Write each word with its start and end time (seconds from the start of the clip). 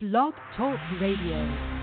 Blog 0.00 0.32
Talk 0.56 0.78
Radio. 1.00 1.77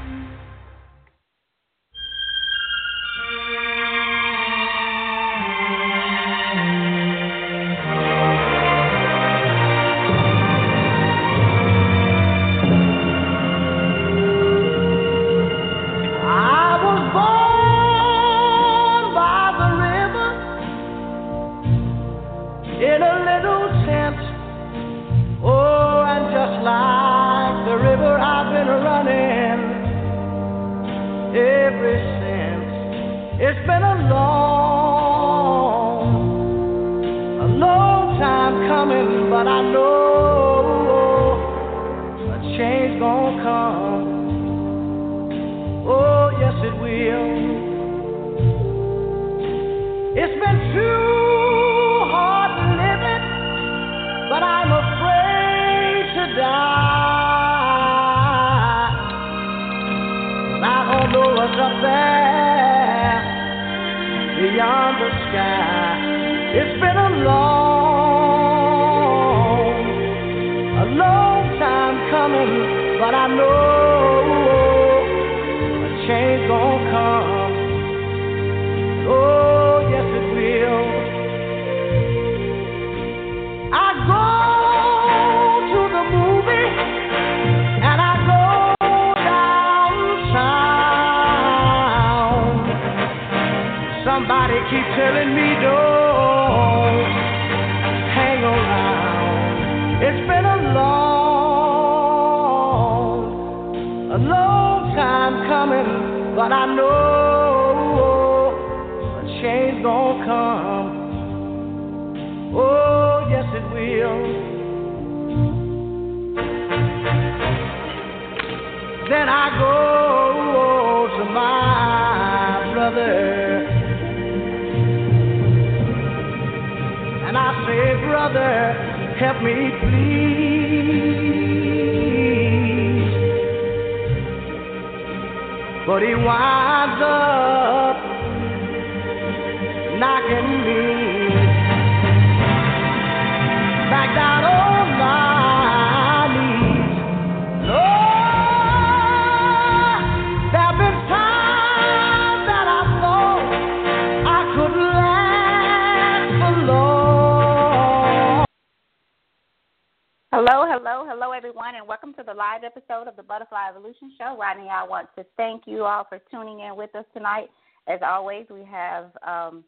Rodney, 164.55 164.69
I 164.69 164.87
want 164.87 165.09
to 165.17 165.25
thank 165.35 165.63
you 165.65 165.83
all 165.83 166.05
for 166.07 166.19
tuning 166.31 166.61
in 166.61 166.75
with 166.75 166.95
us 166.95 167.05
tonight. 167.13 167.47
As 167.87 167.99
always, 168.05 168.45
we 168.49 168.63
have 168.63 169.11
um, 169.27 169.63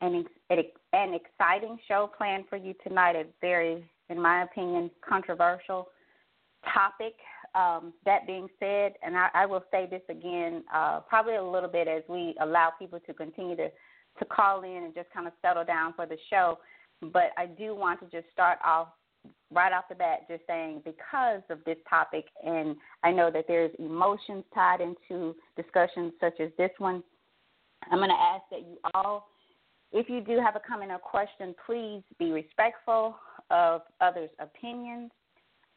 an, 0.00 0.24
an 0.50 1.14
exciting 1.14 1.78
show 1.88 2.10
planned 2.16 2.44
for 2.48 2.56
you 2.56 2.74
tonight. 2.86 3.16
A 3.16 3.24
very, 3.40 3.84
in 4.08 4.22
my 4.22 4.44
opinion, 4.44 4.90
controversial 5.06 5.88
topic. 6.72 7.14
Um, 7.56 7.92
that 8.04 8.26
being 8.28 8.46
said, 8.60 8.92
and 9.02 9.16
I, 9.16 9.28
I 9.34 9.46
will 9.46 9.64
say 9.72 9.88
this 9.90 10.02
again, 10.08 10.62
uh, 10.72 11.00
probably 11.00 11.34
a 11.34 11.42
little 11.42 11.68
bit 11.68 11.88
as 11.88 12.02
we 12.08 12.36
allow 12.40 12.70
people 12.78 13.00
to 13.00 13.12
continue 13.12 13.56
to, 13.56 13.68
to 13.68 14.24
call 14.26 14.62
in 14.62 14.84
and 14.84 14.94
just 14.94 15.10
kind 15.10 15.26
of 15.26 15.32
settle 15.42 15.64
down 15.64 15.92
for 15.94 16.06
the 16.06 16.16
show. 16.30 16.60
But 17.02 17.30
I 17.36 17.46
do 17.46 17.74
want 17.74 17.98
to 18.00 18.06
just 18.06 18.32
start 18.32 18.58
off 18.64 18.88
right 19.52 19.72
off 19.72 19.84
the 19.88 19.94
bat 19.94 20.20
just 20.28 20.42
saying 20.46 20.82
because 20.84 21.42
of 21.50 21.58
this 21.64 21.76
topic 21.88 22.26
and 22.44 22.76
I 23.02 23.10
know 23.10 23.30
that 23.30 23.46
there's 23.48 23.72
emotions 23.78 24.44
tied 24.54 24.80
into 24.80 25.34
discussions 25.56 26.12
such 26.20 26.40
as 26.40 26.50
this 26.56 26.70
one, 26.78 27.02
I'm 27.90 27.98
going 27.98 28.10
to 28.10 28.14
ask 28.14 28.44
that 28.50 28.60
you 28.60 28.78
all 28.94 29.28
if 29.92 30.08
you 30.08 30.20
do 30.20 30.38
have 30.38 30.54
a 30.54 30.60
comment 30.60 30.92
or 30.92 30.98
question, 30.98 31.54
please 31.66 32.02
be 32.18 32.30
respectful 32.30 33.16
of 33.50 33.82
others' 34.00 34.30
opinions. 34.38 35.10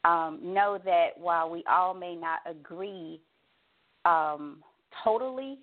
Um, 0.05 0.39
know 0.43 0.77
that 0.85 1.17
while 1.17 1.49
we 1.49 1.63
all 1.67 1.93
may 1.93 2.15
not 2.15 2.39
agree 2.45 3.21
um, 4.05 4.57
totally, 5.03 5.59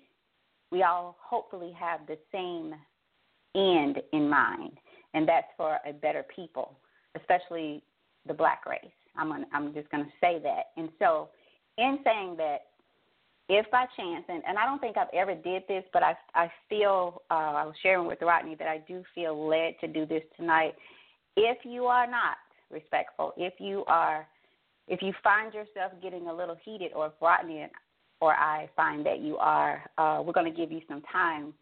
we 0.71 0.83
all 0.83 1.15
hopefully 1.21 1.71
have 1.79 2.01
the 2.07 2.17
same 2.31 2.73
end 3.55 4.01
in 4.13 4.29
mind, 4.29 4.77
and 5.13 5.27
that's 5.27 5.47
for 5.55 5.77
a 5.87 5.93
better 5.93 6.25
people, 6.35 6.77
especially 7.15 7.83
the 8.27 8.33
black 8.33 8.65
race. 8.65 8.91
I'm 9.17 9.29
gonna, 9.29 9.45
I'm 9.53 9.73
just 9.73 9.89
going 9.89 10.05
to 10.05 10.11
say 10.21 10.39
that. 10.43 10.71
And 10.77 10.89
so, 10.99 11.29
in 11.77 11.99
saying 12.03 12.35
that, 12.37 12.67
if 13.49 13.69
by 13.69 13.85
chance, 13.97 14.23
and, 14.29 14.41
and 14.47 14.57
I 14.57 14.65
don't 14.65 14.79
think 14.79 14.97
I've 14.97 15.13
ever 15.13 15.35
did 15.35 15.63
this, 15.67 15.83
but 15.91 16.03
I, 16.03 16.15
I 16.35 16.49
feel, 16.69 17.21
uh, 17.29 17.33
I 17.33 17.65
was 17.65 17.75
sharing 17.83 18.07
with 18.07 18.19
Rodney 18.21 18.55
that 18.55 18.67
I 18.67 18.77
do 18.87 19.03
feel 19.13 19.47
led 19.47 19.73
to 19.81 19.87
do 19.87 20.05
this 20.05 20.23
tonight. 20.37 20.73
If 21.35 21.57
you 21.63 21.85
are 21.85 22.07
not 22.09 22.37
respectful, 22.69 23.33
if 23.35 23.53
you 23.59 23.83
are, 23.87 24.25
if 24.87 25.01
you 25.01 25.11
find 25.21 25.53
yourself 25.53 25.91
getting 26.01 26.27
a 26.27 26.33
little 26.33 26.55
heated, 26.63 26.91
or 26.95 27.07
if 27.07 27.13
Rodney 27.21 27.61
and, 27.61 27.71
or 28.21 28.33
I 28.33 28.69
find 28.75 29.05
that 29.05 29.19
you 29.19 29.37
are, 29.37 29.83
uh, 29.97 30.21
we're 30.23 30.33
going 30.33 30.51
to 30.51 30.57
give 30.57 30.71
you 30.71 30.81
some 30.87 31.01
time 31.11 31.53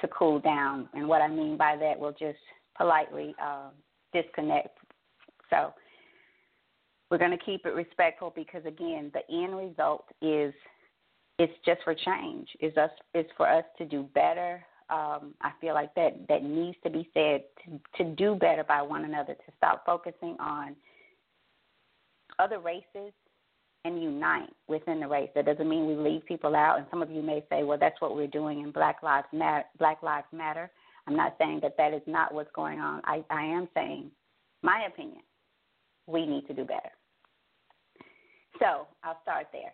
to 0.00 0.08
cool 0.08 0.40
down. 0.40 0.88
And 0.94 1.06
what 1.08 1.20
I 1.20 1.28
mean 1.28 1.56
by 1.56 1.76
that, 1.78 1.98
we'll 1.98 2.12
just 2.12 2.38
politely 2.76 3.34
uh, 3.42 3.68
disconnect. 4.12 4.78
So 5.50 5.72
we're 7.10 7.18
going 7.18 7.36
to 7.36 7.44
keep 7.44 7.66
it 7.66 7.74
respectful 7.74 8.32
because, 8.34 8.64
again, 8.66 9.12
the 9.12 9.22
end 9.34 9.56
result 9.56 10.04
is 10.22 10.52
it's 11.38 11.52
just 11.66 11.82
for 11.82 11.94
change. 11.94 12.48
It's 12.60 12.76
us. 12.76 12.90
It's 13.12 13.30
for 13.36 13.48
us 13.48 13.64
to 13.78 13.84
do 13.84 14.08
better. 14.14 14.64
Um, 14.90 15.34
I 15.40 15.50
feel 15.60 15.74
like 15.74 15.94
that 15.94 16.28
that 16.28 16.42
needs 16.42 16.76
to 16.84 16.90
be 16.90 17.08
said 17.14 17.42
to, 17.64 18.04
to 18.04 18.10
do 18.14 18.34
better 18.34 18.64
by 18.64 18.82
one 18.82 19.04
another. 19.04 19.34
To 19.34 19.52
stop 19.56 19.84
focusing 19.84 20.36
on 20.38 20.76
other 22.38 22.58
races 22.58 23.12
and 23.84 24.02
unite 24.02 24.48
within 24.66 25.00
the 25.00 25.08
race. 25.08 25.28
That 25.34 25.46
doesn't 25.46 25.68
mean 25.68 25.86
we 25.86 25.94
leave 25.94 26.24
people 26.24 26.56
out. 26.56 26.78
And 26.78 26.86
some 26.90 27.02
of 27.02 27.10
you 27.10 27.22
may 27.22 27.44
say, 27.50 27.64
"Well, 27.64 27.78
that's 27.78 28.00
what 28.00 28.14
we're 28.16 28.26
doing 28.26 28.60
in 28.60 28.70
Black 28.70 29.02
Lives 29.02 29.28
Matter." 29.32 29.64
Black 29.78 30.02
Lives 30.02 30.26
Matter. 30.32 30.70
I'm 31.06 31.16
not 31.16 31.36
saying 31.38 31.60
that 31.62 31.76
that 31.76 31.92
is 31.92 32.02
not 32.06 32.32
what's 32.32 32.50
going 32.54 32.80
on. 32.80 33.02
I, 33.04 33.22
I 33.28 33.44
am 33.44 33.68
saying, 33.74 34.10
my 34.62 34.86
opinion, 34.86 35.20
we 36.06 36.26
need 36.26 36.46
to 36.46 36.54
do 36.54 36.64
better. 36.64 36.90
So 38.58 38.86
I'll 39.02 39.20
start 39.22 39.46
there. 39.52 39.72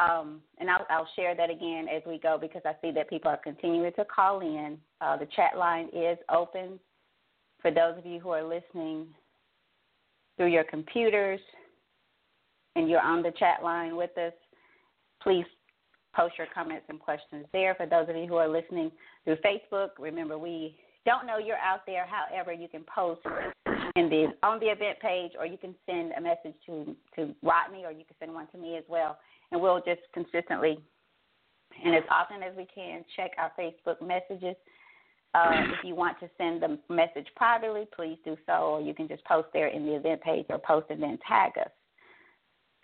Um, 0.00 0.40
and 0.58 0.70
I'll, 0.70 0.86
I'll 0.90 1.08
share 1.16 1.34
that 1.34 1.50
again 1.50 1.86
as 1.94 2.02
we 2.06 2.18
go 2.18 2.38
because 2.40 2.62
I 2.64 2.74
see 2.80 2.92
that 2.92 3.10
people 3.10 3.30
are 3.30 3.40
continuing 3.42 3.92
to 3.94 4.04
call 4.04 4.40
in. 4.40 4.78
Uh, 5.00 5.16
the 5.16 5.26
chat 5.34 5.56
line 5.56 5.88
is 5.92 6.18
open 6.32 6.78
for 7.60 7.70
those 7.70 7.98
of 7.98 8.06
you 8.06 8.20
who 8.20 8.30
are 8.30 8.44
listening 8.44 9.06
through 10.36 10.48
your 10.52 10.64
computers 10.64 11.40
and 12.76 12.88
you're 12.88 13.00
on 13.00 13.22
the 13.22 13.32
chat 13.32 13.62
line 13.62 13.96
with 13.96 14.16
us, 14.16 14.32
please 15.20 15.44
post 16.14 16.34
your 16.38 16.46
comments 16.54 16.86
and 16.88 17.00
questions 17.00 17.44
there. 17.52 17.74
For 17.74 17.86
those 17.86 18.08
of 18.08 18.16
you 18.16 18.26
who 18.26 18.36
are 18.36 18.48
listening 18.48 18.92
through 19.24 19.36
Facebook, 19.36 19.90
remember 19.98 20.38
we 20.38 20.76
don't 21.04 21.26
know 21.26 21.38
you're 21.38 21.56
out 21.56 21.80
there. 21.86 22.06
However, 22.06 22.52
you 22.52 22.68
can 22.68 22.84
post 22.94 23.20
in 23.98 24.08
the 24.08 24.46
on 24.46 24.60
the 24.60 24.66
event 24.66 24.98
page, 25.00 25.32
or 25.38 25.46
you 25.46 25.58
can 25.58 25.74
send 25.86 26.12
a 26.12 26.20
message 26.20 26.54
to 26.66 26.94
to 27.16 27.34
Rodney, 27.42 27.84
or 27.84 27.90
you 27.90 28.04
can 28.04 28.16
send 28.20 28.34
one 28.34 28.46
to 28.48 28.58
me 28.58 28.76
as 28.76 28.84
well, 28.88 29.18
and 29.50 29.60
we'll 29.60 29.80
just 29.80 30.02
consistently 30.12 30.78
and 31.84 31.94
as 31.94 32.02
often 32.10 32.42
as 32.42 32.56
we 32.56 32.66
can 32.72 33.04
check 33.16 33.32
our 33.38 33.52
Facebook 33.58 34.00
messages. 34.06 34.56
Uh, 35.34 35.50
if 35.78 35.84
you 35.84 35.94
want 35.94 36.18
to 36.18 36.28
send 36.38 36.62
the 36.62 36.78
message 36.88 37.26
privately, 37.36 37.86
please 37.94 38.16
do 38.24 38.36
so, 38.46 38.52
or 38.52 38.80
you 38.80 38.94
can 38.94 39.06
just 39.06 39.24
post 39.24 39.46
there 39.52 39.68
in 39.68 39.84
the 39.84 39.94
event 39.94 40.20
page 40.22 40.46
or 40.48 40.58
post 40.58 40.86
and 40.90 41.02
then 41.02 41.18
tag 41.28 41.52
us. 41.60 41.70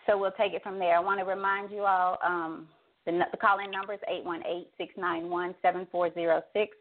So 0.06 0.18
we'll 0.18 0.32
take 0.32 0.52
it 0.52 0.62
from 0.62 0.78
there. 0.78 0.96
I 0.96 1.00
want 1.00 1.18
to 1.20 1.24
remind 1.24 1.70
you 1.70 1.84
all 1.84 2.18
um, 2.22 2.68
the, 3.06 3.18
the 3.30 3.38
call 3.38 3.58
in 3.64 3.70
number 3.70 3.94
is 3.94 4.00
818 4.06 4.66
691 4.76 5.54
7406. 5.62 6.76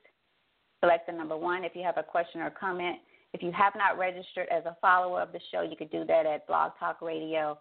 Select 0.81 1.07
the 1.07 1.13
number 1.13 1.38
one 1.38 1.63
if 1.63 1.71
you 1.75 1.83
have 1.83 1.97
a 1.97 2.03
question 2.03 2.41
or 2.41 2.50
comment. 2.50 2.97
If 3.33 3.41
you 3.41 3.51
have 3.51 3.74
not 3.75 3.97
registered 3.97 4.47
as 4.51 4.65
a 4.65 4.77
follower 4.80 5.21
of 5.21 5.31
the 5.31 5.39
show, 5.51 5.62
you 5.62 5.75
could 5.75 5.91
do 5.91 6.06
that 6.06 6.25
at 6.25 6.45
Blog 6.47 6.71
Talk 6.80 7.01
Radio 7.01 7.57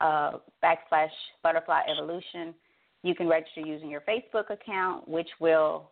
uh, 0.00 0.32
backslash 0.62 1.10
Butterfly 1.42 1.82
Evolution. 1.88 2.54
You 3.02 3.14
can 3.14 3.28
register 3.28 3.60
using 3.60 3.88
your 3.88 4.02
Facebook 4.02 4.50
account, 4.50 5.08
which 5.08 5.28
will 5.40 5.90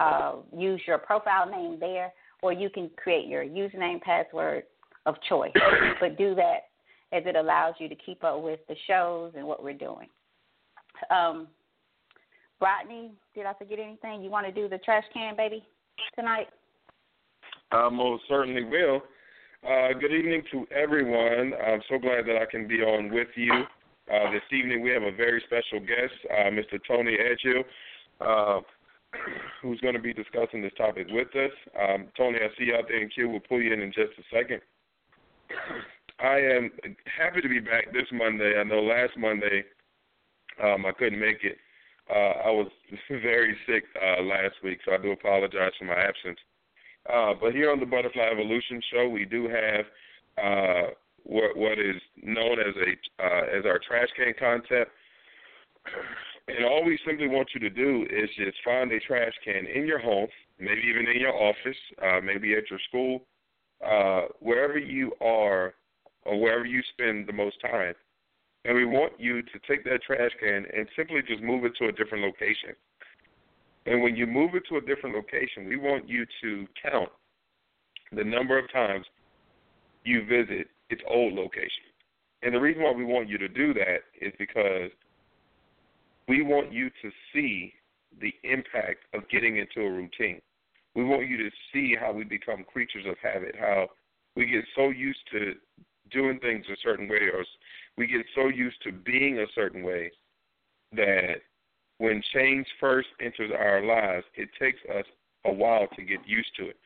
uh, 0.00 0.34
use 0.56 0.80
your 0.86 0.98
profile 0.98 1.48
name 1.48 1.78
there, 1.78 2.12
or 2.42 2.52
you 2.52 2.68
can 2.68 2.90
create 2.96 3.28
your 3.28 3.44
username 3.44 4.00
password 4.00 4.64
of 5.06 5.14
choice. 5.28 5.52
but 6.00 6.18
do 6.18 6.34
that 6.34 6.68
as 7.12 7.22
it 7.26 7.36
allows 7.36 7.74
you 7.78 7.88
to 7.88 7.94
keep 7.94 8.24
up 8.24 8.42
with 8.42 8.60
the 8.68 8.74
shows 8.88 9.32
and 9.36 9.46
what 9.46 9.62
we're 9.62 9.72
doing. 9.72 10.08
Um, 11.10 11.46
Rodney, 12.60 13.12
did 13.34 13.46
I 13.46 13.52
forget 13.54 13.78
anything? 13.78 14.22
You 14.22 14.30
want 14.30 14.46
to 14.46 14.52
do 14.52 14.68
the 14.68 14.78
trash 14.78 15.04
can, 15.12 15.36
baby, 15.36 15.64
tonight? 16.16 16.48
I 17.74 17.88
most 17.88 18.22
certainly 18.28 18.62
will. 18.62 19.02
Uh, 19.66 19.88
good 19.98 20.12
evening 20.12 20.42
to 20.52 20.64
everyone. 20.70 21.52
I'm 21.66 21.80
so 21.88 21.98
glad 21.98 22.24
that 22.26 22.36
I 22.36 22.46
can 22.48 22.68
be 22.68 22.82
on 22.82 23.12
with 23.12 23.28
you 23.34 23.52
uh, 23.52 24.30
this 24.30 24.42
evening. 24.52 24.80
We 24.80 24.90
have 24.90 25.02
a 25.02 25.10
very 25.10 25.42
special 25.46 25.80
guest, 25.80 26.14
uh, 26.30 26.50
Mr. 26.50 26.78
Tony 26.86 27.16
Edghill, 27.16 27.64
uh, 28.20 28.60
who's 29.62 29.80
going 29.80 29.94
to 29.94 30.00
be 30.00 30.12
discussing 30.12 30.62
this 30.62 30.72
topic 30.76 31.08
with 31.10 31.34
us. 31.34 31.50
Um, 31.74 32.06
Tony, 32.16 32.38
I 32.38 32.48
see 32.56 32.66
you 32.66 32.76
out 32.76 32.84
there 32.86 33.02
in 33.02 33.08
queue. 33.08 33.28
We'll 33.28 33.40
pull 33.40 33.60
you 33.60 33.72
in 33.72 33.80
in 33.80 33.90
just 33.90 34.12
a 34.18 34.22
second. 34.32 34.60
I 36.20 36.36
am 36.38 36.70
happy 37.18 37.40
to 37.40 37.48
be 37.48 37.58
back 37.58 37.92
this 37.92 38.06
Monday. 38.12 38.54
I 38.56 38.62
know 38.62 38.82
last 38.82 39.18
Monday 39.18 39.64
um, 40.62 40.86
I 40.86 40.92
couldn't 40.92 41.18
make 41.18 41.42
it. 41.42 41.56
Uh, 42.08 42.46
I 42.46 42.50
was 42.50 42.68
very 43.10 43.56
sick 43.66 43.82
uh, 44.00 44.22
last 44.22 44.54
week, 44.62 44.78
so 44.84 44.92
I 44.94 44.98
do 44.98 45.10
apologize 45.10 45.72
for 45.76 45.86
my 45.86 45.94
absence. 45.94 46.38
Uh, 47.12 47.34
but 47.40 47.52
here 47.52 47.70
on 47.70 47.80
the 47.80 47.86
Butterfly 47.86 48.28
Evolution 48.32 48.80
Show, 48.92 49.08
we 49.08 49.24
do 49.24 49.48
have 49.48 49.84
uh, 50.42 50.90
what 51.24 51.56
what 51.56 51.78
is 51.78 52.00
known 52.22 52.58
as 52.60 52.74
a 52.76 53.24
uh, 53.24 53.58
as 53.58 53.64
our 53.66 53.78
trash 53.86 54.08
can 54.16 54.32
concept. 54.38 54.90
And 56.48 56.64
all 56.64 56.84
we 56.84 56.98
simply 57.06 57.28
want 57.28 57.48
you 57.54 57.60
to 57.60 57.70
do 57.70 58.06
is 58.10 58.28
just 58.36 58.56
find 58.64 58.92
a 58.92 59.00
trash 59.00 59.32
can 59.44 59.66
in 59.66 59.86
your 59.86 59.98
home, 59.98 60.28
maybe 60.58 60.82
even 60.88 61.06
in 61.06 61.20
your 61.20 61.34
office, 61.34 61.76
uh, 62.02 62.20
maybe 62.22 62.54
at 62.54 62.68
your 62.70 62.78
school, 62.88 63.22
uh, 63.84 64.22
wherever 64.40 64.78
you 64.78 65.12
are 65.20 65.74
or 66.24 66.40
wherever 66.40 66.66
you 66.66 66.82
spend 66.92 67.26
the 67.26 67.32
most 67.32 67.56
time. 67.60 67.94
And 68.66 68.74
we 68.74 68.86
want 68.86 69.12
you 69.18 69.42
to 69.42 69.58
take 69.68 69.84
that 69.84 70.02
trash 70.06 70.30
can 70.40 70.64
and 70.74 70.88
simply 70.96 71.20
just 71.26 71.42
move 71.42 71.64
it 71.64 71.72
to 71.78 71.88
a 71.88 71.92
different 71.92 72.24
location. 72.24 72.74
And 73.86 74.02
when 74.02 74.16
you 74.16 74.26
move 74.26 74.54
it 74.54 74.62
to 74.70 74.76
a 74.76 74.80
different 74.80 75.14
location, 75.14 75.68
we 75.68 75.76
want 75.76 76.08
you 76.08 76.24
to 76.42 76.66
count 76.82 77.10
the 78.12 78.24
number 78.24 78.58
of 78.58 78.70
times 78.72 79.04
you 80.04 80.24
visit 80.26 80.68
its 80.90 81.02
old 81.08 81.34
location. 81.34 81.84
And 82.42 82.54
the 82.54 82.60
reason 82.60 82.82
why 82.82 82.92
we 82.92 83.04
want 83.04 83.28
you 83.28 83.38
to 83.38 83.48
do 83.48 83.74
that 83.74 83.98
is 84.20 84.32
because 84.38 84.90
we 86.28 86.42
want 86.42 86.72
you 86.72 86.90
to 87.02 87.10
see 87.32 87.72
the 88.20 88.32
impact 88.44 89.04
of 89.14 89.28
getting 89.28 89.58
into 89.58 89.80
a 89.80 89.90
routine. 89.90 90.40
We 90.94 91.04
want 91.04 91.28
you 91.28 91.36
to 91.38 91.50
see 91.72 91.96
how 91.98 92.12
we 92.12 92.24
become 92.24 92.64
creatures 92.64 93.04
of 93.08 93.16
habit, 93.22 93.54
how 93.58 93.88
we 94.36 94.46
get 94.46 94.64
so 94.76 94.90
used 94.90 95.20
to 95.32 95.54
doing 96.10 96.38
things 96.40 96.64
a 96.72 96.76
certain 96.82 97.08
way, 97.08 97.28
or 97.32 97.44
we 97.96 98.06
get 98.06 98.24
so 98.34 98.48
used 98.48 98.82
to 98.84 98.92
being 98.92 99.38
a 99.38 99.46
certain 99.54 99.82
way 99.82 100.10
that 100.92 101.36
when 101.98 102.22
change 102.32 102.66
first 102.80 103.08
enters 103.20 103.52
our 103.56 103.84
lives, 103.84 104.24
it 104.34 104.48
takes 104.58 104.80
us 104.96 105.04
a 105.44 105.52
while 105.52 105.86
to 105.96 106.02
get 106.02 106.20
used 106.26 106.50
to 106.56 106.68
it. 106.68 106.76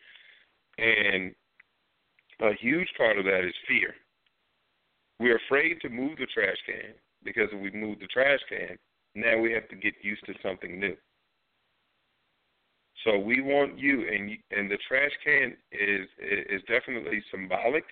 And 0.78 1.34
a 2.40 2.54
huge 2.54 2.88
part 2.96 3.18
of 3.18 3.24
that 3.24 3.44
is 3.44 3.54
fear. 3.66 3.94
We're 5.18 5.40
afraid 5.48 5.80
to 5.82 5.88
move 5.88 6.18
the 6.18 6.26
trash 6.26 6.56
can 6.66 6.94
because 7.24 7.48
if 7.52 7.60
we 7.60 7.70
move 7.78 7.98
the 7.98 8.06
trash 8.06 8.40
can, 8.48 8.78
now 9.14 9.38
we 9.38 9.52
have 9.52 9.68
to 9.68 9.76
get 9.76 9.94
used 10.02 10.24
to 10.26 10.34
something 10.42 10.78
new. 10.78 10.96
So 13.04 13.16
we 13.16 13.40
want 13.40 13.78
you, 13.78 14.06
and 14.08 14.30
and 14.50 14.70
the 14.70 14.78
trash 14.88 15.12
can 15.24 15.56
is 15.72 16.06
is 16.20 16.62
definitely 16.68 17.22
symbolic, 17.30 17.84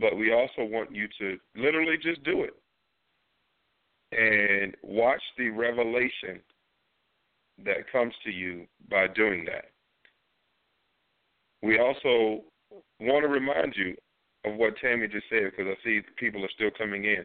but 0.00 0.16
we 0.16 0.32
also 0.32 0.64
want 0.64 0.94
you 0.94 1.08
to 1.18 1.38
literally 1.56 1.96
just 2.00 2.22
do 2.22 2.42
it 2.42 2.54
and 4.14 4.76
watch 4.82 5.22
the 5.36 5.50
revelation 5.50 6.40
that 7.64 7.90
comes 7.90 8.14
to 8.24 8.30
you 8.30 8.66
by 8.90 9.06
doing 9.08 9.44
that. 9.44 9.66
We 11.62 11.78
also 11.78 12.42
want 13.00 13.22
to 13.22 13.28
remind 13.28 13.74
you 13.76 13.96
of 14.44 14.56
what 14.56 14.74
Tammy 14.80 15.08
just 15.08 15.26
said 15.30 15.50
because 15.50 15.66
I 15.66 15.84
see 15.84 16.00
people 16.18 16.44
are 16.44 16.50
still 16.54 16.70
coming 16.76 17.04
in. 17.04 17.24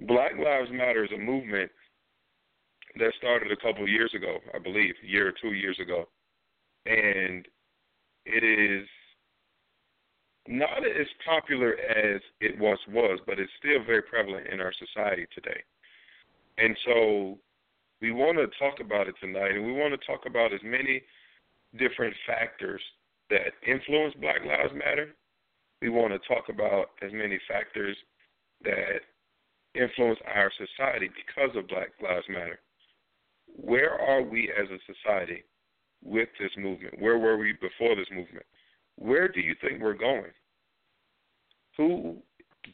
Black 0.06 0.32
Lives 0.42 0.70
Matter 0.72 1.04
is 1.04 1.10
a 1.14 1.18
movement 1.18 1.70
that 2.98 3.12
started 3.18 3.52
a 3.52 3.56
couple 3.56 3.82
of 3.82 3.88
years 3.88 4.12
ago, 4.14 4.38
I 4.54 4.58
believe, 4.58 4.94
a 5.02 5.06
year 5.06 5.28
or 5.28 5.32
two 5.40 5.54
years 5.54 5.78
ago. 5.80 6.08
And 6.86 7.46
it 8.26 8.44
is 8.44 8.88
not 10.48 10.84
as 10.84 11.06
popular 11.24 11.74
as 11.78 12.20
it 12.40 12.58
once 12.58 12.80
was, 12.88 13.20
but 13.26 13.38
it's 13.38 13.52
still 13.58 13.84
very 13.84 14.02
prevalent 14.02 14.48
in 14.48 14.60
our 14.60 14.72
society 14.72 15.26
today. 15.34 15.62
And 16.58 16.76
so 16.84 17.38
we 18.00 18.10
want 18.10 18.38
to 18.38 18.46
talk 18.58 18.80
about 18.80 19.08
it 19.08 19.14
tonight, 19.20 19.52
and 19.52 19.64
we 19.64 19.72
want 19.72 19.98
to 19.98 20.06
talk 20.06 20.26
about 20.26 20.52
as 20.52 20.60
many 20.64 21.02
different 21.78 22.14
factors 22.26 22.80
that 23.30 23.52
influence 23.66 24.14
Black 24.20 24.44
Lives 24.44 24.74
Matter. 24.74 25.14
We 25.80 25.88
want 25.88 26.12
to 26.12 26.18
talk 26.28 26.48
about 26.48 26.90
as 27.02 27.12
many 27.12 27.38
factors 27.48 27.96
that 28.64 29.00
influence 29.74 30.18
our 30.34 30.50
society 30.58 31.08
because 31.08 31.56
of 31.56 31.68
Black 31.68 31.90
Lives 32.02 32.26
Matter. 32.28 32.58
Where 33.46 33.98
are 33.98 34.22
we 34.22 34.50
as 34.50 34.68
a 34.70 34.78
society 34.92 35.44
with 36.04 36.28
this 36.38 36.50
movement? 36.56 37.00
Where 37.00 37.18
were 37.18 37.38
we 37.38 37.52
before 37.52 37.94
this 37.96 38.10
movement? 38.10 38.46
Where 38.96 39.28
do 39.28 39.40
you 39.40 39.54
think 39.60 39.80
we're 39.80 39.94
going? 39.94 40.32
Who 41.76 42.16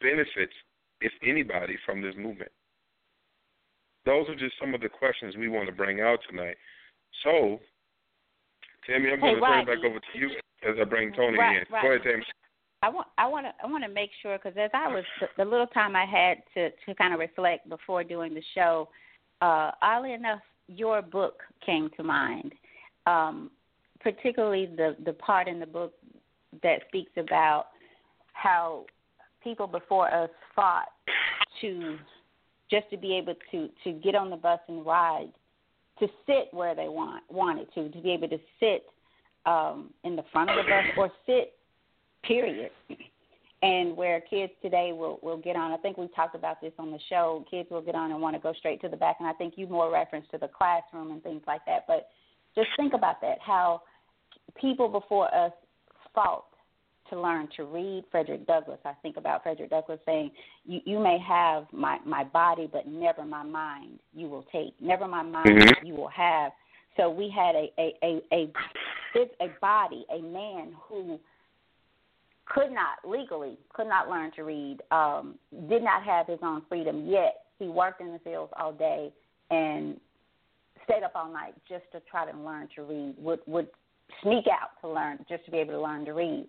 benefits, 0.00 0.52
if 1.00 1.12
anybody, 1.22 1.76
from 1.84 2.02
this 2.02 2.14
movement? 2.16 2.50
Those 4.04 4.28
are 4.28 4.34
just 4.34 4.54
some 4.60 4.74
of 4.74 4.80
the 4.80 4.88
questions 4.88 5.36
we 5.36 5.48
want 5.48 5.66
to 5.66 5.72
bring 5.74 6.00
out 6.00 6.18
tonight. 6.28 6.56
So, 7.24 7.58
Tammy, 8.86 9.10
I'm 9.10 9.20
hey, 9.20 9.20
going 9.20 9.34
to 9.36 9.40
turn 9.40 9.60
it 9.60 9.66
back 9.66 9.84
over 9.84 10.00
to 10.00 10.18
you 10.18 10.30
as 10.68 10.76
I 10.80 10.84
bring 10.84 11.12
Tony 11.12 11.38
right, 11.38 11.58
in. 11.58 11.64
Right. 11.70 11.82
Go 11.82 11.88
ahead, 11.92 12.02
Tammy. 12.02 12.24
I 12.80 12.88
want 12.88 13.08
I 13.18 13.26
want 13.26 13.46
to 13.46 13.52
I 13.62 13.68
want 13.68 13.82
to 13.82 13.90
make 13.90 14.10
sure 14.22 14.38
because 14.38 14.56
as 14.56 14.70
I 14.72 14.86
was 14.86 15.04
the, 15.20 15.26
the 15.36 15.44
little 15.44 15.66
time 15.66 15.96
I 15.96 16.04
had 16.04 16.38
to 16.54 16.70
to 16.70 16.94
kind 16.94 17.12
of 17.12 17.18
reflect 17.18 17.68
before 17.68 18.04
doing 18.04 18.34
the 18.34 18.42
show, 18.54 18.88
uh, 19.40 19.72
oddly 19.82 20.12
enough, 20.12 20.40
your 20.68 21.02
book 21.02 21.42
came 21.64 21.90
to 21.96 22.04
mind, 22.04 22.52
um, 23.06 23.50
particularly 24.00 24.66
the 24.66 24.96
the 25.04 25.12
part 25.14 25.48
in 25.48 25.58
the 25.58 25.66
book 25.66 25.92
that 26.62 26.82
speaks 26.86 27.10
about 27.16 27.66
how 28.38 28.84
people 29.42 29.66
before 29.66 30.12
us 30.14 30.30
fought 30.54 30.88
to 31.60 31.96
just 32.70 32.88
to 32.90 32.96
be 32.96 33.16
able 33.16 33.34
to 33.50 33.68
to 33.84 33.92
get 33.92 34.14
on 34.14 34.30
the 34.30 34.36
bus 34.36 34.60
and 34.68 34.84
ride, 34.86 35.32
to 35.98 36.06
sit 36.26 36.48
where 36.52 36.74
they 36.74 36.88
want 36.88 37.24
wanted 37.30 37.72
to, 37.74 37.88
to 37.88 38.00
be 38.00 38.10
able 38.10 38.28
to 38.28 38.38
sit 38.60 38.84
um, 39.46 39.90
in 40.04 40.14
the 40.14 40.24
front 40.32 40.50
of 40.50 40.56
the 40.56 40.62
bus 40.62 40.84
or 40.96 41.10
sit 41.26 41.54
period. 42.22 42.70
And 43.60 43.96
where 43.96 44.20
kids 44.20 44.52
today 44.62 44.92
will 44.92 45.18
will 45.20 45.38
get 45.38 45.56
on, 45.56 45.72
I 45.72 45.78
think 45.78 45.96
we 45.96 46.06
talked 46.14 46.36
about 46.36 46.60
this 46.60 46.72
on 46.78 46.92
the 46.92 47.00
show. 47.08 47.44
Kids 47.50 47.68
will 47.72 47.80
get 47.80 47.96
on 47.96 48.12
and 48.12 48.22
want 48.22 48.36
to 48.36 48.40
go 48.40 48.52
straight 48.52 48.80
to 48.82 48.88
the 48.88 48.96
back, 48.96 49.16
and 49.18 49.28
I 49.28 49.32
think 49.32 49.54
you 49.56 49.66
more 49.66 49.90
reference 49.92 50.26
to 50.30 50.38
the 50.38 50.46
classroom 50.46 51.10
and 51.10 51.20
things 51.24 51.42
like 51.48 51.62
that. 51.66 51.84
But 51.88 52.10
just 52.54 52.68
think 52.76 52.92
about 52.94 53.20
that: 53.22 53.38
how 53.40 53.82
people 54.60 54.86
before 54.86 55.34
us 55.34 55.50
fought 56.14 56.44
to 57.10 57.20
learn 57.20 57.48
to 57.56 57.64
read. 57.64 58.04
Frederick 58.10 58.46
Douglass. 58.46 58.78
I 58.84 58.92
think 59.02 59.16
about 59.16 59.42
Frederick 59.42 59.70
Douglass 59.70 60.00
saying, 60.06 60.30
"You 60.64 60.80
you 60.84 60.98
may 60.98 61.18
have 61.18 61.66
my 61.72 61.98
my 62.04 62.24
body, 62.24 62.68
but 62.70 62.86
never 62.86 63.24
my 63.24 63.42
mind. 63.42 63.98
You 64.14 64.28
will 64.28 64.44
take. 64.52 64.74
Never 64.80 65.06
my 65.06 65.22
mind. 65.22 65.48
Mhm. 65.48 65.86
You 65.86 65.94
will 65.94 66.08
have." 66.08 66.52
So 66.96 67.08
we 67.10 67.28
had 67.28 67.54
a 67.54 67.72
a 67.78 67.94
a 68.02 68.22
a, 68.32 68.52
it's 69.14 69.34
a 69.40 69.48
body, 69.60 70.04
a 70.10 70.20
man 70.20 70.74
who 70.82 71.18
could 72.46 72.70
not 72.70 72.98
legally 73.04 73.58
could 73.72 73.86
not 73.86 74.08
learn 74.08 74.30
to 74.32 74.42
read, 74.42 74.78
um, 74.90 75.38
did 75.68 75.82
not 75.82 76.02
have 76.02 76.26
his 76.26 76.38
own 76.42 76.62
freedom. 76.68 77.06
Yet 77.06 77.44
he 77.58 77.68
worked 77.68 78.00
in 78.00 78.12
the 78.12 78.18
fields 78.20 78.52
all 78.58 78.72
day 78.72 79.12
and 79.50 80.00
stayed 80.84 81.02
up 81.02 81.12
all 81.14 81.30
night 81.30 81.54
just 81.68 81.84
to 81.92 82.00
try 82.10 82.30
to 82.30 82.36
learn 82.38 82.68
to 82.74 82.82
read. 82.82 83.14
Would 83.18 83.40
would 83.46 83.68
sneak 84.22 84.46
out 84.48 84.70
to 84.80 84.88
learn 84.88 85.24
just 85.28 85.44
to 85.44 85.50
be 85.50 85.58
able 85.58 85.74
to 85.74 85.80
learn 85.80 86.04
to 86.06 86.12
read. 86.12 86.48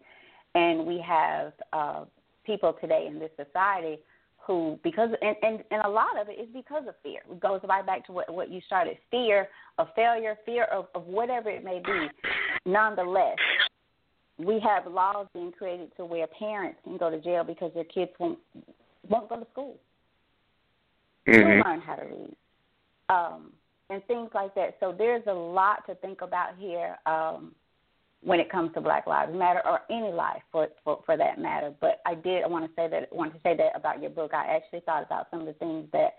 And 0.56 0.86
we 0.86 1.00
have 1.06 1.54
uh, 1.74 2.06
people 2.46 2.76
today 2.82 3.06
in 3.08 3.20
this 3.20 3.32
society 3.38 4.00
who, 4.38 4.80
because 4.84 5.10
and, 5.22 5.36
and 5.44 5.64
and 5.70 5.82
a 5.84 5.90
lot 5.90 6.20
of 6.20 6.28
it 6.28 6.40
is 6.40 6.48
because 6.54 6.84
of 6.88 6.96
fear. 7.04 7.22
It 7.30 7.40
goes 7.40 7.62
right 7.68 7.86
back 7.86 8.06
to 8.08 8.12
what 8.12 8.34
what 8.34 8.50
you 8.50 8.62
started: 8.66 8.98
fear 9.12 9.48
of 9.78 9.88
failure, 9.96 10.36
fear 10.46 10.64
of, 10.66 10.88
of 10.96 11.06
whatever 11.06 11.50
it 11.50 11.64
may 11.64 11.80
be. 11.86 12.08
Nonetheless, 12.66 13.38
we 14.40 14.60
have 14.62 14.92
laws 14.92 15.28
being 15.34 15.52
created 15.52 15.96
to 15.98 16.06
where 16.06 16.26
parents 16.28 16.80
can 16.84 16.98
go 16.98 17.12
to 17.12 17.20
jail 17.22 17.44
because 17.44 17.72
their 17.76 17.84
kids 17.84 18.12
won't 18.18 18.40
won't 19.08 19.30
go 19.30 19.36
to 19.36 19.48
school. 19.52 19.76
Mhm. 21.28 21.44
Will 21.44 21.72
learn 21.72 21.82
how 21.82 21.96
to 21.96 22.06
read, 22.06 22.36
um, 23.10 23.54
and 23.92 24.04
things 24.06 24.30
like 24.34 24.56
that. 24.56 24.78
So 24.80 24.92
there's 24.98 25.28
a 25.28 25.34
lot 25.34 25.86
to 25.86 25.96
think 25.96 26.22
about 26.22 26.56
here 26.58 26.98
um, 27.06 27.54
when 28.22 28.40
it 28.40 28.52
comes 28.52 28.74
to 28.74 28.82
Black 28.82 29.08
Lives 29.08 29.34
Matter 29.34 29.62
or 29.66 29.82
any 29.90 30.12
life 30.12 30.42
for, 30.52 30.68
for 30.84 31.02
for 31.06 31.18
that 31.18 31.40
matter. 31.40 31.74
But 31.80 32.02
I 32.06 32.16
did 32.16 32.44
I 32.44 32.48
want 32.48 32.66
to 32.66 32.72
say 32.76 32.88
that 32.90 33.14
want 33.14 33.34
to 33.34 33.40
say 33.44 33.56
that 33.56 33.72
about 33.76 34.02
your 34.02 34.10
book. 34.10 34.34
I 34.34 34.56
actually 34.56 34.82
thought 34.82 35.04
about 35.04 35.28
some 35.32 35.42
of 35.42 35.46
the 35.46 35.54
things 35.54 35.88
that 35.94 36.16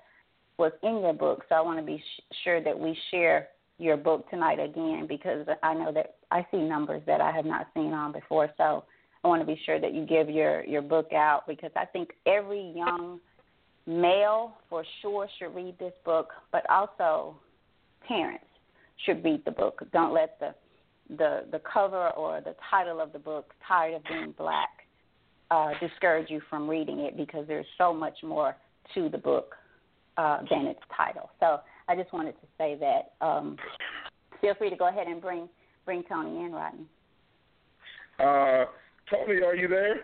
was 0.58 0.72
in 0.82 1.00
your 1.00 1.12
book, 1.12 1.44
so 1.48 1.54
I 1.54 1.60
want 1.60 1.78
to 1.78 1.84
be 1.84 1.98
sh- 1.98 2.22
sure 2.44 2.62
that 2.62 2.78
we 2.78 2.96
share 3.10 3.48
your 3.78 3.96
book 3.96 4.28
tonight 4.30 4.60
again 4.60 5.06
because 5.08 5.46
I 5.62 5.74
know 5.74 5.92
that 5.92 6.16
I 6.30 6.46
see 6.50 6.58
numbers 6.58 7.02
that 7.06 7.20
I 7.20 7.30
have 7.32 7.46
not 7.46 7.66
seen 7.74 7.92
on 7.92 8.12
before. 8.12 8.50
So 8.56 8.84
I 9.24 9.28
want 9.28 9.42
to 9.42 9.46
be 9.46 9.60
sure 9.64 9.80
that 9.80 9.94
you 9.94 10.06
give 10.06 10.30
your 10.30 10.64
your 10.64 10.82
book 10.82 11.12
out 11.12 11.44
because 11.46 11.70
I 11.76 11.84
think 11.84 12.10
every 12.26 12.72
young 12.74 13.20
male 13.86 14.54
for 14.68 14.84
sure 15.02 15.28
should 15.38 15.54
read 15.54 15.78
this 15.78 15.94
book, 16.04 16.30
but 16.52 16.68
also 16.70 17.36
parents 18.06 18.44
should 19.04 19.22
read 19.24 19.44
the 19.44 19.50
book. 19.50 19.82
Don't 19.92 20.12
let 20.12 20.38
the 20.40 20.54
the 21.16 21.44
the 21.50 21.60
cover 21.60 22.10
or 22.10 22.40
the 22.40 22.54
title 22.70 23.00
of 23.00 23.12
the 23.12 23.18
book, 23.18 23.52
"Tired 23.66 23.94
of 23.94 24.04
Being 24.04 24.34
Black," 24.36 24.68
uh, 25.50 25.72
discourage 25.80 26.30
you 26.30 26.40
from 26.48 26.68
reading 26.68 27.00
it 27.00 27.16
because 27.16 27.46
there's 27.46 27.66
so 27.78 27.92
much 27.92 28.18
more 28.22 28.56
to 28.94 29.08
the 29.08 29.18
book 29.18 29.54
uh, 30.16 30.38
than 30.50 30.66
its 30.66 30.80
title. 30.96 31.30
So 31.40 31.60
I 31.88 31.96
just 31.96 32.12
wanted 32.12 32.32
to 32.32 32.46
say 32.58 32.78
that. 32.80 33.24
Um, 33.24 33.56
feel 34.40 34.54
free 34.54 34.70
to 34.70 34.76
go 34.76 34.88
ahead 34.88 35.06
and 35.06 35.20
bring 35.20 35.48
bring 35.84 36.02
Tony 36.04 36.44
in, 36.44 36.52
Rodney. 36.52 36.86
Uh, 38.18 38.66
Tony, 39.10 39.42
are 39.42 39.56
you 39.56 39.68
there? 39.68 39.96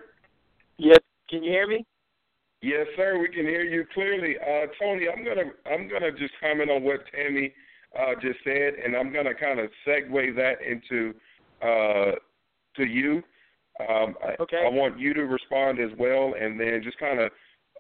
Yes. 0.79 0.99
Can 1.29 1.43
you 1.43 1.51
hear 1.51 1.67
me? 1.67 1.85
Yes, 2.63 2.87
sir. 2.97 3.19
We 3.21 3.29
can 3.29 3.45
hear 3.45 3.63
you 3.63 3.85
clearly. 3.93 4.37
Uh, 4.39 4.67
Tony, 4.81 5.07
I'm 5.09 5.25
gonna 5.25 5.51
I'm 5.67 5.89
gonna 5.89 6.11
just 6.13 6.33
comment 6.41 6.71
on 6.71 6.83
what 6.83 7.01
Tammy 7.15 7.53
uh, 7.99 8.15
just 8.21 8.39
said, 8.45 8.75
and 8.85 8.97
I'm 8.97 9.13
gonna 9.13 9.35
kind 9.35 9.61
of 9.61 9.71
segue 9.87 10.35
that 10.37 10.57
into 10.63 11.15
uh, 11.63 12.17
to 12.77 12.85
you. 12.85 13.23
Um, 13.89 14.15
I, 14.25 14.37
Okay. 14.41 14.63
I 14.65 14.69
want 14.69 14.99
you 14.99 15.13
to 15.15 15.23
respond 15.23 15.79
as 15.79 15.91
well, 15.99 16.35
and 16.41 16.59
then 16.59 16.81
just 16.83 16.99
kind 16.99 17.21
of 17.21 17.31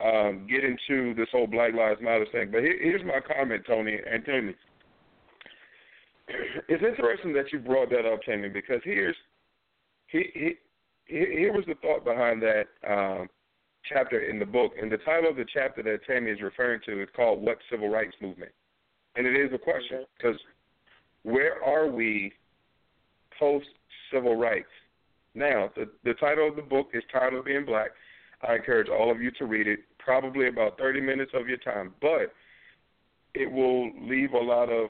um, 0.04 0.46
get 0.46 0.62
into 0.64 1.14
this 1.14 1.28
whole 1.32 1.46
Black 1.46 1.73
Lives 1.75 2.00
Matter 2.02 2.26
thing. 2.32 2.50
But 2.50 2.61
here, 2.62 2.78
here's 2.80 3.04
my 3.04 3.20
comment, 3.20 3.64
Tony 3.66 3.99
and 4.11 4.25
Tammy. 4.25 4.54
It's 6.68 6.82
interesting 6.82 7.32
that 7.35 7.52
you 7.52 7.61
brought 7.61 7.88
that 7.90 8.04
up, 8.04 8.20
Tammy, 8.23 8.49
because 8.49 8.80
here's 8.82 9.14
he, 10.08 10.25
he, 10.35 10.56
here 11.06 11.52
was 11.52 11.64
the 11.66 11.75
thought 11.76 12.04
behind 12.04 12.42
that 12.42 12.64
um, 12.88 13.28
chapter 13.88 14.28
in 14.28 14.38
the 14.38 14.46
book. 14.46 14.73
And 14.80 14.90
the 14.90 14.99
title 14.99 15.30
of 15.30 15.37
the 15.37 15.46
chapter 15.52 15.82
that 15.85 16.04
Tammy 16.06 16.30
is 16.30 16.40
referring 16.40 16.80
to 16.87 17.02
is 17.02 17.08
called 17.14 17.40
What 17.42 17.58
Civil 17.70 17.88
Rights 17.88 18.16
Movement? 18.20 18.52
And 19.16 19.26
it 19.26 19.35
is 19.35 19.52
a 19.54 19.58
question 19.58 20.04
because 20.16 20.38
where 21.23 21.62
are 21.62 21.90
we 21.90 22.32
post 23.38 23.66
civil 24.12 24.37
rights? 24.37 24.66
Now, 25.35 25.70
the, 25.76 25.90
the 26.04 26.14
title 26.14 26.49
of 26.49 26.56
the 26.56 26.62
book 26.62 26.88
is 26.94 27.02
of 27.14 27.44
Being 27.44 27.64
Black. 27.66 27.90
I 28.46 28.54
encourage 28.54 28.88
all 28.88 29.11
of 29.11 29.20
you 29.20 29.30
to 29.32 29.46
read 29.46 29.66
it, 29.66 29.80
probably 29.99 30.49
about 30.49 30.78
30 30.78 31.00
minutes 31.00 31.32
of 31.35 31.49
your 31.49 31.58
time, 31.58 31.94
but 32.00 32.32
it 33.35 33.50
will 33.50 33.90
leave 34.08 34.32
a 34.32 34.38
lot 34.38 34.70
of 34.70 34.88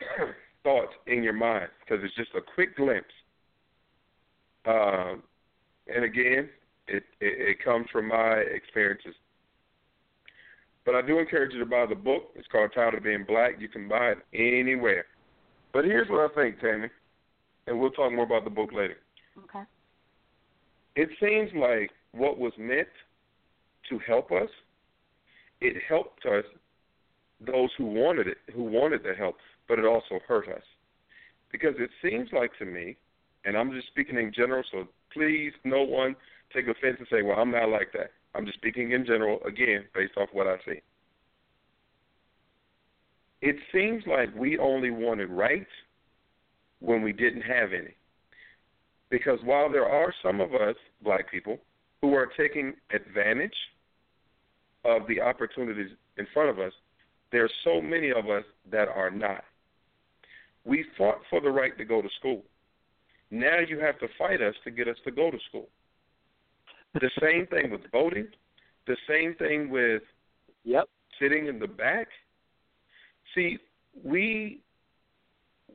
thoughts 0.62 0.92
in 1.06 1.22
your 1.22 1.32
mind 1.32 1.68
because 1.80 2.02
it's 2.04 2.14
just 2.16 2.30
a 2.34 2.40
quick 2.54 2.76
glimpse. 2.76 3.06
Um, 4.66 5.22
and 5.94 6.04
again, 6.04 6.48
it, 6.88 7.04
it, 7.20 7.58
it 7.60 7.64
comes 7.64 7.86
from 7.92 8.08
my 8.08 8.36
experiences. 8.36 9.14
But 10.84 10.94
I 10.94 11.02
do 11.02 11.18
encourage 11.18 11.52
you 11.52 11.60
to 11.60 11.66
buy 11.66 11.86
the 11.88 11.94
book. 11.94 12.24
It's 12.34 12.48
called 12.48 12.70
Tired 12.74 12.94
of 12.94 13.02
Being 13.04 13.24
Black. 13.26 13.52
You 13.58 13.68
can 13.68 13.88
buy 13.88 14.12
it 14.12 14.18
anywhere. 14.34 15.06
But 15.72 15.84
here's 15.84 16.08
what 16.08 16.30
I 16.30 16.34
think, 16.34 16.60
Tammy, 16.60 16.88
and 17.66 17.80
we'll 17.80 17.90
talk 17.90 18.12
more 18.12 18.24
about 18.24 18.44
the 18.44 18.50
book 18.50 18.70
later. 18.72 18.96
Okay. 19.44 19.64
It 20.94 21.08
seems 21.20 21.50
like 21.56 21.90
what 22.12 22.38
was 22.38 22.52
meant 22.58 22.88
to 23.90 23.98
help 24.06 24.30
us, 24.30 24.48
it 25.60 25.76
helped 25.88 26.24
us, 26.26 26.44
those 27.44 27.70
who 27.76 27.86
wanted 27.86 28.28
it, 28.28 28.38
who 28.54 28.62
wanted 28.62 29.02
the 29.02 29.14
help, 29.14 29.36
but 29.68 29.78
it 29.78 29.84
also 29.84 30.20
hurt 30.26 30.48
us. 30.48 30.62
Because 31.50 31.74
it 31.78 31.90
seems 32.02 32.28
like 32.32 32.52
to 32.58 32.64
me, 32.64 32.96
and 33.44 33.56
I'm 33.56 33.72
just 33.72 33.88
speaking 33.88 34.16
in 34.16 34.32
general, 34.32 34.62
so 34.70 34.88
please, 35.12 35.52
no 35.64 35.82
one 35.82 36.16
take 36.52 36.68
offense 36.68 36.96
and 36.98 37.08
say, 37.10 37.22
well, 37.22 37.38
I'm 37.38 37.50
not 37.50 37.68
like 37.68 37.92
that. 37.92 38.12
I'm 38.34 38.46
just 38.46 38.58
speaking 38.58 38.92
in 38.92 39.06
general, 39.06 39.38
again, 39.46 39.84
based 39.94 40.16
off 40.16 40.28
what 40.32 40.46
I 40.46 40.56
see. 40.66 40.80
It 43.40 43.56
seems 43.72 44.02
like 44.06 44.34
we 44.34 44.58
only 44.58 44.90
wanted 44.90 45.30
rights 45.30 45.70
when 46.80 47.02
we 47.02 47.12
didn't 47.12 47.42
have 47.42 47.72
any. 47.72 47.94
Because 49.10 49.38
while 49.44 49.70
there 49.70 49.88
are 49.88 50.12
some 50.22 50.40
of 50.40 50.54
us, 50.54 50.76
black 51.02 51.30
people, 51.30 51.58
who 52.00 52.14
are 52.14 52.28
taking 52.36 52.74
advantage 52.92 53.54
of 54.84 55.06
the 55.06 55.20
opportunities 55.20 55.90
in 56.18 56.26
front 56.32 56.50
of 56.50 56.58
us, 56.58 56.72
there 57.32 57.44
are 57.44 57.50
so 57.64 57.80
many 57.80 58.10
of 58.10 58.28
us 58.28 58.44
that 58.70 58.88
are 58.88 59.10
not. 59.10 59.44
We 60.64 60.84
fought 60.96 61.18
for 61.30 61.40
the 61.40 61.50
right 61.50 61.76
to 61.78 61.84
go 61.84 62.00
to 62.00 62.08
school. 62.18 62.42
Now 63.30 63.58
you 63.58 63.78
have 63.78 63.98
to 64.00 64.08
fight 64.18 64.40
us 64.40 64.54
to 64.64 64.70
get 64.70 64.88
us 64.88 64.96
to 65.04 65.10
go 65.10 65.30
to 65.30 65.38
school. 65.48 65.68
The 66.94 67.10
same 67.20 67.46
thing 67.48 67.70
with 67.70 67.80
voting, 67.90 68.28
the 68.86 68.96
same 69.08 69.34
thing 69.34 69.68
with 69.68 70.02
Yep. 70.64 70.88
sitting 71.18 71.46
in 71.46 71.58
the 71.58 71.66
back. 71.66 72.08
See, 73.34 73.58
we 74.02 74.60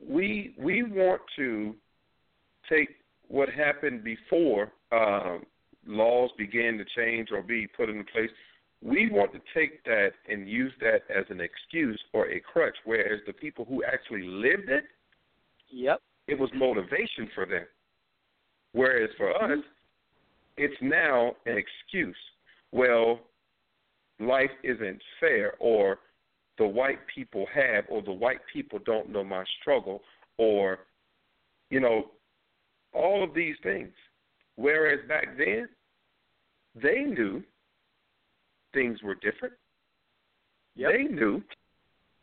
we 0.02 0.54
we 0.58 0.82
want 0.82 1.20
to 1.36 1.74
take 2.68 2.88
what 3.28 3.48
happened 3.50 4.02
before 4.02 4.72
um, 4.92 5.44
laws 5.86 6.30
began 6.38 6.78
to 6.78 6.84
change 6.96 7.28
or 7.32 7.42
be 7.42 7.66
put 7.66 7.88
into 7.88 8.04
place. 8.04 8.30
We 8.82 9.10
want 9.10 9.32
to 9.34 9.40
take 9.52 9.84
that 9.84 10.12
and 10.28 10.48
use 10.48 10.72
that 10.80 11.02
as 11.14 11.26
an 11.28 11.40
excuse 11.40 12.00
or 12.14 12.28
a 12.28 12.40
crutch, 12.40 12.76
whereas 12.84 13.20
the 13.26 13.32
people 13.34 13.66
who 13.66 13.84
actually 13.84 14.22
lived 14.22 14.70
it, 14.70 14.84
Yep. 15.68 16.00
it 16.28 16.38
was 16.38 16.50
motivation 16.54 17.28
for 17.34 17.44
them. 17.44 17.66
Whereas 18.72 19.10
for 19.16 19.30
us, 19.36 19.58
it's 20.60 20.74
now 20.82 21.32
an 21.46 21.56
excuse. 21.56 22.16
Well, 22.70 23.20
life 24.18 24.50
isn't 24.62 25.00
fair, 25.18 25.54
or 25.58 25.98
the 26.58 26.66
white 26.66 26.98
people 27.14 27.46
have, 27.54 27.84
or 27.88 28.02
the 28.02 28.12
white 28.12 28.40
people 28.52 28.78
don't 28.84 29.08
know 29.08 29.24
my 29.24 29.42
struggle, 29.60 30.02
or, 30.36 30.80
you 31.70 31.80
know, 31.80 32.10
all 32.92 33.24
of 33.24 33.32
these 33.32 33.56
things. 33.62 33.92
Whereas 34.56 35.00
back 35.08 35.38
then, 35.38 35.66
they 36.74 37.00
knew 37.00 37.42
things 38.74 39.02
were 39.02 39.14
different. 39.14 39.54
Yep. 40.76 40.90
They 40.92 41.04
knew 41.04 41.42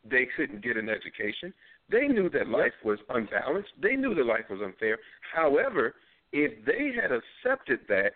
they 0.08 0.28
couldn't 0.36 0.62
get 0.62 0.76
an 0.76 0.88
education. 0.88 1.52
They 1.90 2.06
knew 2.06 2.30
that 2.30 2.48
life 2.48 2.72
was 2.84 3.00
unbalanced. 3.08 3.70
They 3.82 3.96
knew 3.96 4.14
that 4.14 4.26
life 4.26 4.44
was 4.48 4.60
unfair. 4.64 4.98
However, 5.34 5.94
if 6.32 6.64
they 6.64 6.92
had 6.94 7.10
accepted 7.10 7.80
that, 7.88 8.12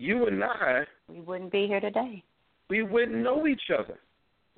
you 0.00 0.26
and 0.26 0.42
I, 0.42 0.84
We 1.08 1.20
wouldn't 1.20 1.52
be 1.52 1.66
here 1.66 1.80
today. 1.80 2.24
we 2.68 2.82
wouldn't 2.82 3.18
know 3.18 3.46
each 3.46 3.70
other. 3.76 3.98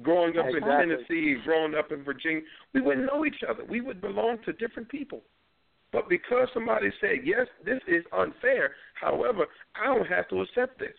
Growing 0.03 0.37
up 0.39 0.47
Exactly. 0.47 0.73
in 0.73 0.89
Tennessee, 0.89 1.37
growing 1.45 1.75
up 1.75 1.93
in 1.93 2.03
Virginia, 2.03 2.43
we 2.75 2.81
wouldn't 2.81 3.07
know 3.07 3.25
each 3.25 3.43
other. 3.49 3.65
We 3.65 3.81
would 3.81 4.01
belong 4.01 4.39
to 4.47 4.53
different 4.55 4.89
people. 4.89 5.23
But 5.93 6.09
because 6.09 6.49
somebody 6.55 6.91
said, 7.01 7.19
yes, 7.25 7.47
this 7.65 7.81
is 7.87 8.03
unfair, 8.13 8.73
however, 8.95 9.47
I 9.81 9.87
don't 9.87 10.07
have 10.07 10.29
to 10.31 10.41
accept 10.41 10.79
this. 10.79 10.97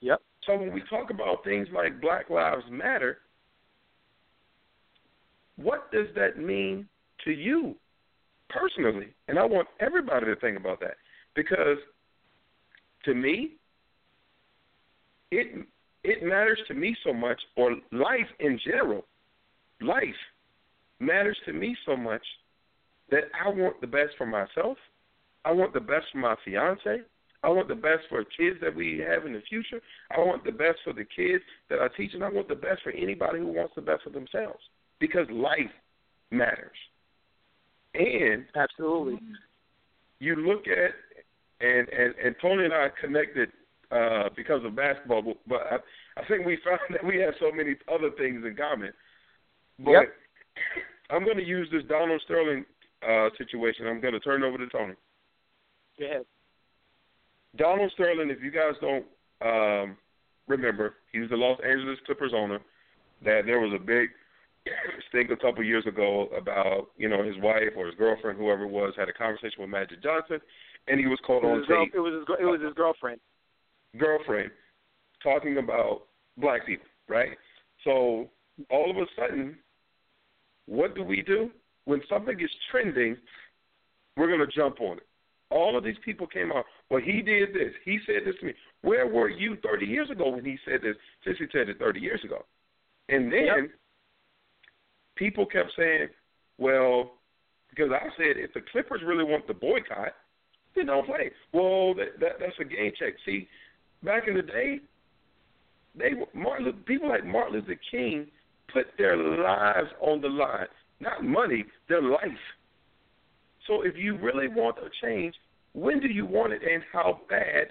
Yep. 0.00 0.22
So 0.46 0.56
when 0.56 0.72
we 0.72 0.82
talk 0.88 1.10
about 1.10 1.44
things 1.44 1.68
like 1.74 2.00
Black 2.00 2.30
Lives 2.30 2.64
Matter, 2.70 3.18
what 5.56 5.90
does 5.92 6.06
that 6.14 6.38
mean 6.38 6.88
to 7.24 7.30
you 7.32 7.74
personally? 8.48 9.08
And 9.28 9.38
I 9.38 9.44
want 9.44 9.68
everybody 9.80 10.26
to 10.26 10.36
think 10.36 10.56
about 10.56 10.80
that 10.80 10.96
because 11.34 11.76
to 13.04 13.14
me, 13.14 13.52
it 15.30 15.66
it 16.04 16.22
matters 16.22 16.60
to 16.68 16.74
me 16.74 16.96
so 17.04 17.12
much, 17.12 17.40
or 17.56 17.76
life 17.92 18.28
in 18.40 18.58
general, 18.64 19.04
life 19.80 20.02
matters 21.00 21.36
to 21.46 21.52
me 21.52 21.76
so 21.84 21.96
much 21.96 22.22
that 23.10 23.24
I 23.44 23.48
want 23.48 23.80
the 23.80 23.86
best 23.86 24.12
for 24.16 24.26
myself. 24.26 24.78
I 25.44 25.52
want 25.52 25.72
the 25.72 25.80
best 25.80 26.06
for 26.12 26.18
my 26.18 26.34
fiance. 26.44 27.02
I 27.42 27.48
want 27.48 27.68
the 27.68 27.74
best 27.74 28.02
for 28.08 28.24
kids 28.24 28.58
that 28.60 28.74
we 28.74 28.98
have 29.08 29.24
in 29.24 29.32
the 29.32 29.42
future. 29.48 29.80
I 30.10 30.18
want 30.18 30.44
the 30.44 30.52
best 30.52 30.78
for 30.82 30.92
the 30.92 31.04
kids 31.04 31.42
that 31.70 31.78
I 31.80 31.88
teach, 31.96 32.14
and 32.14 32.24
I 32.24 32.30
want 32.30 32.48
the 32.48 32.54
best 32.54 32.82
for 32.82 32.90
anybody 32.90 33.38
who 33.38 33.46
wants 33.46 33.74
the 33.76 33.82
best 33.82 34.02
for 34.02 34.10
themselves 34.10 34.60
because 34.98 35.26
life 35.30 35.70
matters. 36.30 36.76
And 37.94 38.44
absolutely, 38.56 39.20
you 40.18 40.36
look 40.36 40.66
at 40.66 40.90
and 41.60 41.88
and 41.88 42.14
and 42.22 42.34
Tony 42.40 42.64
and 42.64 42.74
I 42.74 42.88
connected 43.00 43.50
uh, 43.90 44.28
because 44.36 44.64
of 44.64 44.76
basketball, 44.76 45.22
but, 45.22 45.36
but 45.46 45.60
I, 45.70 46.20
I 46.20 46.26
think 46.26 46.46
we 46.46 46.58
found 46.64 46.80
that 46.90 47.04
we 47.04 47.18
have 47.18 47.34
so 47.40 47.50
many 47.52 47.76
other 47.92 48.10
things 48.18 48.44
in 48.44 48.54
common. 48.56 48.92
But 49.78 49.90
yep. 49.90 50.12
I'm 51.10 51.24
going 51.24 51.36
to 51.36 51.44
use 51.44 51.68
this 51.72 51.84
Donald 51.88 52.20
Sterling 52.24 52.64
uh, 53.08 53.28
situation. 53.38 53.86
I'm 53.86 54.00
going 54.00 54.14
to 54.14 54.20
turn 54.20 54.42
it 54.42 54.46
over 54.46 54.58
to 54.58 54.66
Tony. 54.68 54.94
Ahead. 56.00 56.24
Donald 57.56 57.90
Sterling, 57.94 58.30
if 58.30 58.42
you 58.42 58.50
guys 58.50 58.74
don't 58.80 59.06
um, 59.40 59.96
remember, 60.46 60.96
he 61.12 61.20
was 61.20 61.30
the 61.30 61.36
Los 61.36 61.58
Angeles 61.64 61.98
Clippers 62.06 62.32
owner. 62.34 62.60
That 63.24 63.42
there 63.46 63.58
was 63.58 63.72
a 63.74 63.84
big 63.84 64.10
stink 65.08 65.30
a 65.30 65.36
couple 65.36 65.62
years 65.64 65.86
ago 65.86 66.28
about 66.36 66.90
you 66.96 67.08
know 67.08 67.22
his 67.22 67.36
wife 67.38 67.72
or 67.76 67.86
his 67.86 67.94
girlfriend, 67.94 68.38
whoever 68.38 68.64
it 68.64 68.70
was, 68.70 68.94
had 68.96 69.08
a 69.08 69.12
conversation 69.12 69.60
with 69.60 69.70
Magic 69.70 70.02
Johnson, 70.02 70.40
and 70.86 71.00
he 71.00 71.06
was 71.06 71.18
called 71.26 71.44
was 71.44 71.64
on 71.68 71.84
tape. 71.84 71.92
Girl, 71.92 72.06
it 72.06 72.10
was 72.10 72.24
his, 72.28 72.36
it 72.40 72.44
was 72.44 72.60
his 72.62 72.74
girlfriend. 72.74 73.20
Girlfriend 73.96 74.50
talking 75.22 75.58
about 75.58 76.02
black 76.36 76.66
people, 76.66 76.86
right? 77.08 77.30
So 77.84 78.28
all 78.70 78.90
of 78.90 78.96
a 78.96 79.06
sudden, 79.16 79.56
what 80.66 80.94
do 80.94 81.02
we 81.02 81.22
do 81.22 81.50
when 81.84 82.00
something 82.08 82.38
is 82.38 82.50
trending? 82.70 83.16
We're 84.16 84.28
going 84.28 84.40
to 84.40 84.54
jump 84.54 84.80
on 84.80 84.98
it. 84.98 85.04
All 85.50 85.78
of 85.78 85.84
these 85.84 85.96
people 86.04 86.26
came 86.26 86.52
out. 86.52 86.64
Well, 86.90 87.00
he 87.00 87.22
did 87.22 87.54
this. 87.54 87.72
He 87.84 87.98
said 88.04 88.26
this 88.26 88.34
to 88.40 88.46
me. 88.46 88.52
Where 88.82 89.06
were 89.06 89.30
you 89.30 89.56
30 89.62 89.86
years 89.86 90.10
ago 90.10 90.28
when 90.30 90.44
he 90.44 90.58
said 90.64 90.82
this? 90.82 90.96
Since 91.24 91.38
he 91.38 91.46
said 91.52 91.68
it 91.68 91.78
30 91.78 92.00
years 92.00 92.20
ago, 92.24 92.44
and 93.08 93.32
then 93.32 93.44
yep. 93.44 93.70
People 95.18 95.44
kept 95.46 95.72
saying, 95.76 96.08
"Well, 96.56 97.12
because 97.70 97.90
I 97.92 98.08
said 98.16 98.36
if 98.36 98.54
the 98.54 98.62
Clippers 98.72 99.02
really 99.04 99.24
want 99.24 99.46
the 99.46 99.54
boycott, 99.54 100.14
then 100.74 100.86
don't 100.86 101.06
play." 101.06 101.30
Well, 101.52 101.94
that, 101.94 102.20
that 102.20 102.38
that's 102.40 102.58
a 102.60 102.64
game 102.64 102.92
check. 102.98 103.14
See, 103.26 103.48
back 104.02 104.28
in 104.28 104.34
the 104.34 104.42
day, 104.42 104.80
they 105.96 106.10
Martin 106.34 106.72
people 106.86 107.08
like 107.08 107.24
Martin 107.24 107.54
Luther 107.54 107.78
King 107.90 108.26
put 108.72 108.86
their 108.96 109.16
lives 109.16 109.88
on 110.00 110.20
the 110.20 110.28
line, 110.28 110.66
not 111.00 111.24
money, 111.24 111.64
their 111.88 112.02
life. 112.02 112.22
So 113.66 113.82
if 113.82 113.96
you 113.96 114.16
really 114.16 114.48
want 114.48 114.78
a 114.78 114.88
change, 115.04 115.34
when 115.74 116.00
do 116.00 116.08
you 116.08 116.26
want 116.26 116.52
it 116.52 116.62
and 116.62 116.82
how 116.92 117.20
bad 117.28 117.68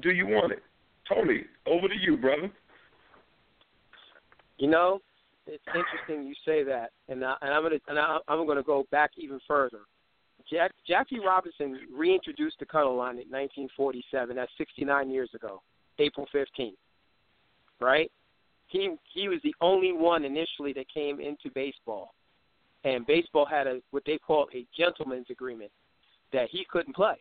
do 0.00 0.10
you 0.10 0.26
want 0.26 0.52
it? 0.52 0.62
Tony, 1.08 1.42
over 1.66 1.88
to 1.88 1.94
you, 1.94 2.16
brother. 2.16 2.50
You 4.58 4.70
know, 4.70 5.00
it's 5.46 5.64
interesting 5.66 6.26
you 6.26 6.34
say 6.44 6.62
that, 6.64 6.90
and 7.08 7.24
I, 7.24 7.34
and 7.42 7.52
I'm 7.52 7.62
gonna 7.62 7.80
and 7.88 7.98
I, 7.98 8.18
I'm 8.28 8.46
gonna 8.46 8.62
go 8.62 8.84
back 8.90 9.10
even 9.16 9.40
further. 9.46 9.80
Jack, 10.50 10.72
Jackie 10.86 11.20
Robinson 11.20 11.80
reintroduced 11.94 12.56
the 12.58 12.66
color 12.66 12.94
line 12.94 13.18
in 13.18 13.30
1947. 13.30 14.36
That's 14.36 14.50
69 14.58 15.10
years 15.10 15.30
ago, 15.34 15.62
April 15.98 16.26
15th. 16.34 16.74
Right? 17.80 18.10
He 18.68 18.94
he 19.12 19.28
was 19.28 19.40
the 19.42 19.54
only 19.60 19.92
one 19.92 20.24
initially 20.24 20.72
that 20.74 20.86
came 20.92 21.20
into 21.20 21.50
baseball, 21.54 22.14
and 22.84 23.06
baseball 23.06 23.46
had 23.46 23.66
a 23.66 23.80
what 23.90 24.04
they 24.06 24.18
call 24.18 24.48
a 24.54 24.66
gentleman's 24.76 25.26
agreement 25.30 25.70
that 26.32 26.48
he 26.50 26.66
couldn't 26.70 26.96
play 26.96 27.16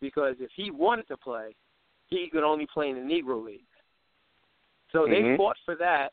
because 0.00 0.36
if 0.40 0.50
he 0.56 0.70
wanted 0.70 1.08
to 1.08 1.16
play, 1.16 1.54
he 2.08 2.28
could 2.30 2.44
only 2.44 2.66
play 2.72 2.90
in 2.90 2.96
the 2.96 3.14
Negro 3.14 3.44
League. 3.44 3.60
So 4.92 5.00
mm-hmm. 5.00 5.12
they 5.12 5.36
fought 5.36 5.56
for 5.64 5.74
that. 5.76 6.12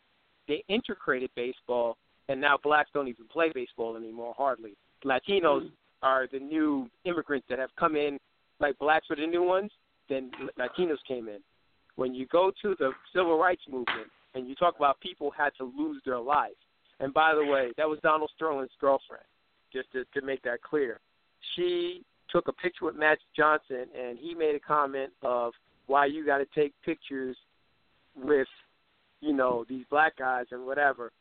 They 0.51 0.65
integrated 0.67 1.29
baseball, 1.33 1.95
and 2.27 2.41
now 2.41 2.57
blacks 2.61 2.89
don't 2.93 3.07
even 3.07 3.25
play 3.31 3.53
baseball 3.55 3.95
anymore, 3.95 4.33
hardly. 4.37 4.73
Latinos 5.05 5.61
hmm. 5.61 5.67
are 6.03 6.27
the 6.29 6.39
new 6.39 6.89
immigrants 7.05 7.47
that 7.49 7.57
have 7.57 7.69
come 7.79 7.95
in, 7.95 8.19
like 8.59 8.77
blacks 8.77 9.09
were 9.09 9.15
the 9.15 9.25
new 9.25 9.43
ones, 9.43 9.71
then 10.09 10.29
Latinos 10.59 10.97
came 11.07 11.29
in. 11.29 11.37
When 11.95 12.13
you 12.13 12.25
go 12.25 12.51
to 12.63 12.75
the 12.79 12.91
civil 13.15 13.39
rights 13.39 13.61
movement 13.69 14.07
and 14.35 14.45
you 14.45 14.55
talk 14.55 14.75
about 14.75 14.99
people 14.99 15.31
had 15.31 15.51
to 15.57 15.71
lose 15.77 16.01
their 16.05 16.19
life, 16.19 16.51
and 16.99 17.13
by 17.13 17.33
the 17.33 17.45
way, 17.45 17.71
that 17.77 17.87
was 17.87 17.99
Donald 18.03 18.29
Sterling's 18.35 18.71
girlfriend, 18.81 19.23
just 19.71 19.89
to, 19.93 20.03
to 20.19 20.25
make 20.25 20.41
that 20.41 20.61
clear. 20.61 20.99
She 21.55 22.03
took 22.29 22.49
a 22.49 22.53
picture 22.53 22.83
with 22.83 22.97
Magic 22.97 23.23
Johnson, 23.37 23.85
and 23.97 24.19
he 24.19 24.35
made 24.35 24.55
a 24.55 24.59
comment 24.59 25.13
of 25.23 25.53
why 25.87 26.07
you 26.07 26.25
got 26.25 26.39
to 26.39 26.47
take 26.53 26.73
pictures 26.83 27.37
with, 28.21 28.49
you 29.21 29.33
know, 29.33 29.65
these 29.69 29.85
black 29.89 30.17
guys 30.17 30.45
and 30.51 30.65
whatever 30.65 31.11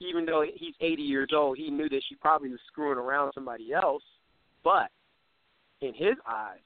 even 0.00 0.24
though 0.24 0.44
he's 0.54 0.74
80 0.80 1.02
years 1.02 1.30
old, 1.34 1.58
he 1.58 1.70
knew 1.70 1.88
that 1.88 2.02
she 2.08 2.14
probably 2.16 2.50
was 2.50 2.60
screwing 2.68 2.98
around 2.98 3.32
somebody 3.34 3.72
else. 3.72 4.02
But 4.62 4.90
in 5.80 5.92
his 5.94 6.14
eyes, 6.26 6.58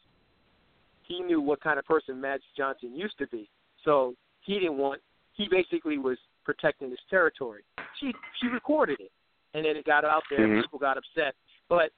he 1.02 1.20
knew 1.20 1.40
what 1.40 1.60
kind 1.60 1.78
of 1.78 1.84
person 1.84 2.20
Magic 2.20 2.44
Johnson 2.56 2.94
used 2.94 3.18
to 3.18 3.26
be. 3.28 3.48
So 3.84 4.14
he 4.40 4.54
didn't 4.54 4.78
want. 4.78 5.00
He 5.34 5.48
basically 5.50 5.98
was 5.98 6.18
protecting 6.44 6.90
his 6.90 6.98
territory. 7.08 7.62
She 8.00 8.12
she 8.40 8.48
recorded 8.48 9.00
it, 9.00 9.10
and 9.54 9.64
then 9.64 9.76
it 9.76 9.84
got 9.84 10.04
out 10.04 10.22
there, 10.30 10.40
mm-hmm. 10.40 10.54
and 10.54 10.62
people 10.62 10.78
got 10.78 10.98
upset. 10.98 11.34
But 11.68 11.90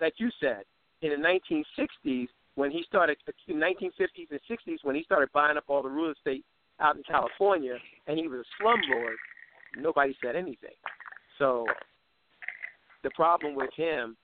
like 0.00 0.14
you 0.18 0.30
said, 0.40 0.64
in 1.02 1.10
the 1.10 1.16
1960s, 2.04 2.28
when 2.54 2.70
he 2.70 2.84
started, 2.86 3.16
in 3.48 3.56
1950s 3.56 4.30
and 4.30 4.40
60s, 4.50 4.78
when 4.82 4.94
he 4.94 5.02
started 5.02 5.30
buying 5.32 5.56
up 5.56 5.64
all 5.68 5.82
the 5.82 5.88
real 5.88 6.10
estate 6.10 6.44
out 6.80 6.96
in 6.96 7.02
California, 7.02 7.76
and 8.06 8.18
he 8.18 8.28
was 8.28 8.40
a 8.40 8.62
slumlord 8.62 9.16
nobody 9.76 10.14
said 10.22 10.36
anything. 10.36 10.74
So 11.38 11.64
the 13.02 13.10
problem 13.10 13.54
with 13.54 13.70
him 13.76 14.16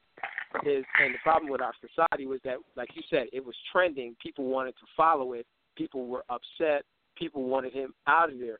is, 0.65 0.85
and 1.03 1.15
the 1.15 1.19
problem 1.23 1.51
with 1.51 1.61
our 1.61 1.73
society 1.81 2.27
was 2.27 2.41
that, 2.45 2.57
like 2.77 2.89
you 2.95 3.03
said, 3.11 3.27
it 3.33 3.45
was 3.45 3.55
trending. 3.73 4.17
People 4.23 4.47
wanted 4.47 4.73
to 4.73 4.87
follow 4.97 5.33
it. 5.33 5.47
People 5.77 6.07
were 6.07 6.25
upset. 6.29 6.85
People 7.17 7.45
wanted 7.45 7.73
him 7.73 7.95
out 8.07 8.33
of 8.33 8.39
there. 8.39 8.59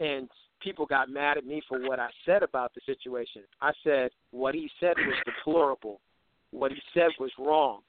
And 0.00 0.28
people 0.62 0.86
got 0.86 1.10
mad 1.10 1.36
at 1.36 1.44
me 1.44 1.62
for 1.68 1.80
what 1.86 1.98
I 1.98 2.08
said 2.24 2.42
about 2.42 2.72
the 2.74 2.80
situation. 2.86 3.42
I 3.60 3.72
said 3.84 4.10
what 4.30 4.54
he 4.54 4.70
said 4.80 4.94
was 4.98 5.16
deplorable. 5.24 6.00
What 6.50 6.72
he 6.72 6.78
said 6.94 7.10
was 7.18 7.30
wrong. 7.38 7.80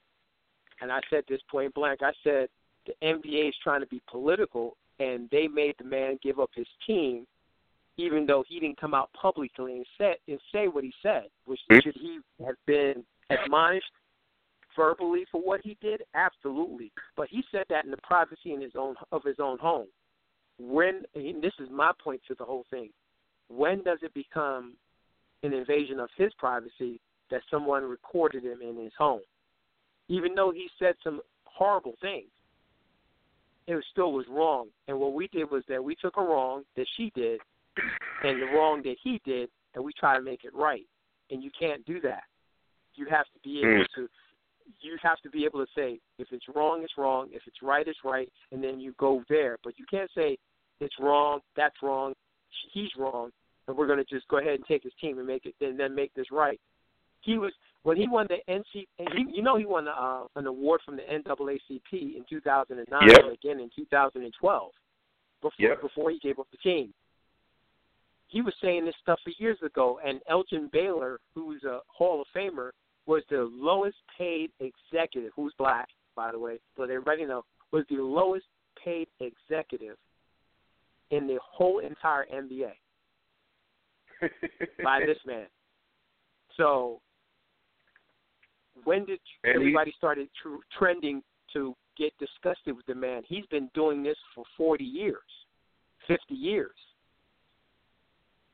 And 0.80 0.90
I 0.92 1.00
said 1.10 1.24
this 1.28 1.40
point 1.50 1.74
blank. 1.74 2.00
I 2.02 2.12
said 2.22 2.48
the 2.86 2.92
NBA 3.02 3.48
is 3.48 3.54
trying 3.62 3.80
to 3.80 3.86
be 3.86 4.02
political, 4.10 4.76
and 5.02 5.28
they 5.30 5.48
made 5.48 5.74
the 5.78 5.84
man 5.84 6.18
give 6.22 6.38
up 6.38 6.50
his 6.54 6.66
team 6.86 7.26
even 7.98 8.26
though 8.26 8.44
he 8.48 8.58
didn't 8.58 8.80
come 8.80 8.94
out 8.94 9.10
publicly 9.12 9.76
and 9.76 9.86
say 9.98 10.14
and 10.28 10.40
say 10.52 10.68
what 10.68 10.84
he 10.84 10.92
said. 11.02 11.24
Which 11.44 11.60
hmm? 11.70 11.78
should 11.82 11.96
he 12.00 12.20
have 12.44 12.56
been 12.66 13.04
admonished 13.30 13.92
verbally 14.76 15.24
for 15.30 15.40
what 15.40 15.60
he 15.62 15.76
did? 15.80 16.02
Absolutely. 16.14 16.90
But 17.16 17.28
he 17.30 17.42
said 17.52 17.64
that 17.68 17.84
in 17.84 17.90
the 17.90 17.98
privacy 17.98 18.52
in 18.52 18.60
his 18.60 18.72
own 18.78 18.94
of 19.10 19.22
his 19.24 19.36
own 19.40 19.58
home. 19.58 19.88
When 20.58 21.02
and 21.14 21.42
this 21.42 21.52
is 21.60 21.68
my 21.70 21.92
point 22.02 22.20
to 22.28 22.34
the 22.34 22.44
whole 22.44 22.64
thing. 22.70 22.90
When 23.48 23.82
does 23.82 23.98
it 24.02 24.14
become 24.14 24.74
an 25.42 25.52
invasion 25.52 26.00
of 26.00 26.08
his 26.16 26.32
privacy 26.38 27.00
that 27.30 27.42
someone 27.50 27.84
recorded 27.84 28.44
him 28.44 28.60
in 28.62 28.82
his 28.82 28.92
home? 28.96 29.20
Even 30.08 30.34
though 30.34 30.50
he 30.50 30.68
said 30.78 30.94
some 31.04 31.20
horrible 31.44 31.94
things, 32.00 32.28
it 33.66 33.84
still 33.90 34.12
was 34.12 34.26
wrong. 34.28 34.68
And 34.88 34.98
what 34.98 35.14
we 35.14 35.28
did 35.28 35.50
was 35.50 35.62
that 35.68 35.82
we 35.82 35.94
took 35.94 36.16
a 36.16 36.22
wrong 36.22 36.64
that 36.76 36.86
she 36.96 37.12
did 37.14 37.40
and 38.22 38.40
the 38.40 38.46
wrong 38.46 38.82
that 38.84 38.96
he 39.02 39.20
did, 39.24 39.48
and 39.74 39.84
we 39.84 39.92
try 39.98 40.16
to 40.16 40.22
make 40.22 40.44
it 40.44 40.54
right. 40.54 40.86
And 41.30 41.42
you 41.42 41.50
can't 41.58 41.84
do 41.86 42.00
that. 42.02 42.24
You 42.94 43.06
have 43.10 43.26
to 43.26 43.40
be 43.42 43.60
able 43.60 43.84
mm. 43.84 43.86
to. 43.96 44.08
You 44.80 44.96
have 45.02 45.18
to 45.22 45.30
be 45.30 45.44
able 45.44 45.64
to 45.64 45.70
say 45.74 45.98
if 46.18 46.28
it's 46.30 46.44
wrong, 46.54 46.82
it's 46.82 46.92
wrong. 46.96 47.28
If 47.32 47.42
it's 47.46 47.62
right, 47.62 47.86
it's 47.86 47.98
right, 48.04 48.30
and 48.52 48.62
then 48.62 48.78
you 48.78 48.94
go 48.98 49.22
there. 49.28 49.58
But 49.64 49.78
you 49.78 49.84
can't 49.90 50.10
say 50.14 50.36
it's 50.80 50.94
wrong, 51.00 51.40
that's 51.56 51.74
wrong, 51.82 52.14
he's 52.72 52.90
wrong, 52.98 53.30
and 53.66 53.76
we're 53.76 53.86
going 53.86 53.98
to 53.98 54.04
just 54.04 54.28
go 54.28 54.38
ahead 54.38 54.54
and 54.54 54.64
take 54.66 54.82
his 54.82 54.92
team 55.00 55.18
and 55.18 55.26
make 55.26 55.46
it, 55.46 55.54
and 55.60 55.78
then 55.78 55.94
make 55.94 56.12
this 56.14 56.26
right. 56.30 56.60
He 57.22 57.38
was 57.38 57.52
when 57.82 57.96
he 57.96 58.06
won 58.08 58.28
the 58.28 58.38
NC, 58.52 58.86
he, 58.98 59.26
you 59.32 59.42
know, 59.42 59.56
he 59.56 59.64
won 59.64 59.88
uh, 59.88 60.24
an 60.36 60.46
award 60.46 60.80
from 60.84 60.96
the 60.96 61.02
NAACP 61.02 61.92
in 61.92 62.24
2009 62.28 63.08
Yep. 63.08 63.18
and 63.24 63.32
again 63.32 63.60
in 63.60 63.70
2012 63.74 64.70
before 65.40 65.52
Yep. 65.58 65.80
before 65.82 66.10
he 66.10 66.18
gave 66.20 66.38
up 66.38 66.46
the 66.52 66.58
team. 66.58 66.94
He 68.28 68.40
was 68.40 68.54
saying 68.62 68.84
this 68.86 68.94
stuff 69.02 69.20
for 69.22 69.30
years 69.38 69.58
ago, 69.62 70.00
and 70.04 70.20
Elgin 70.28 70.68
Baylor, 70.72 71.20
who's 71.34 71.64
a 71.64 71.80
Hall 71.88 72.20
of 72.22 72.26
Famer, 72.34 72.70
was 73.06 73.22
the 73.28 73.50
lowest 73.52 73.98
paid 74.16 74.50
executive, 74.60 75.32
who's 75.34 75.52
black, 75.58 75.88
by 76.14 76.30
the 76.32 76.38
way, 76.38 76.58
so 76.76 76.84
everybody 76.84 77.26
know, 77.26 77.44
was 77.72 77.84
the 77.90 77.96
lowest 77.96 78.46
paid 78.82 79.08
executive 79.20 79.96
in 81.10 81.26
the 81.26 81.38
whole 81.42 81.80
entire 81.80 82.26
NBA 82.32 82.72
by 84.84 85.00
this 85.04 85.18
man. 85.26 85.46
So 86.56 87.00
when 88.84 89.04
did 89.04 89.20
And 89.44 89.52
he- 89.52 89.58
everybody 89.60 89.92
started 89.96 90.28
tr- 90.40 90.56
trending 90.76 91.22
to 91.52 91.74
get 91.96 92.12
disgusted 92.18 92.76
with 92.76 92.86
the 92.86 92.94
man? 92.94 93.22
He's 93.26 93.46
been 93.46 93.68
doing 93.74 94.02
this 94.02 94.16
for 94.34 94.44
40 94.56 94.84
years, 94.84 95.22
50 96.06 96.34
years. 96.34 96.76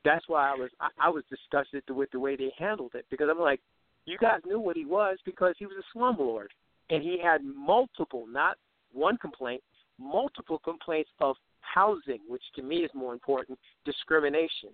That's 0.05 0.27
why 0.27 0.51
I 0.51 0.55
was 0.55 0.69
I, 0.79 0.89
I 0.99 1.09
was 1.09 1.23
disgusted 1.29 1.83
with 1.89 2.09
the 2.11 2.19
way 2.19 2.35
they 2.35 2.51
handled 2.57 2.95
it 2.95 3.05
because 3.09 3.27
I'm 3.29 3.39
like, 3.39 3.59
you 4.05 4.17
guys 4.17 4.39
knew 4.45 4.59
what 4.59 4.75
he 4.77 4.85
was 4.85 5.17
because 5.25 5.55
he 5.59 5.65
was 5.65 5.75
a 5.77 5.97
slumlord 5.97 6.47
and 6.89 7.03
he 7.03 7.19
had 7.21 7.43
multiple, 7.43 8.25
not 8.27 8.57
one 8.93 9.17
complaint, 9.17 9.61
multiple 9.99 10.57
complaints 10.59 11.09
of 11.19 11.35
housing, 11.61 12.19
which 12.27 12.41
to 12.55 12.63
me 12.63 12.77
is 12.77 12.91
more 12.93 13.13
important, 13.13 13.59
discrimination, 13.85 14.69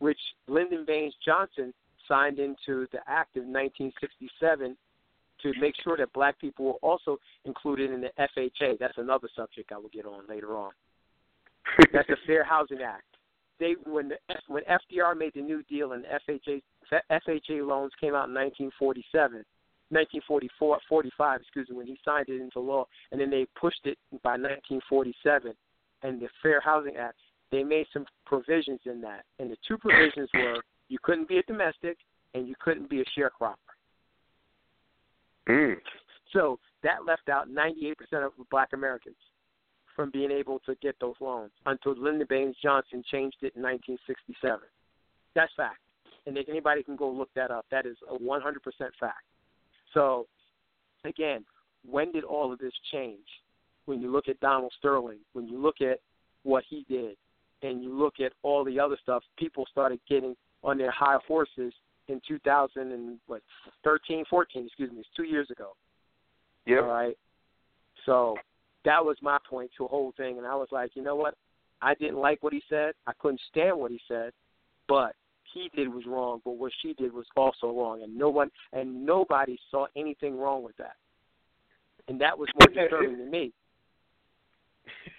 which 0.00 0.18
Lyndon 0.48 0.84
Baines 0.86 1.14
Johnson 1.24 1.72
signed 2.08 2.38
into 2.38 2.86
the 2.92 2.98
Act 3.06 3.36
of 3.36 3.44
1967 3.44 4.76
to 5.42 5.52
make 5.60 5.74
sure 5.82 5.96
that 5.96 6.12
black 6.12 6.38
people 6.40 6.64
were 6.64 6.72
also 6.82 7.18
included 7.44 7.90
in 7.90 8.00
the 8.00 8.10
FHA. 8.18 8.78
That's 8.78 8.98
another 8.98 9.28
subject 9.36 9.72
I 9.72 9.78
will 9.78 9.90
get 9.90 10.06
on 10.06 10.22
later 10.28 10.56
on. 10.56 10.72
That's 11.92 12.08
the 12.08 12.16
Fair 12.26 12.44
Housing 12.44 12.80
Act. 12.82 13.04
They 13.58 13.74
when 13.84 14.08
the, 14.08 14.16
when 14.48 14.62
FDR 14.64 15.16
made 15.16 15.32
the 15.34 15.40
New 15.40 15.62
Deal 15.62 15.92
and 15.92 16.04
FHA 16.04 16.60
FHA 17.10 17.66
loans 17.66 17.92
came 18.00 18.14
out 18.14 18.28
in 18.28 18.34
1947, 18.34 19.44
1944, 19.88 20.78
45, 20.88 21.40
excuse 21.40 21.68
me, 21.70 21.76
when 21.76 21.86
he 21.86 21.98
signed 22.04 22.28
it 22.28 22.40
into 22.40 22.60
law, 22.60 22.84
and 23.12 23.20
then 23.20 23.30
they 23.30 23.46
pushed 23.58 23.80
it 23.84 23.98
by 24.22 24.32
1947, 24.32 25.52
and 26.02 26.20
the 26.20 26.28
Fair 26.42 26.60
Housing 26.60 26.96
Act. 26.96 27.16
They 27.52 27.62
made 27.62 27.86
some 27.92 28.04
provisions 28.26 28.80
in 28.86 29.00
that, 29.02 29.24
and 29.38 29.50
the 29.50 29.56
two 29.66 29.78
provisions 29.78 30.28
were 30.34 30.62
you 30.88 30.98
couldn't 31.02 31.28
be 31.28 31.38
a 31.38 31.42
domestic 31.42 31.98
and 32.34 32.46
you 32.46 32.54
couldn't 32.60 32.88
be 32.88 33.00
a 33.00 33.04
sharecropper. 33.18 33.56
mm. 35.48 35.76
So 36.32 36.58
that 36.82 37.04
left 37.06 37.28
out 37.28 37.48
98% 37.48 37.94
of 38.24 38.32
black 38.50 38.70
Americans 38.72 39.16
from 39.94 40.10
being 40.10 40.30
able 40.30 40.58
to 40.66 40.74
get 40.82 40.96
those 41.00 41.14
loans 41.20 41.50
until 41.64 41.94
Lyndon 41.96 42.26
Baines 42.28 42.56
Johnson 42.62 43.02
changed 43.10 43.38
it 43.40 43.54
in 43.56 43.62
1967. 43.62 44.60
That's 45.34 45.52
fact. 45.56 45.78
And 46.26 46.36
if 46.36 46.48
anybody 46.48 46.82
can 46.82 46.96
go 46.96 47.08
look 47.10 47.30
that 47.34 47.50
up. 47.50 47.64
That 47.70 47.86
is 47.86 47.96
a 48.10 48.18
100% 48.18 48.42
fact. 49.00 49.14
So, 49.94 50.26
again, 51.04 51.44
when 51.88 52.12
did 52.12 52.24
all 52.24 52.52
of 52.52 52.58
this 52.58 52.72
change? 52.92 53.26
When 53.86 54.00
you 54.00 54.10
look 54.10 54.28
at 54.28 54.40
Donald 54.40 54.72
Sterling, 54.78 55.20
when 55.32 55.48
you 55.48 55.62
look 55.62 55.80
at 55.80 56.00
what 56.42 56.64
he 56.68 56.84
did, 56.88 57.16
and 57.62 57.82
you 57.82 57.96
look 57.96 58.20
at 58.20 58.32
all 58.42 58.64
the 58.64 58.78
other 58.78 58.98
stuff, 59.02 59.22
people 59.38 59.64
started 59.70 59.98
getting 60.08 60.36
on 60.62 60.78
their 60.78 60.90
high 60.90 61.18
horses 61.26 61.72
in 62.08 62.20
2000 62.26 62.92
and 62.92 63.18
what 63.26 63.42
13, 63.84 64.24
14, 64.28 64.66
excuse 64.66 64.90
me, 64.90 65.00
it's 65.00 65.08
two 65.16 65.24
years 65.24 65.50
ago. 65.50 65.72
Yeah. 66.66 66.78
All 66.78 66.86
right. 66.86 67.16
So 68.04 68.36
that 68.84 69.04
was 69.04 69.16
my 69.20 69.38
point 69.48 69.70
to 69.76 69.84
the 69.84 69.88
whole 69.88 70.12
thing, 70.16 70.38
and 70.38 70.46
I 70.46 70.54
was 70.54 70.68
like, 70.70 70.92
you 70.94 71.02
know 71.02 71.16
what? 71.16 71.34
I 71.82 71.94
didn't 71.94 72.18
like 72.18 72.42
what 72.42 72.52
he 72.52 72.62
said. 72.68 72.92
I 73.06 73.12
couldn't 73.18 73.40
stand 73.50 73.78
what 73.78 73.90
he 73.90 74.00
said, 74.08 74.32
but 74.88 75.14
he 75.52 75.70
did 75.74 75.92
was 75.92 76.04
wrong. 76.06 76.40
But 76.44 76.52
what 76.52 76.72
she 76.82 76.94
did 76.94 77.12
was 77.12 77.26
also 77.36 77.68
wrong, 77.68 78.02
and 78.02 78.16
no 78.16 78.30
one 78.30 78.50
and 78.72 79.04
nobody 79.04 79.58
saw 79.70 79.86
anything 79.96 80.38
wrong 80.38 80.62
with 80.62 80.76
that. 80.78 80.96
And 82.08 82.20
that 82.20 82.38
was 82.38 82.48
more 82.58 82.68
disturbing 82.82 83.18
to 83.18 83.24
me. 83.24 83.52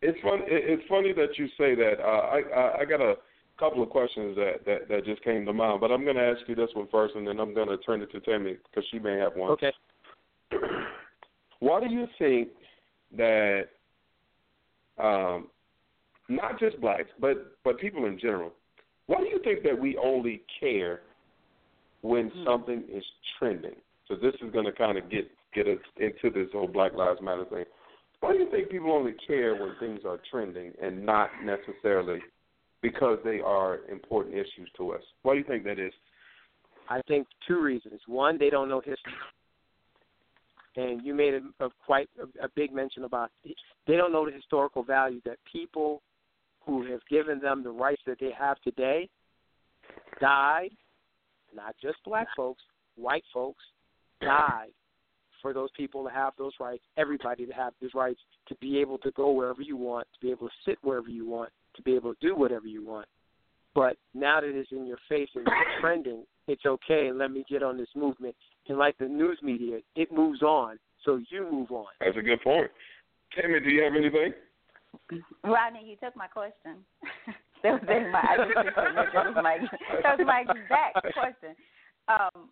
it's 0.00 0.18
funny. 0.22 0.44
It's 0.46 0.88
funny 0.88 1.12
that 1.12 1.36
you 1.36 1.48
say 1.58 1.74
that. 1.74 2.00
Uh, 2.00 2.06
I, 2.06 2.40
I 2.54 2.80
I 2.80 2.84
got 2.84 3.00
a 3.00 3.14
couple 3.58 3.82
of 3.82 3.90
questions 3.90 4.36
that, 4.36 4.64
that 4.66 4.88
that 4.88 5.04
just 5.04 5.22
came 5.24 5.44
to 5.46 5.52
mind, 5.52 5.80
but 5.80 5.90
I'm 5.90 6.04
going 6.04 6.16
to 6.16 6.22
ask 6.22 6.40
you 6.46 6.54
this 6.54 6.70
one 6.74 6.88
first, 6.90 7.14
and 7.16 7.26
then 7.26 7.40
I'm 7.40 7.54
going 7.54 7.68
to 7.68 7.78
turn 7.78 8.02
it 8.02 8.10
to 8.12 8.20
Tammy 8.20 8.56
because 8.70 8.88
she 8.90 8.98
may 8.98 9.18
have 9.18 9.34
one. 9.34 9.50
Okay. 9.52 9.72
Why 11.60 11.80
do 11.80 11.92
you 11.92 12.06
think 12.18 12.48
that 13.16 13.64
um, 15.02 15.48
not 16.28 16.58
just 16.58 16.80
blacks, 16.80 17.10
but 17.20 17.56
but 17.64 17.78
people 17.78 18.06
in 18.06 18.18
general? 18.18 18.52
Why 19.06 19.18
do 19.18 19.24
you 19.24 19.40
think 19.42 19.62
that 19.64 19.78
we 19.78 19.96
only 19.96 20.42
care 20.60 21.00
when 22.02 22.28
Hmm. 22.30 22.44
something 22.44 22.84
is 22.92 23.04
trending? 23.38 23.76
So 24.06 24.14
this 24.14 24.34
is 24.40 24.52
going 24.52 24.66
to 24.66 24.72
kind 24.72 24.98
of 24.98 25.10
get 25.10 25.30
get 25.54 25.66
us 25.66 25.78
into 25.96 26.30
this 26.30 26.52
whole 26.52 26.68
Black 26.68 26.94
Lives 26.94 27.20
Matter 27.22 27.44
thing. 27.46 27.64
Why 28.20 28.32
do 28.32 28.38
you 28.38 28.50
think 28.50 28.70
people 28.70 28.92
only 28.92 29.14
care 29.26 29.54
when 29.54 29.74
things 29.80 30.00
are 30.04 30.18
trending 30.30 30.72
and 30.82 31.04
not 31.04 31.30
necessarily 31.44 32.20
because 32.82 33.18
they 33.24 33.40
are 33.40 33.80
important 33.90 34.34
issues 34.34 34.70
to 34.76 34.92
us? 34.92 35.02
Why 35.22 35.34
do 35.34 35.38
you 35.38 35.44
think 35.44 35.64
that 35.64 35.78
is? 35.78 35.92
I 36.88 37.02
think 37.02 37.26
two 37.46 37.60
reasons. 37.60 38.00
One, 38.06 38.38
they 38.38 38.50
don't 38.50 38.68
know 38.68 38.80
history, 38.80 39.12
and 40.76 41.04
you 41.04 41.14
made 41.14 41.34
a, 41.34 41.64
a 41.64 41.68
quite 41.84 42.08
a, 42.18 42.44
a 42.44 42.48
big 42.54 42.72
mention 42.72 43.04
about 43.04 43.30
they 43.86 43.96
don't 43.96 44.12
know 44.12 44.24
the 44.24 44.32
historical 44.32 44.82
value 44.82 45.20
that 45.24 45.36
people 45.50 46.02
who 46.64 46.90
have 46.90 47.00
given 47.10 47.40
them 47.40 47.62
the 47.62 47.70
rights 47.70 48.02
that 48.06 48.18
they 48.20 48.30
have 48.38 48.60
today 48.62 49.08
died. 50.20 50.70
Not 51.54 51.74
just 51.80 51.96
black 52.04 52.28
folks, 52.36 52.62
white 52.96 53.24
folks 53.32 53.64
died 54.20 54.68
for 55.40 55.54
those 55.54 55.70
people 55.76 56.04
to 56.04 56.10
have 56.10 56.32
those 56.38 56.52
rights. 56.60 56.82
Everybody 56.96 57.46
to 57.46 57.52
have 57.52 57.72
those 57.80 57.94
rights 57.94 58.20
to 58.48 58.54
be 58.56 58.78
able 58.78 58.98
to 58.98 59.10
go 59.12 59.30
wherever 59.32 59.62
you 59.62 59.76
want, 59.76 60.06
to 60.14 60.26
be 60.26 60.30
able 60.30 60.48
to 60.48 60.54
sit 60.66 60.78
wherever 60.82 61.08
you 61.08 61.26
want, 61.26 61.50
to 61.78 61.82
be 61.82 61.94
able 61.94 62.14
to 62.14 62.20
do 62.20 62.36
whatever 62.36 62.66
you 62.66 62.84
want. 62.86 63.06
But 63.74 63.96
now 64.14 64.40
that 64.40 64.48
it's 64.48 64.72
in 64.72 64.86
your 64.86 64.98
face 65.08 65.28
and 65.34 65.46
it's 65.46 65.54
trending, 65.80 66.24
it's 66.46 66.66
okay. 66.66 67.10
Let 67.12 67.30
me 67.30 67.44
get 67.48 67.62
on 67.62 67.78
this 67.78 67.88
movement. 67.94 68.34
And 68.68 68.78
like 68.78 68.98
the 68.98 69.06
news 69.06 69.38
media, 69.42 69.78
it 69.96 70.12
moves 70.12 70.42
on, 70.42 70.78
so 71.04 71.20
you 71.30 71.48
move 71.50 71.70
on. 71.70 71.86
That's 72.00 72.16
a 72.16 72.22
good 72.22 72.42
point. 72.42 72.70
Tammy, 73.34 73.60
do 73.60 73.70
you 73.70 73.82
have 73.82 73.94
anything? 73.94 74.32
Rodney, 75.44 75.84
you 75.86 75.96
took 76.02 76.16
my 76.16 76.26
question. 76.26 76.84
that 77.62 77.72
was 77.72 77.82
in 77.88 78.10
my. 78.10 78.20
I 78.20 78.36
just 78.36 78.48
didn't 78.48 78.76
remember. 78.76 79.10
That 79.12 79.26
was 79.26 79.36
my. 79.42 79.58
That 80.02 80.18
was 80.18 80.26
my 80.26 80.40
exact 80.40 81.14
question. 81.14 81.56
Um, 82.08 82.48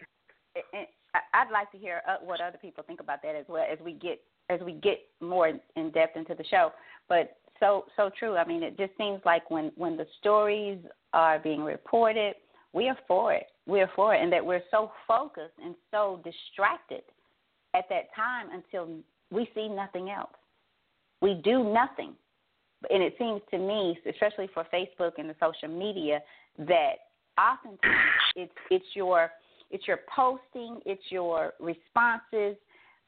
and 0.72 0.86
I- 1.14 1.42
I'd 1.42 1.50
like 1.50 1.70
to 1.72 1.78
hear 1.78 2.02
uh, 2.08 2.16
what 2.22 2.40
other 2.40 2.58
people 2.58 2.84
think 2.86 3.00
about 3.00 3.22
that 3.22 3.34
as 3.34 3.46
well 3.48 3.64
as 3.70 3.78
we 3.84 3.92
get 3.92 4.20
as 4.48 4.60
we 4.60 4.72
get 4.72 5.00
more 5.20 5.48
in 5.48 5.90
depth 5.90 6.16
into 6.16 6.34
the 6.34 6.44
show. 6.44 6.72
But 7.08 7.36
so 7.60 7.86
so 7.96 8.10
true. 8.18 8.36
I 8.36 8.46
mean, 8.46 8.62
it 8.62 8.76
just 8.76 8.92
seems 8.98 9.20
like 9.24 9.50
when 9.50 9.72
when 9.76 9.96
the 9.96 10.06
stories 10.20 10.78
are 11.12 11.38
being 11.38 11.62
reported, 11.62 12.34
we 12.72 12.88
are 12.88 12.98
for 13.08 13.32
it. 13.32 13.46
We 13.66 13.80
are 13.80 13.90
for 13.96 14.14
it, 14.14 14.22
and 14.22 14.32
that 14.32 14.44
we're 14.44 14.62
so 14.70 14.92
focused 15.08 15.54
and 15.62 15.74
so 15.90 16.20
distracted 16.24 17.02
at 17.74 17.88
that 17.88 18.14
time 18.14 18.46
until 18.52 18.88
we 19.30 19.48
see 19.54 19.68
nothing 19.68 20.10
else. 20.10 20.30
We 21.20 21.40
do 21.42 21.64
nothing 21.64 22.14
and 22.90 23.02
it 23.02 23.14
seems 23.18 23.40
to 23.50 23.58
me, 23.58 23.98
especially 24.08 24.48
for 24.52 24.64
Facebook 24.72 25.12
and 25.18 25.28
the 25.28 25.36
social 25.40 25.68
media, 25.68 26.20
that 26.58 26.94
oftentimes 27.38 27.80
it's 28.36 28.52
it's 28.70 28.86
your 28.94 29.30
it's 29.70 29.86
your 29.86 30.00
posting, 30.14 30.80
it's 30.86 31.02
your 31.10 31.54
responses 31.58 32.56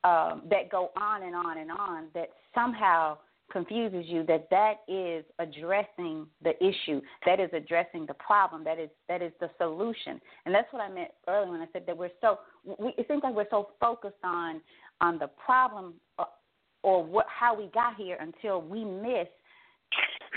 um, 0.05 0.43
that 0.51 0.71
go 0.71 0.91
on 0.97 1.23
and 1.23 1.35
on 1.35 1.59
and 1.59 1.71
on 1.71 2.07
that 2.15 2.31
somehow 2.55 3.17
confuses 3.51 4.05
you 4.07 4.25
that 4.27 4.49
that 4.51 4.75
is 4.89 5.25
addressing 5.39 6.27
the 6.43 6.53
issue, 6.63 7.01
that 7.27 7.41
is 7.41 7.51
addressing 7.53 8.07
the 8.07 8.15
problem, 8.15 8.65
that 8.65 8.79
is 8.79 8.91
that 9.09 9.23
is 9.23 9.33
the 9.41 9.51
solution, 9.59 10.21
and 10.45 10.55
that's 10.55 10.73
what 10.73 10.83
I 10.83 10.89
meant 10.89 11.11
earlier 11.27 11.51
when 11.51 11.61
I 11.61 11.67
said 11.73 11.85
that 11.87 11.97
we're 11.97 12.11
so. 12.21 12.39
We, 12.79 12.95
it 12.99 13.07
seems 13.09 13.23
like 13.23 13.35
we're 13.35 13.51
so 13.51 13.71
focused 13.81 14.23
on 14.25 14.61
on 15.01 15.19
the 15.19 15.29
problem 15.45 15.95
or, 16.19 16.27
or 16.83 17.05
what 17.05 17.27
how 17.29 17.57
we 17.57 17.69
got 17.69 17.97
here 17.97 18.19
until 18.21 18.61
we 18.61 18.85
miss 18.85 19.29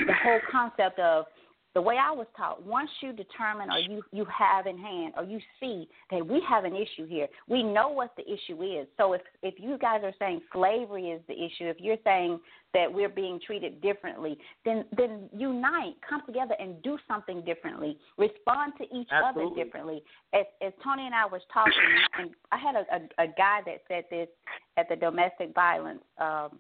the 0.06 0.14
whole 0.24 0.40
concept 0.52 1.00
of 1.00 1.26
the 1.74 1.82
way 1.82 1.96
I 1.98 2.12
was 2.12 2.28
taught, 2.36 2.66
once 2.66 2.90
you 3.02 3.14
determine 3.14 3.72
or 3.72 3.80
you, 3.80 4.04
you 4.12 4.26
have 4.26 4.68
in 4.68 4.78
hand 4.78 5.14
or 5.16 5.24
you 5.24 5.40
see 5.60 5.88
that 6.10 6.26
we 6.26 6.42
have 6.48 6.66
an 6.66 6.76
issue 6.76 7.08
here, 7.08 7.28
we 7.48 7.64
know 7.64 7.88
what 7.88 8.14
the 8.18 8.24
issue 8.24 8.62
is. 8.62 8.88
So 8.98 9.14
if 9.14 9.22
if 9.42 9.56
you 9.58 9.78
guys 9.78 10.02
are 10.04 10.14
saying 10.20 10.42
slavery 10.52 11.12
is 11.12 11.22
the 11.28 11.34
issue, 11.34 11.70
if 11.70 11.78
you're 11.80 11.98
saying 12.04 12.40
that 12.74 12.92
we're 12.92 13.10
being 13.10 13.40
treated 13.46 13.82
differently, 13.82 14.38
then 14.66 14.84
then 14.98 15.30
unite, 15.34 15.96
come 16.08 16.22
together 16.26 16.56
and 16.60 16.82
do 16.84 16.98
something 17.08 17.42
differently. 17.46 17.98
Respond 18.18 18.74
to 18.78 18.84
each 18.84 19.08
Absolutely. 19.10 19.46
other 19.54 19.64
differently. 19.64 20.04
As 20.34 20.46
as 20.62 20.74
Tony 20.84 21.06
and 21.06 21.16
I 21.16 21.26
was 21.26 21.42
talking, 21.54 21.74
and 22.20 22.32
I 22.52 22.58
had 22.58 22.76
a, 22.76 22.86
a, 22.94 23.26
a 23.26 23.28
guy 23.28 23.62
that 23.66 23.82
said 23.88 24.04
this 24.10 24.28
at 24.76 24.90
the 24.90 24.98
domestic 24.98 25.54
violence 25.56 26.02
um, 26.20 26.60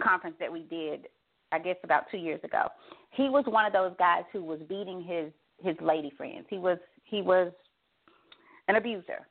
conference 0.00 0.36
that 0.40 0.50
we 0.50 0.62
did 0.62 1.08
I 1.52 1.58
guess 1.58 1.76
about 1.82 2.04
two 2.10 2.18
years 2.18 2.40
ago. 2.44 2.68
He 3.10 3.28
was 3.28 3.44
one 3.46 3.64
of 3.64 3.72
those 3.72 3.92
guys 3.98 4.24
who 4.32 4.42
was 4.44 4.60
beating 4.68 5.02
his 5.02 5.32
his 5.62 5.76
lady 5.80 6.12
friends. 6.16 6.46
He 6.48 6.58
was 6.58 6.78
he 7.04 7.22
was 7.22 7.52
an 8.68 8.76
abuser. 8.76 9.26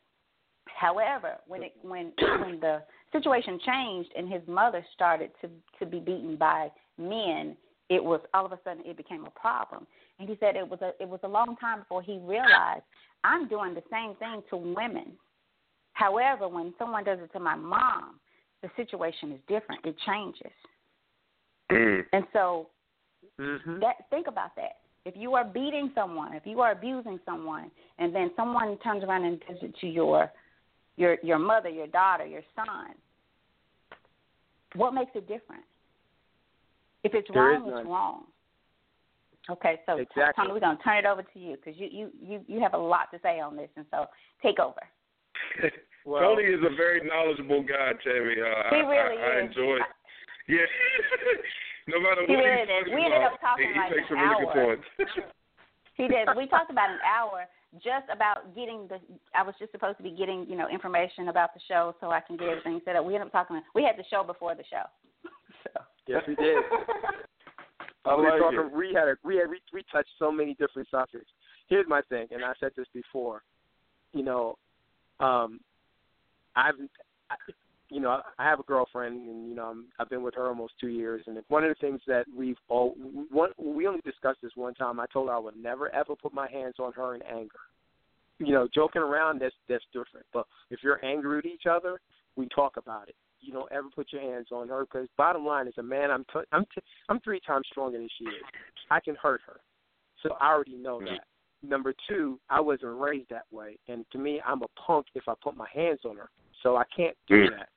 However, 0.65 1.37
when 1.47 1.63
it 1.63 1.73
when 1.81 2.11
when 2.41 2.59
the 2.59 2.83
situation 3.11 3.59
changed 3.65 4.09
and 4.17 4.31
his 4.31 4.41
mother 4.47 4.85
started 4.93 5.31
to 5.41 5.49
to 5.79 5.85
be 5.85 5.99
beaten 5.99 6.35
by 6.35 6.69
men, 6.97 7.55
it 7.89 8.03
was 8.03 8.19
all 8.33 8.45
of 8.45 8.51
a 8.51 8.59
sudden 8.63 8.83
it 8.85 8.97
became 8.97 9.25
a 9.25 9.39
problem. 9.39 9.87
And 10.19 10.27
he 10.27 10.35
said 10.39 10.55
it 10.55 10.67
was 10.67 10.81
a 10.81 10.91
it 10.99 11.07
was 11.07 11.19
a 11.23 11.27
long 11.27 11.55
time 11.57 11.79
before 11.79 12.01
he 12.01 12.19
realized 12.19 12.83
I'm 13.23 13.47
doing 13.47 13.73
the 13.73 13.83
same 13.91 14.15
thing 14.15 14.43
to 14.49 14.57
women. 14.57 15.13
However, 15.93 16.47
when 16.47 16.73
someone 16.77 17.03
does 17.03 17.19
it 17.19 17.31
to 17.33 17.39
my 17.39 17.55
mom, 17.55 18.19
the 18.61 18.69
situation 18.75 19.31
is 19.31 19.39
different. 19.47 19.85
It 19.85 19.95
changes. 20.05 20.51
Mm. 21.71 22.03
And 22.13 22.25
so 22.33 22.69
Mm-hmm. 23.39 23.79
that 23.79 24.09
think 24.09 24.27
about 24.27 24.55
that. 24.55 24.77
If 25.05 25.15
you 25.15 25.35
are 25.35 25.43
beating 25.45 25.91
someone, 25.93 26.33
if 26.33 26.45
you 26.45 26.59
are 26.61 26.71
abusing 26.71 27.19
someone, 27.25 27.69
and 27.99 28.13
then 28.13 28.31
someone 28.35 28.77
turns 28.79 29.03
around 29.03 29.25
and 29.25 29.39
does 29.41 29.57
it 29.61 29.75
to 29.81 29.87
your 29.87 30.31
your 30.95 31.17
your 31.21 31.37
mother, 31.37 31.69
your 31.69 31.87
daughter, 31.87 32.25
your 32.25 32.41
son, 32.55 32.95
what 34.75 34.93
makes 34.93 35.11
it 35.13 35.27
different? 35.27 35.63
If 37.03 37.13
it's 37.13 37.29
There 37.31 37.53
is 37.55 37.61
wrong, 37.61 37.77
it's 37.79 37.87
wrong. 37.87 38.23
Okay, 39.49 39.79
so 39.85 39.97
Exactly. 39.97 40.33
Tony, 40.35 40.53
we're 40.53 40.59
gonna 40.59 40.79
turn 40.83 40.97
it 40.97 41.05
over 41.05 41.21
to 41.21 41.39
you 41.39 41.55
because 41.55 41.79
you, 41.79 41.87
you 41.91 42.11
you 42.19 42.41
you 42.47 42.59
have 42.59 42.73
a 42.73 42.77
lot 42.77 43.11
to 43.13 43.19
say 43.21 43.39
on 43.39 43.55
this, 43.55 43.69
and 43.77 43.85
so 43.91 44.05
take 44.41 44.59
over. 44.59 44.81
Well, 46.05 46.21
Tony 46.21 46.47
is 46.47 46.61
a 46.63 46.73
very 46.77 47.05
knowledgeable 47.05 47.63
guy, 47.63 47.91
Tammy. 48.01 48.39
Uh, 48.39 48.69
He 48.69 48.77
I, 48.77 48.87
really 48.87 49.21
I, 49.21 49.27
I 49.27 49.39
is. 49.43 49.49
enjoy. 49.49 49.79
Yeah. 50.47 50.63
no 51.91 51.99
matter 51.99 52.23
what 52.23 52.31
really 52.31 52.43
he 52.43 52.63
is. 52.63 52.67
talks 52.67 52.89
We 52.91 53.01
ended 53.03 53.19
about, 53.19 53.33
up 53.33 53.41
talking 53.41 53.67
he, 53.67 53.73
he 53.73 53.79
like 53.79 53.91
makes 53.91 54.07
an 54.07 54.07
some 54.09 54.19
really 54.19 54.45
good 54.45 54.57
hour. 54.57 54.75
points. 54.75 54.87
He 55.97 56.07
did. 56.07 56.29
We 56.37 56.45
talked 56.45 56.69
about 56.69 56.91
an 56.91 57.01
hour 57.01 57.49
just 57.81 58.05
about 58.13 58.55
getting 58.55 58.87
the. 58.87 58.99
I 59.33 59.41
was 59.41 59.55
just 59.57 59.71
supposed 59.71 59.97
to 59.97 60.03
be 60.03 60.11
getting 60.11 60.45
you 60.47 60.55
know 60.55 60.69
information 60.69 61.27
about 61.27 61.55
the 61.55 61.59
show 61.67 61.95
so 61.99 62.11
I 62.11 62.21
can 62.21 62.37
get 62.37 62.49
everything 62.49 62.79
set 62.85 62.95
up. 62.95 63.03
We 63.03 63.15
ended 63.15 63.27
up 63.27 63.31
talking. 63.31 63.59
We 63.73 63.81
had 63.81 63.97
the 63.97 64.05
show 64.09 64.23
before 64.23 64.53
the 64.53 64.63
show. 64.69 64.85
So. 65.63 65.81
yes, 66.07 66.21
we 66.27 66.35
did. 66.35 66.57
I 68.05 68.15
we 68.15 68.23
like 68.23 68.39
talking, 68.39 68.71
we 68.77 68.93
had 68.93 69.09
a, 69.09 69.15
we 69.25 69.35
had 69.37 69.49
we, 69.49 69.59
we 69.73 69.83
touched 69.91 70.09
so 70.17 70.31
many 70.31 70.53
different 70.53 70.87
subjects. 70.89 71.29
Here's 71.67 71.87
my 71.89 72.01
thing, 72.09 72.27
and 72.31 72.45
I 72.45 72.53
said 72.59 72.71
this 72.77 72.87
before. 72.93 73.41
You 74.13 74.23
know, 74.23 74.57
um, 75.19 75.59
I've, 76.55 76.75
I, 77.29 77.35
you 77.89 78.01
know, 78.01 78.21
I 78.37 78.43
have 78.43 78.59
a 78.59 78.63
girlfriend, 78.63 79.27
and 79.29 79.47
you 79.49 79.55
know, 79.55 79.65
I'm, 79.65 79.85
I've 79.99 80.09
been 80.09 80.23
with 80.23 80.35
her 80.35 80.47
almost 80.47 80.73
two 80.79 80.89
years. 80.89 81.23
And 81.27 81.37
one 81.47 81.63
of 81.63 81.69
the 81.69 81.75
things 81.75 82.01
that 82.07 82.25
we've 82.35 82.57
all, 82.67 82.95
one, 83.29 83.51
we 83.57 83.87
only 83.87 84.01
discussed 84.01 84.39
this 84.41 84.51
one 84.55 84.73
time. 84.73 84.99
I 84.99 85.05
told 85.11 85.29
her 85.29 85.35
I 85.35 85.39
would 85.39 85.55
never 85.55 85.93
ever 85.93 86.15
put 86.15 86.33
my 86.33 86.49
hands 86.49 86.75
on 86.79 86.91
her 86.93 87.15
in 87.15 87.21
anger. 87.23 87.59
You 88.39 88.53
know, 88.53 88.67
joking 88.73 89.01
around 89.01 89.41
that's 89.41 89.55
that's 89.69 89.85
different. 89.93 90.25
But 90.33 90.45
if 90.69 90.79
you're 90.83 91.03
angry 91.03 91.37
with 91.37 91.45
each 91.45 91.65
other, 91.69 91.99
we 92.35 92.47
talk 92.49 92.77
about 92.77 93.07
it. 93.07 93.15
You 93.39 93.53
don't 93.53 93.71
ever 93.71 93.87
put 93.93 94.11
your 94.11 94.21
hands 94.21 94.47
on 94.51 94.67
her 94.67 94.81
because 94.81 95.07
bottom 95.15 95.45
line 95.45 95.67
is 95.67 95.77
a 95.77 95.83
man. 95.83 96.11
I'm 96.11 96.25
t- 96.25 96.47
I'm 96.51 96.65
t- 96.65 96.81
I'm 97.07 97.19
three 97.21 97.39
times 97.39 97.67
stronger 97.71 97.97
than 97.97 98.09
she 98.17 98.25
is. 98.25 98.43
I 98.91 98.99
can 98.99 99.15
hurt 99.15 99.41
her, 99.47 99.61
so 100.23 100.35
I 100.41 100.47
already 100.47 100.75
know 100.75 100.99
that. 101.01 101.23
Number 101.63 101.93
two, 102.07 102.39
I 102.49 102.59
wasn't 102.59 102.99
raised 102.99 103.29
that 103.29 103.45
way, 103.51 103.77
and 103.87 104.05
to 104.11 104.17
me, 104.17 104.41
I'm 104.45 104.61
a 104.61 104.67
punk 104.85 105.07
if 105.15 105.23
I 105.27 105.33
put 105.41 105.57
my 105.57 105.67
hands 105.73 105.99
on 106.05 106.17
her. 106.17 106.29
So 106.63 106.75
I 106.75 106.83
can't 106.95 107.17
do 107.27 107.45
Mm. 107.47 107.51
that. 107.51 107.69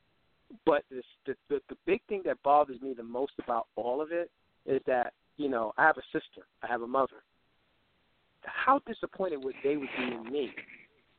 But 0.66 0.84
this, 0.90 1.04
the, 1.26 1.34
the 1.48 1.60
the 1.68 1.76
big 1.86 2.00
thing 2.08 2.22
that 2.24 2.42
bothers 2.42 2.80
me 2.80 2.94
the 2.94 3.02
most 3.02 3.32
about 3.42 3.66
all 3.76 4.00
of 4.00 4.12
it 4.12 4.30
is 4.66 4.80
that 4.86 5.12
you 5.36 5.48
know 5.48 5.72
I 5.78 5.86
have 5.86 5.96
a 5.96 6.02
sister, 6.12 6.46
I 6.62 6.66
have 6.66 6.82
a 6.82 6.86
mother. 6.86 7.22
How 8.42 8.80
disappointed 8.86 9.44
would 9.44 9.54
they 9.62 9.76
would 9.76 9.88
be 9.96 10.14
in 10.14 10.32
me 10.32 10.50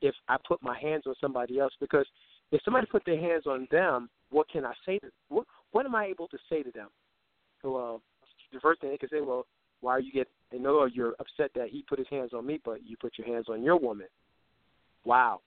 if 0.02 0.16
I 0.28 0.38
put 0.46 0.62
my 0.62 0.78
hands 0.80 1.04
on 1.08 1.16
somebody 1.22 1.60
else? 1.60 1.74
Because 1.80 2.06
if 2.52 2.62
somebody 2.64 2.88
put 2.88 3.06
their 3.06 3.20
hands 3.20 3.46
on 3.48 3.68
them, 3.72 4.10
what 4.32 4.50
can 4.50 4.66
I 4.66 4.74
say 4.86 5.00
to 5.00 5.08
what 5.30 5.46
what 5.72 5.86
am 5.86 5.96
I 5.96 6.06
able 6.06 6.28
to 6.28 6.38
say 6.50 6.64
to 6.64 6.72
them? 6.72 6.90
Well, 7.64 8.02
the 8.52 8.60
first 8.60 8.82
thing 8.82 8.90
they 8.90 8.98
can 8.98 9.10
say, 9.10 9.22
well, 9.22 9.46
why 9.82 9.94
are 9.94 10.00
you 10.00 10.12
get? 10.12 10.28
They 10.52 10.58
know 10.58 10.86
you're 10.86 11.16
upset 11.20 11.52
that 11.56 11.70
he 11.70 11.84
put 11.88 12.00
his 12.00 12.08
hands 12.10 12.32
on 12.34 12.46
me, 12.46 12.60
but 12.64 12.86
you 12.86 12.98
put 12.98 13.18
your 13.18 13.28
hands 13.28 13.46
on 13.50 13.64
your 13.64 13.78
woman. 13.78 14.08
Wow. 15.06 15.42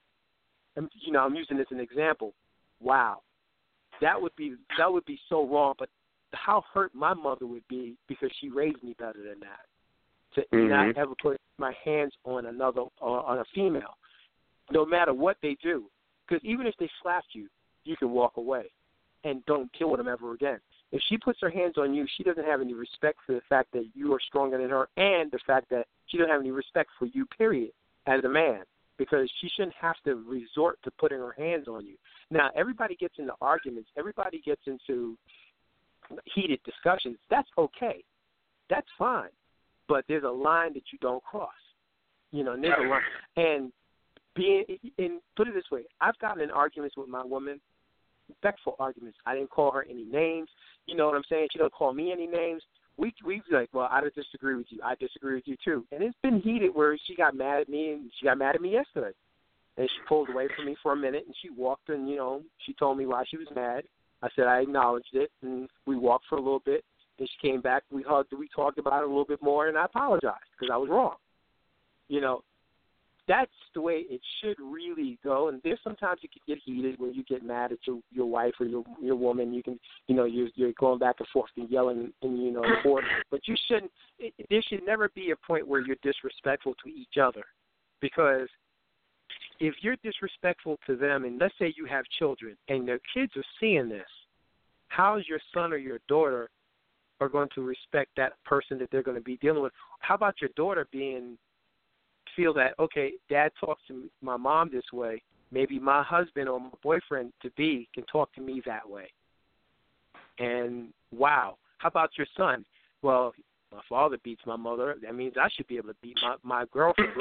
And, 0.75 0.89
you 1.05 1.11
know, 1.11 1.19
I'm 1.19 1.35
using 1.35 1.57
this 1.57 1.67
as 1.71 1.75
an 1.77 1.81
example. 1.81 2.33
Wow, 2.81 3.21
that 4.01 4.21
would 4.21 4.35
be 4.35 4.55
that 4.77 4.91
would 4.91 5.05
be 5.05 5.19
so 5.29 5.47
wrong. 5.47 5.75
But 5.77 5.89
how 6.33 6.63
hurt 6.73 6.93
my 6.93 7.13
mother 7.13 7.45
would 7.45 7.67
be 7.67 7.95
because 8.07 8.31
she 8.39 8.49
raised 8.49 8.83
me 8.83 8.95
better 8.97 9.21
than 9.23 9.39
that. 9.41 9.65
To 10.33 10.45
Mhm. 10.51 10.69
not 10.69 10.97
ever 10.97 11.15
put 11.15 11.39
my 11.57 11.71
hands 11.83 12.13
on 12.25 12.47
another 12.47 12.81
or 12.99 13.25
on 13.25 13.39
a 13.39 13.45
female, 13.45 13.97
no 14.71 14.85
matter 14.85 15.13
what 15.13 15.37
they 15.41 15.55
do. 15.55 15.89
Because 16.27 16.43
even 16.43 16.67
if 16.67 16.75
they 16.77 16.89
slapped 17.01 17.33
you, 17.33 17.47
you 17.83 17.95
can 17.95 18.11
walk 18.11 18.37
away 18.37 18.71
and 19.23 19.45
don't 19.45 19.71
kill 19.73 19.95
them 19.95 20.07
ever 20.07 20.33
again. 20.33 20.59
If 20.91 21.01
she 21.03 21.17
puts 21.17 21.39
her 21.41 21.49
hands 21.49 21.77
on 21.77 21.93
you, 21.93 22.05
she 22.07 22.23
doesn't 22.23 22.45
have 22.45 22.61
any 22.61 22.73
respect 22.73 23.19
for 23.25 23.33
the 23.33 23.41
fact 23.41 23.71
that 23.71 23.95
you 23.95 24.13
are 24.13 24.19
stronger 24.19 24.57
than 24.57 24.69
her, 24.69 24.87
and 24.97 25.31
the 25.31 25.39
fact 25.39 25.69
that 25.69 25.87
she 26.07 26.17
doesn't 26.17 26.31
have 26.31 26.41
any 26.41 26.51
respect 26.51 26.89
for 26.97 27.05
you. 27.05 27.25
Period, 27.25 27.71
as 28.05 28.23
a 28.23 28.29
man, 28.29 28.63
because 28.97 29.29
she 29.41 29.49
shouldn't 29.55 29.75
have 29.79 29.95
to 30.05 30.15
resort 30.27 30.79
to 30.83 30.91
putting 30.91 31.17
her 31.17 31.35
hands 31.37 31.67
on 31.67 31.85
you. 31.85 31.95
Now, 32.31 32.49
everybody 32.55 32.95
gets 32.95 33.15
into 33.17 33.33
arguments. 33.41 33.89
Everybody 33.97 34.41
gets 34.45 34.61
into 34.65 35.17
heated 36.33 36.59
discussions. 36.63 37.17
That's 37.29 37.47
okay. 37.57 38.03
That's 38.69 38.87
fine. 38.97 39.29
But 39.87 40.05
there's 40.07 40.23
a 40.23 40.29
line 40.29 40.73
that 40.73 40.83
you 40.91 40.99
don't 41.01 41.23
cross. 41.23 41.49
You 42.31 42.43
know, 42.43 42.53
and 42.53 42.63
there's 42.63 42.77
a 42.79 42.87
line. 42.87 43.01
And 43.37 43.71
being, 44.35 44.65
and 44.97 45.21
put 45.35 45.47
it 45.47 45.53
this 45.53 45.63
way, 45.71 45.83
I've 46.01 46.17
gotten 46.19 46.41
in 46.41 46.51
arguments 46.51 46.97
with 46.97 47.07
my 47.07 47.23
woman, 47.23 47.61
respectful 48.29 48.75
arguments. 48.79 49.17
I 49.25 49.35
didn't 49.35 49.51
call 49.51 49.71
her 49.71 49.85
any 49.89 50.03
names. 50.03 50.49
You 50.87 50.95
know 50.95 51.05
what 51.05 51.15
I'm 51.15 51.23
saying? 51.29 51.47
She 51.51 51.59
don't 51.59 51.71
call 51.71 51.93
me 51.93 52.11
any 52.11 52.27
names. 52.27 52.61
We 52.97 53.13
we 53.25 53.41
like, 53.51 53.69
well, 53.73 53.89
I 53.91 53.99
don't 54.01 54.15
disagree 54.15 54.55
with 54.55 54.67
you. 54.69 54.79
I 54.83 54.95
disagree 54.95 55.35
with 55.35 55.47
you 55.47 55.57
too. 55.63 55.85
And 55.91 56.01
it's 56.01 56.17
been 56.23 56.39
heated 56.39 56.73
where 56.73 56.97
she 57.05 57.15
got 57.15 57.35
mad 57.35 57.61
at 57.61 57.69
me, 57.69 57.91
and 57.91 58.11
she 58.17 58.25
got 58.25 58.37
mad 58.37 58.55
at 58.55 58.61
me 58.61 58.71
yesterday. 58.71 59.15
And 59.77 59.89
she 59.89 60.07
pulled 60.07 60.29
away 60.29 60.47
from 60.55 60.65
me 60.65 60.77
for 60.81 60.93
a 60.93 60.95
minute, 60.95 61.23
and 61.25 61.35
she 61.41 61.49
walked, 61.49 61.89
and 61.89 62.09
you 62.09 62.15
know, 62.15 62.41
she 62.65 62.73
told 62.73 62.97
me 62.97 63.05
why 63.05 63.25
she 63.29 63.37
was 63.37 63.47
mad. 63.53 63.83
I 64.21 64.29
said 64.35 64.45
I 64.45 64.59
acknowledged 64.59 65.13
it, 65.13 65.29
and 65.41 65.67
we 65.85 65.97
walked 65.97 66.25
for 66.29 66.37
a 66.37 66.41
little 66.41 66.61
bit. 66.65 66.85
Then 67.19 67.27
she 67.27 67.47
came 67.47 67.61
back. 67.61 67.83
We 67.91 68.03
hugged. 68.03 68.31
And 68.31 68.39
we 68.39 68.47
talked 68.55 68.77
about 68.77 69.01
it 69.01 69.05
a 69.05 69.07
little 69.07 69.25
bit 69.25 69.41
more, 69.41 69.67
and 69.67 69.77
I 69.77 69.85
apologized 69.85 70.45
because 70.57 70.71
I 70.73 70.77
was 70.77 70.89
wrong. 70.89 71.15
You 72.07 72.21
know, 72.21 72.43
that's 73.27 73.51
the 73.73 73.81
way 73.81 74.03
it 74.09 74.21
should 74.39 74.57
really 74.59 75.17
go. 75.23 75.47
And 75.47 75.59
there's 75.63 75.79
sometimes 75.83 76.19
you 76.21 76.29
can 76.29 76.41
get 76.47 76.61
heated 76.63 76.99
when 76.99 77.13
you 77.13 77.23
get 77.23 77.43
mad 77.43 77.71
at 77.71 77.79
your 77.85 77.99
your 78.11 78.27
wife 78.27 78.53
or 78.59 78.65
your 78.65 78.83
your 79.01 79.15
woman. 79.15 79.53
You 79.53 79.63
can, 79.63 79.79
you 80.07 80.15
know, 80.15 80.25
you're 80.25 80.49
you're 80.55 80.73
going 80.79 80.99
back 80.99 81.15
and 81.19 81.27
forth 81.29 81.49
and 81.57 81.69
yelling 81.69 82.13
and 82.21 82.43
you 82.43 82.51
know, 82.51 82.63
forth. 82.83 83.05
But 83.31 83.47
you 83.47 83.55
shouldn't. 83.67 83.91
It, 84.19 84.33
there 84.49 84.61
should 84.69 84.85
never 84.85 85.09
be 85.09 85.31
a 85.31 85.35
point 85.47 85.67
where 85.67 85.81
you're 85.81 85.97
disrespectful 86.03 86.75
to 86.83 86.89
each 86.89 87.17
other, 87.21 87.43
because 88.01 88.47
if 89.59 89.73
you're 89.81 89.95
disrespectful 90.03 90.77
to 90.85 90.95
them, 90.95 91.23
and 91.23 91.39
let's 91.39 91.53
say 91.57 91.73
you 91.77 91.85
have 91.85 92.05
children 92.19 92.57
and 92.67 92.87
their 92.87 92.99
kids 93.13 93.31
are 93.37 93.43
seeing 93.59 93.89
this, 93.89 94.07
how 94.89 95.17
is 95.17 95.27
your 95.27 95.39
son 95.53 95.73
or 95.73 95.77
your 95.77 95.99
daughter 96.07 96.49
are 97.21 97.29
going 97.29 97.47
to 97.55 97.61
respect 97.61 98.11
that 98.17 98.33
person 98.43 98.77
that 98.77 98.91
they're 98.91 99.01
going 99.01 99.17
to 99.17 99.23
be 99.23 99.37
dealing 99.37 99.63
with? 99.63 99.71
How 99.99 100.15
about 100.15 100.41
your 100.41 100.49
daughter 100.55 100.87
being 100.91 101.37
feel 102.35 102.53
that 102.55 102.73
okay, 102.79 103.13
dad 103.29 103.51
talks 103.59 103.81
to 103.87 104.09
my 104.21 104.37
mom 104.37 104.69
this 104.71 104.91
way, 104.93 105.21
maybe 105.51 105.79
my 105.79 106.03
husband 106.03 106.49
or 106.49 106.59
my 106.59 106.69
boyfriend 106.83 107.31
to 107.41 107.49
be 107.51 107.87
can 107.93 108.03
talk 108.05 108.33
to 108.33 108.41
me 108.41 108.61
that 108.65 108.87
way. 108.87 109.11
And 110.39 110.89
wow, 111.11 111.57
how 111.77 111.87
about 111.89 112.11
your 112.17 112.27
son? 112.35 112.65
Well, 113.01 113.33
my 113.71 113.81
father 113.87 114.17
beats 114.23 114.41
my 114.45 114.55
mother. 114.55 114.95
That 115.01 115.15
means 115.15 115.35
I 115.39 115.49
should 115.55 115.67
be 115.67 115.77
able 115.77 115.89
to 115.89 115.95
beat 116.01 116.17
my 116.21 116.35
my 116.43 116.65
girlfriend. 116.71 117.11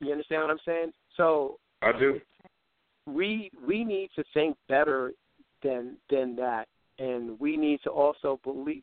You 0.00 0.10
understand 0.10 0.42
what 0.42 0.50
I'm 0.50 0.58
saying? 0.64 0.92
So 1.16 1.58
I 1.80 1.92
do. 1.92 2.20
we 3.06 3.50
we 3.66 3.84
need 3.84 4.10
to 4.16 4.24
think 4.34 4.56
better 4.68 5.12
than 5.62 5.96
than 6.10 6.34
that, 6.36 6.66
and 6.98 7.38
we 7.38 7.56
need 7.56 7.80
to 7.84 7.90
also 7.90 8.40
believe. 8.42 8.82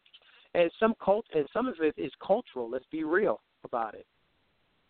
And 0.54 0.72
some 0.80 0.96
cult 1.04 1.26
and 1.34 1.46
some 1.54 1.68
of 1.68 1.76
it 1.82 1.94
is 1.98 2.12
cultural. 2.26 2.70
Let's 2.70 2.86
be 2.92 3.04
real 3.04 3.42
about 3.64 3.94
it. 3.94 4.06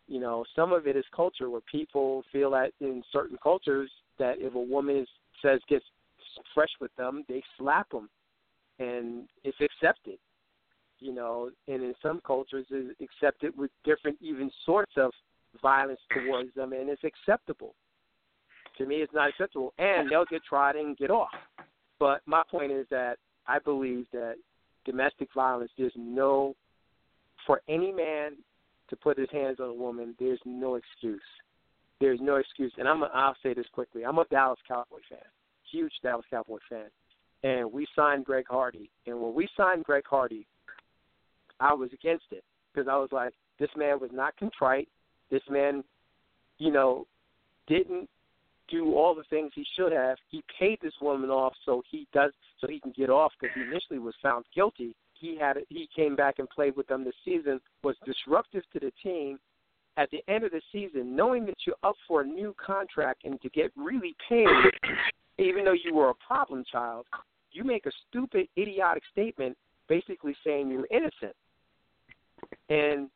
You 0.07 0.19
know, 0.19 0.43
some 0.55 0.73
of 0.73 0.87
it 0.87 0.95
is 0.95 1.05
culture 1.15 1.49
where 1.49 1.61
people 1.71 2.23
feel 2.31 2.51
that 2.51 2.71
in 2.81 3.03
certain 3.11 3.37
cultures 3.41 3.91
that 4.17 4.35
if 4.39 4.55
a 4.55 4.59
woman 4.59 4.97
is, 4.97 5.07
says 5.41 5.59
gets 5.69 5.85
fresh 6.53 6.69
with 6.81 6.95
them, 6.95 7.23
they 7.27 7.43
slap 7.57 7.89
them, 7.91 8.09
and 8.79 9.27
it's 9.43 9.57
accepted. 9.61 10.17
You 10.99 11.13
know, 11.13 11.49
and 11.67 11.83
in 11.83 11.93
some 12.01 12.21
cultures, 12.25 12.65
it's 12.71 12.99
accepted 12.99 13.57
with 13.57 13.71
different 13.85 14.17
even 14.19 14.51
sorts 14.65 14.93
of 14.97 15.11
violence 15.61 15.99
towards 16.11 16.53
them, 16.55 16.73
and 16.73 16.89
it's 16.89 17.03
acceptable. 17.03 17.73
To 18.77 18.85
me, 18.85 18.95
it's 18.97 19.13
not 19.13 19.29
acceptable, 19.29 19.73
and 19.77 20.09
they'll 20.09 20.25
get 20.25 20.41
tried 20.43 20.75
and 20.75 20.97
get 20.97 21.11
off. 21.11 21.29
But 21.99 22.21
my 22.25 22.43
point 22.49 22.71
is 22.71 22.85
that 22.89 23.17
I 23.47 23.59
believe 23.59 24.07
that 24.11 24.35
domestic 24.85 25.29
violence, 25.33 25.71
there's 25.77 25.93
no, 25.95 26.55
for 27.45 27.61
any 27.67 27.91
man 27.91 28.33
to 28.89 28.95
put 28.95 29.17
his 29.17 29.29
hands 29.31 29.59
on 29.59 29.69
a 29.69 29.73
woman, 29.73 30.15
there's 30.19 30.39
no 30.45 30.75
excuse. 30.75 31.21
There's 31.99 32.19
no 32.21 32.37
excuse. 32.37 32.71
And 32.77 32.87
I'm, 32.87 33.03
a, 33.03 33.09
I'll 33.13 33.35
say 33.43 33.53
this 33.53 33.65
quickly. 33.73 34.03
I'm 34.05 34.17
a 34.17 34.25
Dallas 34.25 34.59
Cowboy 34.67 34.99
fan, 35.09 35.19
huge 35.71 35.93
Dallas 36.01 36.25
Cowboy 36.29 36.59
fan, 36.69 36.87
and 37.43 37.71
we 37.71 37.85
signed 37.95 38.25
Greg 38.25 38.45
Hardy. 38.49 38.89
And 39.05 39.19
when 39.21 39.33
we 39.33 39.47
signed 39.55 39.83
Greg 39.83 40.03
Hardy, 40.09 40.47
I 41.59 41.73
was 41.73 41.89
against 41.93 42.25
it 42.31 42.43
because 42.73 42.87
I 42.89 42.95
was 42.97 43.09
like, 43.11 43.33
this 43.59 43.69
man 43.75 43.99
was 43.99 44.11
not 44.13 44.37
contrite. 44.37 44.87
This 45.29 45.41
man, 45.49 45.83
you 46.57 46.71
know, 46.71 47.05
didn't 47.67 48.09
do 48.69 48.95
all 48.95 49.15
the 49.15 49.23
things 49.29 49.51
he 49.55 49.65
should 49.75 49.91
have. 49.91 50.17
He 50.29 50.43
paid 50.59 50.79
this 50.81 50.93
woman 51.01 51.29
off 51.29 51.53
so 51.65 51.81
he 51.89 52.07
does 52.13 52.31
so 52.59 52.67
he 52.67 52.79
can 52.79 52.93
get 52.95 53.09
off 53.09 53.31
because 53.39 53.53
he 53.55 53.61
initially 53.61 53.99
was 53.99 54.15
found 54.21 54.45
guilty. 54.53 54.95
He 55.13 55.37
had 55.37 55.57
he 55.69 55.87
came 55.95 56.15
back 56.15 56.39
and 56.39 56.49
played 56.49 56.75
with 56.75 56.87
them 56.87 57.03
this 57.03 57.15
season 57.25 57.59
was 57.83 57.95
disruptive 58.05 58.63
to 58.73 58.79
the 58.79 58.91
team. 59.03 59.39
At 59.97 60.09
the 60.11 60.23
end 60.31 60.45
of 60.45 60.51
the 60.51 60.61
season, 60.71 61.13
knowing 61.13 61.45
that 61.47 61.55
you're 61.65 61.75
up 61.83 61.95
for 62.07 62.21
a 62.21 62.25
new 62.25 62.55
contract 62.63 63.25
and 63.25 63.41
to 63.41 63.49
get 63.49 63.71
really 63.75 64.15
paid, 64.29 64.47
even 65.37 65.65
though 65.65 65.75
you 65.83 65.93
were 65.93 66.09
a 66.09 66.15
problem 66.25 66.63
child, 66.71 67.05
you 67.51 67.65
make 67.65 67.85
a 67.85 67.91
stupid, 68.07 68.47
idiotic 68.57 69.03
statement, 69.11 69.57
basically 69.89 70.35
saying 70.45 70.69
you're 70.69 70.87
innocent. 70.89 71.35
And 72.69 73.09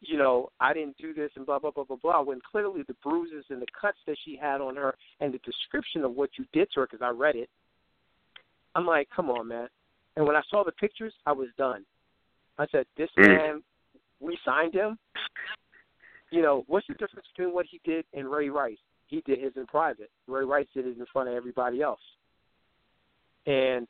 you 0.00 0.16
know, 0.16 0.50
I 0.60 0.72
didn't 0.72 0.96
do 0.98 1.12
this 1.12 1.30
and 1.36 1.44
blah 1.44 1.58
blah 1.58 1.70
blah 1.70 1.84
blah 1.84 1.96
blah. 1.96 2.22
When 2.22 2.40
clearly 2.50 2.82
the 2.86 2.94
bruises 3.02 3.44
and 3.50 3.60
the 3.60 3.66
cuts 3.80 3.98
that 4.06 4.16
she 4.24 4.36
had 4.36 4.60
on 4.60 4.76
her 4.76 4.94
and 5.20 5.32
the 5.32 5.38
description 5.38 6.04
of 6.04 6.12
what 6.14 6.30
you 6.38 6.44
did 6.52 6.68
to 6.74 6.80
her, 6.80 6.88
because 6.90 7.04
I 7.04 7.10
read 7.10 7.36
it, 7.36 7.48
I'm 8.74 8.86
like, 8.86 9.08
come 9.14 9.30
on, 9.30 9.48
man. 9.48 9.68
And 10.16 10.26
when 10.26 10.36
I 10.36 10.42
saw 10.50 10.64
the 10.64 10.72
pictures, 10.72 11.12
I 11.26 11.32
was 11.32 11.48
done. 11.56 11.84
I 12.58 12.66
said, 12.72 12.86
this 12.96 13.08
mm. 13.18 13.28
man, 13.28 13.62
we 14.20 14.36
signed 14.44 14.74
him. 14.74 14.98
You 16.30 16.42
know, 16.42 16.64
what's 16.66 16.86
the 16.88 16.94
difference 16.94 17.26
between 17.34 17.54
what 17.54 17.66
he 17.70 17.80
did 17.84 18.04
and 18.12 18.30
Ray 18.30 18.50
Rice? 18.50 18.76
He 19.06 19.22
did 19.22 19.40
his 19.40 19.52
in 19.56 19.66
private. 19.66 20.10
Ray 20.26 20.44
Rice 20.44 20.66
did 20.74 20.86
it 20.86 20.98
in 20.98 21.06
front 21.12 21.28
of 21.28 21.34
everybody 21.34 21.80
else. 21.80 22.00
And 23.46 23.86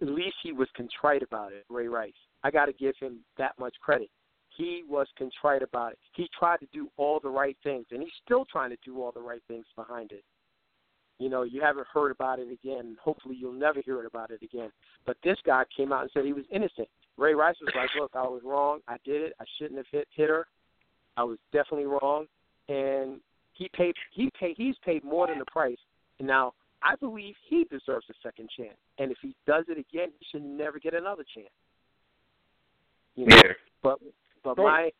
at 0.00 0.08
least 0.08 0.36
he 0.42 0.52
was 0.52 0.68
contrite 0.76 1.22
about 1.22 1.52
it, 1.52 1.64
Ray 1.70 1.88
Rice. 1.88 2.12
I 2.44 2.50
got 2.50 2.66
to 2.66 2.72
give 2.72 2.94
him 2.98 3.18
that 3.38 3.52
much 3.58 3.74
credit. 3.80 4.10
He 4.56 4.82
was 4.88 5.06
contrite 5.16 5.62
about 5.62 5.92
it. 5.92 5.98
He 6.14 6.28
tried 6.38 6.58
to 6.58 6.66
do 6.72 6.88
all 6.96 7.20
the 7.20 7.28
right 7.28 7.56
things, 7.62 7.86
and 7.90 8.02
he's 8.02 8.12
still 8.24 8.44
trying 8.44 8.70
to 8.70 8.76
do 8.84 9.00
all 9.02 9.12
the 9.12 9.20
right 9.20 9.42
things 9.48 9.64
behind 9.76 10.12
it. 10.12 10.24
You 11.18 11.28
know, 11.28 11.42
you 11.42 11.60
haven't 11.60 11.86
heard 11.92 12.10
about 12.10 12.38
it 12.38 12.48
again. 12.52 12.96
Hopefully, 13.02 13.36
you'll 13.38 13.52
never 13.52 13.80
hear 13.80 14.04
about 14.04 14.30
it 14.30 14.42
again. 14.42 14.70
But 15.06 15.16
this 15.22 15.38
guy 15.46 15.64
came 15.74 15.92
out 15.92 16.02
and 16.02 16.10
said 16.12 16.24
he 16.24 16.32
was 16.32 16.44
innocent. 16.50 16.88
Ray 17.16 17.34
Rice 17.34 17.56
was 17.60 17.72
like, 17.76 17.90
"Look, 17.98 18.10
I 18.14 18.22
was 18.22 18.42
wrong. 18.44 18.80
I 18.88 18.96
did 19.04 19.22
it. 19.22 19.34
I 19.40 19.44
shouldn't 19.56 19.76
have 19.76 19.86
hit 19.90 20.08
hit 20.10 20.28
her. 20.28 20.46
I 21.16 21.24
was 21.24 21.38
definitely 21.52 21.86
wrong." 21.86 22.26
And 22.68 23.20
he 23.52 23.68
paid. 23.68 23.94
He 24.10 24.30
paid. 24.38 24.56
He's 24.56 24.76
paid 24.84 25.04
more 25.04 25.26
than 25.28 25.38
the 25.38 25.44
price. 25.46 25.78
And 26.18 26.26
now 26.26 26.54
I 26.82 26.96
believe 26.96 27.34
he 27.48 27.64
deserves 27.64 28.06
a 28.10 28.14
second 28.22 28.50
chance. 28.56 28.78
And 28.98 29.12
if 29.12 29.18
he 29.22 29.34
does 29.46 29.64
it 29.68 29.78
again, 29.78 30.08
he 30.18 30.26
should 30.30 30.42
never 30.44 30.78
get 30.78 30.94
another 30.94 31.24
chance. 31.34 31.52
You 33.14 33.26
know, 33.26 33.36
yeah. 33.36 33.52
but 33.82 33.98
but 34.42 34.56
my 34.56 34.90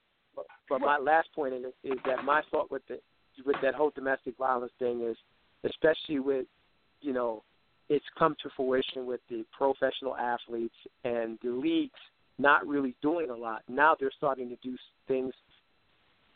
but 0.68 0.80
my 0.80 0.98
last 0.98 1.28
point 1.34 1.54
in 1.54 1.64
it 1.64 1.74
is 1.84 1.98
that 2.06 2.24
my 2.24 2.42
thought 2.50 2.70
with 2.70 2.82
the 2.88 2.98
with 3.44 3.56
that 3.62 3.74
whole 3.74 3.90
domestic 3.94 4.36
violence 4.36 4.72
thing 4.78 5.02
is, 5.02 5.16
especially 5.64 6.18
with, 6.18 6.46
you 7.00 7.12
know, 7.12 7.42
it's 7.88 8.04
come 8.18 8.34
to 8.42 8.50
fruition 8.56 9.06
with 9.06 9.20
the 9.28 9.44
professional 9.56 10.16
athletes 10.16 10.74
and 11.04 11.38
the 11.42 11.50
leagues 11.50 11.98
not 12.38 12.66
really 12.66 12.96
doing 13.02 13.30
a 13.30 13.34
lot. 13.34 13.62
Now 13.68 13.96
they're 13.98 14.12
starting 14.16 14.48
to 14.48 14.56
do 14.62 14.76
things 15.08 15.32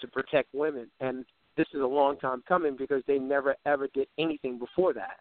to 0.00 0.08
protect 0.08 0.54
women, 0.54 0.88
and 1.00 1.24
this 1.56 1.66
is 1.72 1.80
a 1.80 1.86
long 1.86 2.18
time 2.18 2.42
coming 2.46 2.76
because 2.76 3.02
they 3.06 3.18
never 3.18 3.56
ever 3.64 3.88
did 3.94 4.08
anything 4.18 4.58
before 4.58 4.92
that. 4.92 5.18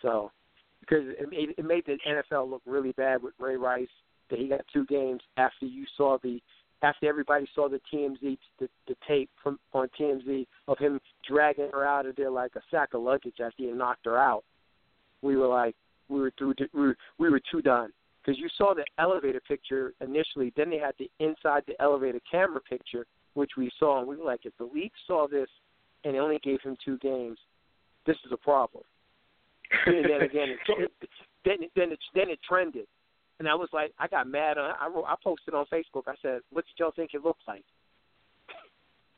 So, 0.00 0.30
because 0.80 1.04
it 1.06 1.28
made, 1.30 1.50
it 1.58 1.64
made 1.64 1.84
the 1.86 1.98
NFL 2.08 2.50
look 2.50 2.62
really 2.64 2.92
bad 2.92 3.22
with 3.22 3.34
Ray 3.38 3.56
Rice 3.56 3.86
that 4.30 4.38
he 4.38 4.48
got 4.48 4.60
two 4.72 4.84
games 4.86 5.20
after 5.36 5.66
you 5.66 5.84
saw 5.96 6.18
the 6.22 6.40
after 6.82 7.08
everybody 7.08 7.46
saw 7.54 7.68
the 7.68 7.80
TMZ 7.92 8.38
the, 8.58 8.68
the 8.88 8.94
tape 9.06 9.30
from 9.42 9.58
on 9.72 9.88
TMZ 9.98 10.46
of 10.68 10.78
him 10.78 11.00
dragging 11.28 11.70
her 11.72 11.84
out 11.84 12.06
of 12.06 12.16
there 12.16 12.30
like 12.30 12.52
a 12.56 12.60
sack 12.70 12.94
of 12.94 13.02
luggage 13.02 13.40
after 13.40 13.62
he 13.62 13.72
knocked 13.72 14.04
her 14.04 14.18
out, 14.18 14.44
we 15.22 15.36
were 15.36 15.46
like 15.46 15.74
we 16.08 16.20
were 16.20 16.32
through 16.36 16.54
we 16.72 16.80
were, 16.80 16.96
we 17.18 17.30
were 17.30 17.40
too 17.50 17.62
done. 17.62 17.90
Because 18.22 18.38
you 18.38 18.48
saw 18.56 18.72
the 18.72 18.84
elevator 18.98 19.40
picture 19.46 19.92
initially, 20.00 20.50
then 20.56 20.70
they 20.70 20.78
had 20.78 20.94
the 20.98 21.10
inside 21.20 21.62
the 21.66 21.80
elevator 21.80 22.20
camera 22.30 22.60
picture 22.60 23.06
which 23.34 23.50
we 23.56 23.70
saw, 23.78 23.98
and 23.98 24.08
we 24.08 24.16
were 24.16 24.24
like, 24.24 24.46
if 24.46 24.56
the 24.58 24.64
league 24.64 24.92
saw 25.06 25.26
this 25.28 25.48
and 26.04 26.14
they 26.14 26.18
only 26.18 26.38
gave 26.42 26.60
him 26.62 26.76
two 26.84 26.96
games, 26.98 27.36
this 28.06 28.16
is 28.24 28.32
a 28.32 28.36
problem. 28.36 28.84
and 29.86 30.04
then 30.04 30.22
again, 30.22 30.48
it, 30.68 30.90
then 31.44 31.56
then 31.76 31.92
it 31.92 31.98
then 32.14 32.30
it 32.30 32.38
trended 32.48 32.86
and 33.38 33.48
I 33.48 33.54
was 33.54 33.68
like, 33.72 33.92
I 33.98 34.06
got 34.06 34.28
mad. 34.28 34.58
I 34.58 34.86
wrote, 34.86 35.04
I 35.06 35.14
posted 35.22 35.54
on 35.54 35.66
Facebook. 35.72 36.02
I 36.06 36.14
said, 36.22 36.40
"What 36.50 36.64
did 36.66 36.74
y'all 36.78 36.92
think 36.94 37.14
it 37.14 37.24
looked 37.24 37.42
like? 37.48 37.64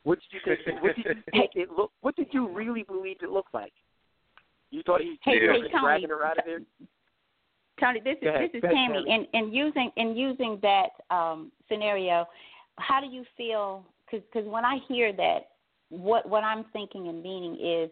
What 0.05 0.19
did 0.21 0.41
you 0.47 0.57
think? 0.65 0.83
What 0.83 0.97
did 0.97 1.05
you 1.05 1.23
think 1.33 1.51
it 1.55 1.69
look? 1.71 1.93
What 2.01 2.17
did 2.17 2.29
you 2.33 2.49
really 2.49 2.83
believe 2.83 3.17
it 3.23 3.31
looked 3.31 3.53
like? 3.53 3.73
You 4.71 4.83
thought 4.85 5.01
he 5.01 5.19
hey, 5.23 5.39
yeah. 5.43 5.53
hey, 5.53 5.59
was 5.59 5.71
Tony, 5.73 5.85
dragging 5.85 6.09
her 6.11 6.25
out 6.25 6.39
of 6.39 6.45
there? 6.45 6.61
Tony, 7.81 8.01
this 8.01 8.17
is 8.23 8.29
ahead, 8.29 8.51
this 8.53 8.59
is 8.59 8.63
Tammy, 8.63 9.05
and 9.09 9.27
and 9.33 9.55
using 9.55 9.91
and 9.97 10.17
using 10.17 10.59
that 10.63 10.89
um, 11.15 11.53
scenario, 11.69 12.27
how 12.79 13.01
do 13.01 13.07
you 13.07 13.25
feel? 13.37 13.85
Because 14.11 14.47
when 14.47 14.65
I 14.65 14.79
hear 14.89 15.13
that, 15.13 15.49
what 15.91 16.29
what 16.29 16.43
I'm 16.43 16.65
thinking 16.73 17.09
and 17.09 17.23
meaning 17.23 17.55
is, 17.55 17.91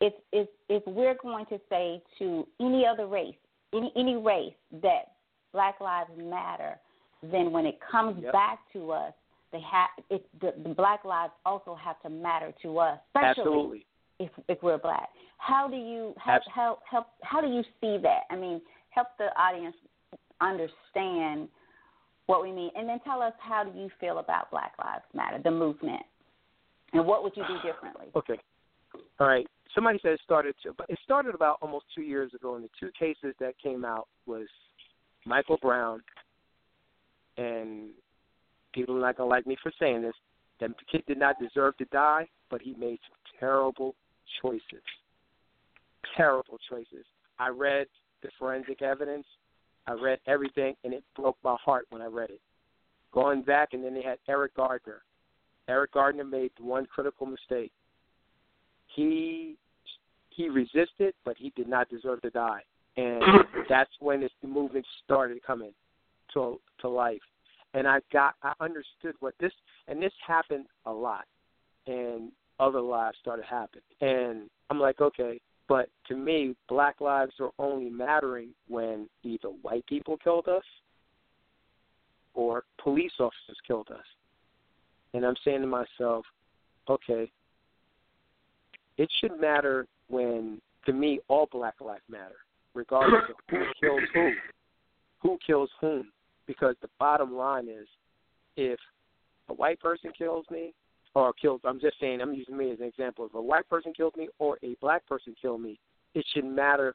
if 0.00 0.14
if 0.32 0.48
if 0.68 0.82
we're 0.86 1.16
going 1.20 1.46
to 1.46 1.60
say 1.68 2.02
to 2.18 2.46
any 2.60 2.86
other 2.86 3.06
race, 3.06 3.34
any 3.74 3.92
any 3.96 4.16
race 4.16 4.54
that 4.82 5.15
Black 5.52 5.80
Lives 5.80 6.10
Matter, 6.16 6.78
then 7.22 7.52
when 7.52 7.66
it 7.66 7.78
comes 7.90 8.22
yep. 8.22 8.32
back 8.32 8.58
to 8.72 8.92
us, 8.92 9.12
they 9.52 9.60
have 9.60 9.88
it, 10.10 10.26
the, 10.40 10.52
the 10.62 10.74
Black 10.74 11.04
lives 11.04 11.32
also 11.44 11.74
have 11.74 12.00
to 12.02 12.10
matter 12.10 12.52
to 12.62 12.78
us, 12.78 12.98
especially 13.14 13.42
Absolutely. 13.42 13.86
if 14.18 14.30
if 14.48 14.62
we're 14.62 14.78
black. 14.78 15.08
How 15.38 15.68
do 15.68 15.76
you 15.76 16.14
how, 16.18 16.40
how 16.52 16.78
help 16.90 17.06
how 17.22 17.40
do 17.40 17.48
you 17.48 17.62
see 17.80 17.98
that? 18.02 18.22
I 18.30 18.36
mean, 18.36 18.60
help 18.90 19.08
the 19.18 19.28
audience 19.40 19.76
understand 20.40 21.48
what 22.26 22.42
we 22.42 22.50
mean, 22.50 22.70
and 22.76 22.88
then 22.88 22.98
tell 23.04 23.22
us 23.22 23.32
how 23.38 23.64
do 23.64 23.78
you 23.78 23.88
feel 24.00 24.18
about 24.18 24.50
Black 24.50 24.72
Lives 24.78 25.04
Matter, 25.14 25.38
the 25.42 25.50
movement, 25.50 26.02
and 26.92 27.06
what 27.06 27.22
would 27.22 27.32
you 27.36 27.44
do 27.48 27.54
differently? 27.66 28.06
Okay. 28.16 28.38
All 29.20 29.26
right. 29.26 29.46
Somebody 29.74 29.98
said 30.00 30.12
it 30.12 30.20
started. 30.24 30.54
To, 30.62 30.72
but 30.72 30.86
it 30.88 30.98
started 31.04 31.34
about 31.34 31.58
almost 31.60 31.84
two 31.94 32.02
years 32.02 32.32
ago, 32.34 32.54
and 32.54 32.64
the 32.64 32.70
two 32.80 32.90
cases 32.98 33.34
that 33.40 33.54
came 33.62 33.84
out 33.84 34.08
was 34.26 34.46
Michael 35.26 35.58
Brown, 35.60 36.02
and 37.36 37.90
people 38.72 38.96
are 38.96 39.00
not 39.00 39.16
gonna 39.16 39.28
like 39.28 39.46
me 39.46 39.56
for 39.62 39.72
saying 39.78 40.02
this. 40.02 40.14
That 40.60 40.70
kid 40.90 41.02
did 41.06 41.18
not 41.18 41.36
deserve 41.38 41.76
to 41.78 41.84
die, 41.86 42.26
but 42.48 42.62
he 42.62 42.74
made 42.74 43.00
some 43.08 43.38
terrible 43.38 43.94
choices. 44.40 44.82
Terrible 46.16 46.58
choices. 46.70 47.04
I 47.38 47.48
read 47.48 47.88
the 48.22 48.30
forensic 48.38 48.80
evidence. 48.80 49.26
I 49.86 49.92
read 49.92 50.20
everything, 50.26 50.74
and 50.84 50.94
it 50.94 51.04
broke 51.14 51.36
my 51.44 51.56
heart 51.62 51.86
when 51.90 52.00
I 52.00 52.06
read 52.06 52.30
it. 52.30 52.40
Going 53.12 53.42
back, 53.42 53.70
and 53.72 53.84
then 53.84 53.94
they 53.94 54.02
had 54.02 54.18
Eric 54.28 54.54
Gardner. 54.54 55.02
Eric 55.68 55.92
Gardner 55.92 56.24
made 56.24 56.52
one 56.58 56.86
critical 56.86 57.26
mistake. 57.26 57.72
He 58.94 59.56
he 60.30 60.48
resisted, 60.48 61.14
but 61.24 61.36
he 61.36 61.50
did 61.56 61.66
not 61.66 61.88
deserve 61.88 62.22
to 62.22 62.30
die 62.30 62.62
and 62.96 63.22
that's 63.68 63.90
when 64.00 64.20
this, 64.20 64.30
movement 64.46 64.86
started 65.04 65.42
coming 65.42 65.72
to 66.34 66.60
to 66.80 66.88
life. 66.88 67.20
And 67.74 67.86
I 67.86 68.00
got 68.12 68.34
I 68.42 68.52
understood 68.60 69.14
what 69.20 69.34
this 69.40 69.52
and 69.88 70.02
this 70.02 70.12
happened 70.26 70.66
a 70.86 70.92
lot, 70.92 71.24
and 71.86 72.30
other 72.58 72.80
lives 72.80 73.18
started 73.20 73.44
happening. 73.44 73.82
And 74.00 74.48
I'm 74.70 74.80
like, 74.80 75.00
okay, 75.00 75.40
but 75.68 75.88
to 76.08 76.16
me, 76.16 76.54
black 76.68 77.00
lives 77.00 77.32
are 77.40 77.50
only 77.58 77.90
mattering 77.90 78.50
when 78.68 79.08
either 79.24 79.48
white 79.62 79.86
people 79.86 80.16
killed 80.22 80.48
us 80.48 80.64
or 82.34 82.64
police 82.82 83.12
officers 83.18 83.56
killed 83.66 83.88
us. 83.90 84.04
And 85.14 85.24
I'm 85.24 85.34
saying 85.44 85.62
to 85.62 85.66
myself, 85.66 86.24
okay, 86.88 87.30
it 88.96 89.10
should 89.20 89.40
matter 89.40 89.86
when, 90.08 90.60
to 90.84 90.92
me, 90.92 91.20
all 91.28 91.48
black 91.50 91.74
lives 91.80 92.02
matter, 92.08 92.36
regardless 92.76 93.22
of 93.30 93.36
who 93.50 93.64
kills 93.80 94.02
who, 94.14 94.30
who 95.22 95.38
kills 95.44 95.70
whom. 95.80 96.12
Because 96.46 96.76
the 96.82 96.88
bottom 97.00 97.34
line 97.34 97.68
is, 97.68 97.88
if 98.56 98.78
a 99.48 99.54
white 99.54 99.80
person 99.80 100.12
kills 100.16 100.46
me, 100.50 100.72
or 101.14 101.32
kills, 101.32 101.62
I'm 101.64 101.80
just 101.80 101.98
saying, 101.98 102.20
I'm 102.20 102.34
using 102.34 102.56
me 102.56 102.70
as 102.70 102.78
an 102.78 102.84
example. 102.84 103.24
If 103.24 103.34
a 103.34 103.40
white 103.40 103.68
person 103.70 103.92
kills 103.96 104.12
me 104.16 104.28
or 104.38 104.58
a 104.62 104.76
black 104.82 105.06
person 105.06 105.34
killed 105.40 105.62
me, 105.62 105.80
it 106.14 106.24
shouldn't 106.32 106.54
matter 106.54 106.94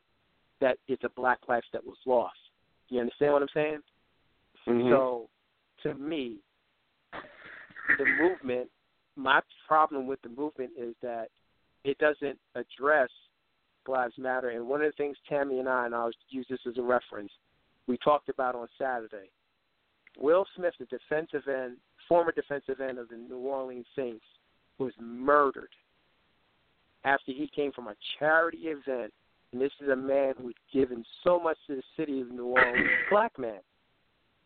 that 0.61 0.77
it's 0.87 1.03
a 1.03 1.09
black 1.15 1.39
life 1.49 1.63
that 1.73 1.83
was 1.83 1.97
lost. 2.05 2.37
You 2.89 2.99
understand 2.99 3.33
what 3.33 3.41
I'm 3.41 3.47
saying? 3.53 3.79
Mm-hmm. 4.67 4.89
So, 4.91 5.27
to 5.83 5.95
me, 5.95 6.37
the 7.97 8.05
movement, 8.21 8.69
my 9.15 9.41
problem 9.67 10.05
with 10.05 10.21
the 10.21 10.29
movement 10.29 10.71
is 10.79 10.93
that 11.01 11.29
it 11.83 11.97
doesn't 11.97 12.37
address 12.53 13.09
Lives 13.87 14.13
Matter. 14.17 14.49
And 14.49 14.67
one 14.67 14.81
of 14.81 14.91
the 14.91 14.95
things 14.97 15.17
Tammy 15.27 15.59
and 15.59 15.69
I, 15.69 15.85
and 15.85 15.95
I'll 15.95 16.11
use 16.29 16.45
this 16.49 16.59
as 16.67 16.77
a 16.77 16.81
reference, 16.81 17.31
we 17.87 17.97
talked 17.97 18.29
about 18.29 18.55
on 18.55 18.67
Saturday. 18.77 19.29
Will 20.17 20.45
Smith, 20.55 20.73
the 20.79 20.85
defensive 20.85 21.47
end, 21.47 21.77
former 22.07 22.31
defensive 22.31 22.81
end 22.81 22.99
of 22.99 23.09
the 23.09 23.15
New 23.15 23.37
Orleans 23.37 23.85
Saints, 23.95 24.25
was 24.77 24.93
murdered 24.99 25.69
after 27.03 27.31
he 27.31 27.49
came 27.53 27.71
from 27.71 27.87
a 27.87 27.95
charity 28.19 28.59
event. 28.65 29.13
And 29.51 29.61
this 29.61 29.71
is 29.81 29.89
a 29.89 29.95
man 29.95 30.33
who's 30.41 30.55
given 30.71 31.03
so 31.23 31.39
much 31.39 31.57
to 31.67 31.75
the 31.75 31.83
city 31.97 32.21
of 32.21 32.31
New 32.31 32.45
Orleans, 32.45 32.89
black 33.09 33.37
man. 33.37 33.59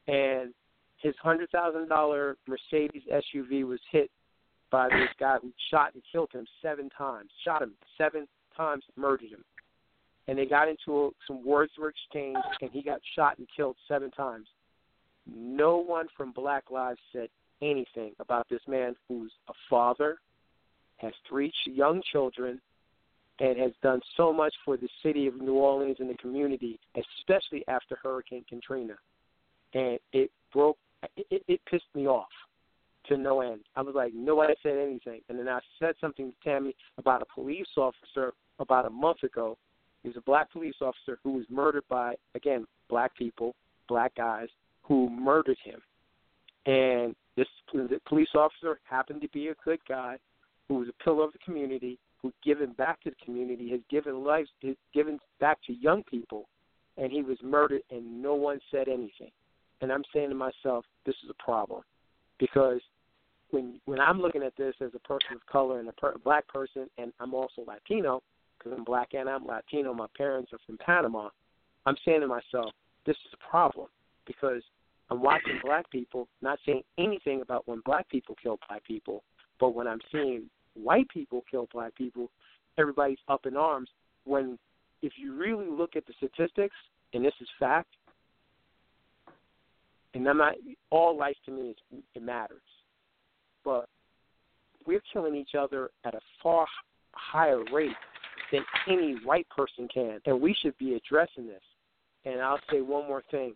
And 0.08 0.54
his 0.98 1.16
hundred 1.22 1.52
thousand 1.52 1.90
dollar 1.90 2.38
Mercedes 2.48 3.04
SUV 3.12 3.68
was 3.68 3.80
hit 3.92 4.10
by 4.72 4.90
this 4.90 5.10
guy 5.20 5.38
who 5.42 5.52
shot 5.70 5.94
and 5.94 6.02
killed 6.12 6.32
him 6.34 6.46
seven 6.62 6.90
times. 6.98 7.30
Shot 7.44 7.62
him 7.62 7.74
seven 7.98 8.28
times, 8.56 8.84
murdered 8.96 9.30
him. 9.30 9.44
And 10.28 10.38
they 10.38 10.46
got 10.46 10.68
into 10.68 11.06
a, 11.06 11.10
some 11.28 11.46
words 11.46 11.72
were 11.80 11.90
exchanged, 11.90 12.40
and 12.62 12.72
he 12.72 12.82
got 12.82 13.00
shot 13.16 13.38
and 13.38 13.48
killed 13.56 13.76
seven 13.88 14.12
times. 14.12 14.48
No 15.28 15.78
one 15.78 16.08
from 16.16 16.32
Black 16.32 16.72
Lives 16.72 17.00
said 17.12 17.30
anything 17.62 18.14
about 18.20 18.48
this 18.50 18.62
man 18.68 18.96
who's 19.08 19.32
a 19.50 19.54
father, 19.70 20.18
has 20.98 21.14
three 21.28 21.52
young 21.66 22.02
children, 22.12 22.60
and 23.40 23.58
has 23.60 23.72
done 23.84 24.00
so 24.16 24.32
much 24.32 24.54
for 24.64 24.78
the 24.78 24.88
city 25.04 25.28
of 25.28 25.36
New 25.36 25.56
Orleans 25.56 25.98
and 26.00 26.10
the 26.10 26.16
community, 26.16 26.80
especially 26.96 27.64
after 27.68 27.98
Hurricane 28.02 28.46
Katrina. 28.50 28.96
And 29.74 30.00
it 30.14 30.32
broke, 30.54 30.78
it, 31.18 31.44
it 31.48 31.60
pissed 31.70 31.84
me 31.94 32.08
off 32.08 32.30
to 33.08 33.18
no 33.18 33.42
end. 33.42 33.62
I 33.76 33.82
was 33.82 33.94
like, 33.94 34.14
nobody 34.14 34.54
said 34.64 34.78
anything. 34.78 35.22
And 35.30 35.38
then 35.38 35.50
I 35.50 35.60
said 35.80 35.96
something 36.00 36.32
to 36.32 36.50
Tammy 36.50 36.76
about 36.98 37.22
a 37.22 37.26
police 37.34 37.68
officer 37.78 38.34
about 38.60 38.86
a 38.86 38.90
month 38.90 39.24
ago. 39.24 39.58
He 40.04 40.10
was 40.10 40.18
a 40.18 40.22
black 40.22 40.52
police 40.52 40.76
officer 40.82 41.20
who 41.24 41.34
was 41.34 41.46
murdered 41.50 41.84
by, 41.90 42.16
again, 42.36 42.66
black 42.90 43.16
people, 43.18 43.56
black 43.88 44.16
guys, 44.16 44.48
who 44.84 45.10
murdered 45.10 45.58
him. 45.64 45.82
And 46.66 47.16
this 47.36 47.48
police 48.08 48.30
officer 48.36 48.80
happened 48.84 49.22
to 49.22 49.30
be 49.30 49.48
a 49.50 49.56
good 49.64 49.80
guy 49.88 50.18
who 50.68 50.76
was 50.76 50.88
a 50.88 51.04
pillar 51.04 51.26
of 51.26 51.34
the 51.34 51.40
community, 51.40 51.98
who 52.22 52.32
given 52.44 52.74
back 52.74 53.02
to 53.02 53.10
the 53.10 53.26
community, 53.26 53.70
has 53.70 53.82
given 53.90 54.24
life, 54.24 54.48
has 54.64 54.76
given 54.94 55.20
back 55.40 55.58
to 55.68 55.74
young 55.74 56.04
people, 56.04 56.48
and 56.98 57.12
he 57.12 57.22
was 57.22 57.38
murdered, 57.44 57.82
and 57.92 58.22
no 58.22 58.34
one 58.36 58.60
said 58.72 58.88
anything. 58.88 59.32
And 59.82 59.92
I'm 59.92 60.04
saying 60.14 60.30
to 60.30 60.36
myself, 60.36 60.86
this 61.06 61.16
is 61.24 61.30
a 61.30 61.44
problem, 61.44 61.82
because 62.40 62.80
when 63.52 63.80
when 63.86 64.00
I'm 64.00 64.22
looking 64.22 64.42
at 64.42 64.56
this 64.58 64.74
as 64.82 64.92
a 64.96 65.08
person 65.08 65.34
of 65.36 65.46
color 65.46 65.80
and 65.80 65.90
a 65.90 65.92
per, 65.94 66.16
black 66.24 66.48
person, 66.48 66.90
and 66.98 67.12
I'm 67.20 67.34
also 67.34 67.64
Latino 67.68 68.24
because 68.58 68.74
I'm 68.78 68.84
black 68.84 69.10
and 69.14 69.30
I'm 69.30 69.46
Latino. 69.46 69.94
My 69.94 70.08
parents 70.18 70.52
are 70.54 70.60
from 70.66 70.78
Panama. 70.78 71.30
I'm 71.86 71.96
saying 72.06 72.22
to 72.22 72.28
myself, 72.28 72.72
this 73.06 73.16
is 73.28 73.34
a 73.34 73.50
problem 73.50 73.88
because 74.26 74.62
I'm 75.10 75.22
watching 75.22 75.60
black 75.64 75.90
people 75.92 76.28
not 76.42 76.60
saying 76.66 76.82
anything 76.98 77.42
about 77.42 77.68
when 77.68 77.82
black 77.86 78.10
people 78.10 78.36
kill 78.42 78.58
black 78.68 78.84
people, 78.84 79.24
but 79.60 79.76
when 79.76 79.88
I'm 79.88 80.02
seeing 80.12 80.50
white 80.74 81.08
people 81.10 81.44
kill 81.50 81.68
black 81.72 81.96
people, 81.96 82.32
everybody's 82.78 83.20
up 83.28 83.46
in 83.46 83.56
arms. 83.56 83.90
When 84.26 84.58
if 85.02 85.14
you 85.18 85.36
really 85.36 85.68
look 85.70 85.96
at 85.96 86.06
the 86.08 86.14
statistics, 86.18 86.76
and 87.14 87.24
this 87.24 87.34
is 87.40 87.48
fact, 87.60 87.90
and 90.16 90.28
I'm 90.28 90.38
not 90.38 90.56
all 90.90 91.16
life 91.16 91.36
to 91.46 91.52
me 91.52 91.70
is, 91.70 92.00
it 92.16 92.24
matters, 92.24 92.62
but 93.64 93.88
we're 94.88 95.02
killing 95.14 95.36
each 95.36 95.56
other 95.58 95.92
at 96.06 96.16
a 96.16 96.20
far 96.42 96.66
higher 97.14 97.64
rate 97.72 97.96
than 98.56 98.66
any 98.88 99.16
white 99.24 99.48
person 99.50 99.88
can, 99.94 100.20
and 100.26 100.40
we 100.40 100.56
should 100.62 100.78
be 100.78 100.96
addressing 100.96 101.48
this. 101.48 101.62
And 102.26 102.42
I'll 102.42 102.60
say 102.72 102.82
one 102.82 103.08
more 103.08 103.24
thing. 103.30 103.54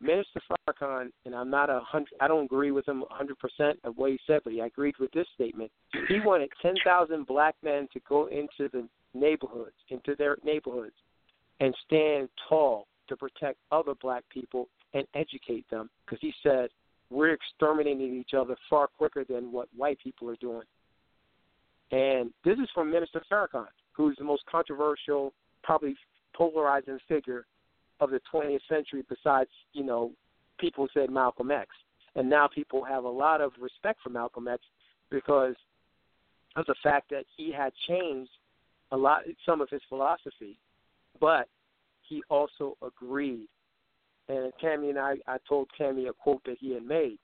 Minister 0.00 0.40
Farrakhan, 0.48 1.10
and 1.24 1.34
I'm 1.34 1.50
not 1.50 1.70
a 1.70 1.80
hundred, 1.80 2.12
I 2.20 2.28
don't 2.28 2.44
agree 2.44 2.70
with 2.70 2.86
him 2.86 3.02
100% 3.10 3.74
of 3.82 3.96
what 3.96 4.12
he 4.12 4.18
said, 4.26 4.42
but 4.44 4.52
he 4.52 4.60
agreed 4.60 4.94
with 5.00 5.10
this 5.10 5.26
statement. 5.34 5.72
He 6.06 6.20
wanted 6.20 6.50
10,000 6.62 7.26
black 7.26 7.56
men 7.64 7.88
to 7.92 8.00
go 8.08 8.26
into 8.26 8.70
the 8.72 8.86
neighborhoods, 9.12 9.74
into 9.88 10.14
their 10.16 10.36
neighborhoods, 10.44 10.94
and 11.58 11.74
stand 11.84 12.28
tall 12.48 12.86
to 13.08 13.16
protect 13.16 13.58
other 13.72 13.94
black 14.00 14.22
people 14.32 14.68
and 14.94 15.04
educate 15.14 15.68
them, 15.70 15.90
because 16.04 16.20
he 16.20 16.32
said 16.44 16.68
we're 17.10 17.32
exterminating 17.32 18.14
each 18.14 18.34
other 18.38 18.56
far 18.70 18.86
quicker 18.86 19.24
than 19.24 19.50
what 19.50 19.68
white 19.76 19.98
people 20.02 20.30
are 20.30 20.36
doing. 20.36 20.66
And 21.90 22.30
this 22.44 22.58
is 22.58 22.68
from 22.74 22.92
Minister 22.92 23.22
Farrakhan, 23.32 23.66
who's 23.98 24.16
the 24.16 24.24
most 24.24 24.46
controversial, 24.46 25.34
probably 25.62 25.94
polarizing 26.34 26.98
figure 27.08 27.44
of 28.00 28.10
the 28.10 28.20
20th 28.32 28.60
century 28.68 29.04
besides, 29.08 29.50
you 29.72 29.84
know, 29.84 30.12
people 30.58 30.86
said 30.94 31.10
Malcolm 31.10 31.50
X. 31.50 31.68
And 32.14 32.30
now 32.30 32.48
people 32.48 32.84
have 32.84 33.04
a 33.04 33.08
lot 33.08 33.40
of 33.40 33.52
respect 33.60 33.98
for 34.02 34.10
Malcolm 34.10 34.48
X 34.48 34.62
because 35.10 35.56
of 36.56 36.64
the 36.66 36.76
fact 36.82 37.10
that 37.10 37.24
he 37.36 37.52
had 37.52 37.72
changed 37.88 38.30
a 38.92 38.96
lot 38.96 39.22
some 39.44 39.60
of 39.60 39.68
his 39.68 39.82
philosophy, 39.88 40.58
but 41.20 41.48
he 42.02 42.22
also 42.30 42.76
agreed. 42.86 43.48
And 44.28 44.52
Tammy 44.60 44.90
and 44.90 44.98
I, 44.98 45.16
I 45.26 45.38
told 45.48 45.68
Tammy 45.76 46.06
a 46.06 46.12
quote 46.12 46.42
that 46.46 46.56
he 46.60 46.72
had 46.72 46.84
made. 46.84 47.18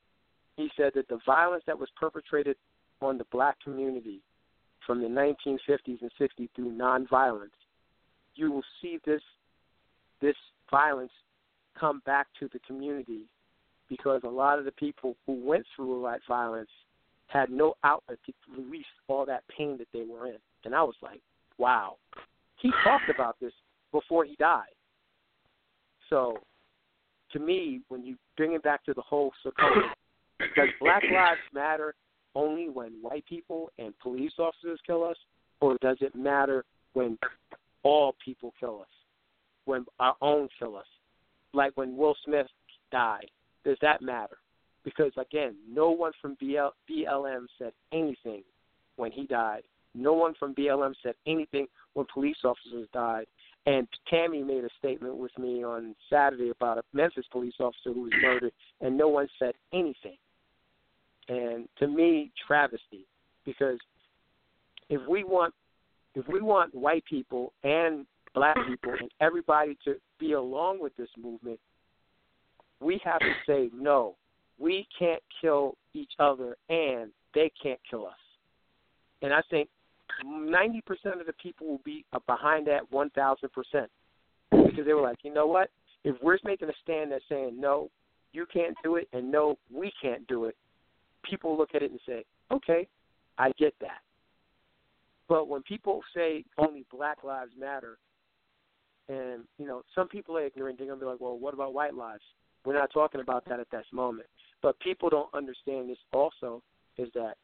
He 0.57 0.69
said 0.77 0.93
that 0.95 1.09
the 1.09 1.19
violence 1.25 1.63
that 1.67 1.79
was 1.79 1.89
perpetrated 1.99 2.57
on 3.01 3.17
the 3.17 3.25
black 3.31 3.57
community 3.63 4.21
from 4.87 5.01
the 5.01 5.09
1950s 5.09 6.01
and 6.01 6.11
60s 6.21 6.49
through 6.55 6.73
nonviolence, 6.73 7.51
you 8.35 8.51
will 8.51 8.65
see 8.81 8.99
this 9.05 9.23
this 10.21 10.37
violence 10.71 11.13
come 11.79 12.01
back 12.07 12.27
to 12.41 12.49
the 12.53 12.59
community 12.61 13.23
because 13.89 14.23
a 14.25 14.29
lot 14.29 14.59
of 14.59 14.65
the 14.65 14.73
people 14.73 15.17
who 15.27 15.45
went 15.45 15.65
through 15.75 16.03
that 16.03 16.21
violence 16.27 16.71
had 17.27 17.51
no 17.51 17.75
outlet 17.85 18.19
to 18.27 18.33
release 18.57 18.87
all 19.09 19.27
that 19.27 19.43
pain 19.55 19.77
that 19.79 19.89
they 19.93 20.05
were 20.05 20.27
in. 20.27 20.39
And 20.65 20.75
I 20.75 20.83
was 20.83 20.95
like, 21.03 21.21
wow. 21.59 21.97
He 22.61 22.71
talked 22.83 23.11
about 23.15 23.37
this 23.41 23.53
before 23.93 24.25
he 24.25 24.37
died. 24.37 24.75
So, 26.09 26.39
to 27.33 27.39
me, 27.39 27.81
when 27.89 28.05
you 28.05 28.17
bring 28.37 28.53
it 28.53 28.63
back 28.63 28.85
to 28.85 28.95
the 28.95 29.03
whole 29.03 29.33
circumference, 29.43 29.95
does 30.57 30.69
Black 30.81 31.03
Lives 31.13 31.41
Matter 31.53 31.95
only 32.35 32.69
when 32.69 32.93
white 33.01 33.25
people 33.27 33.71
and 33.79 33.99
police 34.01 34.33
officers 34.39 34.81
kill 34.87 35.05
us, 35.05 35.17
or 35.61 35.77
does 35.81 35.99
it 36.01 36.15
matter 36.15 36.65
when 36.93 37.19
all 37.83 38.15
people 38.25 38.53
kill 38.61 38.81
us? 38.81 38.89
when 39.65 39.85
our 40.01 40.17
own 40.21 40.49
kill 40.59 40.77
us, 40.77 40.87
like 41.53 41.73
when 41.77 41.97
Will 41.97 42.17
Smith 42.25 42.47
died. 42.91 43.31
Does 43.65 43.79
that 43.81 44.03
matter? 44.03 44.39
Because 44.85 45.13
again, 45.17 45.57
no 45.69 45.91
one 45.91 46.13
from 46.21 46.37
BL, 46.41 46.69
BLM 46.91 47.47
said 47.59 47.73
anything 47.93 48.43
when 48.97 49.11
he 49.11 49.27
died. 49.27 49.63
No 49.95 50.13
one 50.13 50.35
from 50.39 50.55
BLM 50.55 50.93
said 51.03 51.15
anything 51.27 51.67
when 51.95 52.07
police 52.13 52.37
officers 52.45 52.89
died. 52.93 53.27
And 53.67 53.89
Tammy 54.11 54.43
made 54.43 54.65
a 54.65 54.69
statement 54.79 55.17
with 55.17 55.37
me 55.39 55.65
on 55.65 55.95
Saturday 56.11 56.51
about 56.51 56.79
a 56.79 56.83
Memphis 56.93 57.25
police 57.33 57.55
officer 57.59 57.95
who 57.95 58.03
was 58.03 58.13
murdered, 58.21 58.53
and 58.83 58.99
no 58.99 59.09
one 59.09 59.29
said 59.39 59.55
anything. 59.73 60.17
And 61.29 61.69
to 61.79 61.87
me, 61.87 62.31
travesty, 62.47 63.07
because 63.45 63.79
if 64.89 65.01
we 65.09 65.25
want 65.25 65.55
if 66.15 66.27
we 66.29 66.41
want 66.41 66.75
white 66.75 67.05
people 67.07 67.53
and 67.65 68.07
black 68.35 68.57
people 68.69 68.93
and 69.01 69.11
everybody 69.21 69.77
to 69.85 69.97
be 70.21 70.33
along 70.33 70.81
with 70.81 70.97
this 70.97 71.09
movement, 71.21 71.59
we 72.81 73.01
have 73.05 73.21
to 73.21 73.33
say 73.47 73.71
no. 73.75 74.15
We 74.59 74.87
can't 74.97 75.23
kill 75.41 75.77
each 75.93 76.13
other 76.19 76.57
and 76.69 77.11
they 77.35 77.51
can't 77.61 77.81
kill 77.89 78.07
us. 78.07 78.13
And 79.23 79.33
I 79.33 79.41
think 79.51 79.69
90% 80.25 80.83
of 81.21 81.27
the 81.27 81.33
people 81.43 81.67
will 81.67 81.81
be 81.85 82.05
behind 82.27 82.67
that 82.69 82.91
1,000% 82.93 83.37
because 84.51 84.87
they 84.87 84.93
were 84.93 85.03
like, 85.03 85.19
you 85.23 85.33
know 85.33 85.47
what? 85.47 85.71
If 86.05 86.17
we're 86.23 86.39
making 86.45 86.69
a 86.69 86.73
stand 86.83 87.11
that's 87.11 87.25
saying 87.29 87.59
no, 87.59 87.91
you 88.33 88.47
can't 88.53 88.77
do 88.85 88.97
it 88.97 89.09
and 89.13 89.33
no, 89.33 89.59
we 89.73 89.93
can't 90.01 90.27
do 90.29 90.45
it, 90.45 90.57
people 91.29 91.57
look 91.57 91.71
at 91.75 91.83
it 91.83 91.91
and 91.91 92.01
say, 92.07 92.25
okay, 92.51 92.89
I 93.39 93.51
get 93.59 93.75
that. 93.81 94.01
But 95.29 95.49
when 95.49 95.63
people 95.63 96.03
say 96.15 96.45
only 96.59 96.85
Black 96.91 97.25
Lives 97.25 97.53
Matter, 97.59 97.99
and 99.09 99.45
you 99.59 99.67
know, 99.67 99.83
some 99.95 100.09
people 100.09 100.37
are 100.37 100.47
ignorant. 100.47 100.79
They're 100.79 100.87
gonna 100.87 101.01
be 101.01 101.07
like, 101.07 101.21
"Well, 101.21 101.39
what 101.39 101.55
about 101.55 101.75
white 101.75 101.95
lives?" 101.95 102.25
We're 102.65 102.79
not 102.79 102.91
talking 102.91 103.21
about 103.21 103.45
that 103.47 103.61
at 103.61 103.71
this 103.71 103.87
moment. 103.93 104.29
But 104.63 104.79
people 104.81 105.11
don't 105.11 105.33
understand 105.35 105.91
this. 105.91 105.99
Also, 106.13 106.63
is 106.97 107.13
that 107.13 107.37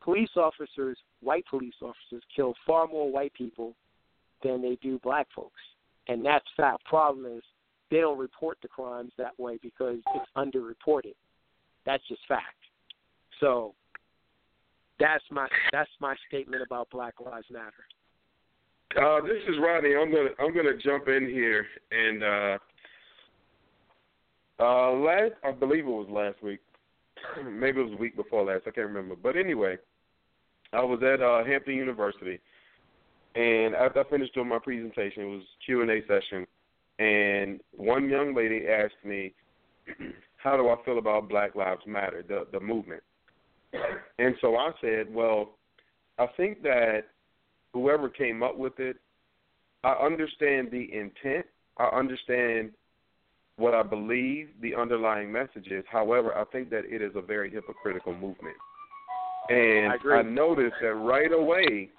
police 0.00 0.36
officers, 0.36 0.98
white 1.20 1.46
police 1.46 1.74
officers, 1.80 2.22
kill 2.34 2.54
far 2.66 2.86
more 2.88 3.10
white 3.10 3.32
people 3.34 3.76
than 4.42 4.60
they 4.60 4.76
do 4.76 4.98
black 4.98 5.28
folks, 5.34 5.60
and 6.08 6.24
that's 6.24 6.46
fact. 6.56 6.84
Problem 6.84 7.26
is, 7.26 7.44
they 7.90 8.00
don't 8.00 8.18
report 8.18 8.58
the 8.60 8.68
crimes 8.68 9.12
that 9.16 9.38
way 9.38 9.58
because 9.62 9.98
it's 10.14 10.30
underreported. 10.36 11.14
That's 11.86 12.06
just 12.08 12.26
fact. 12.26 12.63
So 13.44 13.74
that's 14.98 15.22
my 15.30 15.46
that's 15.70 15.90
my 16.00 16.14
statement 16.28 16.62
about 16.64 16.88
Black 16.88 17.12
Lives 17.20 17.46
Matter. 17.50 17.84
Uh, 18.96 19.20
this 19.20 19.42
is 19.46 19.56
Rodney. 19.60 19.94
I'm 19.94 20.10
gonna 20.10 20.30
I'm 20.40 20.54
gonna 20.54 20.78
jump 20.82 21.08
in 21.08 21.26
here 21.26 21.66
and 21.90 22.22
uh, 22.22 22.58
uh, 24.60 24.92
last 24.92 25.32
I 25.44 25.52
believe 25.52 25.84
it 25.84 25.90
was 25.90 26.08
last 26.10 26.42
week, 26.42 26.60
maybe 27.44 27.80
it 27.80 27.84
was 27.84 27.92
a 27.92 28.00
week 28.00 28.16
before 28.16 28.46
last. 28.46 28.62
I 28.66 28.70
can't 28.70 28.86
remember. 28.86 29.14
But 29.14 29.36
anyway, 29.36 29.76
I 30.72 30.82
was 30.82 31.02
at 31.02 31.20
uh, 31.20 31.44
Hampton 31.44 31.74
University, 31.74 32.40
and 33.34 33.74
after 33.74 34.00
I 34.00 34.08
finished 34.08 34.32
doing 34.32 34.48
my 34.48 34.58
presentation, 34.58 35.22
it 35.22 35.26
was 35.26 35.42
Q 35.66 35.82
and 35.82 35.90
A 35.90 36.00
session, 36.06 36.46
and 36.98 37.60
one 37.76 38.08
young 38.08 38.34
lady 38.34 38.66
asked 38.66 39.04
me, 39.04 39.34
"How 40.38 40.56
do 40.56 40.70
I 40.70 40.76
feel 40.86 40.96
about 40.96 41.28
Black 41.28 41.54
Lives 41.54 41.82
Matter, 41.86 42.24
the 42.26 42.46
the 42.50 42.60
movement?" 42.60 43.02
And 44.18 44.34
so 44.40 44.56
I 44.56 44.70
said, 44.80 45.12
"Well, 45.12 45.50
I 46.18 46.26
think 46.36 46.62
that 46.62 47.04
whoever 47.72 48.08
came 48.08 48.42
up 48.42 48.56
with 48.56 48.78
it, 48.78 48.96
I 49.82 49.92
understand 49.92 50.70
the 50.70 50.88
intent. 50.92 51.46
I 51.76 51.86
understand 51.86 52.70
what 53.56 53.74
I 53.74 53.82
believe 53.82 54.48
the 54.60 54.74
underlying 54.74 55.30
message 55.30 55.68
is. 55.68 55.84
However, 55.90 56.36
I 56.36 56.44
think 56.44 56.70
that 56.70 56.84
it 56.86 57.02
is 57.02 57.12
a 57.14 57.20
very 57.20 57.50
hypocritical 57.50 58.12
movement. 58.12 58.56
And 59.48 59.92
I, 59.92 60.16
I 60.16 60.22
noticed 60.22 60.76
that 60.80 60.94
right 60.94 61.32
away, 61.32 61.90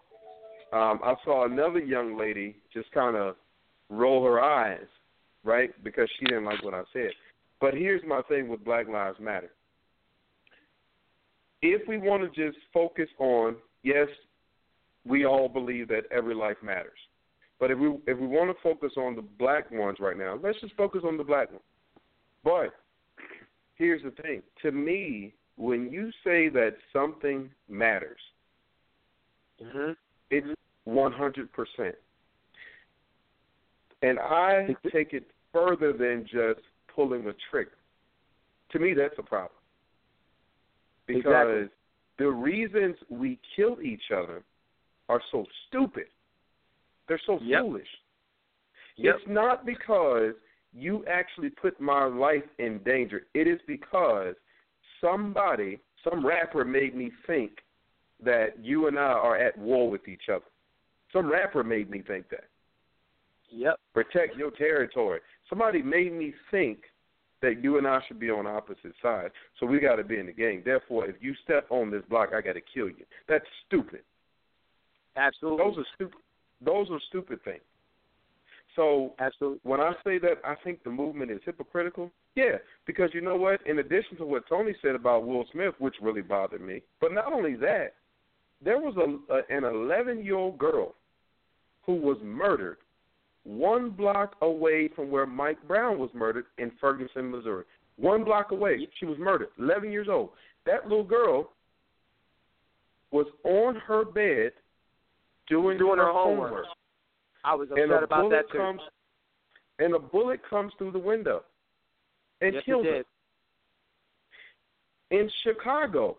um, 0.73 0.99
I 1.03 1.15
saw 1.23 1.45
another 1.45 1.79
young 1.79 2.17
lady 2.17 2.57
just 2.73 2.91
kind 2.91 3.15
of 3.15 3.35
roll 3.89 4.23
her 4.25 4.41
eyes, 4.41 4.87
right, 5.43 5.71
because 5.83 6.09
she 6.19 6.25
didn't 6.25 6.45
like 6.45 6.63
what 6.63 6.73
I 6.73 6.81
said. 6.91 7.11
But 7.61 7.73
here's 7.73 8.01
my 8.05 8.21
thing 8.23 8.49
with 8.49 8.65
Black 8.65 8.87
Lives 8.87 9.19
Matter. 9.19 9.51
If 11.61 11.87
we 11.87 11.97
want 11.97 12.21
to 12.21 12.29
just 12.29 12.57
focus 12.73 13.09
on, 13.19 13.55
yes, 13.83 14.07
we 15.05 15.25
all 15.25 15.47
believe 15.47 15.87
that 15.89 16.03
every 16.11 16.35
life 16.35 16.57
matters. 16.63 16.99
But 17.59 17.71
if 17.71 17.79
we 17.79 17.87
if 18.05 18.19
we 18.19 18.27
want 18.27 18.55
to 18.55 18.61
focus 18.61 18.93
on 18.97 19.15
the 19.15 19.21
black 19.21 19.71
ones 19.71 19.97
right 19.99 20.17
now, 20.17 20.37
let's 20.41 20.59
just 20.59 20.75
focus 20.75 21.01
on 21.05 21.17
the 21.17 21.23
black 21.23 21.49
ones. 21.49 21.63
But 22.43 22.75
here's 23.75 24.03
the 24.03 24.11
thing: 24.21 24.41
to 24.61 24.71
me, 24.71 25.33
when 25.55 25.89
you 25.91 26.11
say 26.23 26.49
that 26.49 26.75
something 26.91 27.49
matters, 27.69 28.19
mm-hmm. 29.63 29.93
it's 30.29 30.47
one 30.83 31.13
hundred 31.13 31.49
percent. 31.53 31.95
And 34.01 34.19
I 34.19 34.75
take 34.91 35.13
it 35.13 35.23
further 35.53 35.93
than 35.93 36.23
just 36.23 36.59
pulling 36.93 37.25
a 37.27 37.33
trick. 37.49 37.69
To 38.71 38.79
me, 38.79 38.93
that's 38.93 39.15
a 39.17 39.23
problem. 39.23 39.54
Because 41.07 41.23
exactly. 41.25 41.69
the 42.19 42.27
reasons 42.29 42.95
we 43.09 43.39
kill 43.55 43.81
each 43.81 44.11
other 44.15 44.43
are 45.09 45.21
so 45.31 45.45
stupid. 45.67 46.05
They're 47.07 47.21
so 47.25 47.39
yep. 47.41 47.61
foolish. 47.61 47.87
Yep. 48.97 49.15
It's 49.15 49.25
not 49.27 49.65
because 49.65 50.33
you 50.73 51.05
actually 51.09 51.49
put 51.49 51.79
my 51.79 52.05
life 52.05 52.43
in 52.59 52.79
danger. 52.79 53.23
It 53.33 53.47
is 53.47 53.59
because 53.67 54.35
somebody, 54.99 55.79
some 56.03 56.25
rapper 56.25 56.65
made 56.65 56.95
me 56.95 57.11
think 57.27 57.51
that 58.23 58.57
you 58.61 58.87
and 58.87 58.97
I 58.97 59.01
are 59.01 59.37
at 59.37 59.57
war 59.57 59.89
with 59.89 60.07
each 60.07 60.29
other. 60.29 60.45
Some 61.13 61.31
rapper 61.31 61.63
made 61.63 61.89
me 61.89 62.01
think 62.05 62.29
that. 62.29 62.45
Yep. 63.51 63.79
Protect 63.93 64.35
your 64.35 64.51
territory. 64.51 65.19
Somebody 65.49 65.81
made 65.81 66.13
me 66.13 66.33
think 66.51 66.79
that 67.45 67.63
you 67.63 67.77
and 67.77 67.87
I 67.87 67.99
should 68.07 68.19
be 68.19 68.31
on 68.31 68.47
opposite 68.47 68.93
sides. 69.01 69.33
So 69.59 69.67
we 69.67 69.79
got 69.79 69.97
to 69.97 70.03
be 70.03 70.17
in 70.17 70.25
the 70.25 70.33
game. 70.33 70.63
Therefore, 70.65 71.05
if 71.05 71.15
you 71.21 71.35
step 71.43 71.67
on 71.69 71.91
this 71.91 72.01
block, 72.09 72.29
I 72.35 72.41
got 72.41 72.53
to 72.53 72.61
kill 72.61 72.87
you. 72.87 73.05
That's 73.29 73.45
stupid. 73.67 74.01
Absolutely. 75.15 75.63
Those 75.63 75.77
are 75.77 75.85
stupid. 75.93 76.17
Those 76.65 76.87
are 76.89 76.99
stupid 77.09 77.43
things. 77.43 77.61
So 78.75 79.13
Absolutely. 79.19 79.59
when 79.63 79.79
I 79.79 79.93
say 80.03 80.17
that 80.19 80.41
I 80.43 80.55
think 80.63 80.83
the 80.83 80.89
movement 80.89 81.31
is 81.31 81.39
hypocritical, 81.45 82.11
yeah, 82.35 82.57
because 82.87 83.11
you 83.13 83.21
know 83.21 83.35
what? 83.35 83.65
In 83.67 83.79
addition 83.79 84.17
to 84.17 84.25
what 84.25 84.49
Tony 84.49 84.73
said 84.81 84.95
about 84.95 85.25
Will 85.25 85.45
Smith, 85.51 85.75
which 85.79 85.95
really 86.01 86.21
bothered 86.21 86.61
me, 86.61 86.81
but 86.99 87.13
not 87.13 87.31
only 87.31 87.55
that, 87.57 87.93
there 88.63 88.79
was 88.79 88.95
a, 88.97 89.33
a 89.33 89.57
an 89.57 89.63
11 89.63 90.25
year 90.25 90.35
old 90.35 90.57
girl 90.57 90.95
who 91.85 91.93
was 91.93 92.17
murdered 92.23 92.77
one 93.45 93.91
block 93.91 94.35
away 94.41 94.89
from 94.95 95.09
where 95.09 95.25
Mike 95.25 95.65
Brown 95.67 95.97
was 95.99 96.09
murdered 96.13 96.45
in 96.57 96.71
Ferguson, 96.81 97.31
Missouri. 97.31 97.63
One 97.97 98.25
block 98.25 98.51
away, 98.51 98.87
she 98.99 99.05
was 99.05 99.17
murdered. 99.17 99.49
11 99.57 99.91
years 99.91 100.07
old. 100.09 100.31
That 100.65 100.83
little 100.89 101.03
girl 101.03 101.51
was 103.11 103.27
on 103.43 103.75
her 103.87 104.03
bed 104.03 104.51
doing, 105.47 105.77
doing 105.77 105.97
her, 105.97 106.05
her 106.05 106.11
homework. 106.11 106.49
homework. 106.49 106.65
I 107.45 107.55
was 107.55 107.69
and 107.71 107.91
upset 107.91 108.01
a 108.01 108.05
about 108.05 108.21
bullet 108.21 108.31
that 108.31 108.51
too. 108.51 108.57
Comes, 108.57 108.81
and 109.79 109.93
a 109.93 109.99
bullet 109.99 110.41
comes 110.49 110.73
through 110.77 110.91
the 110.91 110.99
window 110.99 111.43
and 112.41 112.55
yes, 112.55 112.63
kills 112.65 112.85
her. 112.85 113.03
In 115.11 115.29
Chicago, 115.43 116.17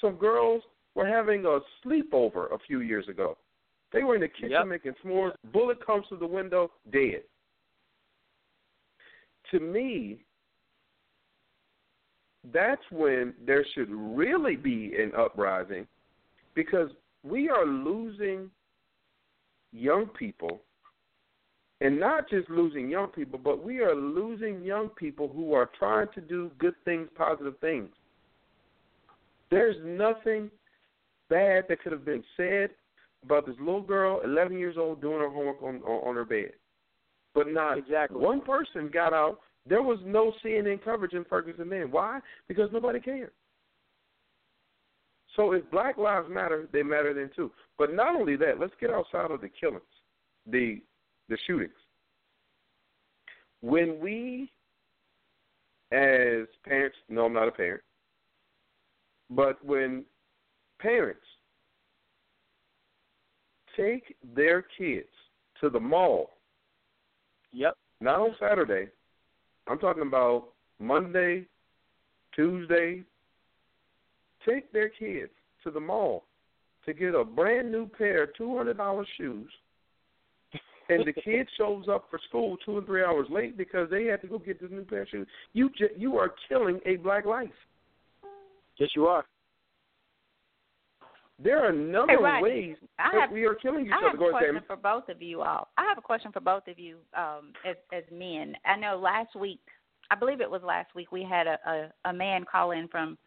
some 0.00 0.16
girls 0.16 0.62
were 0.94 1.06
having 1.06 1.44
a 1.44 1.60
sleepover 1.84 2.52
a 2.52 2.58
few 2.66 2.80
years 2.80 3.08
ago. 3.08 3.38
They 3.96 4.04
were 4.04 4.14
in 4.14 4.20
the 4.20 4.28
kitchen 4.28 4.50
Yep. 4.50 4.66
making 4.66 4.94
s'mores. 4.96 5.34
Bullet 5.44 5.80
comes 5.80 6.06
through 6.08 6.18
the 6.18 6.26
window, 6.26 6.70
dead. 6.90 7.24
To 9.52 9.58
me, 9.58 10.26
that's 12.44 12.90
when 12.90 13.34
there 13.40 13.64
should 13.64 13.90
really 13.90 14.54
be 14.54 14.94
an 15.00 15.14
uprising 15.14 15.88
because 16.52 16.94
we 17.22 17.48
are 17.48 17.64
losing 17.64 18.50
young 19.72 20.08
people 20.08 20.62
and 21.80 21.98
not 21.98 22.28
just 22.28 22.50
losing 22.50 22.90
young 22.90 23.08
people, 23.08 23.38
but 23.38 23.62
we 23.62 23.80
are 23.80 23.94
losing 23.94 24.62
young 24.62 24.90
people 24.90 25.28
who 25.28 25.54
are 25.54 25.70
trying 25.78 26.08
to 26.08 26.20
do 26.20 26.50
good 26.58 26.76
things, 26.84 27.08
positive 27.14 27.58
things. 27.60 27.94
There's 29.50 29.76
nothing 29.82 30.50
bad 31.30 31.66
that 31.68 31.80
could 31.80 31.92
have 31.92 32.04
been 32.04 32.24
said 32.36 32.70
about 33.26 33.44
this 33.44 33.56
little 33.58 33.82
girl, 33.82 34.20
11 34.24 34.58
years 34.58 34.76
old, 34.78 35.00
doing 35.00 35.18
her 35.18 35.28
homework 35.28 35.62
on 35.62 35.82
on, 35.82 36.08
on 36.08 36.14
her 36.14 36.24
bed. 36.24 36.52
But 37.34 37.48
not 37.48 37.76
Exactly. 37.76 38.18
one 38.18 38.40
person 38.40 38.88
got 38.92 39.12
out. 39.12 39.40
There 39.68 39.82
was 39.82 39.98
no 40.04 40.32
CNN 40.42 40.82
coverage 40.82 41.12
in 41.12 41.24
Ferguson 41.24 41.68
then. 41.68 41.90
Why? 41.90 42.20
Because 42.48 42.70
nobody 42.72 43.00
cared. 43.00 43.32
So 45.34 45.52
if 45.52 45.68
Black 45.70 45.98
Lives 45.98 46.28
Matter, 46.30 46.66
they 46.72 46.82
matter 46.82 47.12
then 47.12 47.30
too. 47.36 47.50
But 47.76 47.92
not 47.92 48.14
only 48.14 48.36
that, 48.36 48.58
let's 48.58 48.72
get 48.80 48.90
outside 48.90 49.30
of 49.30 49.40
the 49.42 49.50
killings, 49.60 49.82
the 50.46 50.80
the 51.28 51.36
shootings. 51.46 51.72
When 53.60 53.98
we, 54.00 54.50
as 55.92 56.46
parents, 56.64 56.96
no, 57.08 57.26
I'm 57.26 57.32
not 57.32 57.48
a 57.48 57.52
parent, 57.52 57.82
but 59.28 59.62
when 59.64 60.04
parents 60.78 61.20
take 63.76 64.16
their 64.34 64.62
kids 64.62 65.08
to 65.60 65.70
the 65.70 65.80
mall, 65.80 66.30
Yep. 67.52 67.76
not 68.00 68.20
on 68.20 68.36
Saturday, 68.38 68.90
I'm 69.68 69.78
talking 69.78 70.02
about 70.02 70.48
Monday, 70.78 71.46
Tuesday, 72.34 73.02
take 74.46 74.72
their 74.72 74.88
kids 74.88 75.32
to 75.64 75.70
the 75.70 75.80
mall 75.80 76.24
to 76.84 76.92
get 76.92 77.14
a 77.14 77.24
brand 77.24 77.72
new 77.72 77.86
pair 77.86 78.24
of 78.24 78.34
two 78.36 78.56
hundred 78.56 78.76
dollar 78.76 79.04
shoes 79.16 79.50
and 80.88 81.06
the 81.06 81.12
kid 81.24 81.48
shows 81.56 81.86
up 81.90 82.06
for 82.10 82.20
school 82.28 82.56
two 82.64 82.78
and 82.78 82.86
three 82.86 83.02
hours 83.02 83.26
late 83.30 83.56
because 83.56 83.90
they 83.90 84.04
had 84.04 84.20
to 84.22 84.28
go 84.28 84.38
get 84.38 84.60
this 84.60 84.70
new 84.70 84.84
pair 84.84 85.02
of 85.02 85.08
shoes. 85.08 85.26
You 85.52 85.70
ju- 85.76 85.88
you 85.96 86.16
are 86.16 86.34
killing 86.48 86.80
a 86.86 86.96
black 86.96 87.26
life. 87.26 87.48
Yes, 88.78 88.90
you 88.94 89.06
are. 89.06 89.24
There 91.38 91.62
are 91.62 91.68
a 91.68 91.72
number 91.72 92.12
Hey, 92.12 92.36
of 92.38 92.42
ways 92.42 92.76
I 92.98 93.12
that 93.12 93.20
have- 93.22 93.30
we 93.30 93.44
are 93.44 93.54
killing 93.54 93.86
each 93.86 93.92
I 93.92 93.96
other. 93.98 94.06
have 94.06 94.14
a 94.20 94.30
question 94.30 94.60
for 94.66 94.76
both 94.76 95.08
of 95.10 95.20
you 95.20 95.42
all. 95.42 95.68
I 95.76 95.84
have 95.84 95.98
a 95.98 96.02
question 96.02 96.32
for 96.32 96.40
both 96.40 96.66
of 96.66 96.78
you 96.78 96.98
um, 97.14 97.52
as 97.64 97.76
as 97.92 98.04
men. 98.10 98.56
I 98.64 98.76
know 98.76 98.96
last 98.96 99.34
week 99.36 99.60
I 100.10 100.14
believe 100.14 100.40
it 100.40 100.50
was 100.50 100.62
last 100.62 100.94
week. 100.94 101.12
We 101.12 101.22
had 101.24 101.46
a, 101.46 101.58
a 102.04 102.10
a 102.10 102.12
man 102.12 102.44
call 102.50 102.70
in 102.70 102.88
from 102.88 103.18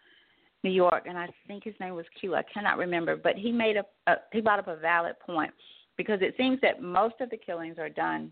New 0.64 0.72
York, 0.72 1.06
and 1.08 1.18
I 1.18 1.28
think 1.48 1.64
his 1.64 1.76
name 1.80 1.94
was 1.94 2.06
Q. 2.20 2.36
I 2.36 2.44
cannot 2.44 2.78
remember, 2.78 3.16
but 3.16 3.36
he 3.36 3.52
made 3.52 3.78
a, 3.78 3.86
a 4.08 4.16
he 4.32 4.42
brought 4.42 4.60
up 4.60 4.68
a 4.68 4.76
valid 4.78 5.20
point 5.20 5.54
because 5.96 6.20
it 6.22 6.34
seems 6.38 6.60
that 6.62 6.82
most 6.82 7.16
of 7.22 7.30
the 7.30 7.38
killings 7.38 7.78
are 7.78 7.90
done 7.90 8.32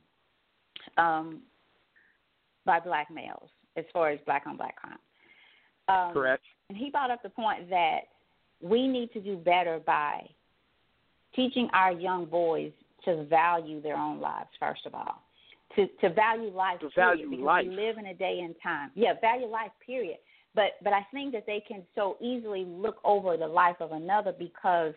um, 0.98 1.42
by 2.66 2.80
black 2.80 3.12
males 3.12 3.50
as 3.76 3.86
far 3.94 4.10
as 4.10 4.20
black 4.26 4.48
on 4.48 4.58
black 4.58 4.76
crime. 4.76 4.98
Um, 5.88 6.14
Correct. 6.14 6.44
And 6.70 6.78
he 6.78 6.90
brought 6.90 7.12
up 7.12 7.22
the 7.22 7.30
point 7.30 7.70
that 7.70 8.00
we 8.62 8.88
need 8.88 9.12
to 9.14 9.20
do 9.20 9.38
better 9.38 9.80
by 9.86 10.28
teaching 11.36 11.70
our 11.74 11.92
young 11.92 12.26
boys 12.26 12.72
to 13.06 13.24
value 13.26 13.82
their 13.82 13.96
own 13.96 14.20
lives 14.20 14.50
first 14.60 14.86
of 14.86 14.96
all, 14.96 15.24
to 15.76 15.88
to 16.02 16.14
value 16.14 16.50
life. 16.54 16.80
To 16.80 16.90
period, 16.90 17.18
value 17.18 17.30
because 17.30 17.46
life. 17.46 17.66
we 17.68 17.76
live 17.76 17.98
in 17.98 18.08
a 18.08 18.14
day 18.14 18.40
and 18.44 18.56
time. 18.62 18.92
Yeah, 18.96 19.14
value 19.22 19.48
life. 19.48 19.72
Period. 19.86 20.18
But 20.56 20.72
but 20.84 20.94
I 20.94 21.06
think 21.14 21.34
that 21.34 21.46
they 21.46 21.64
can 21.68 21.84
so 21.96 22.18
easily 22.20 22.66
look 22.66 22.98
over 23.04 23.38
the 23.38 23.48
life 23.48 23.78
of 23.80 23.92
another 23.92 24.34
because 24.38 24.94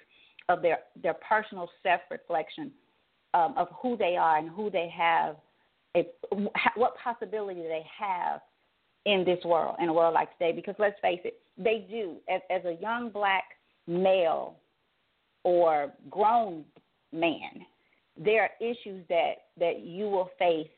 of 0.48 0.62
their 0.62 0.80
their 1.02 1.14
personal 1.28 1.68
self 1.82 2.00
reflection 2.10 2.72
um, 3.34 3.54
of 3.56 3.68
who 3.80 3.96
they 3.96 4.16
are 4.16 4.38
and 4.38 4.50
who 4.50 4.70
they 4.70 4.88
have, 4.96 5.36
a, 5.96 6.06
what 6.74 6.96
possibility 7.02 7.62
they 7.62 7.84
have 7.98 8.40
in 9.06 9.24
this 9.24 9.42
world, 9.44 9.76
in 9.80 9.88
a 9.88 9.92
world 9.92 10.14
like 10.14 10.32
today. 10.38 10.52
Because 10.52 10.74
let's 10.78 10.98
face 11.00 11.20
it, 11.24 11.40
they 11.56 11.86
do. 11.90 12.16
As, 12.28 12.40
as 12.50 12.64
a 12.64 12.80
young 12.80 13.10
black 13.10 13.44
male 13.86 14.56
or 15.44 15.92
grown 16.10 16.64
man, 17.12 17.64
there 18.16 18.42
are 18.42 18.50
issues 18.60 19.04
that 19.08 19.32
that 19.58 19.80
you 19.80 20.04
will 20.04 20.30
face 20.38 20.68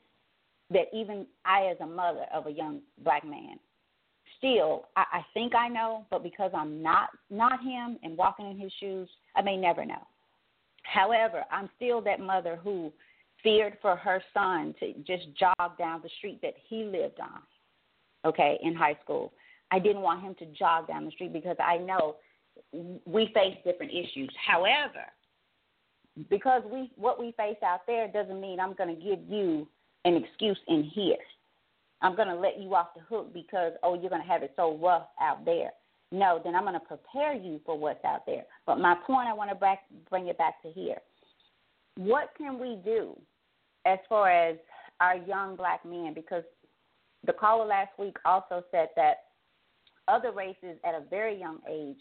that 0.70 0.87
even 0.93 1.27
I, 1.45 1.66
as 1.66 1.77
a 1.81 1.87
mother 1.87 2.25
of 2.33 2.47
a 2.47 2.51
young 2.51 2.81
black 3.03 3.25
man, 3.25 3.59
still 4.39 4.87
I, 4.97 5.05
I 5.12 5.27
think 5.35 5.55
I 5.55 5.68
know, 5.68 6.07
but 6.11 6.23
because 6.23 6.53
I'm 6.55 6.83
not 6.83 7.11
not 7.31 7.62
him 7.62 7.99
and 8.03 8.16
walking 8.16 8.51
in 8.51 8.59
his 8.59 8.73
shoes, 8.81 9.09
I 9.37 9.43
may 9.43 9.57
never 9.57 9.85
know. 9.85 10.07
However, 10.85 11.45
I'm 11.51 11.70
still 11.77 12.01
that 12.03 12.20
mother 12.20 12.59
who 12.62 12.93
feared 13.43 13.77
for 13.81 13.97
her 13.97 14.23
son 14.33 14.75
to 14.81 14.93
just 15.07 15.27
jog 15.39 15.77
down 15.79 16.01
the 16.03 16.11
street 16.18 16.41
that 16.43 16.55
he 16.68 16.85
lived 16.85 17.20
on. 17.20 17.41
Okay, 18.25 18.59
in 18.62 18.75
high 18.75 18.97
school, 19.03 19.33
I 19.70 19.79
didn't 19.79 20.03
want 20.03 20.23
him 20.23 20.35
to 20.37 20.47
jog 20.59 20.89
down 20.89 21.05
the 21.05 21.11
street 21.11 21.33
because 21.33 21.57
I 21.59 21.79
know 21.79 22.16
we 23.05 23.31
face 23.35 23.57
different 23.64 23.93
issues. 23.93 24.31
However, 24.47 25.05
because 26.31 26.62
we 26.70 26.91
what 26.97 27.18
we 27.18 27.33
face 27.37 27.57
out 27.64 27.81
there 27.87 28.09
doesn't 28.09 28.41
mean 28.41 28.61
I'm 28.61 28.75
going 28.75 28.95
to 28.95 29.03
give 29.03 29.18
you 29.29 29.66
an 30.05 30.16
excuse 30.16 30.59
in 30.68 30.85
here. 30.85 31.16
I'm 32.03 32.16
going 32.16 32.29
to 32.29 32.37
let 32.37 32.61
you 32.61 32.75
off 32.75 32.89
the 32.95 33.03
hook 33.03 33.33
because 33.33 33.73
oh 33.83 33.95
you're 33.95 34.11
going 34.11 34.23
to 34.23 34.29
have 34.29 34.43
it 34.43 34.53
so 34.57 34.77
rough 34.77 35.07
out 35.20 35.45
there. 35.45 35.70
No, 36.11 36.41
then 36.45 36.55
I'm 36.55 36.64
going 36.64 36.75
to 36.75 36.81
prepare 36.81 37.33
you 37.35 37.61
for 37.64 37.79
what's 37.79 38.05
out 38.05 38.27
there. 38.27 38.45
But 38.66 38.79
my 38.79 38.95
point 39.07 39.29
I 39.29 39.33
want 39.33 39.49
to 39.49 39.57
back, 39.57 39.85
bring 40.11 40.29
it 40.29 40.37
back 40.37 40.61
to 40.62 40.70
here. 40.70 40.99
What 41.97 42.33
can 42.37 42.59
we 42.59 42.79
do 42.85 43.18
as 43.87 43.99
far 44.09 44.31
as 44.31 44.57
our 45.01 45.16
young 45.16 45.57
black 45.57 45.85
men 45.87 46.12
because 46.14 46.45
the 47.27 47.33
caller 47.33 47.66
last 47.66 47.91
week 47.99 48.16
also 48.25 48.62
said 48.70 48.89
that 48.97 49.25
other 50.09 50.33
races 50.33 50.79
at 50.85 50.95
a 50.95 51.05
very 51.09 51.39
young 51.39 51.59
age 51.70 52.01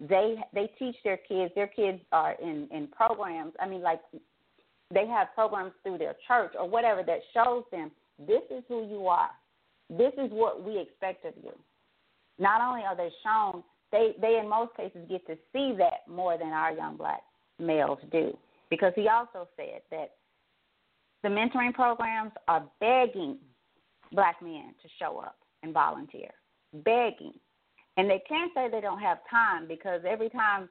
they 0.00 0.36
they 0.54 0.70
teach 0.78 0.96
their 1.04 1.16
kids 1.16 1.52
their 1.54 1.66
kids 1.66 2.00
are 2.12 2.34
in 2.42 2.68
in 2.70 2.86
programs 2.88 3.52
i 3.60 3.68
mean 3.68 3.82
like 3.82 4.00
they 4.92 5.06
have 5.06 5.28
programs 5.34 5.72
through 5.82 5.98
their 5.98 6.14
church 6.28 6.52
or 6.58 6.68
whatever 6.68 7.02
that 7.02 7.20
shows 7.34 7.64
them 7.70 7.90
this 8.18 8.42
is 8.50 8.62
who 8.68 8.86
you 8.88 9.06
are. 9.08 9.30
This 9.90 10.12
is 10.14 10.30
what 10.30 10.62
we 10.62 10.78
expect 10.78 11.24
of 11.24 11.34
you. 11.42 11.52
Not 12.38 12.60
only 12.60 12.82
are 12.82 12.96
they 12.96 13.10
shown 13.22 13.62
they 13.90 14.14
they 14.20 14.38
in 14.38 14.48
most 14.48 14.74
cases 14.76 15.06
get 15.08 15.26
to 15.26 15.36
see 15.52 15.74
that 15.78 16.08
more 16.08 16.38
than 16.38 16.48
our 16.48 16.72
young 16.72 16.96
black 16.96 17.20
males 17.58 17.98
do. 18.10 18.36
Because 18.70 18.92
he 18.96 19.08
also 19.08 19.48
said 19.56 19.82
that 19.90 20.12
the 21.22 21.28
mentoring 21.28 21.74
programs 21.74 22.32
are 22.48 22.64
begging 22.80 23.36
black 24.12 24.40
men 24.42 24.74
to 24.82 24.88
show 24.98 25.18
up 25.18 25.36
and 25.62 25.72
volunteer 25.72 26.30
begging 26.84 27.34
and 27.96 28.08
they 28.08 28.22
can't 28.28 28.52
say 28.54 28.68
they 28.70 28.80
don't 28.80 29.00
have 29.00 29.18
time 29.30 29.68
because 29.68 30.00
every 30.08 30.30
time 30.30 30.68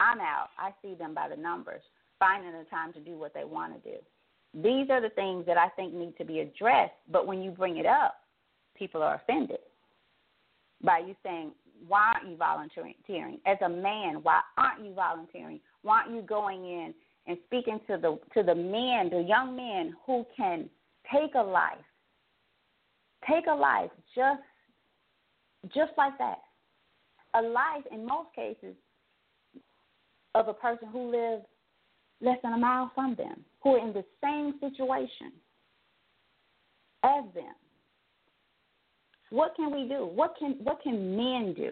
I'm 0.00 0.20
out, 0.20 0.48
I 0.58 0.70
see 0.82 0.94
them 0.94 1.14
by 1.14 1.28
the 1.28 1.36
numbers, 1.36 1.82
finding 2.18 2.52
the 2.52 2.64
time 2.70 2.92
to 2.94 3.00
do 3.00 3.12
what 3.12 3.34
they 3.34 3.44
want 3.44 3.74
to 3.74 3.90
do. 3.90 3.96
These 4.54 4.88
are 4.90 5.00
the 5.00 5.10
things 5.10 5.44
that 5.46 5.58
I 5.58 5.68
think 5.70 5.92
need 5.92 6.16
to 6.18 6.24
be 6.24 6.40
addressed, 6.40 6.94
but 7.10 7.26
when 7.26 7.42
you 7.42 7.50
bring 7.50 7.76
it 7.76 7.86
up, 7.86 8.16
people 8.76 9.02
are 9.02 9.16
offended 9.16 9.58
by 10.82 10.98
you 10.98 11.14
saying, 11.22 11.52
Why 11.86 12.12
aren't 12.14 12.30
you 12.30 12.36
volunteering? 12.36 13.38
As 13.46 13.58
a 13.64 13.68
man, 13.68 14.20
why 14.22 14.40
aren't 14.56 14.84
you 14.84 14.94
volunteering? 14.94 15.60
Why 15.82 16.00
aren't 16.02 16.14
you 16.14 16.22
going 16.22 16.64
in 16.64 16.94
and 17.26 17.36
speaking 17.46 17.80
to 17.88 17.96
the 17.96 18.18
to 18.34 18.42
the 18.42 18.54
men, 18.54 19.10
the 19.10 19.24
young 19.26 19.56
men 19.56 19.94
who 20.06 20.24
can 20.36 20.68
take 21.12 21.34
a 21.34 21.42
life, 21.42 21.78
take 23.28 23.46
a 23.50 23.54
life 23.54 23.90
just 24.14 24.42
just 25.74 25.92
like 25.96 26.16
that. 26.18 26.38
A 27.34 27.42
life, 27.42 27.84
in 27.90 28.06
most 28.06 28.28
cases, 28.34 28.74
of 30.34 30.48
a 30.48 30.54
person 30.54 30.88
who 30.92 31.10
lives 31.10 31.44
less 32.20 32.38
than 32.42 32.52
a 32.52 32.58
mile 32.58 32.90
from 32.94 33.14
them, 33.16 33.44
who 33.62 33.74
are 33.74 33.86
in 33.86 33.92
the 33.92 34.04
same 34.22 34.54
situation 34.60 35.32
as 37.02 37.24
them. 37.34 37.54
What 39.30 39.54
can 39.56 39.72
we 39.72 39.88
do? 39.88 40.06
What 40.06 40.36
can 40.38 40.52
what 40.62 40.82
can 40.82 41.16
men 41.16 41.54
do 41.54 41.70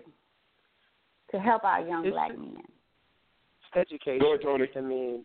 to 1.30 1.38
help 1.38 1.64
our 1.64 1.80
young 1.80 2.04
It's- 2.06 2.12
black 2.12 2.36
men? 2.36 2.66
education. 3.74 4.18
Go 4.18 4.34
ahead, 4.34 4.42
Tony. 4.42 4.68
I 4.76 4.80
mean, 4.80 5.24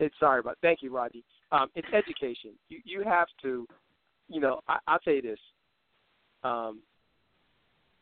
it's 0.00 0.18
sorry 0.18 0.40
about. 0.40 0.58
Thank 0.60 0.82
you, 0.82 0.90
Rodney. 0.90 1.22
Um, 1.52 1.70
it's 1.76 1.86
education. 1.92 2.58
You 2.68 2.80
you 2.84 3.02
have 3.04 3.28
to, 3.42 3.68
you 4.28 4.40
know, 4.40 4.60
I, 4.66 4.78
I'll 4.88 4.98
tell 4.98 5.14
you 5.14 5.22
this. 5.22 5.38
Um, 6.44 6.80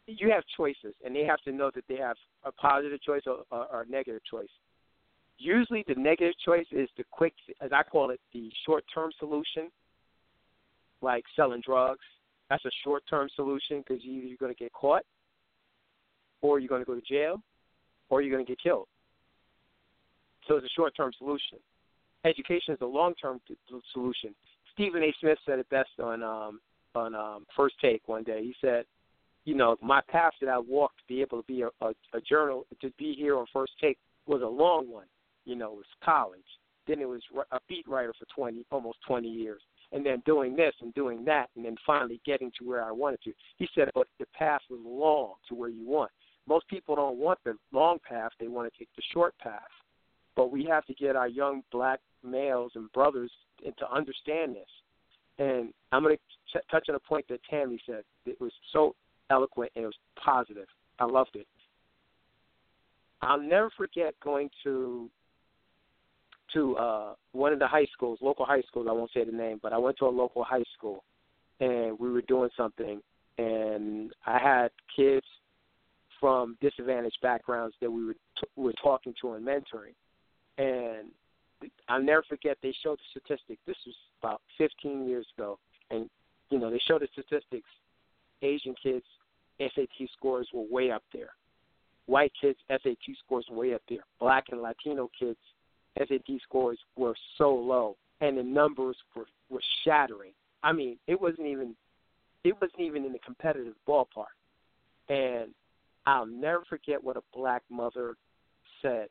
you 0.07 0.31
have 0.31 0.43
choices, 0.57 0.95
and 1.05 1.15
they 1.15 1.25
have 1.25 1.41
to 1.43 1.53
know 1.53 1.71
that 1.75 1.85
they 1.89 1.97
have 1.97 2.17
a 2.45 2.53
positive 2.53 3.01
choice 3.03 3.23
or, 3.27 3.45
or, 3.51 3.67
or 3.73 3.83
a 3.83 3.87
negative 3.87 4.21
choice. 4.29 4.49
Usually, 5.39 5.85
the 5.87 5.95
negative 5.95 6.35
choice 6.45 6.67
is 6.73 6.89
the 6.97 7.05
quick, 7.11 7.35
as 7.61 7.71
I 7.73 7.83
call 7.83 8.11
it, 8.11 8.21
the 8.33 8.51
short-term 8.67 9.11
solution, 9.19 9.71
like 11.01 11.25
selling 11.35 11.63
drugs. 11.65 12.05
That's 12.51 12.65
a 12.65 12.71
short-term 12.85 13.29
solution 13.35 13.83
because 13.87 14.05
you, 14.05 14.13
you're 14.13 14.37
going 14.37 14.53
to 14.53 14.59
get 14.59 14.73
caught, 14.73 15.05
or 16.43 16.59
you're 16.59 16.69
going 16.69 16.83
to 16.83 16.87
go 16.87 16.95
to 16.95 17.01
jail, 17.01 17.43
or 18.11 18.23
you're 18.23 18.35
going 18.35 18.45
to 18.45 18.51
get 18.51 18.61
killed. 18.61 18.89
So 20.49 20.57
it's 20.57 20.67
a 20.67 20.75
short-term 20.77 21.13
solution. 21.17 21.59
Education 22.25 22.75
is 22.75 22.81
a 22.83 22.87
long-term 22.87 23.41
t- 23.49 23.57
solution. 23.93 24.35
Stephen 24.75 25.03
A. 25.03 25.15
Smith 25.21 25.39
said 25.47 25.59
it 25.59 25.69
best 25.71 25.91
on 26.03 26.23
um, 26.23 26.61
on 26.95 27.15
um, 27.15 27.47
First 27.57 27.77
Take 27.81 28.03
one 28.07 28.23
day. 28.23 28.43
He 28.43 28.55
said, 28.61 28.85
"You 29.45 29.55
know, 29.55 29.77
my 29.83 30.01
path 30.09 30.33
that 30.41 30.49
I 30.49 30.59
walked 30.59 30.99
to 30.99 31.05
be 31.09 31.21
able 31.21 31.41
to 31.41 31.47
be 31.47 31.63
a, 31.63 31.69
a, 31.85 31.91
a 32.15 32.21
journal 32.21 32.67
to 32.81 32.91
be 32.99 33.15
here 33.15 33.37
on 33.37 33.47
First 33.53 33.73
Take 33.81 33.99
was 34.27 34.43
a 34.43 34.47
long 34.47 34.91
one. 34.91 35.07
You 35.45 35.57
know, 35.57 35.73
it 35.73 35.77
was 35.77 35.87
college. 36.05 36.41
Then 36.87 37.01
it 37.01 37.09
was 37.09 37.23
a 37.53 37.59
beat 37.69 37.87
writer 37.89 38.13
for 38.19 38.27
twenty, 38.35 38.65
almost 38.71 38.99
twenty 39.07 39.29
years, 39.29 39.63
and 39.93 40.05
then 40.05 40.23
doing 40.27 40.57
this 40.57 40.75
and 40.81 40.93
doing 40.95 41.25
that, 41.25 41.49
and 41.57 41.65
then 41.65 41.77
finally 41.87 42.21
getting 42.27 42.51
to 42.59 42.69
where 42.69 42.85
I 42.85 42.93
wanted 42.93 43.23
to." 43.25 43.33
He 43.59 43.69
said, 43.75 43.91
"But 43.95 44.09
the 44.19 44.27
path 44.35 44.63
was 44.71 44.81
long 44.85 45.35
to 45.49 45.55
where 45.55 45.69
you 45.69 45.87
want. 45.87 46.11
Most 46.49 46.67
people 46.69 46.97
don't 46.97 47.19
want 47.19 47.39
the 47.45 47.55
long 47.73 47.99
path; 48.09 48.33
they 48.41 48.49
want 48.49 48.73
to 48.73 48.79
take 48.79 48.89
the 48.97 49.03
short 49.13 49.37
path." 49.39 49.63
but 50.37 50.51
we 50.51 50.65
have 50.65 50.85
to 50.87 50.95
get 50.95 51.17
our 51.17 51.29
young 51.29 51.63
black 51.71 52.01
males 52.23 52.73
and 52.75 52.91
brothers 52.93 53.31
to 53.65 53.93
understand 53.93 54.55
this. 54.55 54.69
And 55.43 55.73
I'm 55.91 56.03
going 56.03 56.17
to 56.17 56.59
t- 56.59 56.65
touch 56.71 56.87
on 56.89 56.95
a 56.95 57.01
point 57.01 57.27
that 57.29 57.41
Tammy 57.49 57.81
said. 57.87 58.05
It 58.27 58.41
was 58.41 58.53
so 58.73 58.95
eloquent 59.31 59.73
and 59.75 59.85
it 59.85 59.87
was 59.87 59.97
positive. 60.23 60.67
I 60.99 61.05
loved 61.05 61.37
it. 61.37 61.47
I'll 63.23 63.41
never 63.41 63.71
forget 63.77 64.15
going 64.23 64.51
to 64.65 65.09
to 66.53 66.77
uh 66.77 67.15
one 67.31 67.53
of 67.53 67.59
the 67.59 67.67
high 67.67 67.87
schools, 67.93 68.19
local 68.21 68.45
high 68.45 68.63
schools. 68.63 68.87
I 68.91 68.93
won't 68.93 69.11
say 69.13 69.25
the 69.25 69.33
name, 69.33 69.59
but 69.63 69.73
I 69.73 69.79
went 69.79 69.97
to 69.99 70.07
a 70.07 70.09
local 70.09 70.45
high 70.45 70.65
school, 70.77 71.05
and 71.61 71.99
we 71.99 72.11
were 72.11 72.23
doing 72.23 72.51
something, 72.57 73.01
and 73.39 74.13
I 74.27 74.39
had 74.39 74.71
kids 74.95 75.25
from 76.21 76.59
disadvantaged 76.61 77.19
backgrounds 77.23 77.75
that 77.81 77.91
we 77.91 78.05
were 78.05 78.15
t- 78.15 78.49
were 78.57 78.75
talking 78.83 79.15
to 79.23 79.35
and 79.35 79.47
mentoring 79.47 79.95
and 80.59 81.09
I'll 81.89 82.03
never 82.03 82.23
forget 82.29 82.57
they 82.63 82.75
showed 82.83 82.99
the 82.99 83.21
statistics. 83.21 83.61
This 83.67 83.77
was 83.87 83.95
about 84.23 84.41
15 84.59 85.09
years 85.09 85.27
ago, 85.37 85.59
and 85.91 86.09
you 86.51 86.59
know 86.59 86.71
they 86.71 86.81
showed 86.87 87.03
the 87.03 87.09
statistics. 87.13 87.69
Asian 88.43 88.75
kids 88.83 89.05
SAT 89.59 90.09
scores 90.17 90.49
were 90.53 90.65
way 90.71 90.91
up 90.91 91.03
there. 91.13 91.31
White 92.07 92.33
kids 92.41 92.59
SAT 92.69 92.97
scores 93.25 93.47
were 93.51 93.59
way 93.59 93.75
up 93.75 93.83
there. 93.89 94.05
Black 94.21 94.47
and 94.51 94.63
Latino 94.63 95.11
kids 95.19 95.39
SAT 95.99 96.41
scores 96.43 96.79
were 96.97 97.15
so 97.39 97.55
low, 97.55 97.97
and 98.21 98.39
the 98.39 98.43
numbers 98.43 98.97
were 99.15 99.27
were 99.51 99.63
shattering. 99.85 100.33
I 100.63 100.73
mean, 100.73 100.99
it 101.07 101.21
wasn't 101.21 101.47
even 101.49 101.75
it 102.45 102.55
wasn't 102.61 102.81
even 102.81 103.05
in 103.05 103.13
the 103.13 103.19
competitive 103.21 103.75
ballpark. 103.89 104.35
And 105.09 105.51
I'll 106.07 106.27
never 106.27 106.65
forget 106.69 107.03
what 107.03 107.17
a 107.17 107.23
black 107.35 107.63
mother 107.71 108.15
said. 108.81 109.09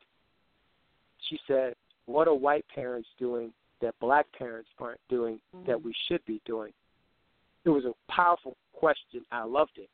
She 1.28 1.38
said, 1.46 1.74
"What 2.06 2.28
are 2.28 2.34
white 2.34 2.66
parents 2.74 3.08
doing 3.18 3.52
that 3.82 3.94
black 4.00 4.26
parents 4.32 4.70
aren't 4.78 5.00
doing 5.10 5.38
mm-hmm. 5.54 5.66
that 5.66 5.82
we 5.82 5.94
should 6.08 6.24
be 6.24 6.40
doing?" 6.46 6.72
It 7.64 7.70
was 7.70 7.84
a 7.84 7.92
powerful 8.10 8.56
question. 8.72 9.24
I 9.30 9.44
loved 9.44 9.76
it, 9.76 9.90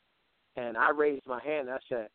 and 0.57 0.77
I 0.77 0.91
raised 0.91 1.27
my 1.27 1.43
hand. 1.43 1.69
And 1.69 1.77
I 1.77 1.81
said, 1.89 2.09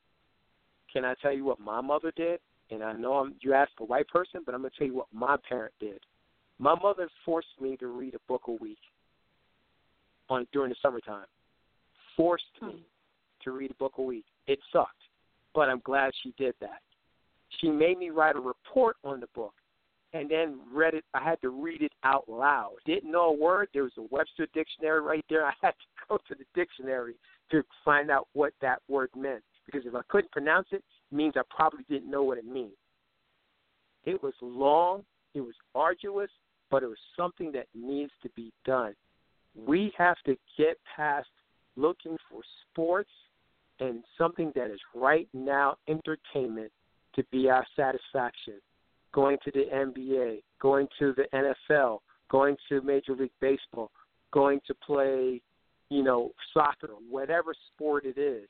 "Can 0.91 1.03
I 1.03 1.15
tell 1.21 1.33
you 1.33 1.43
what 1.43 1.59
my 1.59 1.81
mother 1.81 2.11
did?" 2.15 2.39
And 2.71 2.83
I 2.83 2.93
know 2.93 3.15
I'm, 3.15 3.35
you 3.41 3.53
asked 3.53 3.73
a 3.79 3.85
white 3.85 4.07
person, 4.07 4.41
but 4.45 4.55
I'm 4.55 4.61
going 4.61 4.71
to 4.71 4.77
tell 4.77 4.87
you 4.87 4.95
what 4.95 5.07
my 5.13 5.35
parent 5.47 5.73
did. 5.79 5.99
My 6.59 6.75
mother 6.81 7.09
forced 7.25 7.47
me 7.59 7.77
to 7.77 7.87
read 7.87 8.15
a 8.15 8.19
book 8.27 8.43
a 8.47 8.51
week 8.51 8.79
on 10.29 10.47
during 10.53 10.69
the 10.69 10.75
summertime. 10.81 11.25
Forced 12.15 12.45
me 12.61 12.69
hmm. 12.69 12.77
to 13.43 13.51
read 13.51 13.71
a 13.71 13.75
book 13.75 13.93
a 13.97 14.01
week. 14.01 14.25
It 14.47 14.59
sucked, 14.71 15.01
but 15.53 15.69
I'm 15.69 15.81
glad 15.83 16.11
she 16.23 16.33
did 16.37 16.55
that. 16.61 16.81
She 17.59 17.69
made 17.69 17.97
me 17.97 18.09
write 18.09 18.35
a 18.35 18.39
report 18.39 18.97
on 19.03 19.19
the 19.19 19.27
book 19.35 19.53
and 20.13 20.29
then 20.29 20.59
read 20.71 20.93
it. 20.93 21.03
I 21.13 21.23
had 21.23 21.41
to 21.41 21.49
read 21.49 21.81
it 21.81 21.91
out 22.03 22.29
loud. 22.29 22.75
Didn't 22.85 23.11
know 23.11 23.29
a 23.29 23.33
word. 23.33 23.69
There 23.73 23.83
was 23.83 23.97
a 23.97 24.03
Webster 24.11 24.47
dictionary 24.53 25.01
right 25.01 25.25
there. 25.29 25.45
I 25.47 25.53
had 25.61 25.71
to 25.71 26.07
go 26.07 26.17
to 26.17 26.35
the 26.35 26.45
dictionary 26.53 27.15
to 27.51 27.63
find 27.83 28.09
out 28.09 28.27
what 28.33 28.53
that 28.61 28.81
word 28.87 29.09
meant 29.15 29.43
because 29.65 29.85
if 29.85 29.95
I 29.95 30.01
couldn't 30.09 30.31
pronounce 30.31 30.67
it, 30.71 30.83
it 31.11 31.15
means 31.15 31.33
I 31.35 31.41
probably 31.49 31.85
didn't 31.89 32.09
know 32.09 32.23
what 32.23 32.37
it 32.37 32.45
means. 32.45 32.73
It 34.05 34.21
was 34.21 34.33
long, 34.41 35.03
it 35.33 35.41
was 35.41 35.55
arduous, 35.73 36.29
but 36.69 36.83
it 36.83 36.87
was 36.87 36.97
something 37.17 37.51
that 37.53 37.67
needs 37.73 38.11
to 38.23 38.29
be 38.35 38.51
done. 38.65 38.93
We 39.55 39.93
have 39.97 40.17
to 40.25 40.35
get 40.57 40.77
past 40.95 41.29
looking 41.75 42.17
for 42.29 42.41
sports 42.69 43.09
and 43.79 44.03
something 44.17 44.51
that 44.55 44.71
is 44.71 44.79
right 44.93 45.27
now 45.33 45.77
entertainment 45.87 46.71
to 47.15 47.23
be 47.31 47.49
our 47.49 47.65
satisfaction. 47.75 48.55
Going 49.13 49.37
to 49.45 49.51
the 49.51 49.65
NBA, 49.73 50.41
going 50.59 50.87
to 50.99 51.13
the 51.13 51.55
NFL, 51.71 51.99
going 52.29 52.57
to 52.69 52.81
Major 52.81 53.15
League 53.15 53.31
Baseball, 53.39 53.91
going 54.31 54.59
to 54.67 54.73
play, 54.73 55.41
you 55.89 56.03
know, 56.03 56.31
soccer, 56.53 56.89
whatever 57.09 57.53
sport 57.73 58.05
it 58.05 58.17
is, 58.17 58.49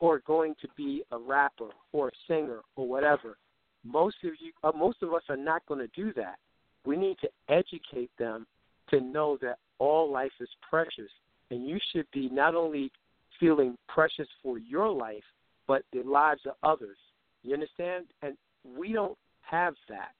or 0.00 0.20
going 0.26 0.54
to 0.60 0.68
be 0.76 1.04
a 1.12 1.18
rapper 1.18 1.68
or 1.92 2.08
a 2.08 2.12
singer 2.26 2.60
or 2.74 2.88
whatever. 2.88 3.36
Most 3.84 4.16
of 4.24 4.32
you, 4.40 4.52
uh, 4.64 4.72
most 4.76 5.02
of 5.02 5.14
us 5.14 5.22
are 5.28 5.36
not 5.36 5.64
going 5.66 5.80
to 5.80 5.90
do 5.94 6.12
that. 6.14 6.36
We 6.84 6.96
need 6.96 7.16
to 7.20 7.28
educate 7.48 8.10
them 8.18 8.46
to 8.90 9.00
know 9.00 9.38
that 9.42 9.58
all 9.78 10.10
life 10.10 10.32
is 10.40 10.48
precious, 10.68 11.10
and 11.50 11.66
you 11.66 11.78
should 11.92 12.06
be 12.12 12.28
not 12.28 12.54
only 12.56 12.90
feeling 13.38 13.76
precious 13.88 14.28
for 14.42 14.58
your 14.58 14.90
life, 14.90 15.24
but 15.66 15.82
the 15.92 16.02
lives 16.02 16.42
of 16.46 16.54
others. 16.62 16.96
You 17.42 17.54
understand? 17.54 18.06
And 18.22 18.36
we 18.64 18.92
don't 18.92 19.16
have 19.52 19.74
that. 19.88 20.12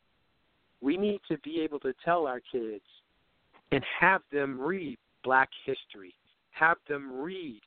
We 0.80 0.96
need 0.96 1.20
to 1.28 1.38
be 1.38 1.60
able 1.60 1.80
to 1.80 1.94
tell 2.04 2.26
our 2.26 2.40
kids 2.40 2.84
and 3.72 3.82
have 3.98 4.20
them 4.30 4.60
read 4.60 4.98
black 5.24 5.48
history, 5.64 6.14
have 6.50 6.76
them 6.88 7.10
read, 7.20 7.60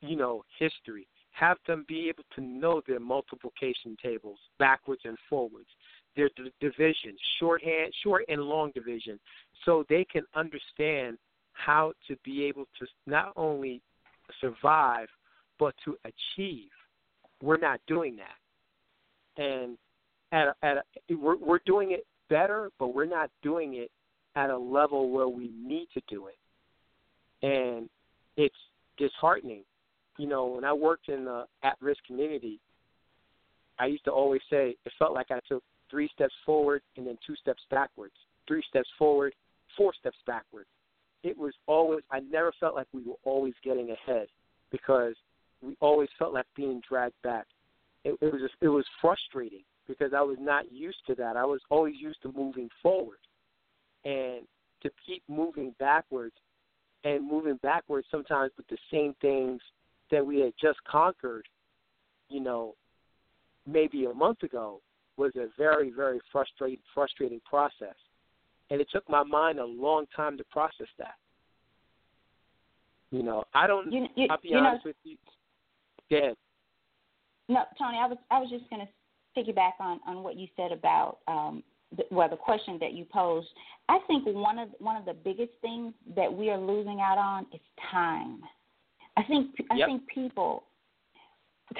you 0.00 0.16
know, 0.16 0.44
history, 0.58 1.08
have 1.30 1.56
them 1.66 1.84
be 1.88 2.08
able 2.08 2.24
to 2.34 2.42
know 2.42 2.82
their 2.86 3.00
multiplication 3.00 3.96
tables 4.02 4.38
backwards 4.58 5.02
and 5.04 5.16
forwards, 5.30 5.68
their 6.14 6.28
d- 6.36 6.52
division, 6.60 7.16
shorthand, 7.38 7.92
short 8.02 8.24
and 8.28 8.42
long 8.42 8.70
division, 8.74 9.18
so 9.64 9.84
they 9.88 10.04
can 10.04 10.24
understand 10.34 11.16
how 11.54 11.92
to 12.06 12.16
be 12.24 12.44
able 12.44 12.66
to 12.78 12.86
not 13.06 13.32
only 13.36 13.80
survive, 14.40 15.08
but 15.58 15.74
to 15.84 15.96
achieve. 16.04 16.68
We're 17.40 17.58
not 17.58 17.80
doing 17.86 18.16
that, 18.16 19.42
and 19.42 19.78
at 20.32 20.48
a, 20.48 20.54
at 20.62 20.76
a, 20.78 21.14
we're, 21.14 21.36
we're 21.36 21.60
doing 21.66 21.92
it 21.92 22.06
better, 22.28 22.70
but 22.78 22.88
we're 22.94 23.06
not 23.06 23.30
doing 23.42 23.74
it 23.74 23.90
at 24.34 24.50
a 24.50 24.56
level 24.56 25.10
where 25.10 25.28
we 25.28 25.50
need 25.56 25.88
to 25.94 26.00
do 26.08 26.26
it, 26.28 27.46
and 27.46 27.88
it's 28.36 28.54
disheartening. 28.98 29.62
You 30.18 30.26
know, 30.28 30.46
when 30.46 30.64
I 30.64 30.72
worked 30.72 31.08
in 31.08 31.24
the 31.24 31.44
at-risk 31.62 32.00
community, 32.06 32.60
I 33.78 33.86
used 33.86 34.04
to 34.04 34.10
always 34.10 34.42
say 34.50 34.76
it 34.84 34.92
felt 34.98 35.14
like 35.14 35.30
I 35.30 35.40
took 35.48 35.62
three 35.90 36.08
steps 36.14 36.34
forward 36.44 36.82
and 36.96 37.06
then 37.06 37.18
two 37.26 37.36
steps 37.36 37.62
backwards, 37.70 38.14
three 38.46 38.62
steps 38.68 38.88
forward, 38.98 39.34
four 39.76 39.92
steps 39.98 40.18
backwards 40.26 40.68
it 41.22 41.38
was 41.38 41.52
always 41.66 42.02
I 42.10 42.20
never 42.20 42.52
felt 42.58 42.74
like 42.74 42.86
we 42.92 43.02
were 43.02 43.16
always 43.24 43.54
getting 43.64 43.90
ahead 43.90 44.26
because 44.70 45.14
we 45.60 45.76
always 45.80 46.08
felt 46.18 46.34
like 46.34 46.46
being 46.56 46.82
dragged 46.88 47.20
back. 47.22 47.46
It, 48.04 48.16
it 48.20 48.32
was 48.32 48.42
just, 48.42 48.54
it 48.60 48.68
was 48.68 48.84
frustrating 49.00 49.62
because 49.98 50.14
I 50.14 50.22
was 50.22 50.38
not 50.40 50.70
used 50.72 50.98
to 51.06 51.14
that. 51.16 51.36
I 51.36 51.44
was 51.44 51.60
always 51.70 51.94
used 51.98 52.22
to 52.22 52.32
moving 52.32 52.68
forward, 52.82 53.18
and 54.04 54.46
to 54.82 54.90
keep 55.06 55.22
moving 55.28 55.74
backwards 55.78 56.34
and 57.04 57.28
moving 57.28 57.58
backwards 57.62 58.06
sometimes 58.10 58.52
with 58.56 58.66
the 58.68 58.78
same 58.90 59.14
things 59.20 59.60
that 60.10 60.24
we 60.24 60.40
had 60.40 60.52
just 60.60 60.78
conquered, 60.84 61.46
you 62.28 62.40
know, 62.40 62.74
maybe 63.66 64.04
a 64.04 64.14
month 64.14 64.42
ago 64.42 64.80
was 65.16 65.32
a 65.36 65.46
very 65.58 65.90
very 65.90 66.20
frustrating 66.32 66.78
frustrating 66.94 67.40
process 67.44 67.94
and 68.72 68.80
it 68.80 68.88
took 68.90 69.08
my 69.08 69.22
mind 69.22 69.58
a 69.58 69.64
long 69.64 70.06
time 70.16 70.38
to 70.38 70.44
process 70.44 70.86
that. 70.98 71.14
You 73.10 73.22
know, 73.22 73.44
I 73.52 73.66
don't. 73.66 73.92
You, 73.92 74.06
you, 74.16 74.26
I'll 74.30 74.40
be 74.40 74.54
honest 74.54 74.86
know, 74.86 74.88
with 74.88 74.96
you. 75.04 75.16
Dead. 76.08 76.34
No, 77.50 77.64
Tony, 77.78 77.98
I 77.98 78.06
was 78.06 78.16
I 78.30 78.38
was 78.38 78.48
just 78.48 78.68
going 78.70 78.80
to 78.80 78.88
piggyback 79.36 79.72
on 79.80 80.00
on 80.06 80.22
what 80.22 80.36
you 80.36 80.46
said 80.56 80.72
about 80.72 81.18
um, 81.28 81.62
the, 81.96 82.04
well 82.10 82.28
the 82.28 82.36
question 82.36 82.78
that 82.80 82.92
you 82.92 83.04
posed. 83.04 83.48
I 83.88 83.98
think 84.06 84.24
one 84.26 84.58
of 84.58 84.68
one 84.78 84.96
of 84.96 85.04
the 85.04 85.14
biggest 85.14 85.52
things 85.60 85.94
that 86.16 86.32
we 86.32 86.50
are 86.50 86.58
losing 86.58 87.00
out 87.00 87.18
on 87.18 87.46
is 87.52 87.60
time. 87.90 88.40
I 89.16 89.22
think 89.24 89.54
I 89.70 89.76
yep. 89.76 89.88
think 89.88 90.02
people 90.08 90.64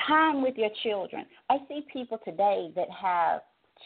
time 0.06 0.42
with 0.42 0.56
your 0.56 0.70
children. 0.82 1.26
I 1.50 1.58
see 1.68 1.86
people 1.92 2.18
today 2.24 2.70
that 2.76 2.88
have 2.90 3.40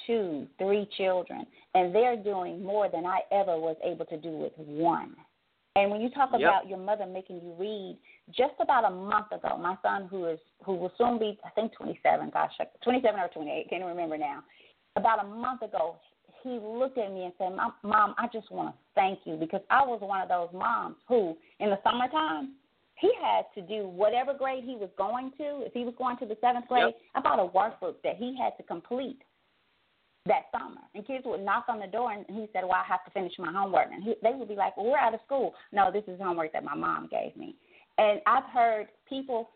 two, 0.07 0.47
three 0.59 0.89
children, 0.97 1.47
and 1.75 1.95
they're 1.95 2.17
doing 2.17 2.63
more 2.63 2.89
than 2.89 3.07
I 3.07 3.21
ever 3.33 3.59
was 3.59 3.77
able 3.85 4.05
to 4.07 4.17
do 4.17 4.31
with 4.31 4.53
one. 4.57 5.17
And 5.77 5.91
when 5.91 6.01
you 6.01 6.09
talk 6.09 6.31
yep. 6.33 6.41
about 6.41 6.69
your 6.69 6.79
mother 6.79 7.05
making 7.05 7.37
you 7.43 7.55
read, 7.59 7.99
just 8.35 8.55
about 8.61 8.91
a 8.91 8.91
month 8.91 9.27
ago, 9.31 9.59
my 9.59 9.77
son, 9.83 10.09
who 10.11 10.25
is 10.25 10.39
who 10.65 10.75
will 10.75 10.91
soon 10.97 11.19
be, 11.19 11.39
I 11.45 11.51
think, 11.51 11.75
27, 11.75 12.31
gosh, 12.33 12.53
27 12.83 13.21
or 13.21 13.29
28, 13.29 13.69
can't 13.69 13.85
remember 13.85 14.17
now. 14.17 14.43
About 14.97 15.23
a 15.23 15.29
month 15.29 15.61
ago, 15.61 15.97
he 16.43 16.59
looked 16.63 16.97
at 16.97 17.13
me 17.13 17.25
and 17.25 17.35
said, 17.37 17.53
"Mom, 17.83 18.15
I 18.17 18.27
just 18.33 18.51
want 18.51 18.75
to 18.75 18.79
thank 18.95 19.19
you 19.27 19.37
because 19.37 19.61
I 19.69 19.85
was 19.85 20.01
one 20.01 20.23
of 20.23 20.31
those 20.31 20.49
moms 20.59 20.97
who, 21.09 21.37
in 21.61 21.69
the 21.69 21.79
summertime, 21.85 22.55
he 22.95 23.13
had 23.21 23.45
to 23.55 23.61
do 23.61 23.87
whatever 23.87 24.33
grade 24.33 24.65
he 24.65 24.77
was 24.77 24.89
going 24.97 25.31
to. 25.37 25.67
If 25.67 25.75
he 25.75 25.85
was 25.85 25.95
going 25.99 26.17
to 26.19 26.27
the 26.27 26.39
seventh 26.41 26.69
grade, 26.69 26.95
yep. 26.95 27.23
about 27.23 27.39
a 27.39 27.49
workbook 27.49 27.97
that 28.03 28.17
he 28.17 28.35
had 28.41 28.57
to 28.57 28.63
complete 28.63 29.19
that 30.27 30.45
summer. 30.53 30.81
And 30.95 31.07
kids 31.07 31.25
would 31.27 31.45
knock 31.45 31.67
on 31.69 31.81
the 31.81 31.87
door, 31.87 32.13
and 32.13 32.25
he 32.29 32.49
said, 32.53 32.63
"Well, 32.65 32.73
I 32.73 32.85
have 32.89 33.05
to 33.05 33.11
finish 33.11 33.33
my 33.39 33.53
homework." 33.53 33.89
And 33.93 34.03
he, 34.03 34.15
they 34.23 34.33
would 34.33 34.49
be 34.49 34.55
like, 34.55 34.77
"Well, 34.77 34.87
we're 34.87 34.99
out 34.99 35.15
of 35.15 35.21
school." 35.27 35.55
No, 35.73 35.91
this 35.91 36.05
is 36.07 36.21
homework 36.21 36.53
that 36.53 36.65
my 36.65 36.75
mom 36.75 37.09
gave 37.11 37.37
me. 37.37 37.57
And 37.99 38.21
I've 38.27 38.45
heard 38.53 38.89
people 39.09 39.51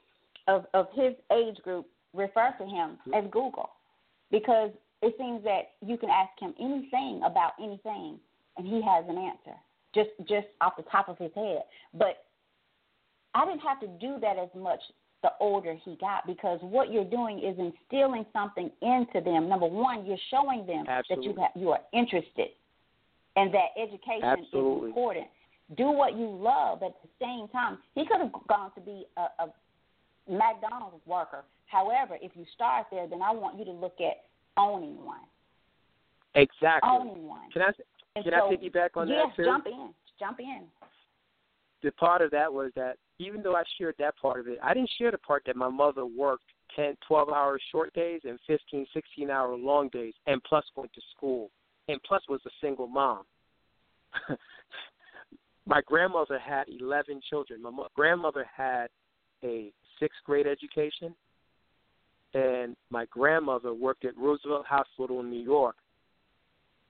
of 0.48 0.66
of 0.74 0.86
his 0.94 1.14
age 1.32 1.56
group 1.62 1.86
refer 2.14 2.54
to 2.58 2.64
him 2.64 2.98
mm-hmm. 3.06 3.14
as 3.14 3.24
Google 3.30 3.70
because 4.30 4.70
it 5.02 5.14
seems 5.18 5.42
that 5.44 5.72
you 5.80 5.96
can 5.96 6.10
ask 6.10 6.30
him 6.38 6.54
anything 6.60 7.22
about 7.24 7.52
anything, 7.62 8.18
and 8.56 8.66
he 8.66 8.82
has 8.82 9.04
an 9.08 9.18
answer 9.18 9.56
just 9.94 10.10
just 10.20 10.46
off 10.60 10.76
the 10.76 10.84
top 10.90 11.08
of 11.08 11.18
his 11.18 11.30
head. 11.34 11.62
But 11.94 12.24
I 13.34 13.44
didn't 13.44 13.60
have 13.60 13.80
to 13.80 13.86
do 13.86 14.18
that 14.20 14.38
as 14.38 14.48
much 14.54 14.80
the 15.22 15.30
older 15.40 15.76
he 15.84 15.96
got 16.00 16.26
because 16.26 16.58
what 16.62 16.92
you're 16.92 17.04
doing 17.04 17.38
is 17.38 17.56
instilling 17.58 18.24
something 18.32 18.70
into 18.80 19.20
them. 19.22 19.48
Number 19.48 19.66
one, 19.66 20.06
you're 20.06 20.18
showing 20.30 20.66
them 20.66 20.84
Absolutely. 20.88 21.26
that 21.26 21.34
you 21.34 21.42
have, 21.42 21.50
you 21.54 21.70
are 21.70 21.80
interested 21.92 22.48
and 23.36 23.52
that 23.54 23.68
education 23.80 24.24
Absolutely. 24.24 24.82
is 24.82 24.86
important. 24.88 25.26
Do 25.76 25.90
what 25.90 26.16
you 26.16 26.26
love 26.26 26.82
at 26.82 26.94
the 27.02 27.08
same 27.20 27.48
time. 27.48 27.78
He 27.94 28.04
could 28.06 28.20
have 28.20 28.32
gone 28.48 28.72
to 28.74 28.80
be 28.80 29.06
a, 29.16 29.44
a 29.44 29.52
McDonald's 30.28 31.04
worker. 31.06 31.44
However, 31.66 32.18
if 32.20 32.32
you 32.34 32.44
start 32.54 32.86
there, 32.90 33.06
then 33.06 33.22
I 33.22 33.30
want 33.30 33.58
you 33.58 33.64
to 33.66 33.70
look 33.72 33.94
at 34.00 34.24
owning 34.56 35.04
one. 35.04 35.20
Exactly. 36.34 36.88
Owning 36.88 37.26
one. 37.26 37.50
Can 37.52 37.62
I 37.62 37.72
can 38.20 38.32
so, 38.32 38.48
I 38.48 38.54
piggyback 38.54 38.90
on 38.96 39.08
yes, 39.08 39.26
that 39.36 39.42
Yes, 39.42 39.46
jump 39.46 39.66
in. 39.66 39.90
Jump 40.18 40.40
in. 40.40 40.62
The 41.82 41.92
part 41.92 42.22
of 42.22 42.30
that 42.32 42.52
was 42.52 42.72
that 42.76 42.96
even 43.18 43.42
though 43.42 43.56
I 43.56 43.62
shared 43.78 43.94
that 43.98 44.16
part 44.18 44.40
of 44.40 44.48
it, 44.48 44.58
I 44.62 44.74
didn't 44.74 44.90
share 44.98 45.10
the 45.10 45.18
part 45.18 45.42
that 45.46 45.56
my 45.56 45.68
mother 45.68 46.04
worked 46.04 46.44
10, 46.76 46.96
12 47.06 47.28
hour 47.30 47.58
short 47.72 47.92
days 47.94 48.20
and 48.24 48.38
15, 48.46 48.86
16 48.92 49.30
hour 49.30 49.54
long 49.56 49.88
days, 49.88 50.14
and 50.26 50.42
plus 50.44 50.64
went 50.76 50.92
to 50.92 51.00
school, 51.16 51.50
and 51.88 52.00
plus 52.02 52.22
was 52.28 52.40
a 52.46 52.50
single 52.60 52.86
mom. 52.86 53.24
my 55.66 55.80
grandmother 55.86 56.38
had 56.38 56.64
11 56.68 57.20
children. 57.28 57.62
My 57.62 57.70
mo- 57.70 57.88
grandmother 57.94 58.46
had 58.54 58.88
a 59.42 59.72
sixth 59.98 60.18
grade 60.24 60.46
education, 60.46 61.14
and 62.34 62.76
my 62.90 63.06
grandmother 63.06 63.72
worked 63.72 64.04
at 64.04 64.16
Roosevelt 64.16 64.66
Hospital 64.66 65.20
in 65.20 65.30
New 65.30 65.42
York 65.42 65.76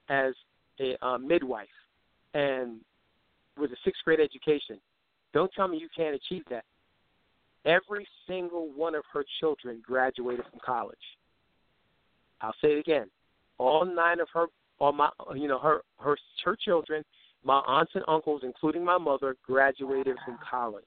as 0.09 0.35
a 0.81 0.97
uh, 1.05 1.19
midwife 1.19 1.69
and 2.35 2.81
with 3.61 3.73
a 3.73 3.77
sixth 3.85 4.03
grade 4.05 4.21
education. 4.21 4.79
Don't 5.33 5.53
tell 5.53 5.69
me 5.69 5.79
you 5.79 5.89
can't 5.97 6.15
achieve 6.15 6.43
that. 6.51 6.65
Every 7.65 8.07
single 8.27 8.71
one 8.75 8.95
of 8.95 9.05
her 9.13 9.25
children 9.39 9.83
graduated 9.87 10.45
from 10.51 10.61
college. 10.65 10.99
I'll 12.41 12.55
say 12.63 12.69
it 12.69 12.79
again. 12.79 13.09
All 13.59 13.85
nine 13.85 14.21
of 14.21 14.29
her, 14.33 14.47
all 14.79 14.93
my, 14.93 15.11
you 15.35 15.47
know, 15.47 15.59
her 15.59 15.83
her 15.99 16.17
her 16.45 16.57
children, 16.57 17.05
my 17.45 17.59
aunts 17.67 17.93
and 17.95 18.05
uncles, 18.09 18.43
including 18.45 18.85
my 18.85 18.97
mother, 18.97 19.37
graduated 19.47 20.17
from 20.25 20.39
college. 20.49 20.85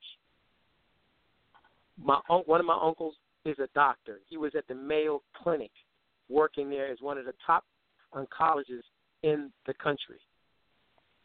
My 2.04 2.20
one 2.28 2.60
of 2.60 2.66
my 2.66 2.80
uncles 2.82 3.14
is 3.46 3.60
a 3.60 3.68
doctor. 3.76 4.20
He 4.28 4.38
was 4.38 4.54
at 4.58 4.68
the 4.68 4.74
Mayo 4.74 5.22
Clinic, 5.44 5.72
working 6.28 6.70
there 6.70 6.92
as 6.92 6.98
one 7.02 7.20
of 7.20 7.26
the 7.26 7.34
top 7.46 7.64
oncologists 8.16 8.90
in 9.22 9.52
the 9.68 9.74
country. 9.76 10.18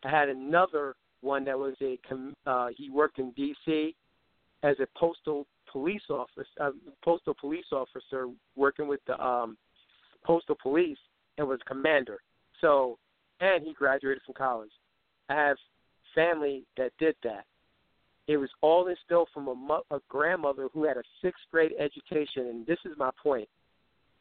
I 0.04 0.10
had 0.10 0.28
another 0.28 0.94
one 1.20 1.44
that 1.44 1.58
was 1.58 1.74
a 1.82 1.98
uh, 2.46 2.68
he 2.76 2.90
worked 2.90 3.18
in 3.18 3.32
D.C. 3.32 3.94
as 4.62 4.76
a 4.80 4.86
postal 4.98 5.46
police 5.70 6.02
officer, 6.08 6.46
uh, 6.60 6.70
postal 7.04 7.34
police 7.38 7.66
officer 7.72 8.28
working 8.56 8.88
with 8.88 9.00
the 9.06 9.22
um, 9.22 9.56
postal 10.24 10.56
police 10.60 10.98
and 11.36 11.48
was 11.48 11.60
commander. 11.66 12.18
So, 12.60 12.98
and 13.40 13.64
he 13.64 13.72
graduated 13.72 14.22
from 14.24 14.34
college. 14.34 14.70
I 15.28 15.34
have 15.34 15.56
family 16.14 16.64
that 16.76 16.92
did 16.98 17.14
that. 17.24 17.44
It 18.26 18.36
was 18.36 18.50
all 18.60 18.88
instilled 18.88 19.28
from 19.32 19.48
a, 19.48 19.54
mo- 19.54 19.84
a 19.90 20.00
grandmother 20.08 20.68
who 20.72 20.84
had 20.84 20.96
a 20.96 21.02
sixth 21.22 21.42
grade 21.50 21.72
education, 21.78 22.46
and 22.46 22.66
this 22.66 22.78
is 22.84 22.92
my 22.98 23.10
point. 23.22 23.48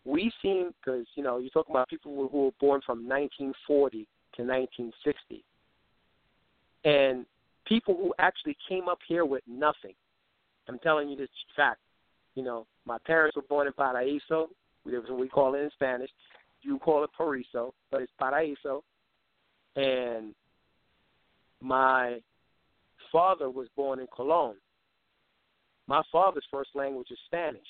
We 0.06 0.32
seem 0.42 0.72
because 0.80 1.06
you 1.16 1.24
know 1.24 1.38
you're 1.38 1.50
talking 1.50 1.76
about 1.76 1.90
people 1.90 2.30
who 2.32 2.46
were 2.46 2.52
born 2.62 2.82
from 2.86 3.00
1940 3.08 4.08
to 4.36 4.44
1960 4.44 5.44
and 6.84 7.26
people 7.66 7.96
who 7.96 8.14
actually 8.20 8.58
came 8.68 8.88
up 8.88 9.00
here 9.08 9.26
with 9.26 9.44
nothing. 9.48 9.94
I'm 10.70 10.80
telling 10.80 11.10
you 11.10 11.16
this 11.16 11.30
fact. 11.56 11.80
You 12.36 12.44
know, 12.44 12.68
my 12.86 12.98
parents 13.06 13.36
were 13.36 13.42
born 13.44 13.68
in 13.68 13.74
Paraíso. 13.74 14.48
We 14.86 15.28
call 15.28 15.56
it 15.56 15.60
in 15.60 15.70
Spanish. 15.74 16.10
You 16.62 16.80
call 16.80 17.04
it 17.04 17.10
Paraiso, 17.20 17.72
but 17.92 18.02
it's 18.02 18.12
Paraíso. 18.22 18.82
And 19.76 20.34
my 21.62 22.20
father 23.12 23.50
was 23.50 23.68
born 23.76 24.00
in 24.00 24.08
Colón. 24.08 24.54
My 25.88 26.02
father's 26.12 26.46
first 26.52 26.72
language 26.76 27.08
is 27.12 27.18
Spanish. 27.26 27.68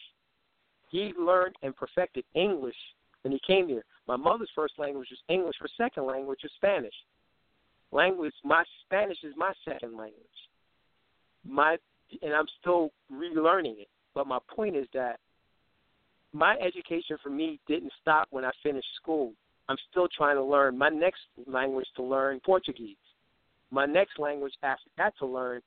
He 0.89 1.14
learned 1.20 1.55
and 1.64 1.76
perfected 1.76 2.24
English 2.34 2.76
when 3.22 3.32
he 3.32 3.39
came 3.45 3.68
here. 3.68 3.84
My 4.08 4.16
mother's 4.16 4.49
first 4.55 4.74
language 4.78 5.10
is 5.12 5.20
English. 5.30 5.55
Her 5.60 5.68
second 5.78 6.05
language 6.05 6.39
is 6.43 6.51
Spanish 6.55 6.93
language. 7.92 8.34
My 8.44 8.64
Spanish 8.86 9.18
is 9.24 9.34
my 9.38 9.54
second 9.66 9.98
language. 9.98 10.16
My 11.46 11.78
and 12.22 12.34
I'm 12.34 12.46
still 12.62 12.92
relearning 13.12 13.80
it. 13.80 13.90
But 14.14 14.28
my 14.28 14.40
point 14.56 14.76
is 14.76 14.88
that 14.94 15.20
my 16.34 16.56
education 16.58 17.18
for 17.22 17.30
me 17.30 17.60
didn't 17.68 17.92
stop 18.02 18.28
when 18.32 18.46
I 18.46 18.52
finished 18.64 18.88
school. 19.02 19.34
I'm 19.70 19.78
still 19.92 20.08
trying 20.16 20.38
to 20.38 20.44
learn 20.44 20.78
my 20.78 20.90
next 20.90 21.22
language 21.46 21.88
to 21.98 22.04
learn 22.04 22.40
Portuguese. 22.46 22.96
My 23.70 23.86
next 23.86 24.18
language 24.18 24.54
after 24.64 24.90
that 24.98 25.14
to 25.20 25.26
learn 25.26 25.62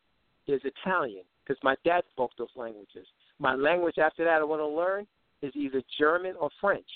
is 0.47 0.61
Italian 0.64 1.25
because 1.45 1.62
my 1.62 1.77
dad 1.85 2.03
spoke 2.11 2.31
those 2.39 2.49
languages. 2.57 3.07
My 3.39 3.55
language 3.55 3.99
after 3.99 4.25
that 4.25 4.41
I 4.41 4.45
want 4.45 4.61
to 4.61 4.66
learn 4.66 5.07
is 5.43 5.53
either 5.55 5.83
German 5.99 6.35
or 6.41 6.51
French. 6.61 6.89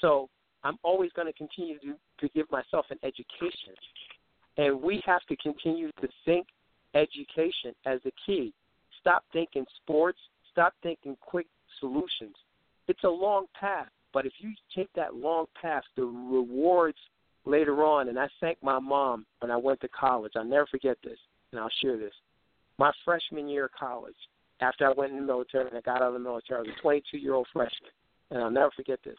So 0.00 0.28
I'm 0.64 0.78
always 0.82 1.12
going 1.12 1.26
to 1.26 1.32
continue 1.32 1.78
to, 1.80 1.94
to 2.20 2.28
give 2.34 2.50
myself 2.50 2.86
an 2.90 2.98
education 3.02 3.74
and 4.56 4.80
we 4.80 5.02
have 5.04 5.22
to 5.28 5.36
continue 5.36 5.90
to 6.00 6.08
think 6.24 6.46
education 6.94 7.74
as 7.84 8.00
the 8.04 8.12
key. 8.24 8.52
Stop 9.00 9.24
thinking 9.32 9.64
sports. 9.82 10.18
Stop 10.52 10.74
thinking 10.82 11.16
quick 11.20 11.46
solutions. 11.80 12.34
It's 12.88 13.04
a 13.04 13.08
long 13.08 13.46
path, 13.58 13.88
but 14.12 14.26
if 14.26 14.32
you 14.38 14.52
take 14.74 14.92
that 14.94 15.14
long 15.14 15.46
path, 15.60 15.82
the 15.96 16.04
rewards 16.04 16.98
later 17.44 17.84
on, 17.84 18.08
and 18.08 18.18
I 18.18 18.28
thank 18.40 18.62
my 18.62 18.78
mom 18.78 19.26
when 19.40 19.50
I 19.50 19.56
went 19.56 19.80
to 19.82 19.88
college. 19.88 20.32
I'll 20.36 20.44
never 20.44 20.66
forget 20.66 20.96
this, 21.04 21.18
and 21.52 21.60
I'll 21.60 21.70
share 21.82 21.96
this. 21.96 22.12
My 22.78 22.92
freshman 23.04 23.48
year 23.48 23.66
of 23.66 23.72
college, 23.78 24.16
after 24.60 24.86
I 24.86 24.92
went 24.92 25.12
in 25.12 25.18
the 25.18 25.26
military 25.26 25.68
and 25.68 25.76
I 25.76 25.80
got 25.80 26.02
out 26.02 26.08
of 26.08 26.12
the 26.14 26.18
military, 26.18 26.58
I 26.58 26.62
was 26.62 26.70
a 26.78 26.80
22 26.80 27.18
year 27.18 27.34
old 27.34 27.46
freshman, 27.52 27.90
and 28.30 28.42
I'll 28.42 28.50
never 28.50 28.70
forget 28.74 29.00
this. 29.04 29.18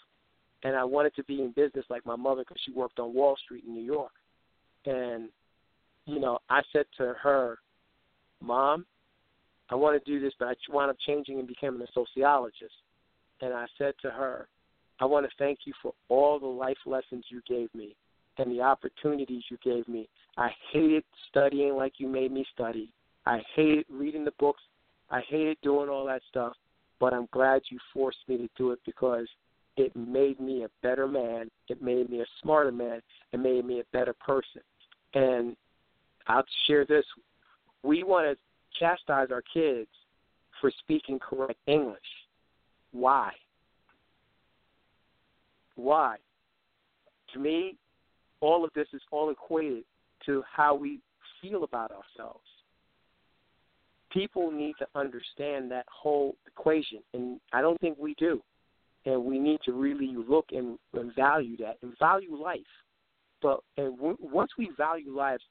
And 0.64 0.76
I 0.76 0.84
wanted 0.84 1.16
to 1.16 1.24
be 1.26 1.42
in 1.42 1.52
business 1.52 1.86
like 1.90 2.06
my 2.06 2.16
mother 2.16 2.42
because 2.42 2.62
she 2.66 2.72
worked 2.72 3.00
on 3.00 3.14
Wall 3.14 3.38
Street 3.44 3.64
in 3.66 3.74
New 3.74 3.84
York. 3.84 4.12
And, 4.88 5.30
you 6.06 6.20
know, 6.20 6.40
I 6.50 6.62
said 6.72 6.86
to 6.98 7.14
her, 7.22 7.60
Mom, 8.42 8.86
I 9.70 9.76
want 9.76 10.02
to 10.02 10.12
do 10.12 10.20
this, 10.20 10.34
but 10.40 10.48
I 10.48 10.54
wound 10.70 10.90
up 10.90 10.98
changing 11.06 11.40
and 11.40 11.48
becoming 11.48 11.82
a 11.82 11.92
sociologist. 11.94 12.74
And 13.42 13.54
I 13.54 13.66
said 13.78 13.94
to 14.02 14.10
her, 14.10 14.48
I 15.00 15.06
want 15.06 15.26
to 15.26 15.32
thank 15.38 15.60
you 15.66 15.74
for 15.82 15.94
all 16.10 16.40
the 16.40 16.48
life 16.48 16.78
lessons 16.86 17.26
you 17.30 17.42
gave 17.48 17.74
me 17.76 17.96
and 18.38 18.52
the 18.52 18.62
opportunities 18.62 19.44
you 19.50 19.58
gave 19.64 19.88
me. 19.88 20.08
I 20.38 20.50
hated 20.72 21.04
studying 21.30 21.76
like 21.76 21.94
you 21.98 22.08
made 22.08 22.32
me 22.32 22.46
study. 22.54 22.90
I 23.26 23.42
hated 23.56 23.86
reading 23.90 24.24
the 24.24 24.34
books. 24.40 24.62
I 25.10 25.22
hated 25.28 25.58
doing 25.62 25.90
all 25.90 26.06
that 26.06 26.22
stuff. 26.30 26.54
But 27.00 27.14
I'm 27.14 27.28
glad 27.32 27.62
you 27.70 27.78
forced 27.94 28.20
me 28.28 28.38
to 28.38 28.50
do 28.58 28.72
it 28.72 28.80
because 28.86 29.28
it 29.76 29.96
made 29.96 30.40
me 30.40 30.64
a 30.64 30.70
better 30.82 31.08
man. 31.08 31.50
It 31.68 31.82
made 31.82 32.10
me 32.10 32.22
a 32.22 32.26
smarter 32.42 32.72
man. 32.72 33.02
It 33.32 33.40
made 33.40 33.66
me 33.66 33.80
a 33.80 33.84
better 33.94 34.14
person. 34.14 34.62
And 35.18 35.56
I'll 36.28 36.46
share 36.68 36.86
this. 36.86 37.06
We 37.82 38.04
want 38.04 38.28
to 38.28 38.80
chastise 38.80 39.30
our 39.32 39.42
kids 39.42 39.90
for 40.62 40.72
speaking 40.80 41.18
correct 41.18 41.60
English. 41.66 41.98
Why? 42.92 43.32
Why? 45.76 46.18
To 47.34 47.40
me, 47.40 47.78
all 48.42 48.64
of 48.64 48.72
this 48.76 48.88
is 48.94 49.02
all 49.10 49.32
equated 49.32 49.86
to 50.28 50.44
how 50.56 50.76
we 50.76 51.00
feel 51.42 51.64
about 51.64 51.92
ourselves. 51.92 52.46
People 54.12 54.52
need 54.52 54.76
to 54.78 54.88
understand 54.94 55.72
that 55.72 55.86
whole 55.92 56.36
equation, 56.46 57.00
and 57.16 57.40
I 57.54 57.62
don't 57.62 57.80
think 57.82 57.98
we 57.98 58.14
do. 58.20 58.42
And 59.06 59.24
we 59.24 59.40
need 59.40 59.62
to 59.66 59.74
really 59.74 60.14
look 60.16 60.48
and, 60.52 60.78
and 60.94 61.16
value 61.16 61.58
that 61.58 61.78
and 61.82 61.98
value 61.98 62.36
life. 62.36 62.60
But 63.42 63.60
and 63.78 63.96
w- 63.98 64.18
once 64.20 64.52
we 64.58 64.72
value 64.78 65.16
lives, 65.16 65.44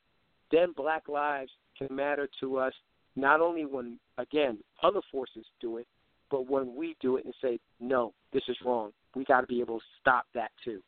then 0.50 0.72
Black 0.76 1.08
lives 1.08 1.50
can 1.78 1.94
matter 1.94 2.28
to 2.40 2.58
us 2.58 2.72
not 3.14 3.40
only 3.40 3.64
when 3.64 3.98
again 4.18 4.58
other 4.82 5.00
forces 5.10 5.44
do 5.60 5.78
it, 5.78 5.86
but 6.30 6.50
when 6.50 6.74
we 6.74 6.96
do 7.00 7.16
it 7.16 7.24
and 7.24 7.34
say 7.42 7.58
no, 7.80 8.12
this 8.32 8.42
is 8.48 8.56
wrong. 8.64 8.92
We 9.14 9.24
got 9.24 9.40
to 9.40 9.46
be 9.46 9.60
able 9.60 9.78
to 9.78 9.84
stop 10.00 10.26
that 10.34 10.50
too. 10.64 10.82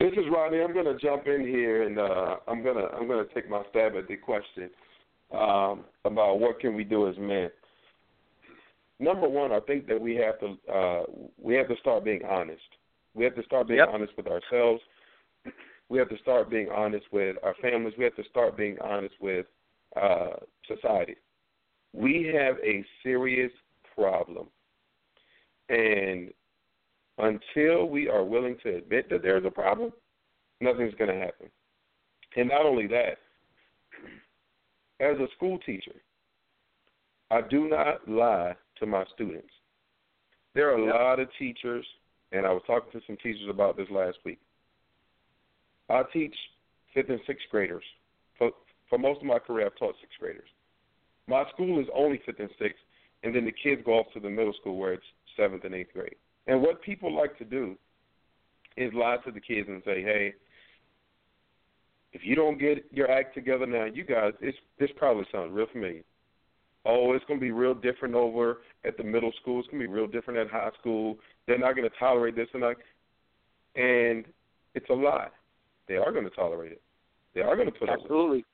This 0.00 0.12
is 0.12 0.24
Ronnie. 0.32 0.60
I'm 0.60 0.72
going 0.72 0.84
to 0.84 0.96
jump 0.96 1.26
in 1.26 1.40
here 1.40 1.82
and 1.82 1.98
uh, 1.98 2.36
I'm 2.46 2.62
going 2.62 2.76
to 2.76 2.88
I'm 2.94 3.08
going 3.08 3.26
to 3.26 3.34
take 3.34 3.50
my 3.50 3.62
stab 3.70 3.94
at 3.96 4.06
the 4.06 4.16
question 4.16 4.70
um, 5.32 5.84
about 6.04 6.38
what 6.38 6.60
can 6.60 6.74
we 6.74 6.84
do 6.84 7.08
as 7.08 7.16
men. 7.18 7.50
Number 9.00 9.28
one, 9.28 9.52
I 9.52 9.60
think 9.60 9.86
that 9.88 10.00
we 10.00 10.14
have 10.16 10.38
to 10.40 10.72
uh, 10.72 11.02
we 11.40 11.54
have 11.54 11.68
to 11.68 11.76
start 11.80 12.04
being 12.04 12.24
honest. 12.24 12.62
We 13.14 13.24
have 13.24 13.34
to 13.34 13.42
start 13.44 13.66
being 13.66 13.78
yep. 13.78 13.88
honest 13.92 14.12
with 14.16 14.26
ourselves 14.28 14.80
we 15.88 15.98
have 15.98 16.08
to 16.10 16.18
start 16.18 16.50
being 16.50 16.68
honest 16.74 17.06
with 17.12 17.36
our 17.42 17.54
families. 17.62 17.94
We 17.96 18.04
have 18.04 18.16
to 18.16 18.24
start 18.24 18.56
being 18.56 18.76
honest 18.82 19.14
with 19.20 19.46
uh, 20.00 20.36
society. 20.66 21.16
We 21.92 22.30
have 22.34 22.56
a 22.64 22.84
serious 23.02 23.52
problem. 23.94 24.48
And 25.68 26.32
until 27.18 27.86
we 27.86 28.08
are 28.08 28.24
willing 28.24 28.56
to 28.62 28.76
admit 28.76 29.08
that 29.10 29.22
there's 29.22 29.44
a 29.44 29.50
problem, 29.50 29.92
nothing's 30.60 30.94
going 30.94 31.10
to 31.10 31.18
happen. 31.18 31.48
And 32.36 32.48
not 32.48 32.66
only 32.66 32.86
that, 32.88 33.18
as 35.00 35.16
a 35.18 35.26
school 35.36 35.58
teacher, 35.58 35.94
I 37.30 37.40
do 37.42 37.68
not 37.68 38.08
lie 38.08 38.54
to 38.78 38.86
my 38.86 39.04
students. 39.14 39.50
There 40.54 40.70
are 40.70 40.78
a 40.78 40.86
lot 40.86 41.20
of 41.20 41.28
teachers, 41.38 41.86
and 42.32 42.46
I 42.46 42.52
was 42.52 42.62
talking 42.66 42.92
to 42.92 43.06
some 43.06 43.16
teachers 43.16 43.48
about 43.48 43.76
this 43.76 43.88
last 43.90 44.18
week. 44.24 44.40
I 45.88 46.02
teach 46.12 46.34
fifth 46.94 47.10
and 47.10 47.20
sixth 47.26 47.46
graders. 47.50 47.84
For 48.38 48.50
for 48.88 48.98
most 48.98 49.20
of 49.20 49.26
my 49.26 49.38
career, 49.38 49.66
I've 49.66 49.76
taught 49.76 49.94
sixth 50.00 50.18
graders. 50.20 50.48
My 51.26 51.44
school 51.52 51.78
is 51.80 51.86
only 51.94 52.20
fifth 52.24 52.40
and 52.40 52.50
sixth, 52.58 52.80
and 53.22 53.34
then 53.34 53.44
the 53.44 53.52
kids 53.52 53.82
go 53.84 53.98
off 53.98 54.06
to 54.14 54.20
the 54.20 54.30
middle 54.30 54.54
school 54.60 54.76
where 54.76 54.94
it's 54.94 55.04
seventh 55.36 55.64
and 55.64 55.74
eighth 55.74 55.92
grade. 55.92 56.16
And 56.46 56.62
what 56.62 56.82
people 56.82 57.14
like 57.14 57.36
to 57.38 57.44
do 57.44 57.76
is 58.76 58.92
lie 58.94 59.16
to 59.24 59.30
the 59.30 59.40
kids 59.40 59.68
and 59.68 59.82
say, 59.84 60.02
"Hey, 60.02 60.34
If 62.12 62.22
you 62.24 62.34
don't 62.34 62.58
get 62.58 62.86
your 62.90 63.10
act 63.10 63.34
together 63.34 63.66
now, 63.66 63.84
you 63.84 64.04
guys, 64.04 64.32
it's 64.40 64.56
this 64.78 64.90
probably 64.96 65.26
sounds 65.30 65.52
real 65.52 65.66
familiar. 65.70 66.02
Oh, 66.86 67.12
it's 67.12 67.24
going 67.26 67.38
to 67.38 67.44
be 67.44 67.50
real 67.50 67.74
different 67.74 68.14
over 68.14 68.58
at 68.84 68.96
the 68.96 69.04
middle 69.04 69.32
school. 69.42 69.60
It's 69.60 69.68
going 69.68 69.82
to 69.82 69.88
be 69.88 69.92
real 69.92 70.06
different 70.06 70.40
at 70.40 70.48
high 70.48 70.70
school. 70.80 71.18
They're 71.46 71.58
not 71.58 71.76
going 71.76 71.88
to 71.88 71.96
tolerate 71.98 72.34
this 72.34 72.48
and 72.54 72.62
that. 72.62 72.76
And 73.76 74.24
it's 74.74 74.88
a 74.88 74.94
lie. 74.94 75.28
They 75.88 75.96
are 75.96 76.12
going 76.12 76.24
to 76.24 76.30
tolerate 76.30 76.72
it. 76.72 76.82
They 77.34 77.40
are 77.40 77.56
going 77.56 77.70
to 77.70 77.78
put 77.78 77.88
it. 77.88 77.98
Absolutely. 78.00 78.44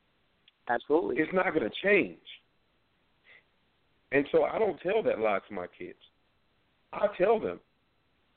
Absolutely. 0.69 1.17
It's 1.17 1.33
not 1.33 1.53
going 1.53 1.69
to 1.69 1.77
change. 1.83 2.19
And 4.13 4.27
so 4.31 4.45
I 4.45 4.59
don't 4.59 4.81
tell 4.81 5.03
that 5.03 5.19
lie 5.19 5.41
to 5.49 5.55
my 5.55 5.67
kids. 5.77 5.99
I 6.93 7.07
tell 7.19 7.41
them, 7.41 7.59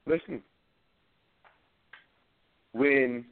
listen, 0.07 0.41
when 2.73 3.25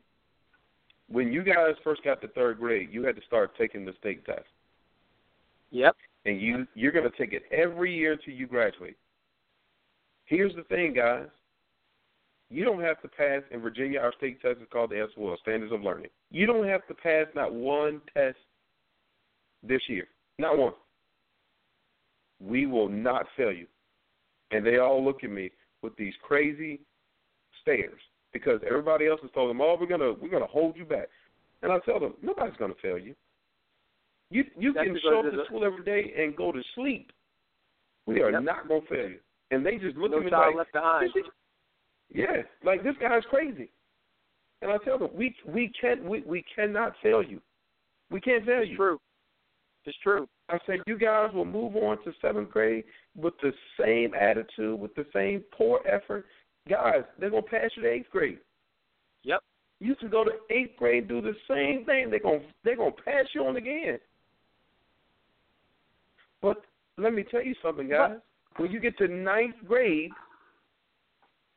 when 1.09 1.31
you 1.31 1.43
guys 1.43 1.75
first 1.83 2.03
got 2.03 2.21
to 2.21 2.27
third 2.29 2.59
grade, 2.59 2.89
you 2.91 3.03
had 3.03 3.15
to 3.15 3.21
start 3.25 3.57
taking 3.57 3.85
the 3.85 3.93
state 3.99 4.25
test. 4.25 4.45
Yep. 5.71 5.95
And 6.25 6.39
you 6.39 6.67
you're 6.75 6.91
going 6.91 7.09
to 7.09 7.17
take 7.17 7.33
it 7.33 7.43
every 7.51 7.95
year 7.95 8.13
until 8.13 8.33
you 8.33 8.47
graduate. 8.47 8.97
Here's 10.25 10.55
the 10.55 10.63
thing, 10.63 10.93
guys. 10.93 11.27
You 12.49 12.63
don't 12.63 12.81
have 12.81 13.01
to 13.01 13.07
pass 13.07 13.41
in 13.51 13.59
Virginia. 13.61 13.99
Our 13.99 14.13
state 14.17 14.41
test 14.41 14.59
is 14.61 14.67
called 14.71 14.91
the 14.91 15.07
SOL, 15.15 15.37
Standards 15.41 15.73
of 15.73 15.81
Learning. 15.81 16.09
You 16.31 16.45
don't 16.45 16.67
have 16.67 16.85
to 16.87 16.93
pass 16.93 17.25
not 17.35 17.53
one 17.53 18.01
test 18.13 18.37
this 19.63 19.81
year, 19.87 20.07
not 20.37 20.57
one. 20.57 20.73
We 22.39 22.67
will 22.67 22.89
not 22.89 23.25
fail 23.35 23.51
you. 23.51 23.67
And 24.51 24.65
they 24.65 24.77
all 24.77 25.03
look 25.03 25.23
at 25.23 25.31
me 25.31 25.51
with 25.81 25.95
these 25.95 26.13
crazy 26.21 26.79
stares 27.61 27.99
because 28.31 28.59
everybody 28.67 29.07
else 29.07 29.21
has 29.21 29.31
told 29.31 29.49
them, 29.49 29.61
"Oh, 29.61 29.75
we're 29.79 29.87
gonna 29.87 30.13
we're 30.13 30.29
gonna 30.29 30.45
hold 30.45 30.77
you 30.77 30.85
back," 30.85 31.09
and 31.63 31.71
I 31.71 31.79
tell 31.79 31.99
them, 31.99 32.15
nobody's 32.21 32.55
gonna 32.57 32.75
fail 32.75 32.97
you. 32.97 33.15
You 34.29 34.45
you 34.57 34.73
That's 34.73 34.87
can 34.87 34.99
show 34.99 35.19
up 35.25 35.31
to 35.31 35.45
school 35.45 35.63
every 35.63 35.83
day 35.83 36.13
and 36.17 36.35
go 36.35 36.51
to 36.51 36.61
sleep. 36.75 37.11
We 38.05 38.21
are 38.21 38.31
Yep. 38.31 38.43
not 38.43 38.67
gonna 38.67 38.81
fail 38.81 39.09
you. 39.09 39.19
And 39.51 39.65
they 39.65 39.77
just 39.77 39.97
look 39.97 40.11
No 40.11 40.17
at 40.17 40.25
me 40.25 40.31
like, 40.31 40.55
left 40.55 40.73
behind. 40.73 41.13
"This 42.11 42.25
yeah, 42.27 42.41
like 42.63 42.83
this 42.83 42.95
guy's 42.99 43.23
crazy. 43.29 43.69
And 44.61 44.71
I 44.71 44.77
tell 44.77 44.97
them, 44.97 45.09
we 45.13 45.35
we 45.45 45.71
can't 45.79 46.03
we 46.03 46.21
we 46.21 46.43
cannot 46.55 46.93
fail 47.03 47.21
you. 47.21 47.41
We 48.09 48.21
can't 48.21 48.45
fail 48.45 48.61
It's 48.61 48.71
you. 48.71 48.77
true. 48.77 49.01
It's 49.85 49.97
true. 49.99 50.27
I 50.49 50.57
said, 50.65 50.79
you 50.87 50.97
guys 50.97 51.31
will 51.33 51.45
move 51.45 51.75
on 51.75 52.03
to 52.03 52.13
seventh 52.21 52.49
grade 52.49 52.83
with 53.15 53.33
the 53.41 53.51
same 53.79 54.13
attitude, 54.13 54.79
with 54.79 54.93
the 54.95 55.05
same 55.13 55.43
poor 55.55 55.79
effort. 55.85 56.25
Guys, 56.67 57.03
they're 57.19 57.29
gonna 57.29 57.41
pass 57.43 57.69
you 57.75 57.83
to 57.83 57.89
eighth 57.91 58.09
grade. 58.11 58.39
Yep. 59.23 59.41
You 59.79 59.95
can 59.95 60.09
go 60.09 60.23
to 60.23 60.31
eighth 60.49 60.77
grade, 60.77 61.07
do 61.07 61.21
the 61.21 61.35
same 61.47 61.85
thing. 61.85 62.09
They're 62.09 62.19
gonna 62.19 62.41
they're 62.63 62.77
gonna 62.77 62.91
pass 62.91 63.25
you 63.33 63.45
on 63.45 63.57
again. 63.57 63.99
But 66.41 66.63
let 66.97 67.13
me 67.13 67.23
tell 67.23 67.43
you 67.43 67.55
something, 67.61 67.89
guys. 67.89 68.17
When 68.57 68.71
you 68.71 68.79
get 68.79 68.97
to 68.99 69.07
ninth 69.07 69.55
grade, 69.67 70.11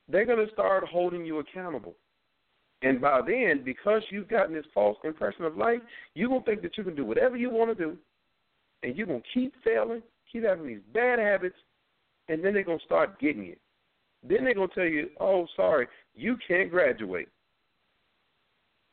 they're 0.08 0.24
gonna 0.24 0.50
start 0.52 0.84
holding 0.84 1.24
you 1.24 1.38
accountable. 1.38 1.94
And 2.82 3.00
by 3.00 3.20
then, 3.22 3.62
because 3.64 4.02
you've 4.10 4.28
gotten 4.28 4.54
this 4.54 4.66
false 4.72 4.96
impression 5.04 5.44
of 5.44 5.56
life, 5.56 5.80
you're 6.14 6.28
gonna 6.28 6.42
think 6.42 6.62
that 6.62 6.76
you 6.78 6.84
can 6.84 6.94
do 6.94 7.04
whatever 7.04 7.36
you 7.36 7.50
want 7.50 7.76
to 7.76 7.84
do, 7.84 7.98
and 8.82 8.96
you're 8.96 9.06
gonna 9.06 9.20
keep 9.34 9.52
failing, 9.64 10.02
keep 10.30 10.44
having 10.44 10.66
these 10.66 10.82
bad 10.92 11.18
habits, 11.18 11.56
and 12.28 12.44
then 12.44 12.54
they're 12.54 12.62
gonna 12.62 12.78
start 12.80 13.18
getting 13.18 13.44
you. 13.44 13.56
Then 14.22 14.44
they're 14.44 14.54
gonna 14.54 14.68
tell 14.68 14.84
you, 14.84 15.10
"Oh, 15.18 15.46
sorry, 15.56 15.88
you 16.14 16.36
can't 16.36 16.70
graduate," 16.70 17.28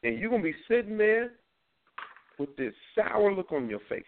and 0.04 0.20
you're 0.20 0.30
gonna 0.30 0.44
be 0.44 0.56
sitting 0.68 0.98
there 0.98 1.34
with 2.38 2.56
this 2.56 2.76
sour 2.96 3.32
look 3.32 3.52
on 3.52 3.70
your 3.70 3.80
face. 3.82 4.04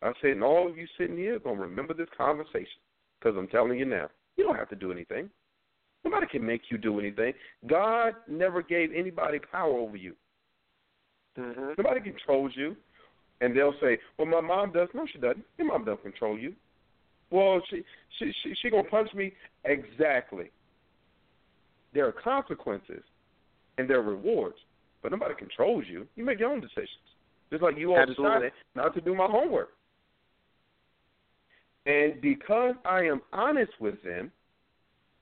I 0.00 0.12
said, 0.20 0.32
and 0.32 0.44
all 0.44 0.68
of 0.68 0.78
you 0.78 0.86
sitting 0.96 1.16
here 1.16 1.36
are 1.36 1.40
gonna 1.40 1.60
remember 1.60 1.92
this 1.92 2.08
conversation 2.10 2.80
because 3.18 3.36
I'm 3.36 3.48
telling 3.48 3.78
you 3.78 3.84
now, 3.84 4.08
you 4.36 4.44
don't 4.44 4.56
have 4.56 4.68
to 4.68 4.76
do 4.76 4.92
anything. 4.92 5.30
Nobody 6.08 6.26
can 6.26 6.46
make 6.46 6.62
you 6.70 6.78
do 6.78 6.98
anything. 6.98 7.34
God 7.66 8.14
never 8.26 8.62
gave 8.62 8.90
anybody 8.94 9.38
power 9.38 9.76
over 9.78 9.96
you. 9.96 10.14
hmm 11.36 11.72
Nobody 11.76 12.00
controls 12.00 12.52
you. 12.54 12.76
And 13.40 13.54
they'll 13.56 13.74
say, 13.80 13.98
"Well, 14.16 14.26
my 14.26 14.40
mom 14.40 14.72
does." 14.72 14.88
No, 14.94 15.06
she 15.06 15.18
doesn't. 15.18 15.44
Your 15.58 15.68
mom 15.68 15.84
doesn't 15.84 16.02
control 16.02 16.38
you. 16.38 16.54
Well, 17.30 17.60
she 17.68 17.84
she 18.18 18.32
she, 18.42 18.54
she 18.60 18.70
gonna 18.70 18.84
punch 18.84 19.12
me 19.14 19.34
exactly. 19.64 20.50
There 21.92 22.06
are 22.06 22.12
consequences, 22.12 23.02
and 23.76 23.88
there 23.88 23.98
are 23.98 24.02
rewards, 24.02 24.56
but 25.02 25.12
nobody 25.12 25.34
controls 25.34 25.84
you. 25.88 26.06
You 26.16 26.24
make 26.24 26.40
your 26.40 26.50
own 26.50 26.60
decisions. 26.60 27.06
Just 27.50 27.62
like 27.62 27.78
you 27.78 27.92
all 27.92 28.00
Absolutely. 28.00 28.24
decided 28.24 28.52
not 28.74 28.94
to 28.94 29.00
do 29.00 29.14
my 29.14 29.26
homework. 29.26 29.70
And 31.86 32.20
because 32.20 32.74
I 32.84 33.02
am 33.04 33.22
honest 33.32 33.72
with 33.78 34.02
them, 34.02 34.32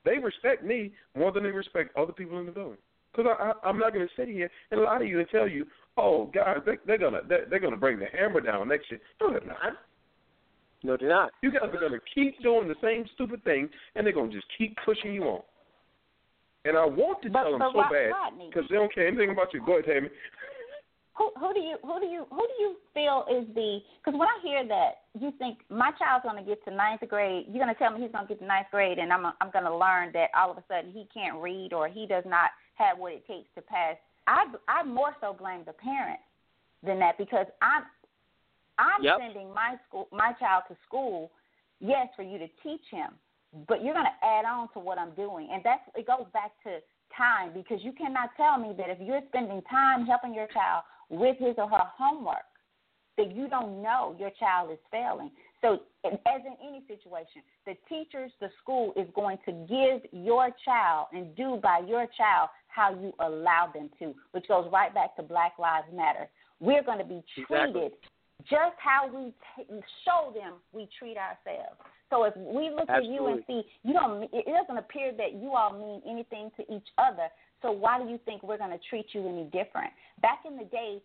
they 0.06 0.18
respect 0.18 0.64
me 0.64 0.92
more 1.14 1.32
than 1.32 1.42
they 1.42 1.50
respect 1.50 1.94
other 1.96 2.12
people 2.12 2.38
in 2.38 2.46
the 2.46 2.52
building. 2.52 2.78
Because 3.12 3.32
I, 3.38 3.50
I, 3.50 3.68
I'm 3.68 3.78
not 3.78 3.92
going 3.92 4.06
to 4.06 4.14
sit 4.16 4.28
here 4.28 4.50
and 4.70 4.80
lie 4.82 4.98
to 4.98 5.04
you 5.04 5.18
and 5.18 5.28
tell 5.28 5.48
you, 5.48 5.66
oh, 5.98 6.30
guys, 6.32 6.58
they, 6.64 6.76
they're 6.86 6.98
gonna 6.98 7.20
they're, 7.28 7.46
they're 7.50 7.58
gonna 7.58 7.76
bring 7.76 7.98
the 7.98 8.06
hammer 8.16 8.40
down 8.40 8.68
next 8.68 8.90
year. 8.90 9.00
No, 9.20 9.30
they're 9.30 9.46
not. 9.46 9.72
No, 10.82 10.96
they're 10.98 11.08
not. 11.08 11.30
You 11.42 11.50
guys 11.50 11.62
are 11.72 11.80
gonna 11.80 12.00
keep 12.14 12.40
doing 12.42 12.68
the 12.68 12.74
same 12.82 13.04
stupid 13.14 13.42
thing, 13.44 13.68
and 13.94 14.06
they're 14.06 14.12
gonna 14.12 14.32
just 14.32 14.46
keep 14.56 14.76
pushing 14.84 15.12
you 15.12 15.24
on. 15.24 15.42
And 16.64 16.76
I 16.76 16.84
want 16.84 17.22
to 17.22 17.30
But- 17.30 17.44
tell 17.44 17.58
them 17.58 17.70
so 17.72 17.80
Rod- 17.80 17.92
bad 17.92 18.12
because 18.46 18.68
they 18.68 18.76
don't 18.76 18.92
care 18.94 19.06
anything 19.06 19.30
about 19.30 19.54
you. 19.54 19.64
Go 19.64 19.78
ahead, 19.78 19.86
Tammy. 19.86 20.08
Who 21.16 21.30
who 21.38 21.54
do 21.54 21.60
you 21.60 21.76
who 21.82 21.98
do 21.98 22.06
you 22.06 22.26
who 22.30 22.44
do 22.46 22.54
you 22.58 22.76
feel 22.92 23.24
is 23.30 23.46
the 23.54 23.78
because 24.04 24.18
when 24.18 24.28
I 24.28 24.38
hear 24.42 24.66
that 24.68 25.08
you 25.18 25.32
think 25.38 25.58
my 25.70 25.90
child's 25.98 26.24
going 26.24 26.36
to 26.36 26.48
get 26.48 26.62
to 26.66 26.70
ninth 26.74 27.00
grade, 27.08 27.46
you're 27.48 27.64
going 27.64 27.74
to 27.74 27.78
tell 27.78 27.90
me 27.90 28.02
he's 28.02 28.12
going 28.12 28.26
to 28.26 28.28
get 28.28 28.38
to 28.40 28.46
ninth 28.46 28.66
grade, 28.70 28.98
and 28.98 29.12
I'm 29.12 29.24
I'm 29.40 29.50
going 29.50 29.64
to 29.64 29.74
learn 29.74 30.12
that 30.12 30.28
all 30.36 30.50
of 30.50 30.58
a 30.58 30.64
sudden 30.68 30.92
he 30.92 31.08
can't 31.12 31.40
read 31.40 31.72
or 31.72 31.88
he 31.88 32.06
does 32.06 32.24
not 32.26 32.50
have 32.74 32.98
what 32.98 33.12
it 33.12 33.26
takes 33.26 33.48
to 33.54 33.62
pass. 33.62 33.96
I 34.26 34.44
I 34.68 34.82
more 34.82 35.16
so 35.20 35.32
blame 35.32 35.62
the 35.64 35.72
parents 35.72 36.22
than 36.82 36.98
that 36.98 37.16
because 37.16 37.46
I'm 37.62 37.84
I'm 38.78 39.02
Yep. 39.02 39.18
sending 39.18 39.54
my 39.54 39.76
school 39.88 40.08
my 40.12 40.32
child 40.38 40.64
to 40.68 40.76
school, 40.86 41.30
yes, 41.80 42.08
for 42.14 42.22
you 42.24 42.36
to 42.38 42.48
teach 42.62 42.84
him, 42.90 43.12
but 43.66 43.82
you're 43.82 43.94
going 43.94 44.04
to 44.04 44.26
add 44.26 44.44
on 44.44 44.68
to 44.74 44.80
what 44.80 44.98
I'm 44.98 45.14
doing, 45.14 45.48
and 45.50 45.62
that's 45.64 45.80
it 45.94 46.06
goes 46.06 46.26
back 46.34 46.52
to 46.64 46.80
time 47.16 47.52
because 47.54 47.78
you 47.82 47.92
cannot 47.92 48.30
tell 48.36 48.58
me 48.58 48.74
that 48.76 48.90
if 48.90 48.98
you're 49.00 49.22
spending 49.28 49.62
time 49.70 50.04
helping 50.04 50.34
your 50.34 50.48
child 50.48 50.84
with 51.08 51.36
his 51.38 51.54
or 51.58 51.68
her 51.68 51.84
homework, 51.98 52.46
that 53.16 53.34
you 53.34 53.48
don't 53.48 53.82
know 53.82 54.14
your 54.18 54.30
child 54.38 54.70
is 54.70 54.78
failing. 54.90 55.30
So, 55.62 55.80
as 56.04 56.40
in 56.44 56.56
any 56.62 56.82
situation, 56.86 57.42
the 57.64 57.74
teachers, 57.88 58.30
the 58.40 58.48
school 58.62 58.92
is 58.94 59.08
going 59.14 59.38
to 59.46 59.52
give 59.52 60.10
your 60.12 60.50
child 60.64 61.08
and 61.12 61.34
do 61.34 61.58
by 61.62 61.80
your 61.86 62.06
child 62.16 62.50
how 62.68 62.92
you 62.94 63.12
allow 63.20 63.70
them 63.72 63.88
to, 63.98 64.14
which 64.32 64.46
goes 64.48 64.68
right 64.70 64.92
back 64.94 65.16
to 65.16 65.22
Black 65.22 65.52
Lives 65.58 65.86
Matter. 65.92 66.28
We're 66.60 66.82
going 66.82 66.98
to 66.98 67.04
be 67.04 67.22
treated 67.34 67.76
Exactly. 67.76 67.90
just 68.42 68.76
how 68.78 69.08
we 69.08 69.32
t- 69.56 69.80
show 70.04 70.32
them 70.34 70.54
we 70.72 70.88
treat 70.98 71.16
ourselves. 71.16 71.80
So 72.10 72.24
if 72.24 72.36
we 72.36 72.70
look 72.70 72.88
at 72.88 73.04
you 73.04 73.26
and 73.26 73.42
see 73.46 73.62
you 73.82 73.94
don't, 73.94 74.22
it 74.24 74.46
doesn't 74.46 74.78
appear 74.78 75.12
that 75.16 75.34
you 75.40 75.54
all 75.54 75.72
mean 75.72 76.02
anything 76.08 76.50
to 76.56 76.62
each 76.72 76.86
other. 76.98 77.28
So 77.62 77.70
why 77.72 77.98
do 77.98 78.08
you 78.08 78.18
think 78.24 78.42
we're 78.42 78.58
going 78.58 78.70
to 78.70 78.80
treat 78.90 79.06
you 79.12 79.28
any 79.28 79.44
different? 79.44 79.90
Back 80.20 80.40
in 80.46 80.56
the 80.56 80.64
day, 80.64 81.02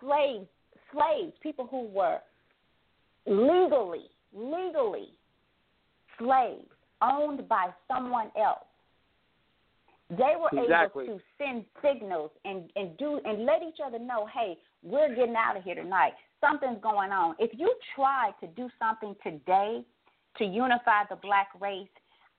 slaves, 0.00 0.46
slaves, 0.92 1.32
people 1.42 1.66
who 1.70 1.86
were 1.88 2.18
legally, 3.26 4.06
legally 4.34 5.08
slaves 6.18 6.66
owned 7.02 7.48
by 7.48 7.68
someone 7.88 8.30
else. 8.38 8.64
They 10.10 10.34
were 10.38 10.50
Exactly. 10.60 11.04
able 11.04 11.18
to 11.18 11.24
send 11.38 11.64
signals 11.82 12.30
and, 12.44 12.70
and 12.74 12.96
do 12.98 13.20
and 13.24 13.46
let 13.46 13.62
each 13.62 13.78
other 13.84 13.98
know, 13.98 14.26
hey, 14.34 14.58
we're 14.82 15.14
getting 15.14 15.36
out 15.36 15.56
of 15.56 15.62
here 15.62 15.76
tonight. 15.76 16.12
Something's 16.40 16.82
going 16.82 17.12
on. 17.12 17.36
If 17.38 17.50
you 17.56 17.72
try 17.94 18.30
to 18.40 18.46
do 18.48 18.68
something 18.78 19.14
today 19.22 19.84
to 20.38 20.44
unify 20.44 21.04
the 21.08 21.16
black 21.16 21.48
race, 21.60 21.88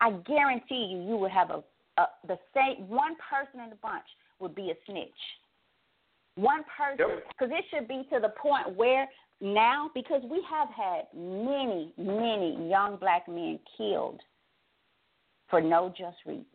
I 0.02 0.12
guarantee 0.12 0.90
you, 0.92 1.08
you 1.08 1.18
would 1.18 1.32
have 1.32 1.50
a, 1.50 1.64
a 2.02 2.28
the 2.28 2.38
same 2.54 2.88
one 2.90 3.16
person 3.30 3.60
in 3.60 3.70
the 3.70 3.76
bunch 3.78 4.06
would 4.40 4.56
be 4.56 4.72
a 4.72 4.76
snitch. 4.86 5.10
One 6.36 6.64
person, 6.78 7.10
Yep. 7.10 7.28
because 7.30 7.52
it 7.52 7.66
should 7.70 7.88
be 7.88 8.04
to 8.12 8.20
the 8.20 8.30
point 8.30 8.76
where 8.76 9.08
now, 9.42 9.90
because 9.94 10.22
we 10.24 10.42
have 10.50 10.70
had 10.70 11.08
many, 11.14 11.94
many 11.98 12.70
young 12.70 12.98
black 12.98 13.28
men 13.28 13.60
killed 13.78 14.22
for 15.50 15.60
no 15.60 15.90
just 15.90 16.18
reason. 16.26 16.46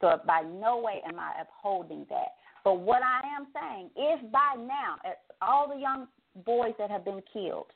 So 0.00 0.20
by 0.24 0.42
no 0.42 0.78
way 0.78 1.02
am 1.04 1.18
I 1.18 1.32
upholding 1.40 2.06
that. 2.08 2.36
But 2.64 2.74
what 2.74 3.02
I 3.02 3.20
am 3.36 3.48
saying, 3.52 3.90
if 3.96 4.30
by 4.30 4.54
now 4.56 4.96
all 5.42 5.68
the 5.68 5.80
young 5.80 6.06
boys 6.46 6.74
that 6.78 6.90
have 6.90 7.04
been 7.04 7.22
killed, 7.32 7.72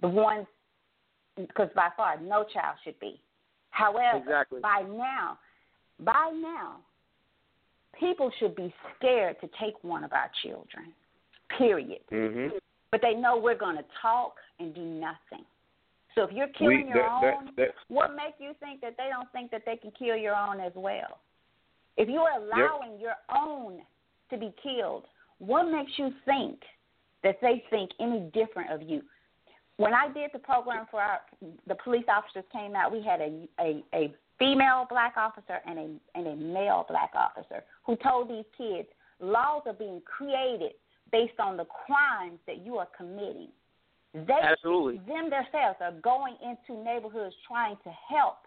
the 0.00 0.08
ones, 0.08 0.46
because 1.36 1.70
by 1.74 1.88
far 1.96 2.20
no 2.20 2.44
child 2.44 2.76
should 2.84 2.98
be. 3.00 3.20
However, 3.70 4.18
Exactly. 4.18 4.60
by 4.60 4.82
now, 4.82 5.38
by 6.04 6.30
now, 6.34 6.76
people 7.98 8.30
should 8.38 8.54
be 8.54 8.72
scared 8.96 9.36
to 9.40 9.48
take 9.60 9.74
one 9.82 10.04
of 10.04 10.12
our 10.12 10.30
children. 10.42 10.92
Period. 11.58 12.00
Mhm. 12.10 12.50
But 12.90 13.02
they 13.02 13.14
know 13.14 13.36
we're 13.36 13.54
going 13.54 13.76
to 13.76 13.84
talk 14.00 14.36
and 14.58 14.74
do 14.74 14.82
nothing. 14.82 15.44
So 16.14 16.24
if 16.24 16.32
you're 16.32 16.48
killing 16.48 16.86
We 16.86 16.92
your 16.94 17.02
that, 17.02 17.20
that 17.22 17.34
own, 17.34 17.54
that 17.56 17.74
what 17.88 18.14
makes 18.14 18.38
you 18.38 18.52
think 18.60 18.80
that 18.82 18.96
they 18.98 19.08
don't 19.08 19.30
think 19.32 19.50
that 19.50 19.64
they 19.64 19.76
can 19.76 19.90
kill 19.92 20.16
your 20.16 20.34
own 20.34 20.60
as 20.60 20.72
well? 20.74 21.20
If 21.96 22.08
you're 22.08 22.30
allowing 22.30 22.98
your 22.98 23.16
own 23.34 23.82
to 24.30 24.36
be 24.36 24.52
killed, 24.62 25.04
what 25.38 25.64
makes 25.64 25.92
you 25.98 26.12
think 26.24 26.60
that 27.22 27.40
they 27.40 27.64
think 27.70 27.90
any 28.00 28.30
different 28.32 28.70
of 28.70 28.82
you? 28.82 29.02
When 29.78 29.94
I 29.94 30.12
did 30.12 30.30
the 30.32 30.38
program 30.38 30.86
for 30.90 31.00
our, 31.00 31.20
the 31.66 31.74
police 31.76 32.04
officers 32.08 32.44
came 32.52 32.76
out, 32.76 32.92
we 32.92 33.02
had 33.02 33.20
a, 33.20 33.48
a, 33.58 33.82
a 33.94 34.14
female 34.42 34.86
black 34.90 35.14
officer 35.16 35.60
and 35.66 35.78
a, 35.78 36.18
and 36.18 36.26
a 36.26 36.36
male 36.36 36.84
black 36.88 37.12
officer 37.14 37.62
who 37.84 37.96
told 37.96 38.28
these 38.28 38.44
kids 38.58 38.88
laws 39.20 39.62
are 39.66 39.72
being 39.72 40.02
created 40.04 40.72
based 41.12 41.38
on 41.38 41.56
the 41.56 41.64
crimes 41.64 42.40
that 42.46 42.64
you 42.64 42.76
are 42.76 42.88
committing. 42.96 43.48
They 44.14 44.40
Absolutely. 44.42 44.98
them 45.06 45.30
themselves 45.30 45.78
are 45.80 45.94
going 46.02 46.36
into 46.42 46.82
neighborhoods 46.82 47.34
trying 47.46 47.76
to 47.84 47.90
help, 48.10 48.44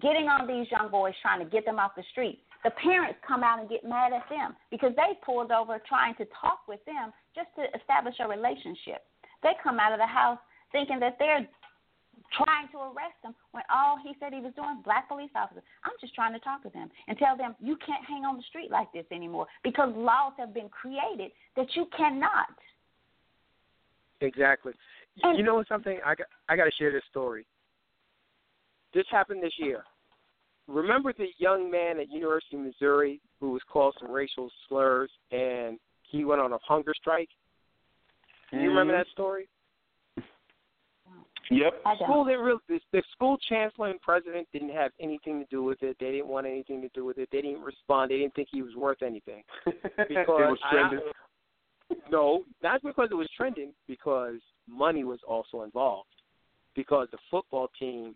getting 0.00 0.26
on 0.26 0.48
these 0.48 0.66
young 0.70 0.90
boys, 0.90 1.12
trying 1.20 1.44
to 1.44 1.50
get 1.50 1.64
them 1.66 1.78
off 1.78 1.92
the 1.94 2.02
street. 2.10 2.40
The 2.64 2.70
parents 2.70 3.18
come 3.26 3.44
out 3.44 3.60
and 3.60 3.68
get 3.68 3.84
mad 3.84 4.12
at 4.12 4.24
them 4.30 4.56
because 4.70 4.92
they 4.96 5.14
pulled 5.24 5.52
over 5.52 5.78
trying 5.86 6.14
to 6.16 6.24
talk 6.40 6.66
with 6.66 6.80
them 6.86 7.12
just 7.34 7.48
to 7.54 7.66
establish 7.78 8.14
a 8.18 8.26
relationship. 8.26 9.04
They 9.42 9.52
come 9.62 9.78
out 9.78 9.92
of 9.92 9.98
the 9.98 10.06
house 10.06 10.38
thinking 10.72 10.98
that 11.00 11.16
they're 11.18 11.46
trying 12.36 12.68
to 12.72 12.78
arrest 12.78 13.16
him 13.22 13.34
when 13.52 13.62
all 13.72 13.98
he 14.02 14.12
said 14.20 14.32
he 14.32 14.40
was 14.40 14.52
doing, 14.54 14.80
black 14.84 15.08
police 15.08 15.30
officers. 15.34 15.62
I'm 15.84 15.92
just 16.00 16.14
trying 16.14 16.32
to 16.34 16.40
talk 16.40 16.62
to 16.64 16.70
them 16.70 16.90
and 17.08 17.16
tell 17.18 17.36
them 17.36 17.54
you 17.60 17.76
can't 17.84 18.04
hang 18.04 18.24
on 18.24 18.36
the 18.36 18.42
street 18.48 18.70
like 18.70 18.92
this 18.92 19.06
anymore 19.12 19.46
because 19.62 19.92
laws 19.96 20.32
have 20.38 20.52
been 20.52 20.68
created 20.68 21.32
that 21.56 21.66
you 21.74 21.86
cannot. 21.96 22.48
Exactly. 24.20 24.72
And- 25.22 25.38
you 25.38 25.44
know 25.44 25.62
something? 25.68 25.98
I 26.04 26.14
got 26.14 26.26
I 26.48 26.56
got 26.56 26.64
to 26.64 26.72
share 26.78 26.92
this 26.92 27.02
story. 27.10 27.46
This 28.94 29.04
happened 29.10 29.42
this 29.42 29.52
year. 29.58 29.84
Remember 30.66 31.12
the 31.12 31.28
young 31.38 31.70
man 31.70 31.98
at 31.98 32.10
University 32.10 32.56
of 32.56 32.62
Missouri 32.62 33.20
who 33.40 33.52
was 33.52 33.62
called 33.70 33.96
some 34.00 34.10
racial 34.10 34.50
slurs 34.68 35.10
and 35.30 35.78
he 36.02 36.24
went 36.24 36.40
on 36.40 36.52
a 36.52 36.58
hunger 36.62 36.92
strike? 37.00 37.28
Do 38.50 38.58
you 38.58 38.68
remember 38.68 38.92
Mhm. 38.94 38.98
that 38.98 39.08
story? 39.08 39.48
Yep. 41.50 41.72
I 41.86 41.96
School 41.96 42.24
didn't 42.24 42.40
really. 42.40 42.60
The, 42.68 42.80
the 42.92 43.02
school 43.12 43.38
chancellor 43.48 43.88
and 43.90 44.00
president 44.02 44.46
didn't 44.52 44.70
have 44.74 44.90
anything 45.00 45.40
to 45.40 45.46
do 45.50 45.62
with 45.62 45.82
it. 45.82 45.96
They 45.98 46.10
didn't 46.12 46.28
want 46.28 46.46
anything 46.46 46.82
to 46.82 46.88
do 46.94 47.04
with 47.04 47.16
it. 47.18 47.28
They 47.32 47.40
didn't 47.40 47.62
respond. 47.62 48.10
They 48.10 48.18
didn't 48.18 48.34
think 48.34 48.48
he 48.52 48.62
was 48.62 48.74
worth 48.76 49.02
anything. 49.02 49.42
it 49.66 49.76
Because 50.08 50.26
was 50.28 50.58
I- 50.64 50.90
No, 52.10 52.44
not 52.62 52.82
because 52.82 53.08
it 53.10 53.14
was 53.14 53.28
trending. 53.36 53.72
Because 53.86 54.36
money 54.68 55.04
was 55.04 55.20
also 55.26 55.62
involved. 55.62 56.08
Because 56.76 57.08
the 57.12 57.18
football 57.30 57.68
team 57.78 58.14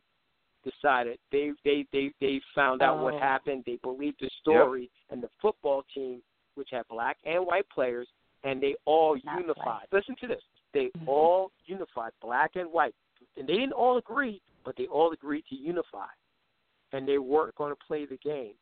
decided 0.64 1.18
they 1.32 1.52
they 1.64 1.86
they 1.92 2.12
they 2.20 2.40
found 2.54 2.82
out 2.82 3.02
what 3.02 3.14
Oh. 3.14 3.18
happened. 3.18 3.64
They 3.66 3.78
believed 3.82 4.18
the 4.20 4.30
story, 4.40 4.90
and 5.10 5.22
the 5.22 5.30
football 5.40 5.84
team, 5.94 6.22
which 6.54 6.68
had 6.70 6.82
black 6.88 7.16
and 7.24 7.44
white 7.46 7.68
players, 7.74 8.06
and 8.44 8.62
they 8.62 8.76
all 8.84 9.16
Not 9.24 9.40
unified. 9.40 9.86
Listen 9.90 10.14
to 10.20 10.26
this. 10.26 10.42
They 10.74 10.90
Mhm. 10.98 11.08
all 11.08 11.50
unified, 11.66 12.12
black 12.20 12.56
and 12.56 12.70
white, 12.72 12.94
and 13.36 13.46
they 13.48 13.54
didn't 13.54 13.72
all 13.72 13.98
agree, 13.98 14.40
but 14.64 14.76
they 14.76 14.86
all 14.86 15.12
agreed 15.12 15.44
to 15.50 15.56
unify, 15.56 16.06
and 16.92 17.06
they 17.06 17.18
weren't 17.18 17.54
going 17.56 17.72
to 17.72 17.78
play 17.86 18.06
the 18.06 18.18
game. 18.18 18.54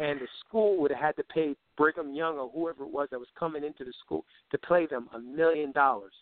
And 0.00 0.20
the 0.20 0.28
school 0.46 0.76
would 0.80 0.92
have 0.92 1.00
had 1.00 1.16
to 1.16 1.24
pay 1.24 1.56
Brigham 1.76 2.14
Young 2.14 2.38
or 2.38 2.48
whoever 2.50 2.84
it 2.84 2.90
was 2.90 3.08
that 3.10 3.18
was 3.18 3.28
coming 3.36 3.64
into 3.64 3.84
the 3.84 3.92
school 4.04 4.24
to 4.52 4.58
play 4.58 4.86
them 4.86 5.08
a 5.12 5.18
million 5.18 5.72
dollars. 5.72 6.12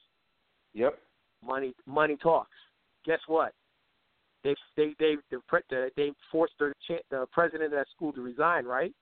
Yep. 0.73 0.99
Money, 1.45 1.75
money 1.85 2.17
talks. 2.17 2.57
Guess 3.05 3.21
what? 3.27 3.53
They 4.45 4.55
they 4.77 4.95
they 4.99 5.17
the, 5.31 5.41
the, 5.69 5.91
they 5.97 6.13
forced 6.33 6.55
the, 6.59 6.73
cha- 6.87 7.05
the 7.11 7.27
president 7.33 7.65
of 7.65 7.71
that 7.73 7.87
school 7.95 8.13
to 8.15 8.23
resign. 8.23 8.65
Right? 8.65 8.95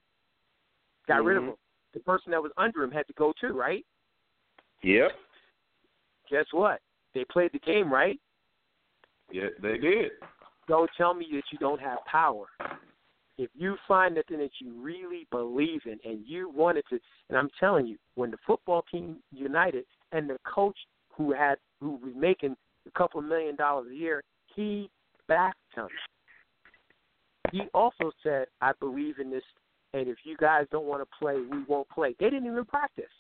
Got 1.06 1.22
rid 1.24 1.36
of 1.36 1.44
Mhm. 1.44 1.48
him. 1.50 1.54
The 1.92 2.00
person 2.00 2.32
that 2.32 2.42
was 2.42 2.50
under 2.56 2.82
him 2.82 2.90
had 2.90 3.06
to 3.06 3.12
go 3.12 3.32
too. 3.40 3.52
Right? 3.56 3.84
Yep. 4.82 5.12
Guess 6.30 6.46
what? 6.52 6.80
They 7.14 7.24
played 7.26 7.52
the 7.52 7.60
game 7.60 7.92
right. 7.92 8.18
Yeah, 9.34 9.48
they 9.60 9.78
did. 9.78 10.12
Don't 10.68 10.88
tell 10.96 11.12
me 11.12 11.26
that 11.32 11.42
you 11.50 11.58
don't 11.58 11.80
have 11.80 11.98
power. 12.06 12.46
If 13.36 13.50
you 13.52 13.74
find 13.88 14.14
something 14.14 14.38
that 14.38 14.52
you 14.60 14.80
really 14.80 15.26
believe 15.32 15.80
in 15.86 15.98
and 16.08 16.24
you 16.24 16.52
wanted 16.54 16.84
to, 16.90 17.00
and 17.28 17.36
I'm 17.36 17.50
telling 17.58 17.88
you, 17.88 17.96
when 18.14 18.30
the 18.30 18.36
football 18.46 18.84
team 18.92 19.16
united 19.32 19.86
and 20.12 20.30
the 20.30 20.38
coach 20.46 20.76
who 21.16 21.32
had 21.32 21.56
who 21.80 21.96
was 21.96 22.12
making 22.16 22.54
a 22.86 22.96
couple 22.96 23.20
million 23.22 23.56
dollars 23.56 23.88
a 23.90 23.96
year, 23.96 24.22
he 24.54 24.88
backed 25.26 25.58
him. 25.74 25.88
He 27.50 27.62
also 27.74 28.12
said, 28.22 28.46
"I 28.60 28.70
believe 28.78 29.18
in 29.18 29.30
this, 29.30 29.42
and 29.94 30.06
if 30.06 30.18
you 30.22 30.36
guys 30.36 30.66
don't 30.70 30.86
want 30.86 31.02
to 31.02 31.16
play, 31.18 31.40
we 31.40 31.64
won't 31.64 31.88
play." 31.88 32.14
They 32.20 32.30
didn't 32.30 32.46
even 32.46 32.64
practice. 32.66 33.10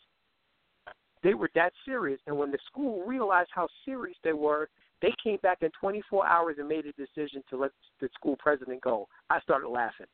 They 1.24 1.34
were 1.34 1.50
that 1.56 1.72
serious, 1.84 2.20
and 2.28 2.38
when 2.38 2.52
the 2.52 2.58
school 2.66 3.04
realized 3.04 3.50
how 3.52 3.66
serious 3.84 4.16
they 4.22 4.32
were, 4.32 4.68
they 5.04 5.14
came 5.22 5.38
back 5.42 5.58
in 5.60 5.70
24 5.78 6.26
hours 6.26 6.56
and 6.58 6.66
made 6.66 6.86
a 6.86 6.92
decision 6.92 7.42
to 7.50 7.58
let 7.58 7.72
the 8.00 8.08
school 8.14 8.36
president 8.38 8.80
go. 8.80 9.06
I 9.28 9.38
started 9.40 9.68
laughing. 9.68 10.06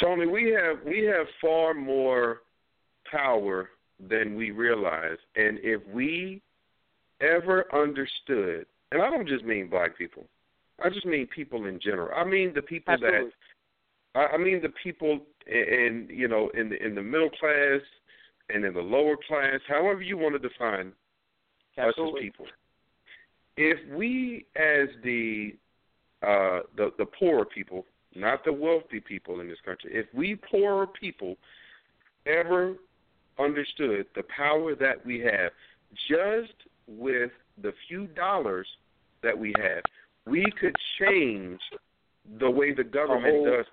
Tony, 0.00 0.26
we 0.26 0.50
have 0.50 0.78
we 0.84 1.04
have 1.04 1.26
far 1.40 1.74
more 1.74 2.38
power 3.08 3.70
than 4.08 4.34
we 4.34 4.50
realize, 4.50 5.18
and 5.36 5.58
if 5.62 5.80
we 5.92 6.42
ever 7.20 7.72
understood, 7.72 8.66
and 8.90 9.00
I 9.00 9.10
don't 9.10 9.28
just 9.28 9.44
mean 9.44 9.68
black 9.68 9.96
people, 9.96 10.24
I 10.84 10.88
just 10.88 11.06
mean 11.06 11.28
people 11.32 11.66
in 11.66 11.78
general. 11.78 12.10
I 12.16 12.24
mean 12.24 12.52
the 12.52 12.62
people 12.62 12.94
Absolutely. 12.94 13.30
that 14.14 14.20
I 14.20 14.34
I 14.34 14.38
mean 14.38 14.60
the 14.60 14.72
people 14.82 15.20
in 15.46 16.08
you 16.10 16.26
know 16.26 16.50
in 16.54 16.68
the 16.68 16.84
in 16.84 16.96
the 16.96 17.02
middle 17.02 17.30
class 17.30 17.80
and 18.48 18.64
in 18.64 18.74
the 18.74 18.80
lower 18.80 19.16
class, 19.28 19.60
however 19.68 20.02
you 20.02 20.18
want 20.18 20.34
to 20.34 20.48
define 20.48 20.88
us 21.78 21.94
as 21.96 22.10
people. 22.20 22.46
If 23.56 23.78
we, 23.92 24.46
as 24.56 24.88
the 25.02 25.54
uh, 26.22 26.60
the 26.76 26.92
the 26.98 27.06
poorer 27.06 27.44
people, 27.44 27.84
not 28.14 28.44
the 28.44 28.52
wealthy 28.52 29.00
people 29.00 29.40
in 29.40 29.48
this 29.48 29.58
country, 29.64 29.90
if 29.92 30.06
we 30.14 30.36
poorer 30.36 30.86
people 30.86 31.36
ever 32.26 32.74
understood 33.38 34.06
the 34.14 34.22
power 34.34 34.74
that 34.74 35.04
we 35.04 35.18
have, 35.20 35.50
just 36.08 36.54
with 36.86 37.30
the 37.62 37.72
few 37.88 38.06
dollars 38.08 38.66
that 39.22 39.36
we 39.36 39.54
have, 39.58 39.82
we 40.26 40.44
could 40.60 40.74
change 41.00 41.60
the 42.38 42.50
way 42.50 42.72
the 42.72 42.84
government 42.84 43.34
whole- 43.34 43.44
does. 43.44 43.66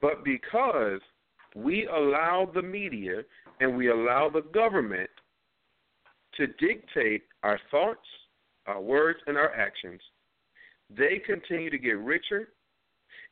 But 0.00 0.24
because 0.24 1.00
we 1.54 1.86
allow 1.86 2.46
the 2.46 2.62
media 2.62 3.24
and 3.60 3.76
we 3.76 3.88
allow 3.88 4.28
the 4.28 4.42
government 4.42 5.10
to 6.34 6.46
dictate 6.46 7.24
our 7.42 7.58
thoughts, 7.70 8.06
our 8.66 8.80
words, 8.80 9.18
and 9.26 9.36
our 9.36 9.52
actions, 9.54 10.00
they 10.90 11.18
continue 11.18 11.70
to 11.70 11.78
get 11.78 11.98
richer, 11.98 12.52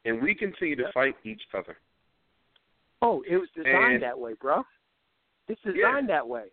and 0.04 0.20
we 0.22 0.34
continue 0.34 0.76
to 0.76 0.90
fight 0.92 1.14
each 1.24 1.42
other. 1.54 1.76
Oh, 3.02 3.22
it 3.22 3.36
was 3.36 3.48
designed 3.50 3.94
And- 3.94 4.02
that 4.02 4.18
way, 4.18 4.34
bro. 4.34 4.64
It's 5.48 5.60
designed 5.62 6.08
that 6.08 6.26
way. 6.26 6.50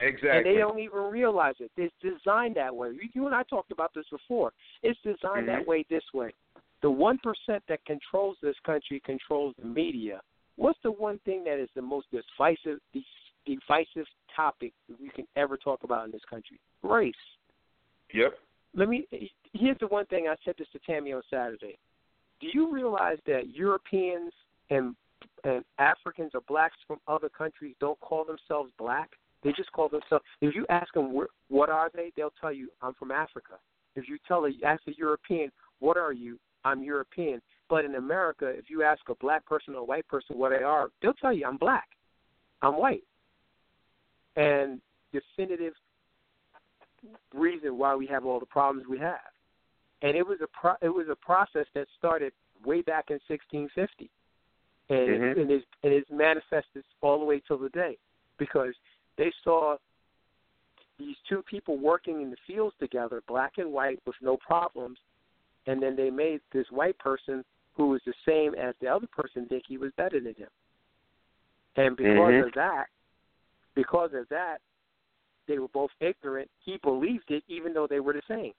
Exactly. 0.00 0.30
And 0.38 0.46
they 0.46 0.58
don't 0.60 0.78
even 0.78 0.98
realize 1.10 1.54
it. 1.60 1.70
It's 1.76 1.94
designed 2.00 2.56
that 2.56 2.74
way. 2.74 2.90
You- 2.90 3.08
You 3.14 3.26
and 3.26 3.34
I 3.34 3.44
talked 3.44 3.72
about 3.72 3.94
this 3.94 4.08
before. 4.10 4.52
It's 4.82 5.00
designed 5.00 5.48
that 5.48 5.62
Mhm. 5.62 5.66
way 5.66 5.82
this 5.84 6.12
way. 6.12 6.34
The 6.82 6.90
1% 6.90 7.66
that 7.66 7.84
controls 7.86 8.38
this 8.40 8.58
country 8.60 9.00
controls 9.00 9.54
the 9.56 9.64
media. 9.64 10.20
What's 10.56 10.80
the 10.80 10.90
one 10.92 11.18
thing 11.20 11.44
that 11.44 11.58
is 11.58 11.70
the 11.72 11.82
most 11.82 12.10
divisive 12.10 12.80
divisive 13.46 14.08
topic 14.34 14.74
that 14.88 14.98
we 14.98 15.08
can 15.10 15.26
ever 15.36 15.56
talk 15.56 15.84
about 15.84 16.04
in 16.04 16.10
this 16.10 16.24
country? 16.24 16.58
Race. 16.82 17.14
Yep. 18.12 18.34
Let 18.74 18.88
me 18.88 19.06
here's 19.52 19.78
the 19.80 19.86
one 19.86 20.06
thing 20.06 20.26
I 20.28 20.36
said 20.44 20.54
this 20.58 20.68
to 20.72 20.78
Tammy 20.80 21.12
on 21.12 21.22
Saturday. 21.30 21.78
Do 22.40 22.48
you 22.52 22.72
realize 22.72 23.18
that 23.26 23.50
Europeans 23.54 24.32
and 24.70 24.94
and 25.44 25.64
Africans 25.78 26.32
or 26.34 26.42
blacks 26.42 26.76
from 26.86 26.98
other 27.08 27.28
countries 27.28 27.74
don't 27.80 27.98
call 28.00 28.24
themselves 28.24 28.70
black? 28.78 29.10
They 29.42 29.52
just 29.52 29.72
call 29.72 29.88
themselves. 29.88 30.24
If 30.40 30.54
you 30.54 30.66
ask 30.68 30.92
them 30.92 31.18
what 31.48 31.70
are 31.70 31.90
they, 31.94 32.12
they'll 32.16 32.32
tell 32.40 32.52
you 32.52 32.68
I'm 32.82 32.94
from 32.94 33.10
Africa. 33.10 33.54
If 33.94 34.08
you 34.08 34.18
tell 34.28 34.44
a 34.44 34.50
ask 34.64 34.82
a 34.86 34.92
European 34.96 35.50
what 35.78 35.96
are 35.96 36.12
you, 36.12 36.38
I'm 36.64 36.82
European. 36.82 37.40
But 37.68 37.84
in 37.84 37.96
America, 37.96 38.46
if 38.46 38.68
you 38.68 38.82
ask 38.82 39.00
a 39.08 39.14
black 39.16 39.44
person 39.46 39.74
or 39.74 39.78
a 39.78 39.84
white 39.84 40.06
person 40.06 40.38
what 40.38 40.50
they 40.50 40.62
are, 40.62 40.88
they'll 41.02 41.14
tell 41.14 41.32
you 41.32 41.46
I'm 41.46 41.56
black, 41.56 41.88
I'm 42.62 42.76
white. 42.76 43.04
And 44.36 44.80
definitive 45.12 45.72
reason 47.34 47.78
why 47.78 47.94
we 47.94 48.06
have 48.06 48.24
all 48.24 48.40
the 48.40 48.46
problems 48.46 48.86
we 48.88 48.98
have. 48.98 49.32
And 50.02 50.16
it 50.16 50.26
was 50.26 50.38
a 50.42 50.46
pro- 50.48 50.76
it 50.82 50.88
was 50.88 51.08
a 51.08 51.16
process 51.16 51.66
that 51.74 51.86
started 51.98 52.32
way 52.64 52.82
back 52.82 53.10
in 53.10 53.18
1650. 53.28 54.10
and 54.88 55.08
Mhm. 55.08 55.40
and 55.40 55.50
it's 55.50 55.66
and 55.82 55.92
it's 55.92 56.10
manifested 56.10 56.84
all 57.00 57.18
the 57.18 57.24
way 57.24 57.40
till 57.40 57.58
the 57.58 57.70
day 57.70 57.98
because 58.38 58.72
they 59.16 59.32
saw 59.42 59.76
these 60.98 61.16
two 61.28 61.42
people 61.42 61.76
working 61.76 62.22
in 62.22 62.30
the 62.30 62.36
fields 62.46 62.76
together, 62.78 63.20
black 63.26 63.58
and 63.58 63.72
white, 63.72 64.00
with 64.06 64.16
no 64.22 64.36
problems, 64.36 64.98
and 65.66 65.82
then 65.82 65.96
they 65.96 66.10
made 66.10 66.40
this 66.52 66.70
white 66.70 66.96
person 66.98 67.44
who 67.74 67.88
was 67.88 68.00
the 68.04 68.14
same 68.24 68.54
as 68.54 68.74
the 68.80 68.86
other 68.86 69.06
person 69.08 69.46
think 69.46 69.64
he 69.66 69.76
was 69.76 69.92
better 69.96 70.20
than 70.20 70.34
him. 70.34 70.48
And 71.76 71.96
because 71.96 72.32
Mhm. 72.32 72.46
of 72.46 72.52
that, 72.54 72.88
because 73.74 74.14
of 74.14 74.28
that, 74.28 74.60
they 75.46 75.58
were 75.58 75.68
both 75.68 75.90
ignorant. 76.00 76.50
He 76.64 76.78
believed 76.82 77.30
it, 77.30 77.42
even 77.48 77.72
though 77.72 77.86
they 77.86 78.00
were 78.00 78.12
the 78.12 78.22
same. 78.28 78.52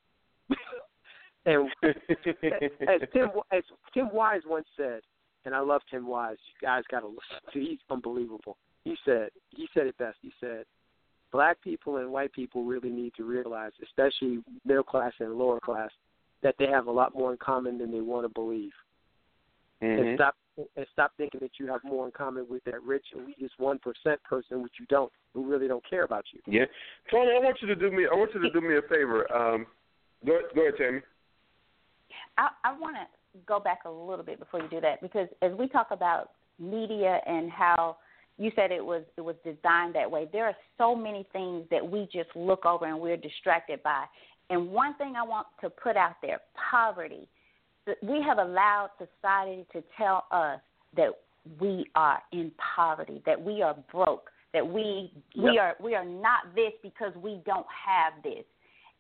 and 1.45 1.69
as 1.83 3.01
Tim 3.13 3.29
as 3.51 3.63
Tim 3.93 4.09
Wise 4.13 4.41
once 4.45 4.67
said, 4.75 5.01
and 5.45 5.55
I 5.55 5.59
love 5.59 5.81
Tim 5.89 6.07
Wise. 6.07 6.37
You 6.47 6.67
guys 6.67 6.83
got 6.89 7.01
to 7.01 7.07
listen 7.07 7.41
to. 7.53 7.59
He's 7.59 7.79
unbelievable. 7.89 8.57
He 8.83 8.95
said 9.05 9.29
he 9.49 9.67
said 9.73 9.87
it 9.87 9.97
best. 9.97 10.17
He 10.21 10.31
said, 10.39 10.65
"Black 11.31 11.61
people 11.61 11.97
and 11.97 12.11
white 12.11 12.33
people 12.33 12.63
really 12.63 12.89
need 12.89 13.13
to 13.15 13.23
realize, 13.23 13.71
especially 13.83 14.43
middle 14.65 14.83
class 14.83 15.13
and 15.19 15.33
lower 15.33 15.59
class, 15.59 15.91
that 16.41 16.55
they 16.59 16.67
have 16.67 16.87
a 16.87 16.91
lot 16.91 17.13
more 17.13 17.31
in 17.31 17.37
common 17.37 17.77
than 17.77 17.91
they 17.91 18.01
want 18.01 18.25
to 18.25 18.29
believe, 18.29 18.73
and 19.81 19.99
Mhm. 19.99 20.15
stop 20.15 20.35
and 20.75 20.85
stop 20.93 21.13
thinking 21.17 21.39
that 21.41 21.51
you 21.59 21.67
have 21.67 21.83
more 21.83 22.05
in 22.05 22.11
common 22.11 22.45
with 22.49 22.63
that 22.65 22.81
rich 22.83 23.05
and 23.13 23.27
elitist 23.27 23.51
one 23.57 23.79
percent 23.79 24.21
person, 24.23 24.63
which 24.63 24.73
you 24.79 24.85
don't, 24.87 25.11
who 25.33 25.45
really 25.45 25.67
don't 25.67 25.87
care 25.87 26.03
about 26.03 26.25
you." 26.33 26.39
Yeah, 26.47 26.65
Tony, 27.11 27.31
I 27.31 27.43
want 27.43 27.57
you 27.61 27.67
to 27.67 27.75
do 27.75 27.91
me. 27.91 28.05
I 28.11 28.15
want 28.15 28.31
you 28.33 28.41
to 28.41 28.49
do 28.49 28.61
me 28.61 28.77
a 28.77 28.81
favor. 28.83 29.31
Um, 29.33 29.65
go, 30.25 30.39
go 30.55 30.61
ahead, 30.61 30.73
Tammy. 30.77 31.01
I, 32.37 32.49
I 32.63 32.77
want 32.77 32.95
to 32.95 33.39
go 33.45 33.59
back 33.59 33.81
a 33.85 33.89
little 33.89 34.25
bit 34.25 34.39
before 34.39 34.61
you 34.61 34.69
do 34.69 34.81
that 34.81 35.01
because 35.01 35.27
as 35.41 35.51
we 35.53 35.67
talk 35.67 35.87
about 35.91 36.31
media 36.59 37.19
and 37.25 37.51
how 37.51 37.97
you 38.37 38.51
said 38.55 38.71
it 38.71 38.83
was 38.83 39.03
it 39.17 39.21
was 39.21 39.35
designed 39.43 39.95
that 39.95 40.09
way, 40.09 40.27
there 40.31 40.45
are 40.45 40.55
so 40.77 40.95
many 40.95 41.27
things 41.33 41.65
that 41.71 41.87
we 41.87 42.07
just 42.11 42.29
look 42.35 42.65
over 42.65 42.85
and 42.85 42.99
we're 42.99 43.17
distracted 43.17 43.81
by. 43.83 44.05
And 44.49 44.69
one 44.71 44.95
thing 44.95 45.15
I 45.17 45.23
want 45.23 45.47
to 45.61 45.69
put 45.69 45.97
out 45.97 46.15
there: 46.21 46.39
poverty. 46.69 47.27
We 48.01 48.21
have 48.21 48.37
allowed 48.37 48.91
society 48.97 49.65
to 49.73 49.83
tell 49.97 50.25
us 50.31 50.59
that 50.95 51.09
we 51.59 51.85
are 51.95 52.21
in 52.31 52.51
poverty, 52.75 53.21
that 53.25 53.41
we 53.41 53.61
are 53.61 53.75
broke, 53.91 54.29
that 54.53 54.65
we 54.67 55.11
we 55.35 55.51
Yep. 55.51 55.61
are 55.61 55.75
we 55.79 55.95
are 55.95 56.05
not 56.05 56.55
this 56.55 56.73
because 56.81 57.13
we 57.15 57.41
don't 57.45 57.67
have 57.69 58.21
this. 58.23 58.45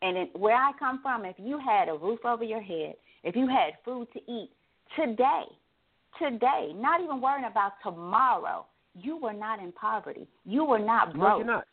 And 0.01 0.15
it, 0.17 0.35
where 0.35 0.55
I 0.55 0.71
come 0.77 1.01
from, 1.01 1.25
if 1.25 1.35
you 1.39 1.57
had 1.57 1.89
a 1.89 1.93
roof 1.93 2.23
over 2.23 2.43
your 2.43 2.61
head, 2.61 2.95
if 3.23 3.35
you 3.35 3.47
had 3.47 3.73
food 3.83 4.07
to 4.13 4.19
eat 4.31 4.51
today, 4.95 5.45
today, 6.19 6.71
not 6.75 7.01
even 7.01 7.19
worrying 7.19 7.45
about 7.45 7.73
tomorrow, 7.81 8.65
you 8.93 9.17
were 9.17 9.33
not 9.33 9.59
in 9.59 9.71
poverty. 9.71 10.27
You 10.45 10.65
were 10.65 10.79
not 10.79 11.15
No, 11.15 11.19
broke. 11.19 11.37
you're 11.37 11.47
not. 11.47 11.67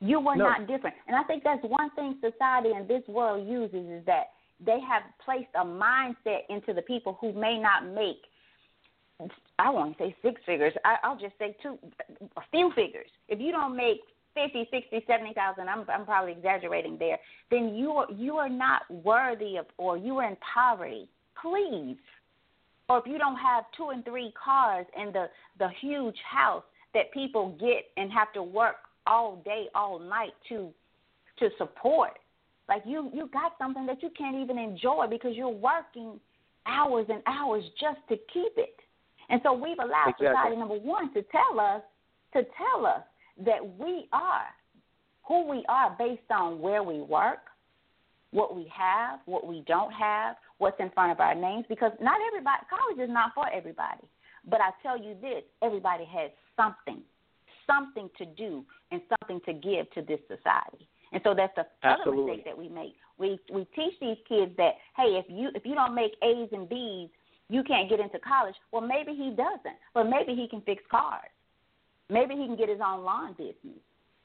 You 0.00 0.20
were 0.20 0.36
No. 0.36 0.44
not 0.44 0.66
different. 0.66 0.96
And 1.06 1.16
I 1.16 1.22
think 1.22 1.44
that's 1.44 1.62
one 1.64 1.90
thing 1.90 2.18
society 2.20 2.72
in 2.72 2.86
this 2.86 3.06
world 3.08 3.46
uses 3.46 3.86
is 3.88 4.04
that 4.06 4.32
they 4.64 4.80
have 4.80 5.02
placed 5.24 5.50
a 5.54 5.64
mindset 5.64 6.40
into 6.48 6.72
the 6.72 6.82
people 6.82 7.18
who 7.20 7.32
may 7.32 7.58
not 7.58 7.86
make 7.86 8.22
I 9.58 9.70
won't 9.70 9.96
say 9.98 10.14
six 10.22 10.40
figures. 10.44 10.74
I, 10.84 10.96
I'll 11.02 11.18
just 11.18 11.38
say 11.38 11.56
two, 11.62 11.78
a 12.36 12.42
few 12.50 12.70
figures. 12.74 13.08
If 13.28 13.40
you 13.40 13.50
don't 13.50 13.74
make 13.74 14.00
fifty, 14.34 14.68
sixty, 14.70 15.02
seventy 15.06 15.32
thousand, 15.32 15.68
I'm 15.68 15.84
I'm 15.88 16.04
probably 16.04 16.32
exaggerating 16.32 16.98
there. 16.98 17.18
Then 17.50 17.74
you 17.74 17.92
are 17.92 18.12
you 18.12 18.36
are 18.36 18.48
not 18.48 18.82
worthy 18.90 19.56
of, 19.56 19.66
or 19.78 19.96
you 19.96 20.18
are 20.18 20.28
in 20.28 20.36
poverty. 20.54 21.08
Please, 21.40 21.96
or 22.88 22.98
if 22.98 23.06
you 23.06 23.18
don't 23.18 23.36
have 23.36 23.64
two 23.76 23.88
and 23.88 24.04
three 24.04 24.32
cars 24.42 24.86
and 24.98 25.14
the 25.14 25.26
the 25.58 25.68
huge 25.80 26.16
house 26.30 26.64
that 26.92 27.10
people 27.12 27.56
get 27.58 27.86
and 27.96 28.12
have 28.12 28.32
to 28.34 28.42
work 28.42 28.76
all 29.06 29.36
day, 29.44 29.68
all 29.74 29.98
night 29.98 30.32
to 30.50 30.70
to 31.38 31.48
support. 31.56 32.18
Like 32.68 32.82
you 32.84 33.10
you 33.14 33.28
got 33.32 33.52
something 33.58 33.86
that 33.86 34.02
you 34.02 34.10
can't 34.16 34.36
even 34.36 34.58
enjoy 34.58 35.06
because 35.08 35.34
you're 35.34 35.48
working 35.48 36.20
hours 36.66 37.06
and 37.08 37.22
hours 37.26 37.64
just 37.80 37.98
to 38.08 38.16
keep 38.32 38.52
it. 38.56 38.76
And 39.28 39.40
so 39.42 39.52
we've 39.52 39.78
allowed 39.78 40.08
Exactly. 40.08 40.26
society 40.28 40.56
number 40.56 40.78
one 40.78 41.12
to 41.14 41.22
tell 41.22 41.60
us 41.60 41.82
to 42.32 42.42
tell 42.56 42.86
us 42.86 43.02
that 43.44 43.78
we 43.78 44.08
are 44.12 44.46
who 45.26 45.48
we 45.48 45.64
are 45.68 45.94
based 45.98 46.30
on 46.30 46.60
where 46.60 46.82
we 46.82 47.00
work, 47.00 47.50
what 48.30 48.54
we 48.54 48.70
have, 48.76 49.20
what 49.26 49.46
we 49.46 49.64
don't 49.66 49.92
have, 49.92 50.36
what's 50.58 50.78
in 50.78 50.90
front 50.90 51.12
of 51.12 51.20
our 51.20 51.34
names. 51.34 51.64
Because 51.68 51.92
not 52.00 52.18
everybody 52.28 52.62
college 52.70 53.08
is 53.08 53.12
not 53.12 53.32
for 53.34 53.48
everybody. 53.52 54.02
But 54.48 54.60
I 54.60 54.70
tell 54.82 54.96
you 54.96 55.16
this, 55.20 55.42
everybody 55.62 56.04
has 56.04 56.30
something, 56.56 57.02
something 57.66 58.08
to 58.18 58.24
do 58.24 58.64
and 58.92 59.00
something 59.20 59.40
to 59.46 59.52
give 59.52 59.90
to 59.92 60.02
this 60.02 60.20
society. 60.28 60.88
And 61.12 61.20
so 61.24 61.34
that's 61.34 61.54
the 61.56 61.66
other 61.88 62.12
mistake 62.12 62.44
that 62.44 62.56
we 62.56 62.68
make. 62.68 62.94
We 63.18 63.38
we 63.52 63.64
teach 63.76 63.94
these 64.00 64.18
kids 64.28 64.52
that 64.56 64.74
hey, 64.96 65.16
if 65.16 65.26
you 65.28 65.50
if 65.54 65.64
you 65.64 65.74
don't 65.74 65.94
make 65.94 66.12
A's 66.22 66.48
and 66.52 66.68
B's, 66.68 67.08
you 67.48 67.62
can't 67.62 67.88
get 67.88 68.00
into 68.00 68.18
college. 68.18 68.54
Well, 68.72 68.82
maybe 68.82 69.12
he 69.12 69.30
doesn't, 69.30 69.78
but 69.94 70.04
maybe 70.04 70.34
he 70.34 70.48
can 70.48 70.60
fix 70.62 70.82
cars. 70.90 71.30
Maybe 72.10 72.34
he 72.34 72.46
can 72.46 72.56
get 72.56 72.68
his 72.68 72.80
own 72.84 73.04
lawn 73.04 73.32
business. 73.32 73.80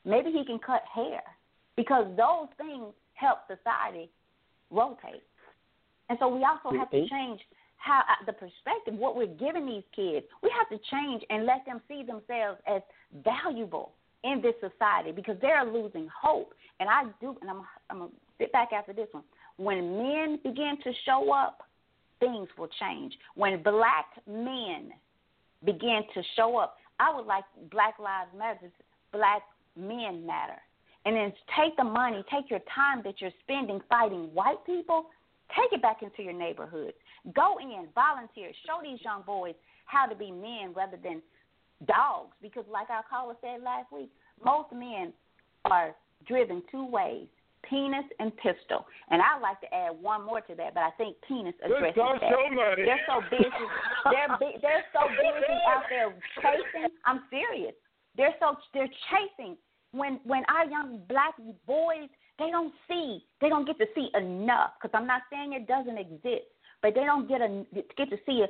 Maybe 0.06 0.32
he 0.32 0.44
can 0.46 0.60
cut 0.60 0.84
hair 0.94 1.22
because 1.76 2.06
those 2.18 2.48
things 2.58 2.94
help 3.14 3.40
society 3.48 4.10
rotate. 4.72 5.24
And 6.10 6.18
so 6.20 6.28
we 6.28 6.44
also 6.44 6.78
have 6.78 6.90
to 6.92 7.08
change 7.08 7.40
how 7.78 8.02
uh, 8.02 8.26
the 8.26 8.34
perspective, 8.34 8.94
what 8.94 9.16
we're 9.16 9.28
giving 9.28 9.66
these 9.66 9.84
kids. 9.96 10.26
We 10.44 10.52
have 10.58 10.70
to 10.70 10.84
change 10.92 11.24
and 11.30 11.46
let 11.46 11.66
them 11.66 11.82
see 11.88 12.04
themselves 12.04 12.60
as 12.68 12.82
valuable 13.24 13.94
in 14.24 14.42
this 14.42 14.56
society 14.60 15.12
because 15.12 15.36
they're 15.42 15.66
losing 15.66 16.08
hope. 16.22 16.54
And 16.80 16.90
I 16.90 17.04
do, 17.20 17.36
and 17.42 17.50
I'm 17.50 17.62
I'm 17.90 18.00
gonna 18.00 18.12
sit 18.38 18.52
back 18.52 18.70
after 18.74 18.94
this 18.94 19.08
one. 19.12 19.24
When 19.58 19.98
men 19.98 20.40
begin 20.44 20.78
to 20.84 20.92
show 21.06 21.32
up, 21.34 21.64
things 22.20 22.48
will 22.58 22.70
change. 22.80 23.14
When 23.36 23.62
black 23.62 24.06
men 24.28 24.92
begin 25.64 26.02
to 26.14 26.22
show 26.36 26.58
up, 26.58 26.78
I 27.00 27.14
would 27.14 27.26
like 27.26 27.44
Black 27.72 28.00
Lives 28.00 28.30
Matter, 28.38 28.72
Black 29.12 29.42
Men 29.76 30.26
Matter, 30.26 30.62
and 31.06 31.16
then 31.16 31.34
take 31.60 31.76
the 31.78 31.84
money, 31.84 32.24
take 32.32 32.50
your 32.50 32.62
time 32.74 33.02
that 33.04 33.20
you're 33.20 33.32
spending 33.44 33.82
fighting 33.90 34.30
white 34.34 34.64
people, 34.66 35.08
take 35.56 35.74
it 35.74 35.82
back 35.82 36.04
into 36.04 36.22
your 36.24 36.34
neighborhoods. 36.34 36.96
Go 37.36 37.58
in, 37.60 37.88
volunteer, 37.94 38.52
show 38.66 38.80
these 38.84 39.00
young 39.04 39.24
boys 39.26 39.56
how 39.86 40.06
to 40.06 40.16
be 40.16 40.32
men 40.32 40.74
rather 40.76 40.98
than 41.04 41.22
dogs. 41.88 42.36
Because, 42.42 42.66
like 42.72 42.90
our 42.90 43.04
caller 43.10 43.36
said 43.42 43.64
last 43.64 43.92
week, 43.92 44.10
most 44.44 44.72
men 44.72 45.14
are 45.66 45.96
driven 46.28 46.62
two 46.72 46.86
ways 46.86 47.28
penis 47.70 48.06
and 48.20 48.36
pistol. 48.38 48.86
And 49.10 49.22
I'd 49.22 49.42
like 49.42 49.62
to 49.62 49.74
add 49.74 49.92
one 50.02 50.26
more 50.26 50.42
to 50.42 50.56
that, 50.56 50.74
but 50.74 50.82
I 50.82 50.92
think 50.98 51.16
penis 51.28 51.54
addresses 51.64 51.96
that. 51.96 52.34
somebody. 52.34 52.84
They're 52.84 53.06
so 53.08 53.22
busy. 53.30 53.66
They're 54.12 54.38
bu- 54.38 54.60
they're 54.62 54.86
so 54.94 55.08
busy 55.08 55.56
out 55.70 55.84
there 55.90 56.14
chasing. 56.42 56.90
I'm 57.06 57.22
serious. 57.30 57.74
They're 58.18 58.36
so 58.40 58.58
they're 58.74 58.92
chasing. 59.10 59.58
When 59.92 60.20
when 60.24 60.44
our 60.48 60.66
young 60.66 61.02
black 61.08 61.36
boys 61.68 62.10
they 62.40 62.50
don't 62.50 62.74
see 62.88 63.24
they 63.40 63.50
don't 63.50 63.66
get 63.66 63.78
to 63.80 63.86
see 63.96 64.10
enough 64.16 64.72
because 64.82 64.96
I'm 64.98 65.08
not 65.08 65.22
saying 65.32 65.54
it 65.54 65.68
doesn't 65.68 65.98
exist, 65.98 66.50
but 66.82 66.96
they 66.96 67.06
don't 67.06 67.28
get 67.28 67.42
a 67.42 67.66
get 67.98 68.10
to 68.10 68.18
see 68.26 68.44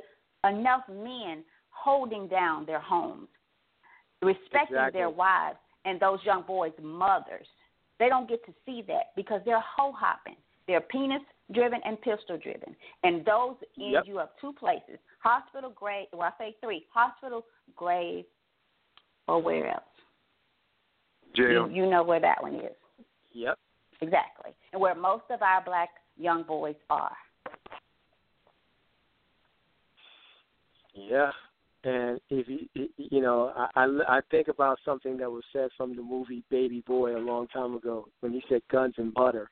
enough 0.44 0.82
men 0.88 1.44
holding 1.82 2.28
down 2.28 2.64
their 2.66 2.80
homes, 2.80 3.28
respecting 4.22 4.76
Exactly. 4.76 4.98
their 5.00 5.10
wives 5.10 5.58
and 5.84 5.98
those 5.98 6.18
young 6.24 6.42
boys' 6.42 6.72
mothers. 6.80 7.46
They 7.98 8.08
don't 8.08 8.28
get 8.28 8.44
to 8.46 8.52
see 8.64 8.82
that 8.88 9.14
because 9.16 9.40
they're 9.44 9.60
hoe 9.60 9.92
hopping. 9.92 10.36
They're 10.66 10.80
penis 10.80 11.22
driven 11.52 11.80
and 11.84 12.00
pistol 12.00 12.38
driven. 12.38 12.74
And 13.02 13.24
those 13.24 13.56
end 13.78 13.92
Yep. 13.92 14.06
you 14.06 14.18
up 14.18 14.38
two 14.40 14.52
places 14.52 14.98
hospital, 15.18 15.70
grave, 15.70 16.06
well, 16.12 16.22
I 16.22 16.38
say 16.38 16.56
three 16.60 16.86
hospital, 16.92 17.44
grave, 17.76 18.24
or 19.28 19.40
where 19.40 19.68
else? 19.68 19.84
Jail. 21.36 21.68
You, 21.68 21.84
you 21.84 21.90
know 21.90 22.02
where 22.02 22.20
that 22.20 22.42
one 22.42 22.56
is. 22.56 22.76
Yep. 23.32 23.58
Exactly. 24.00 24.52
And 24.72 24.80
where 24.80 24.94
most 24.94 25.24
of 25.30 25.42
our 25.42 25.62
black 25.62 25.90
young 26.16 26.42
boys 26.42 26.74
are. 26.90 27.16
Yeah, 30.94 31.30
and 31.84 32.20
if 32.30 32.46
you 32.48 32.88
you 32.96 33.20
know, 33.20 33.52
I 33.56 33.68
I 33.74 33.86
I 34.08 34.20
think 34.30 34.48
about 34.48 34.78
something 34.84 35.16
that 35.18 35.30
was 35.30 35.44
said 35.52 35.70
from 35.76 35.96
the 35.96 36.02
movie 36.02 36.44
Baby 36.50 36.82
Boy 36.86 37.16
a 37.16 37.18
long 37.18 37.48
time 37.48 37.74
ago 37.74 38.06
when 38.20 38.32
he 38.32 38.42
said 38.48 38.62
guns 38.70 38.94
and 38.98 39.12
butter. 39.12 39.50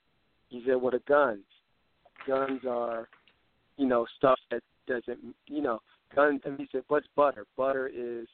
He 0.49 0.63
said, 0.67 0.77
"What 0.77 0.95
are 0.95 1.01
guns? 1.09 1.45
Guns 2.27 2.61
are, 2.69 3.09
you 3.77 3.87
know, 3.87 4.07
stuff 4.17 4.39
that 4.51 4.63
doesn't, 4.87 5.35
you 5.47 5.63
know, 5.63 5.81
guns." 6.15 6.41
And 6.45 6.59
he 6.59 6.69
said, 6.71 6.83
"What's 6.89 7.07
butter? 7.17 7.47
Butter 7.57 7.89
is 7.93 8.29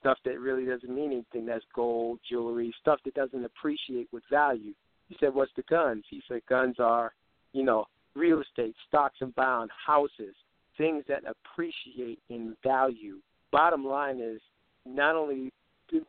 stuff 0.00 0.18
that 0.24 0.40
really 0.40 0.64
doesn't 0.64 0.94
mean 0.94 1.12
anything. 1.12 1.46
That's 1.46 1.64
gold, 1.74 2.20
jewelry, 2.28 2.74
stuff 2.80 3.00
that 3.04 3.14
doesn't 3.14 3.44
appreciate 3.44 4.08
with 4.10 4.22
value." 4.30 4.72
He 5.08 5.16
said, 5.20 5.34
"What's 5.34 5.52
the 5.54 5.64
guns?" 5.68 6.04
He 6.08 6.22
said, 6.28 6.40
"Guns 6.48 6.76
are, 6.78 7.12
you 7.52 7.62
know, 7.62 7.86
real 8.14 8.40
estate, 8.40 8.74
stocks 8.88 9.18
and 9.20 9.34
bonds, 9.34 9.72
houses." 9.86 10.34
things 10.76 11.04
that 11.06 11.22
appreciate 11.24 12.18
in 12.30 12.56
value 12.64 13.20
bottom 13.54 13.84
line 13.86 14.18
is 14.20 14.40
not 14.84 15.14
only 15.14 15.52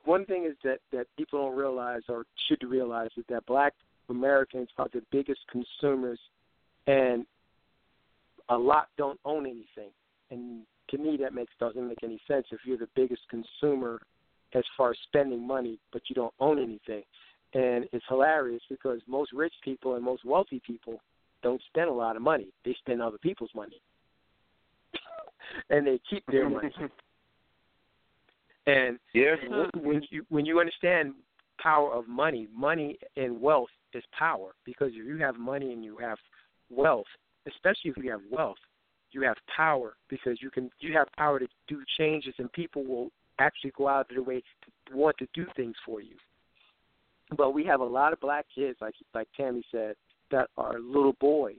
one 0.04 0.26
thing 0.26 0.46
is 0.46 0.58
that 0.64 0.80
that 0.92 1.06
people 1.16 1.40
don't 1.40 1.56
realize 1.56 2.02
or 2.10 2.26
should 2.48 2.68
realize 2.68 3.12
is 3.18 3.24
that 3.30 3.46
black 3.46 3.74
Americans 4.10 4.68
are 4.80 4.88
the 4.92 5.04
biggest 5.12 5.42
consumers 5.52 6.20
and 6.88 7.24
a 8.50 8.58
lot 8.58 8.88
don't 8.98 9.20
own 9.26 9.46
anything. 9.46 9.92
And 10.32 10.64
to 10.90 10.98
me 10.98 11.18
that 11.22 11.36
makes 11.36 11.52
doesn't 11.60 11.88
make 11.88 12.04
any 12.04 12.20
sense 12.28 12.48
if 12.52 12.62
you're 12.66 12.80
the 12.80 12.90
biggest 12.96 13.22
consumer 13.30 14.02
as 14.56 14.64
far 14.76 14.92
as 14.92 14.98
spending 15.08 15.46
money 15.46 15.78
but 15.94 16.02
you 16.10 16.16
don't 16.16 16.34
own 16.40 16.58
anything. 16.58 17.04
And 17.54 17.86
it's 17.94 18.06
hilarious 18.10 18.64
because 18.72 19.02
most 19.08 19.32
rich 19.34 19.54
people 19.64 19.94
and 19.94 20.04
most 20.04 20.26
wealthy 20.26 20.62
people 20.66 21.00
don't 21.44 21.62
spend 21.70 21.92
a 21.92 21.94
lot 21.94 22.16
of 22.16 22.24
money. 22.24 22.48
They 22.66 22.76
spend 22.80 23.04
other 23.04 23.20
people's 23.20 23.52
money. 23.54 23.80
and 25.70 25.86
they 25.86 26.00
keep 26.10 26.26
their 26.26 26.50
money. 26.50 26.74
And 28.68 28.98
yeah. 29.14 29.36
when 29.76 30.02
you 30.10 30.26
when 30.30 30.46
you 30.46 30.60
understand 30.60 31.14
power 31.60 31.94
of 31.94 32.08
money, 32.08 32.48
money 32.56 32.98
and 33.16 33.40
wealth 33.40 33.70
is 33.94 34.04
power 34.18 34.52
because 34.66 34.90
if 34.90 35.06
you 35.06 35.18
have 35.18 35.38
money 35.38 35.72
and 35.72 35.84
you 35.84 35.98
have 35.98 36.18
wealth, 36.70 37.06
especially 37.48 37.92
if 37.92 37.98
you 37.98 38.12
have 38.12 38.22
wealth, 38.32 38.58
you 39.12 39.22
have 39.22 39.38
power 39.56 39.96
because 40.10 40.40
you 40.42 40.50
can 40.50 40.70
you 40.80 40.94
have 40.94 41.08
power 41.18 41.40
to 41.40 41.48
do 41.68 41.84
changes 41.98 42.34
and 42.38 42.52
people 42.54 42.84
will 42.84 43.10
actually 43.40 43.72
go 43.78 43.88
out 43.88 44.02
of 44.02 44.08
their 44.10 44.24
way 44.24 44.42
to 44.90 44.96
want 44.96 45.18
to 45.18 45.28
do 45.34 45.46
things 45.56 45.76
for 45.86 46.02
you. 46.02 46.16
But 47.38 47.52
we 47.52 47.66
have 47.66 47.80
a 47.80 47.86
lot 47.86 48.14
of 48.14 48.20
black 48.20 48.46
kids, 48.54 48.78
like 48.82 48.96
like 49.14 49.28
Tammy 49.38 49.64
said, 49.72 49.96
that 50.32 50.50
are 50.58 50.80
little 50.80 51.16
boys 51.20 51.56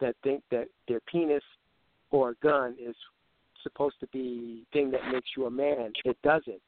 that 0.00 0.14
think 0.22 0.42
that 0.50 0.68
their 0.88 1.00
penis 1.00 1.42
or 2.10 2.30
a 2.30 2.34
gun 2.42 2.76
is 2.80 2.96
supposed 3.64 3.96
to 4.00 4.06
be 4.12 4.64
thing 4.72 4.92
that 4.92 5.00
makes 5.12 5.30
you 5.36 5.46
a 5.46 5.50
man. 5.50 5.92
It 6.04 6.16
doesn't. 6.22 6.62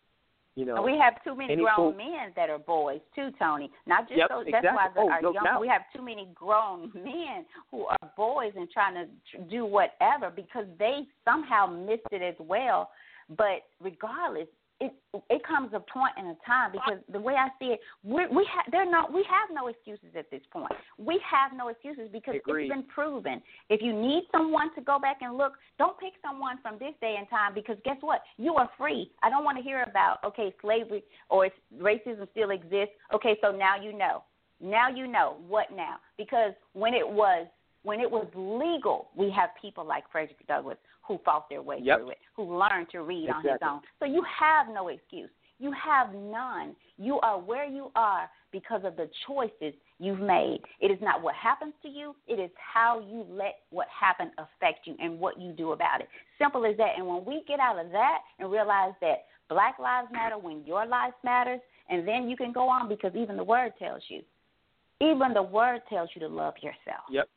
You 0.57 0.65
know, 0.65 0.81
we 0.81 0.99
have 0.99 1.23
too 1.23 1.37
many 1.37 1.55
grown 1.55 1.99
men 1.99 2.33
that 2.35 2.49
are 2.49 2.59
boys 2.59 3.01
too, 3.15 3.29
Tony. 3.39 3.71
Not 3.87 4.09
just 4.09 4.19
yep, 4.19 4.31
those. 4.31 4.47
Exactly. 4.47 4.71
That's 4.73 4.75
why 4.75 4.89
the, 4.95 5.01
oh, 5.01 5.11
our 5.11 5.21
no 5.21 5.33
young. 5.35 5.61
We 5.61 5.69
have 5.69 5.83
too 5.95 6.01
many 6.03 6.29
grown 6.35 6.91
men 6.95 7.45
who 7.71 7.85
are 7.85 7.99
boys 8.17 8.53
and 8.57 8.67
trying 8.71 8.95
to 8.95 9.43
do 9.51 9.67
whatever 9.67 10.31
because 10.35 10.65
they 10.79 11.01
somehow 11.27 11.67
missed 11.67 12.09
it 12.11 12.23
as 12.23 12.35
well. 12.41 12.89
But 13.37 13.65
regardless, 13.83 14.49
it 14.81 14.93
it 15.31 15.43
comes 15.47 15.73
a 15.73 15.81
point 15.81 16.13
in 16.19 16.27
a 16.27 16.37
time 16.47 16.73
because 16.73 16.99
the 17.11 17.19
way 17.19 17.35
I 17.35 17.49
see 17.59 17.73
it, 17.73 17.81
we 18.05 18.27
we 18.27 18.47
have 18.53 18.65
they're 18.71 18.91
not 18.91 19.13
we 19.13 19.25
have 19.29 19.55
no 19.55 19.69
excuses 19.69 20.15
at 20.17 20.31
this 20.31 20.43
point. 20.53 20.73
We 20.99 21.21
have 21.25 21.57
no 21.57 21.69
excuses 21.69 22.09
because 22.13 22.35
Agreed. 22.37 22.67
it's 22.67 22.75
been 22.75 22.85
proven. 22.85 23.41
If 23.71 23.81
you 23.81 23.93
need 23.93 24.25
someone 24.33 24.75
to 24.75 24.83
go 24.83 24.99
back 24.99 25.19
and 25.23 25.39
look, 25.39 25.53
don't 25.79 25.99
pick 25.99 26.13
someone 26.23 26.59
from 26.61 26.79
this 26.79 26.93
day 27.01 27.17
and 27.19 27.29
time 27.31 27.55
because 27.55 27.77
guess 27.85 27.97
what? 28.01 28.21
You 28.37 28.55
are 28.57 28.69
free. 28.77 29.11
I 29.23 29.31
don't 29.31 29.45
want 29.45 29.57
to 29.57 29.65
hear 29.65 29.83
about 29.89 30.19
okay 30.25 30.55
slavery 30.61 31.05
or 31.31 31.49
racism 31.79 32.29
still 32.33 32.51
exists. 32.51 32.95
Okay, 33.15 33.37
so 33.43 33.51
now 33.53 33.81
you 33.81 33.93
know. 33.97 34.25
Now 34.61 34.89
you 34.89 35.07
know 35.07 35.37
what 35.49 35.67
now 35.75 35.97
because 36.17 36.53
when 36.73 36.95
it 36.95 37.07
was 37.07 37.47
when 37.83 38.01
it 38.01 38.11
was 38.11 38.27
legal, 38.35 39.11
we 39.15 39.31
have 39.31 39.51
people 39.63 39.87
like 39.87 40.05
Frederick 40.11 40.45
Douglass 40.49 40.79
who 41.07 41.19
fought 41.25 41.49
their 41.49 41.63
way 41.63 41.79
yep. 41.83 41.99
through 41.99 42.11
it, 42.11 42.19
who 42.35 42.59
learned 42.59 42.89
to 42.93 43.03
read 43.03 43.25
exactly. 43.25 43.51
on 43.51 43.55
his 43.55 43.63
own. 43.67 43.81
So 44.01 44.07
you 44.07 44.23
have 44.41 44.69
no 44.69 44.89
excuse. 44.89 45.31
You 45.59 45.73
have 45.73 46.13
none. 46.15 46.77
You 46.99 47.19
are 47.21 47.41
where 47.41 47.65
you 47.65 47.91
are 47.97 48.29
because 48.53 48.83
of 48.85 48.97
the 48.97 49.09
choices 49.27 49.75
you've 49.99 50.21
made. 50.21 50.61
It 50.81 50.91
is 50.91 50.99
not 51.01 51.23
what 51.23 51.35
happens 51.35 51.73
to 51.83 51.89
you, 51.89 52.15
it 52.27 52.39
is 52.39 52.51
how 52.57 53.01
you 53.01 53.25
let 53.29 53.61
what 53.71 53.87
happened 53.89 54.31
affect 54.39 54.87
you 54.87 54.95
and 54.99 55.19
what 55.19 55.41
you 55.41 55.53
do 55.53 55.73
about 55.73 56.01
it. 56.01 56.09
Simple 56.39 56.67
as 56.67 56.77
that. 56.77 56.95
And 56.97 57.07
when 57.07 57.25
we 57.25 57.43
get 57.49 57.61
out 57.61 57.79
of 57.79 57.91
that 57.93 58.19
and 58.39 58.51
realize 58.51 58.93
that 59.01 59.25
black 59.49 59.79
lives 59.79 60.09
matter 60.13 60.37
when 60.37 60.65
your 60.67 60.87
life 60.87 61.15
matters, 61.25 61.61
and 61.89 62.07
then 62.07 62.29
you 62.29 62.37
can 62.37 62.53
go 62.53 62.69
on 62.69 62.89
because 62.89 63.13
even 63.15 63.37
the 63.37 63.45
word 63.45 63.73
tells 63.79 64.03
you. 64.09 64.23
Even 65.01 65.33
the 65.33 65.43
word 65.43 65.83
tells 65.89 66.11
you 66.15 66.21
to 66.21 66.29
love 66.29 66.55
yourself. 66.63 67.05
Yep 67.11 67.29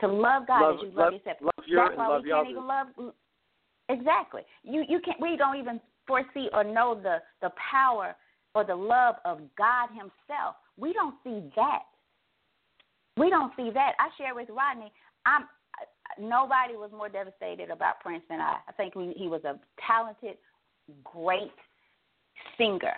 to 0.00 0.08
love 0.08 0.46
God 0.46 0.60
love, 0.62 0.74
as 0.74 0.80
you 0.82 0.88
love, 0.88 0.96
love 0.96 1.12
yourself. 1.14 1.36
Love 1.40 1.55
your 1.66 1.84
That's 1.84 1.98
why 1.98 2.08
love 2.08 2.24
even 2.48 2.66
love. 2.66 2.86
Exactly. 3.88 4.42
You 4.62 4.84
you 4.88 5.00
can't. 5.00 5.20
We 5.20 5.36
don't 5.36 5.56
even 5.56 5.80
foresee 6.06 6.48
or 6.52 6.64
know 6.64 6.98
the 7.00 7.18
the 7.42 7.50
power 7.70 8.14
or 8.54 8.64
the 8.64 8.74
love 8.74 9.16
of 9.24 9.40
God 9.56 9.88
Himself. 9.90 10.56
We 10.76 10.92
don't 10.92 11.14
see 11.24 11.50
that. 11.56 11.82
We 13.16 13.30
don't 13.30 13.52
see 13.56 13.70
that. 13.72 13.92
I 13.98 14.08
share 14.18 14.34
with 14.34 14.48
Rodney. 14.50 14.92
I'm. 15.24 15.44
Nobody 16.18 16.74
was 16.74 16.90
more 16.92 17.08
devastated 17.08 17.68
about 17.68 18.00
Prince 18.00 18.22
than 18.30 18.40
I. 18.40 18.56
I 18.68 18.72
think 18.72 18.94
we, 18.94 19.12
he 19.16 19.28
was 19.28 19.42
a 19.44 19.58
talented, 19.86 20.36
great 21.04 21.52
singer. 22.56 22.94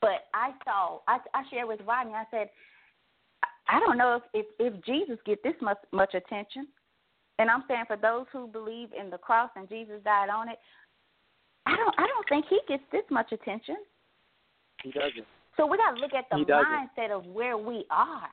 But 0.00 0.26
I 0.34 0.52
saw. 0.64 0.98
I, 1.08 1.18
I 1.34 1.42
shared 1.50 1.68
with 1.68 1.80
Rodney. 1.86 2.12
I 2.12 2.24
said, 2.30 2.50
I 3.68 3.80
don't 3.80 3.98
know 3.98 4.20
if, 4.34 4.46
if, 4.58 4.74
if 4.74 4.84
Jesus 4.84 5.18
get 5.24 5.42
this 5.42 5.54
much 5.60 5.78
much 5.92 6.14
attention. 6.14 6.68
And 7.40 7.48
I'm 7.48 7.64
saying 7.66 7.84
for 7.86 7.96
those 7.96 8.26
who 8.32 8.46
believe 8.48 8.90
in 8.92 9.08
the 9.08 9.16
cross 9.16 9.48
and 9.56 9.66
Jesus 9.66 9.96
died 10.04 10.28
on 10.28 10.50
it, 10.50 10.58
I 11.64 11.74
don't 11.74 11.94
I 11.98 12.06
don't 12.06 12.28
think 12.28 12.44
he 12.50 12.60
gets 12.68 12.82
this 12.92 13.04
much 13.10 13.32
attention. 13.32 13.76
He 14.82 14.90
doesn't. 14.90 15.24
So 15.56 15.66
we 15.66 15.78
got 15.78 15.92
to 15.92 16.00
look 16.00 16.12
at 16.12 16.26
the 16.30 16.36
mindset 16.36 17.10
of 17.10 17.24
where 17.24 17.56
we 17.56 17.86
are. 17.90 18.28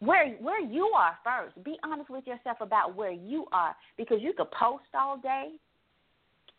Where 0.00 0.30
where 0.40 0.60
you 0.60 0.90
are 0.96 1.16
first. 1.22 1.62
Be 1.64 1.76
honest 1.84 2.10
with 2.10 2.26
yourself 2.26 2.56
about 2.60 2.96
where 2.96 3.12
you 3.12 3.46
are 3.52 3.76
because 3.96 4.18
you 4.20 4.32
could 4.36 4.50
post 4.50 4.84
all 4.92 5.18
day. 5.18 5.52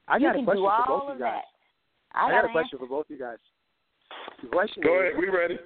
I 0.08 0.20
got 0.20 0.36
can 0.36 0.44
a 0.44 0.46
question 0.46 0.64
do 0.64 0.68
all 0.68 0.86
for 0.86 1.00
both 1.00 1.12
of 1.12 1.18
you 1.18 1.26
guys. 1.26 1.42
that. 2.14 2.18
I, 2.18 2.28
I 2.28 2.32
got 2.32 2.44
a 2.46 2.48
an 2.48 2.54
question 2.54 2.80
for 2.80 2.88
both 2.88 3.06
of 3.08 3.12
you 3.12 3.20
guys. 3.20 3.38
The 4.42 4.48
question 4.48 4.84
Go 4.84 5.02
is, 5.02 5.12
ahead, 5.12 5.20
we 5.20 5.28
ready. 5.28 5.60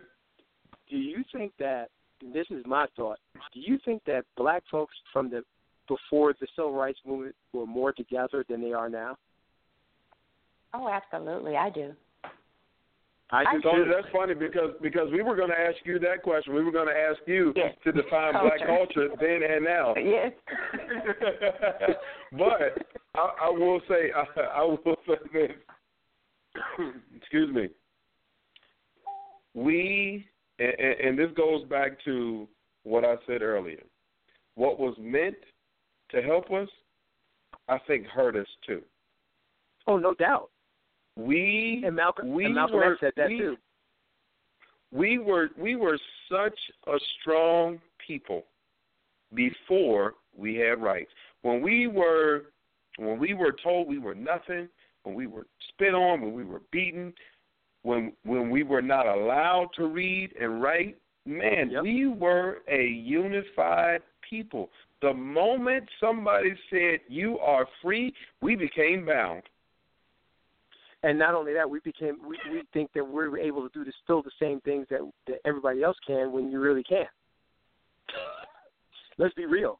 do 0.89 0.97
you 0.97 1.23
think 1.31 1.51
that 1.59 1.89
this 2.33 2.47
is 2.49 2.65
my 2.65 2.87
thought? 2.95 3.19
Do 3.53 3.59
you 3.59 3.77
think 3.85 4.01
that 4.07 4.25
black 4.35 4.63
folks 4.71 4.95
from 5.13 5.29
the 5.29 5.43
before 5.95 6.33
the 6.39 6.47
civil 6.55 6.71
rights 6.73 6.99
movement 7.05 7.35
were 7.53 7.65
more 7.65 7.91
together 7.91 8.45
than 8.47 8.61
they 8.61 8.71
are 8.71 8.89
now? 8.89 9.17
Oh, 10.73 10.87
absolutely, 10.87 11.57
I 11.57 11.69
do. 11.69 11.93
I 13.29 13.43
I 13.43 13.53
do 13.55 13.61
Tony, 13.61 13.83
too. 13.85 13.91
that's 13.93 14.07
funny 14.13 14.33
because 14.33 14.71
because 14.81 15.09
we 15.11 15.21
were 15.21 15.35
going 15.35 15.49
to 15.49 15.59
ask 15.59 15.77
you 15.85 15.99
that 15.99 16.21
question. 16.23 16.53
We 16.53 16.63
were 16.63 16.71
going 16.71 16.87
to 16.87 16.93
ask 17.09 17.19
you 17.27 17.53
Yes. 17.55 17.75
to 17.83 17.91
define 17.91 18.33
Culture. 18.33 18.55
black 18.57 18.67
culture 18.67 19.07
then 19.19 19.41
and 19.43 19.63
now. 19.65 19.93
Yes. 20.15 20.31
but 22.37 22.85
I, 23.15 23.29
I 23.43 23.49
will 23.49 23.81
say 23.89 24.11
I, 24.15 24.41
I 24.59 24.63
will 24.63 24.79
say 25.07 25.15
this. 25.33 25.51
Excuse 27.17 27.53
me. 27.53 27.67
We 29.53 30.25
and, 30.59 30.73
and 30.79 30.99
and 31.07 31.19
this 31.19 31.31
goes 31.35 31.63
back 31.65 31.91
to 32.05 32.47
what 32.83 33.03
I 33.05 33.15
said 33.27 33.41
earlier. 33.41 33.83
What 34.55 34.79
was 34.79 34.95
meant 34.99 35.35
to 36.11 36.21
help 36.21 36.51
us, 36.51 36.69
I 37.67 37.77
think, 37.87 38.05
hurt 38.07 38.35
us 38.35 38.47
too. 38.65 38.81
Oh, 39.87 39.97
no 39.97 40.13
doubt. 40.13 40.49
We 41.17 41.83
And 41.85 41.95
Malcolm, 41.95 42.33
we 42.33 42.45
and 42.45 42.55
Malcolm 42.55 42.77
were, 42.77 42.97
said 42.99 43.13
that 43.17 43.27
we, 43.29 43.37
too. 43.37 43.57
we 44.91 45.17
were 45.17 45.49
we 45.57 45.75
were 45.75 45.99
such 46.31 46.57
a 46.87 46.97
strong 47.19 47.79
people 48.05 48.43
before 49.33 50.13
we 50.37 50.55
had 50.55 50.81
rights. 50.81 51.11
When 51.41 51.61
we 51.61 51.87
were 51.87 52.43
when 52.97 53.19
we 53.19 53.33
were 53.33 53.53
told 53.63 53.87
we 53.87 53.99
were 53.99 54.15
nothing, 54.15 54.69
when 55.03 55.15
we 55.15 55.27
were 55.27 55.47
spit 55.69 55.93
on, 55.93 56.21
when 56.21 56.33
we 56.33 56.43
were 56.43 56.61
beaten, 56.71 57.13
when 57.83 58.13
when 58.23 58.49
we 58.49 58.63
were 58.63 58.81
not 58.81 59.07
allowed 59.07 59.69
to 59.75 59.87
read 59.87 60.33
and 60.39 60.61
write, 60.61 60.97
man, 61.25 61.71
Yep. 61.71 61.83
we 61.83 62.07
were 62.07 62.59
a 62.69 62.85
unified 62.87 64.01
people. 64.27 64.69
The 65.01 65.13
moment 65.13 65.85
somebody 65.99 66.53
said 66.69 66.99
you 67.07 67.39
are 67.39 67.67
free, 67.81 68.13
we 68.41 68.55
became 68.55 69.05
bound. 69.05 69.43
And 71.03 71.17
not 71.17 71.33
only 71.33 71.53
that, 71.53 71.67
we 71.67 71.79
became 71.79 72.17
we, 72.27 72.37
we 72.51 72.61
think 72.73 72.91
that 72.93 73.03
we're 73.03 73.37
able 73.39 73.67
to 73.67 73.73
do 73.73 73.83
the, 73.83 73.91
still 74.03 74.21
the 74.21 74.31
same 74.39 74.61
things 74.61 74.85
that 74.91 74.99
that 75.27 75.37
everybody 75.45 75.81
else 75.81 75.97
can 76.05 76.31
when 76.31 76.51
you 76.51 76.59
really 76.59 76.83
can't. 76.83 77.09
Let's 79.17 79.33
be 79.33 79.45
real. 79.45 79.79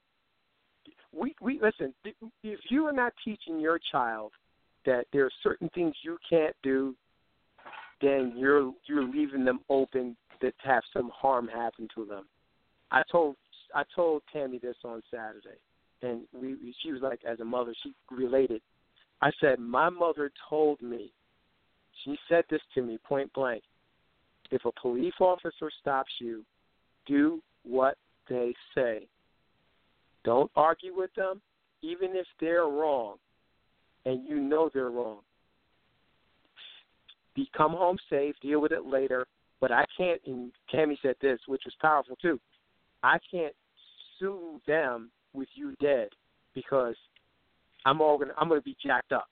We 1.14 1.35
we 1.39 1.60
listen. 1.61 1.93
If 2.43 2.60
you 2.69 2.85
are 2.88 2.93
not 2.93 3.14
teaching 3.23 3.60
your 3.60 3.80
child 3.91 4.31
that 4.88 5.06
there 5.14 5.26
are 5.26 5.31
certain 5.43 5.69
things 5.76 5.93
you 6.02 6.18
can't 6.27 6.56
do, 6.64 6.95
then 8.02 8.34
you're 8.35 8.72
you're 8.88 9.07
leaving 9.07 9.45
them 9.45 9.60
open 9.69 10.18
that 10.41 10.56
have 10.64 10.81
some 10.91 11.11
harm 11.14 11.48
happen 11.48 11.88
to 11.93 12.06
them. 12.06 12.26
I 12.89 13.03
told 13.11 13.35
I 13.73 13.84
told 13.95 14.22
Tammy 14.31 14.60
this 14.60 14.76
on 14.84 15.02
Saturday, 15.11 15.57
and 16.02 16.22
we 16.34 16.73
she 16.81 16.91
was 16.91 17.02
like, 17.02 17.22
as 17.26 17.39
a 17.39 17.45
mother, 17.45 17.73
she 17.84 17.93
related. 18.10 18.61
I 19.22 19.31
said, 19.39 19.60
my 19.60 19.89
mother 19.89 20.31
told 20.49 20.81
me, 20.81 21.11
she 22.03 22.18
said 22.27 22.43
this 22.49 22.61
to 22.73 22.81
me 22.81 22.98
point 23.07 23.31
blank. 23.34 23.64
If 24.49 24.65
a 24.65 24.72
police 24.81 25.14
officer 25.19 25.69
stops 25.80 26.11
you, 26.19 26.43
do 27.06 27.41
what 27.64 27.98
they 28.27 28.53
say. 28.76 29.07
Don't 30.23 30.52
argue 30.56 30.95
with 30.95 31.14
them, 31.15 31.41
even 31.81 32.15
if 32.15 32.26
they're 32.39 32.65
wrong, 32.65 33.18
and 34.06 34.27
you 34.27 34.39
know 34.39 34.69
they're 34.73 34.89
wrong. 34.89 35.19
He 37.35 37.49
come 37.56 37.72
home 37.72 37.98
safe, 38.10 38.35
deal 38.41 38.60
with 38.60 38.72
it 38.72 38.85
later. 38.85 39.26
But 39.61 39.72
I 39.72 39.85
can't. 39.95 40.19
And 40.26 40.52
Cammy 40.73 40.98
said 41.02 41.15
this, 41.22 41.39
which 41.48 41.61
was 41.65 41.76
powerful 41.80 42.15
too. 42.15 42.39
I 43.03 43.18
can't 43.31 43.53
sue 44.22 44.61
them 44.68 45.10
with 45.34 45.49
you 45.56 45.76
dead 45.81 46.10
because 46.53 46.95
I'm 47.85 47.99
all 48.02 48.18
gonna 48.18 48.34
I'm 48.38 48.48
gonna 48.48 48.61
be 48.61 48.77
jacked 48.84 49.11
up. 49.11 49.27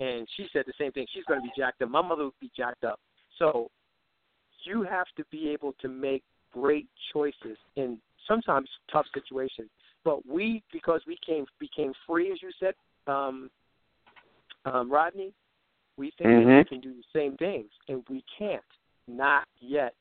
And 0.00 0.26
she 0.36 0.46
said 0.52 0.64
the 0.66 0.72
same 0.78 0.92
thing. 0.92 1.06
She's 1.12 1.24
gonna 1.24 1.42
be 1.42 1.52
jacked 1.56 1.82
up. 1.82 1.90
My 1.90 2.02
mother 2.02 2.24
would 2.24 2.40
be 2.40 2.50
jacked 2.56 2.84
up. 2.84 3.00
So 3.38 3.70
you 4.64 4.82
have 4.82 5.06
to 5.16 5.24
be 5.30 5.48
able 5.48 5.74
to 5.80 5.88
make 5.88 6.22
great 6.52 6.86
choices 7.12 7.58
in 7.76 7.98
sometimes 8.28 8.68
tough 8.90 9.06
situations. 9.14 9.68
But 10.04 10.26
we, 10.26 10.62
because 10.72 11.00
we 11.06 11.18
came 11.24 11.46
became 11.58 11.92
free, 12.06 12.32
as 12.32 12.38
you 12.42 12.50
said, 12.58 12.74
um, 13.06 13.50
um, 14.64 14.90
Rodney, 14.90 15.32
we 15.96 16.10
think 16.18 16.30
Mhm. 16.30 16.58
we 16.58 16.64
can 16.64 16.80
do 16.80 16.94
the 16.94 17.04
same 17.12 17.36
things, 17.36 17.70
and 17.88 18.06
we 18.08 18.22
can't. 18.22 18.64
Not 19.08 19.48
yet. 19.58 19.94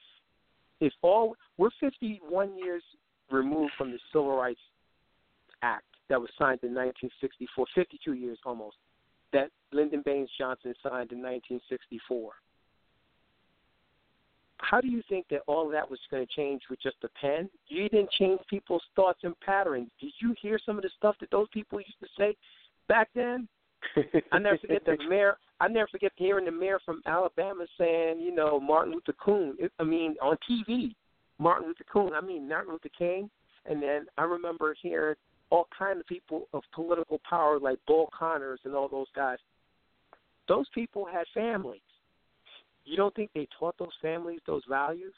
If 0.79 0.93
all 1.01 1.35
we're 1.57 1.71
51 1.71 2.57
years 2.57 2.83
removed 3.31 3.73
from 3.77 3.91
the 3.91 3.99
Civil 4.11 4.35
Rights 4.35 4.59
Act 5.61 5.85
that 6.09 6.19
was 6.19 6.29
signed 6.37 6.59
in 6.63 6.73
1964, 6.73 7.65
52 7.73 8.13
years 8.13 8.37
almost, 8.45 8.75
that 9.33 9.49
Lyndon 9.71 10.01
Baines 10.05 10.29
Johnson 10.37 10.73
signed 10.83 11.11
in 11.11 11.21
1964. 11.21 12.31
How 14.57 14.79
do 14.79 14.87
you 14.87 15.01
think 15.09 15.25
that 15.29 15.41
all 15.47 15.65
of 15.65 15.71
that 15.71 15.89
was 15.89 15.99
going 16.11 16.25
to 16.25 16.33
change 16.33 16.61
with 16.69 16.81
just 16.81 16.97
a 17.03 17.09
pen? 17.19 17.49
You 17.67 17.89
didn't 17.89 18.11
change 18.11 18.39
people's 18.49 18.83
thoughts 18.95 19.19
and 19.23 19.39
patterns. 19.39 19.89
Did 19.99 20.13
you 20.19 20.35
hear 20.39 20.59
some 20.63 20.77
of 20.77 20.83
the 20.83 20.91
stuff 20.97 21.15
that 21.19 21.31
those 21.31 21.47
people 21.51 21.79
used 21.79 21.99
to 21.99 22.07
say 22.17 22.35
back 22.87 23.09
then? 23.15 23.47
I 24.31 24.37
never 24.37 24.57
forget 24.59 24.85
the 24.85 24.97
mayor. 25.09 25.37
I 25.59 25.67
never 25.67 25.87
forget 25.87 26.11
hearing 26.15 26.45
the 26.45 26.51
mayor 26.51 26.79
from 26.85 27.01
Alabama 27.05 27.65
saying, 27.77 28.19
you 28.19 28.33
know, 28.33 28.59
Martin 28.59 28.93
Luther 28.93 29.15
King. 29.23 29.55
I 29.79 29.83
mean, 29.83 30.15
on 30.21 30.37
TV, 30.49 30.95
Martin 31.41 31.67
Luther 31.67 31.85
King. 31.91 32.11
I 32.15 32.21
mean, 32.21 32.47
Martin 32.47 32.71
Luther 32.71 32.89
King. 32.97 33.29
And 33.65 33.81
then 33.81 34.05
I 34.17 34.23
remember 34.23 34.75
hearing 34.81 35.15
all 35.49 35.67
kinds 35.77 35.99
of 35.99 36.07
people 36.07 36.47
of 36.53 36.63
political 36.73 37.19
power, 37.27 37.59
like 37.59 37.79
Bull 37.87 38.09
Connors 38.17 38.59
and 38.63 38.73
all 38.73 38.87
those 38.87 39.07
guys. 39.15 39.37
Those 40.47 40.67
people 40.73 41.05
had 41.05 41.25
families. 41.33 41.81
You 42.85 42.97
don't 42.97 43.13
think 43.15 43.31
they 43.33 43.47
taught 43.59 43.75
those 43.77 43.95
families 44.01 44.39
those 44.47 44.63
values? 44.67 45.13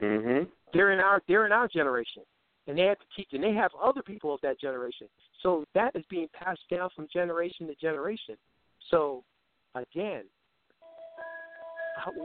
Mhm. 0.00 0.50
They're 0.72 0.92
in 0.92 1.00
our 1.00 1.22
they're 1.26 1.46
in 1.46 1.52
our 1.52 1.68
generation, 1.68 2.22
and 2.66 2.78
they 2.78 2.84
have 2.84 2.98
to 2.98 3.06
teach, 3.14 3.32
and 3.32 3.42
they 3.42 3.52
have 3.52 3.74
other 3.74 4.02
people 4.02 4.32
of 4.32 4.40
that 4.40 4.58
generation. 4.58 5.08
So 5.42 5.64
that 5.74 5.94
is 5.94 6.04
being 6.06 6.28
passed 6.28 6.66
down 6.70 6.90
from 6.90 7.08
generation 7.08 7.66
to 7.66 7.74
generation. 7.74 8.36
So 8.88 9.22
again, 9.74 10.24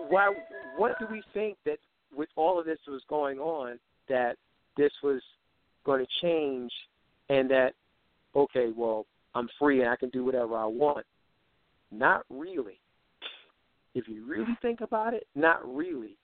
why? 0.09 0.34
What 0.77 0.97
do 0.99 1.07
we 1.07 1.22
think 1.34 1.57
that 1.65 1.80
all 2.41 2.59
of 2.59 2.65
this 2.65 2.80
was 2.88 3.01
going 3.07 3.39
on 3.39 3.80
that 4.09 4.35
this 4.76 4.91
was 5.03 5.22
going 5.85 6.03
to 6.03 6.11
change, 6.22 6.72
and 7.30 7.49
that 7.49 7.73
okay, 8.35 8.72
well, 8.76 9.05
I'm 9.35 9.49
free 9.59 9.81
and 9.81 9.89
I 9.89 9.95
can 9.95 10.09
do 10.09 10.23
whatever 10.23 10.57
I 10.57 10.65
want? 10.65 11.05
Not 11.91 12.23
really. 12.30 12.80
If 13.93 14.07
you 14.07 14.26
really 14.26 14.57
think 14.61 14.81
about 14.81 15.13
it, 15.13 15.27
not 15.35 15.59
really. 15.76 16.15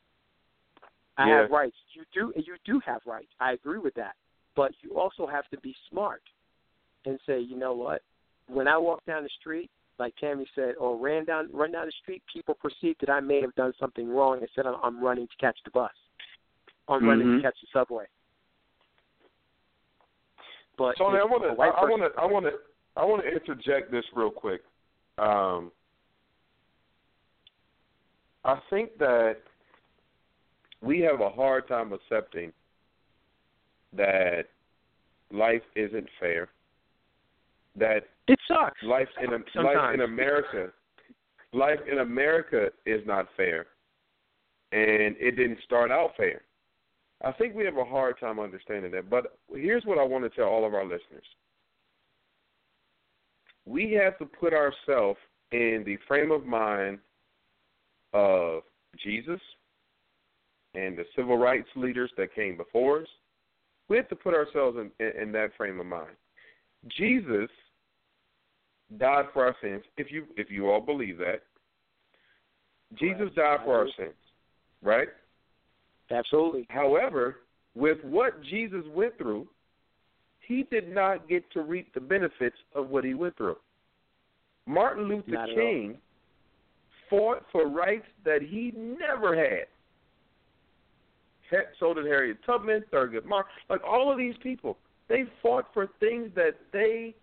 I 1.17 1.27
Yeah. 1.27 1.41
have 1.41 1.51
rights. 1.51 1.75
You 1.93 2.05
do 2.13 2.33
you 2.35 2.55
do 2.63 2.79
have 2.79 3.01
rights. 3.05 3.31
I 3.39 3.51
agree 3.53 3.79
with 3.79 3.93
that. 3.95 4.15
But 4.55 4.71
you 4.81 4.97
also 4.97 5.27
have 5.27 5.47
to 5.49 5.57
be 5.59 5.75
smart 5.89 6.23
and 7.05 7.19
say, 7.25 7.39
you 7.39 7.57
know 7.57 7.73
what? 7.73 8.01
When 8.47 8.67
I 8.67 8.77
walk 8.77 9.05
down 9.05 9.23
the 9.23 9.29
street, 9.41 9.69
like 9.99 10.15
Tammy 10.15 10.47
said, 10.55 10.75
or 10.75 10.95
ran 10.97 11.25
down 11.25 11.49
run 11.51 11.71
down 11.71 11.85
the 11.87 11.91
street, 12.03 12.23
people 12.31 12.55
perceive 12.55 12.95
that 12.99 13.09
I 13.09 13.19
may 13.19 13.41
have 13.41 13.53
done 13.55 13.73
something 13.79 14.09
wrong 14.09 14.39
and 14.39 14.47
said 14.55 14.65
I'm, 14.65 14.77
I'm 14.83 15.03
running 15.03 15.27
to 15.27 15.37
catch 15.37 15.57
the 15.65 15.71
bus. 15.71 15.91
I'm 16.87 17.07
running 17.07 17.27
Mhm. 17.27 17.37
to 17.37 17.41
catch 17.43 17.59
the 17.61 17.67
subway. 17.67 18.05
But 20.77 20.95
Tony, 20.97 21.19
I 21.19 21.23
want 21.23 21.43
to, 21.43 21.49
I 21.49 21.85
want 21.85 22.01
to, 22.13 22.21
I 22.21 22.25
want 22.25 22.45
to, 22.45 22.59
I 22.95 23.03
want 23.05 23.23
to 23.23 23.27
interject 23.29 23.91
this 23.91 24.05
real 24.13 24.31
quick. 24.31 24.61
Um, 25.17 25.71
I 28.45 28.55
think 28.69 28.97
that 28.99 29.37
we 30.81 30.99
have 31.01 31.21
a 31.21 31.29
hard 31.29 31.67
time 31.67 31.91
accepting 31.93 32.53
that 33.93 34.45
life 35.31 35.63
isn't 35.75 36.07
fair. 36.19 36.49
That 37.75 38.07
it 38.27 38.39
sucks. 38.47 38.81
life 38.83 39.09
in 39.21 39.31
life 39.31 39.41
Sometimes. 39.53 39.93
in 39.95 40.01
America, 40.01 40.71
life 41.53 41.79
in 41.91 41.99
America 41.99 42.71
is 42.85 43.05
not 43.05 43.27
fair, 43.35 43.67
and 44.71 45.15
it 45.19 45.31
didn't 45.35 45.59
start 45.63 45.91
out 45.91 46.15
fair. 46.15 46.41
I 47.23 47.31
think 47.31 47.55
we 47.55 47.65
have 47.65 47.77
a 47.77 47.85
hard 47.85 48.19
time 48.19 48.39
understanding 48.39 48.91
that. 48.91 49.09
But 49.09 49.37
here's 49.53 49.85
what 49.85 49.97
I 49.97 50.03
want 50.03 50.23
to 50.23 50.29
tell 50.29 50.47
all 50.47 50.65
of 50.65 50.73
our 50.73 50.83
listeners: 50.83 51.25
we 53.65 53.91
have 53.93 54.17
to 54.19 54.25
put 54.25 54.53
ourselves 54.53 55.19
in 55.51 55.83
the 55.85 55.97
frame 56.07 56.31
of 56.31 56.45
mind 56.45 56.99
of 58.13 58.63
Jesus 59.03 59.41
and 60.75 60.97
the 60.97 61.05
civil 61.15 61.37
rights 61.37 61.67
leaders 61.75 62.11
that 62.17 62.35
came 62.35 62.55
before 62.57 63.01
us. 63.01 63.07
We 63.89 63.97
have 63.97 64.09
to 64.09 64.15
put 64.15 64.33
ourselves 64.33 64.77
in, 64.77 64.91
in, 65.05 65.21
in 65.21 65.31
that 65.31 65.55
frame 65.57 65.79
of 65.79 65.85
mind. 65.85 66.15
Jesus 66.97 67.49
died 68.97 69.25
for 69.33 69.45
our 69.45 69.55
sins. 69.61 69.83
If 69.97 70.11
you 70.11 70.25
if 70.37 70.51
you 70.51 70.69
all 70.69 70.81
believe 70.81 71.17
that, 71.17 71.41
Jesus 72.95 73.29
died 73.35 73.59
for 73.65 73.77
our 73.77 73.87
sins, 73.97 74.15
right? 74.81 75.09
Absolutely. 76.11 76.65
However, 76.69 77.37
with 77.75 77.97
what 78.03 78.41
Jesus 78.43 78.83
went 78.93 79.17
through, 79.17 79.47
he 80.39 80.63
did 80.71 80.93
not 80.93 81.27
get 81.27 81.49
to 81.51 81.61
reap 81.61 81.93
the 81.93 81.99
benefits 81.99 82.55
of 82.73 82.89
what 82.89 83.03
he 83.03 83.13
went 83.13 83.35
through. 83.37 83.57
Martin 84.65 85.07
Luther 85.07 85.31
Not 85.31 85.49
King 85.49 85.97
fought 87.09 87.43
for 87.51 87.67
rights 87.67 88.07
that 88.25 88.41
he 88.41 88.73
never 88.75 89.35
had. 89.35 89.65
So 91.79 91.93
did 91.93 92.05
Harriet 92.05 92.37
Tubman, 92.45 92.83
Thurgood 92.91 93.25
Marshall, 93.25 93.49
like 93.69 93.81
all 93.85 94.11
of 94.11 94.17
these 94.17 94.35
people. 94.43 94.77
They 95.07 95.23
fought 95.41 95.67
for 95.73 95.87
things 96.01 96.29
that 96.35 96.57
they 96.73 97.15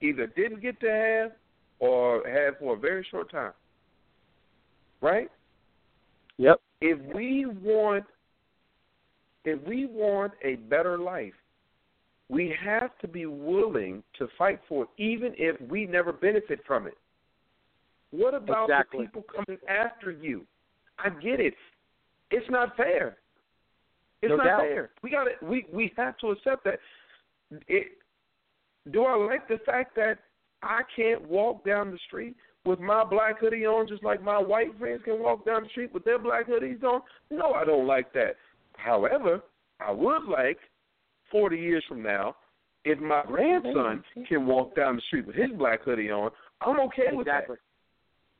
either 0.00 0.26
didn't 0.26 0.60
get 0.60 0.80
to 0.80 0.90
have 0.90 1.32
or 1.78 2.28
had 2.28 2.58
for 2.58 2.74
a 2.74 2.78
very 2.78 3.06
short 3.08 3.30
time. 3.30 3.52
Right? 5.00 5.30
Yep. 6.38 6.60
If 6.80 6.98
we 7.14 7.46
want 7.46 8.04
if 9.44 9.66
we 9.66 9.86
want 9.86 10.32
a 10.44 10.56
better 10.56 10.98
life, 10.98 11.32
we 12.28 12.54
have 12.62 12.90
to 12.98 13.08
be 13.08 13.24
willing 13.26 14.02
to 14.18 14.28
fight 14.36 14.60
for 14.68 14.84
it, 14.84 14.88
even 14.98 15.32
if 15.38 15.58
we 15.70 15.86
never 15.86 16.12
benefit 16.12 16.60
from 16.66 16.86
it. 16.86 16.98
What 18.10 18.34
about 18.34 18.64
Exactly. 18.64 19.00
the 19.00 19.04
people 19.06 19.22
coming 19.22 19.58
after 19.68 20.10
you? 20.10 20.44
I 20.98 21.10
get 21.10 21.40
it. 21.40 21.54
It's 22.30 22.48
not 22.50 22.76
fair. 22.76 23.16
It's 24.20 24.30
No 24.30 24.36
not 24.36 24.44
doubt. 24.44 24.60
fair. 24.60 24.90
We 25.02 25.10
got 25.10 25.24
to 25.24 25.30
we 25.46 25.66
we 25.72 25.92
have 25.96 26.18
to 26.18 26.30
accept 26.30 26.64
that. 26.64 26.80
It, 27.68 27.92
do 28.90 29.04
I 29.04 29.14
like 29.16 29.48
the 29.48 29.58
fact 29.64 29.94
that 29.96 30.18
I 30.62 30.82
can't 30.94 31.26
walk 31.28 31.64
down 31.64 31.90
the 31.90 31.98
street 32.06 32.36
with 32.68 32.80
my 32.80 33.02
black 33.02 33.40
hoodie 33.40 33.64
on 33.64 33.88
just 33.88 34.04
like 34.04 34.22
my 34.22 34.38
white 34.38 34.78
friends 34.78 35.00
can 35.02 35.18
walk 35.20 35.46
down 35.46 35.62
the 35.62 35.68
street 35.70 35.92
with 35.92 36.04
their 36.04 36.18
black 36.18 36.46
hoodies 36.46 36.82
on? 36.84 37.00
No, 37.30 37.52
I 37.52 37.64
don't 37.64 37.86
like 37.86 38.12
that. 38.12 38.36
However, 38.76 39.40
I 39.80 39.90
would 39.90 40.24
like 40.24 40.58
40 41.32 41.56
years 41.56 41.82
from 41.88 42.02
now 42.02 42.36
if 42.84 42.98
my 43.00 43.22
grandson 43.26 44.04
can 44.28 44.46
walk 44.46 44.76
down 44.76 44.96
the 44.96 45.02
street 45.02 45.26
with 45.26 45.34
his 45.34 45.50
black 45.56 45.82
hoodie 45.82 46.10
on. 46.10 46.30
I'm 46.60 46.78
okay 46.80 47.08
with 47.12 47.26
that. 47.26 47.46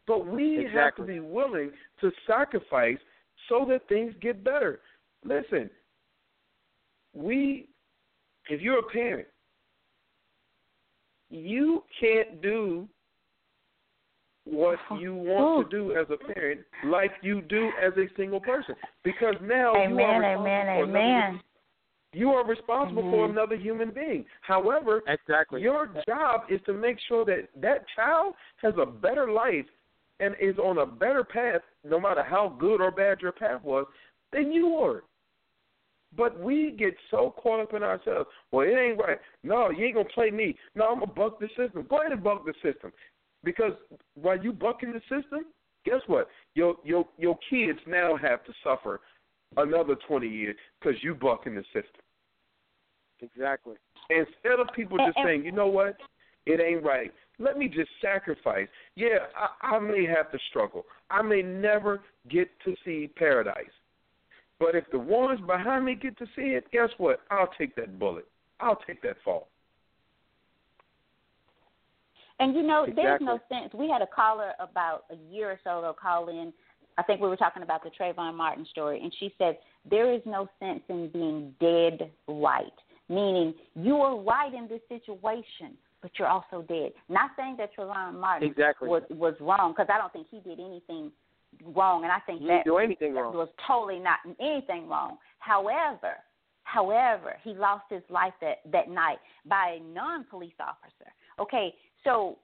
But 0.06 0.26
we 0.26 0.68
have 0.74 0.94
to 0.96 1.02
be 1.02 1.20
willing 1.20 1.70
to 2.00 2.10
sacrifice 2.26 2.98
so 3.48 3.66
that 3.70 3.88
things 3.88 4.14
get 4.20 4.44
better. 4.44 4.80
Listen, 5.24 5.70
we, 7.14 7.68
if 8.48 8.60
you're 8.60 8.80
a 8.80 8.90
parent, 8.90 9.28
you 11.30 11.84
can't 12.00 12.42
do 12.42 12.88
what 14.50 14.78
oh, 14.90 14.98
you 14.98 15.14
want 15.14 15.70
to 15.70 15.76
oh. 15.76 15.80
do 15.80 15.96
as 15.96 16.06
a 16.10 16.32
parent 16.32 16.60
like 16.86 17.10
you 17.22 17.42
do 17.42 17.70
as 17.84 17.92
a 17.96 18.06
single 18.16 18.40
person 18.40 18.74
because 19.04 19.34
now 19.42 19.74
you 19.74 19.98
are 20.00 20.22
Amen, 20.22 20.40
responsible 20.40 20.40
amen, 20.40 20.66
for 20.66 20.84
another- 20.84 20.98
amen. 20.98 21.40
you 22.12 22.30
are 22.30 22.46
responsible 22.46 23.02
for 23.10 23.24
another 23.26 23.56
human 23.56 23.90
being. 23.90 24.24
However, 24.40 25.02
Exactly. 25.06 25.60
your 25.60 25.90
job 26.06 26.42
is 26.48 26.60
to 26.66 26.72
make 26.72 26.98
sure 27.08 27.24
that 27.26 27.48
that 27.56 27.84
child 27.94 28.34
has 28.62 28.74
a 28.80 28.86
better 28.86 29.30
life 29.30 29.66
and 30.20 30.34
is 30.40 30.58
on 30.58 30.78
a 30.78 30.86
better 30.86 31.24
path, 31.24 31.60
no 31.84 32.00
matter 32.00 32.22
how 32.22 32.56
good 32.58 32.80
or 32.80 32.90
bad 32.90 33.20
your 33.20 33.32
path 33.32 33.62
was, 33.62 33.86
than 34.32 34.52
you 34.52 34.68
were. 34.68 35.04
But 36.16 36.40
we 36.40 36.74
get 36.78 36.94
so 37.10 37.34
caught 37.36 37.60
up 37.60 37.74
in 37.74 37.82
ourselves. 37.82 38.28
Well, 38.50 38.66
it 38.66 38.72
ain't 38.72 38.98
right. 38.98 39.18
No, 39.42 39.70
you 39.70 39.84
ain't 39.84 39.94
gonna 39.94 40.08
play 40.08 40.30
me. 40.30 40.56
No, 40.74 40.86
I'm 40.86 41.00
gonna 41.00 41.12
buck 41.12 41.38
the 41.38 41.48
system. 41.48 41.86
Go 41.88 42.00
ahead 42.00 42.12
and 42.12 42.24
buck 42.24 42.46
the 42.46 42.54
system, 42.62 42.92
because 43.44 43.72
while 44.14 44.38
you 44.42 44.52
bucking 44.52 44.92
the 44.92 45.00
system, 45.00 45.46
guess 45.84 46.00
what? 46.06 46.28
Your 46.54 46.76
your 46.84 47.06
your 47.18 47.38
kids 47.50 47.78
now 47.86 48.16
have 48.16 48.44
to 48.44 48.52
suffer 48.64 49.00
another 49.56 49.96
twenty 50.06 50.28
years 50.28 50.56
because 50.80 51.02
you 51.02 51.14
buck 51.14 51.46
in 51.46 51.54
the 51.54 51.64
system. 51.72 52.02
Exactly. 53.20 53.74
Instead 54.10 54.60
of 54.60 54.68
people 54.74 54.96
just 54.98 55.16
And- 55.16 55.16
and- 55.16 55.26
saying, 55.26 55.44
you 55.44 55.52
know 55.52 55.66
what, 55.66 55.96
it 56.46 56.60
ain't 56.60 56.82
right. 56.84 57.12
Let 57.38 57.58
me 57.58 57.68
just 57.68 57.90
sacrifice. 58.00 58.68
Yeah, 58.96 59.26
I, 59.36 59.76
I 59.76 59.78
may 59.78 60.04
have 60.06 60.30
to 60.32 60.38
struggle. 60.50 60.86
I 61.10 61.22
may 61.22 61.42
never 61.42 62.00
get 62.28 62.48
to 62.64 62.74
see 62.84 63.08
paradise. 63.16 63.70
But 64.58 64.74
if 64.74 64.84
the 64.90 64.98
ones 64.98 65.40
behind 65.46 65.84
me 65.84 65.94
get 65.94 66.16
to 66.18 66.26
see 66.34 66.54
it, 66.54 66.68
guess 66.72 66.90
what? 66.98 67.20
I'll 67.30 67.50
take 67.58 67.76
that 67.76 67.98
bullet. 67.98 68.26
I'll 68.60 68.80
take 68.86 69.02
that 69.02 69.16
fall. 69.24 69.48
And 72.40 72.54
you 72.54 72.62
know, 72.62 72.86
there's 72.94 73.20
no 73.20 73.38
sense. 73.48 73.72
We 73.74 73.88
had 73.88 74.02
a 74.02 74.06
caller 74.06 74.52
about 74.60 75.04
a 75.10 75.16
year 75.34 75.50
or 75.50 75.60
so 75.64 75.78
ago 75.80 75.94
call 76.00 76.28
in. 76.28 76.52
I 76.96 77.02
think 77.02 77.20
we 77.20 77.28
were 77.28 77.36
talking 77.36 77.62
about 77.62 77.82
the 77.84 77.90
Trayvon 77.90 78.34
Martin 78.34 78.66
story, 78.70 79.00
and 79.02 79.12
she 79.20 79.32
said 79.38 79.58
there 79.88 80.12
is 80.12 80.20
no 80.26 80.48
sense 80.58 80.80
in 80.88 81.08
being 81.12 81.54
dead 81.60 82.10
right, 82.26 82.72
meaning 83.08 83.54
you 83.74 83.96
are 83.98 84.18
right 84.20 84.52
in 84.52 84.68
this 84.68 84.80
situation, 84.88 85.76
but 86.02 86.10
you're 86.18 86.28
also 86.28 86.62
dead. 86.62 86.92
Not 87.08 87.30
saying 87.36 87.56
that 87.58 87.70
Trayvon 87.76 88.18
Martin 88.20 88.48
Exactly. 88.48 88.88
was 88.88 89.02
was 89.10 89.34
wrong 89.40 89.72
because 89.72 89.88
I 89.92 89.98
don't 89.98 90.12
think 90.12 90.26
he 90.30 90.40
did 90.40 90.58
anything 90.60 91.12
wrong, 91.74 92.02
and 92.04 92.12
I 92.12 92.18
think 92.20 92.40
He 92.40 92.46
that 92.48 92.64
didn't 92.64 92.66
do 92.66 92.78
anything 92.78 93.14
that 93.14 93.22
wrong. 93.22 93.34
was 93.34 93.48
totally 93.66 93.98
not 94.00 94.18
anything 94.40 94.88
wrong. 94.88 95.18
However, 95.38 96.14
however, 96.64 97.36
he 97.42 97.54
lost 97.54 97.84
his 97.90 98.02
life 98.10 98.34
that 98.40 98.58
that 98.72 98.88
night 98.88 99.18
by 99.46 99.78
a 99.80 99.82
non-police 99.94 100.58
officer. 100.60 101.10
Okay, 101.38 101.72
so 102.08 102.38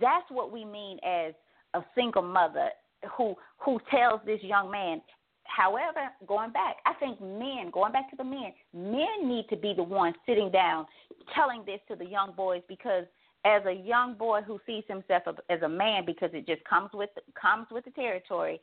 that's 0.00 0.30
what 0.30 0.52
we 0.52 0.64
mean 0.64 0.98
as 1.04 1.34
a 1.74 1.82
single 1.94 2.22
mother 2.22 2.68
who 3.16 3.34
who 3.58 3.80
tells 3.90 4.20
this 4.24 4.40
young 4.42 4.70
man. 4.70 5.02
However, 5.44 6.08
going 6.28 6.52
back, 6.52 6.76
I 6.86 6.94
think 6.94 7.20
men, 7.20 7.70
going 7.72 7.92
back 7.92 8.08
to 8.10 8.16
the 8.16 8.24
men, 8.24 8.52
men 8.72 9.28
need 9.28 9.46
to 9.50 9.56
be 9.56 9.74
the 9.74 9.82
ones 9.82 10.14
sitting 10.24 10.50
down 10.50 10.86
telling 11.34 11.64
this 11.66 11.80
to 11.88 11.96
the 11.96 12.04
young 12.04 12.32
boys 12.36 12.62
because 12.68 13.04
as 13.44 13.62
a 13.66 13.72
young 13.72 14.14
boy 14.14 14.42
who 14.42 14.60
sees 14.64 14.84
himself 14.86 15.22
as 15.48 15.62
a 15.62 15.68
man 15.68 16.04
because 16.06 16.30
it 16.32 16.46
just 16.46 16.62
comes 16.64 16.90
with 16.94 17.10
comes 17.40 17.66
with 17.70 17.84
the 17.84 17.90
territory, 17.92 18.60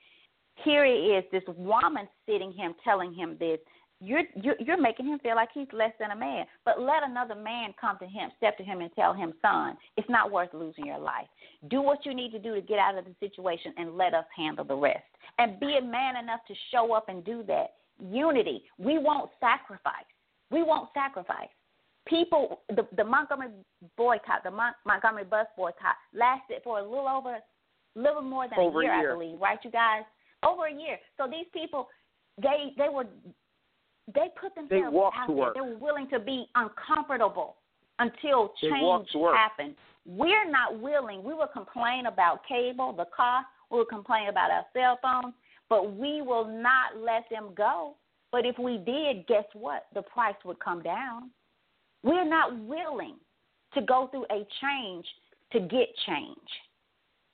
here 0.64 0.86
it 0.86 0.90
is 0.90 1.24
this 1.32 1.44
woman 1.58 2.08
sitting 2.28 2.54
him 2.54 2.74
telling 2.84 3.14
him 3.14 3.36
this 3.40 3.60
you're, 4.00 4.24
you're 4.36 4.56
you're 4.60 4.82
making 4.82 5.08
him 5.08 5.20
feel 5.20 5.36
like 5.36 5.50
he's 5.54 5.68
less 5.74 5.92
than 6.00 6.12
a 6.12 6.16
man. 6.16 6.46
But 6.66 6.80
let 6.80 7.04
another 7.04 7.36
man 7.36 7.74
come 7.80 7.98
to 8.00 8.06
him 8.06 8.30
step 8.38 8.58
to 8.58 8.64
him 8.64 8.82
and 8.82 8.92
tell 8.94 9.14
him 9.14 9.34
son 9.42 9.76
it's 9.96 10.10
not 10.10 10.32
worth 10.32 10.54
losing 10.54 10.86
your 10.86 11.00
life. 11.00 11.28
Do 11.70 11.82
what 11.82 12.06
you 12.06 12.14
need 12.14 12.32
to 12.32 12.40
do 12.40 12.54
to 12.54 12.62
get 12.62 12.78
out 12.78 12.98
of 12.98 13.06
the 13.06 13.16
situation 13.20 13.74
and 13.78 13.98
let 13.98 14.14
us 14.14 14.26
handle 14.36 14.66
the 14.66 14.76
rest. 14.76 15.04
And 15.40 15.60
be 15.60 15.78
a 15.78 15.82
man 15.82 16.16
enough 16.16 16.42
to 16.48 16.54
show 16.72 16.94
up 16.94 17.10
and 17.10 17.26
do 17.26 17.44
that. 17.48 17.74
Unity. 18.00 18.64
We 18.78 19.00
won't 19.00 19.32
sacrifice. 19.40 20.06
We 20.52 20.62
won't 20.62 20.90
sacrifice. 20.94 21.50
People 22.08 22.62
the 22.70 22.88
the 22.96 23.04
montgomery 23.04 23.50
boycott 23.98 24.44
the 24.44 24.52
Mon- 24.52 24.76
montgomery 24.86 25.24
bus 25.24 25.48
boycott 25.58 25.96
lasted 26.14 26.62
for 26.64 26.80
a 26.80 26.84
little 26.84 27.08
over 27.08 27.40
little 27.96 28.22
more 28.22 28.48
than 28.48 28.60
Over 28.60 28.82
a 28.82 28.84
year, 28.86 29.00
year. 29.00 29.12
i 29.12 29.14
believe 29.16 29.42
right 29.42 29.60
you 29.64 29.72
guys? 29.72 30.04
Over 30.46 30.68
a 30.68 30.72
year. 30.72 31.00
So 31.18 31.28
these 31.28 31.48
people 31.52 31.88
they 32.40 32.74
they 32.78 32.90
were 32.90 33.06
they 34.14 34.28
put 34.40 34.56
themselves 34.56 34.94
walked 34.94 35.18
out 35.18 35.28
to 35.28 35.34
there. 35.34 35.36
work. 35.36 35.54
They 35.56 35.62
were 35.62 35.78
willing 35.78 36.10
to 36.10 36.20
be 36.20 36.46
uncomfortable 36.56 37.56
until 38.00 38.54
change 38.62 39.10
happened. 39.36 39.76
We're 40.06 40.50
not 40.50 40.80
willing. 40.80 41.24
We 41.24 41.34
will 41.34 41.48
complain 41.48 42.06
about 42.06 42.48
cable, 42.48 42.94
the 42.94 43.06
cost. 43.16 43.48
We 43.70 43.80
will 43.80 43.86
complain 43.86 44.30
about 44.30 44.52
our 44.52 44.66
cell 44.74 44.98
phones, 45.02 45.34
but 45.70 45.96
we 45.96 46.22
will 46.22 46.46
not 46.46 46.98
let 46.98 47.26
them 47.30 47.50
go. 47.56 47.96
But 48.32 48.46
if 48.46 48.58
we 48.58 48.78
did, 48.78 49.28
guess 49.28 49.46
what? 49.54 49.88
The 49.94 50.02
price 50.02 50.36
would 50.46 50.60
come 50.60 50.82
down. 50.82 51.32
We're 52.04 52.28
not 52.28 52.58
willing 52.66 53.16
to 53.74 53.82
go 53.82 54.08
through 54.12 54.26
a 54.32 54.48
change 54.62 55.06
to 55.52 55.60
get 55.60 55.88
change. 56.06 56.38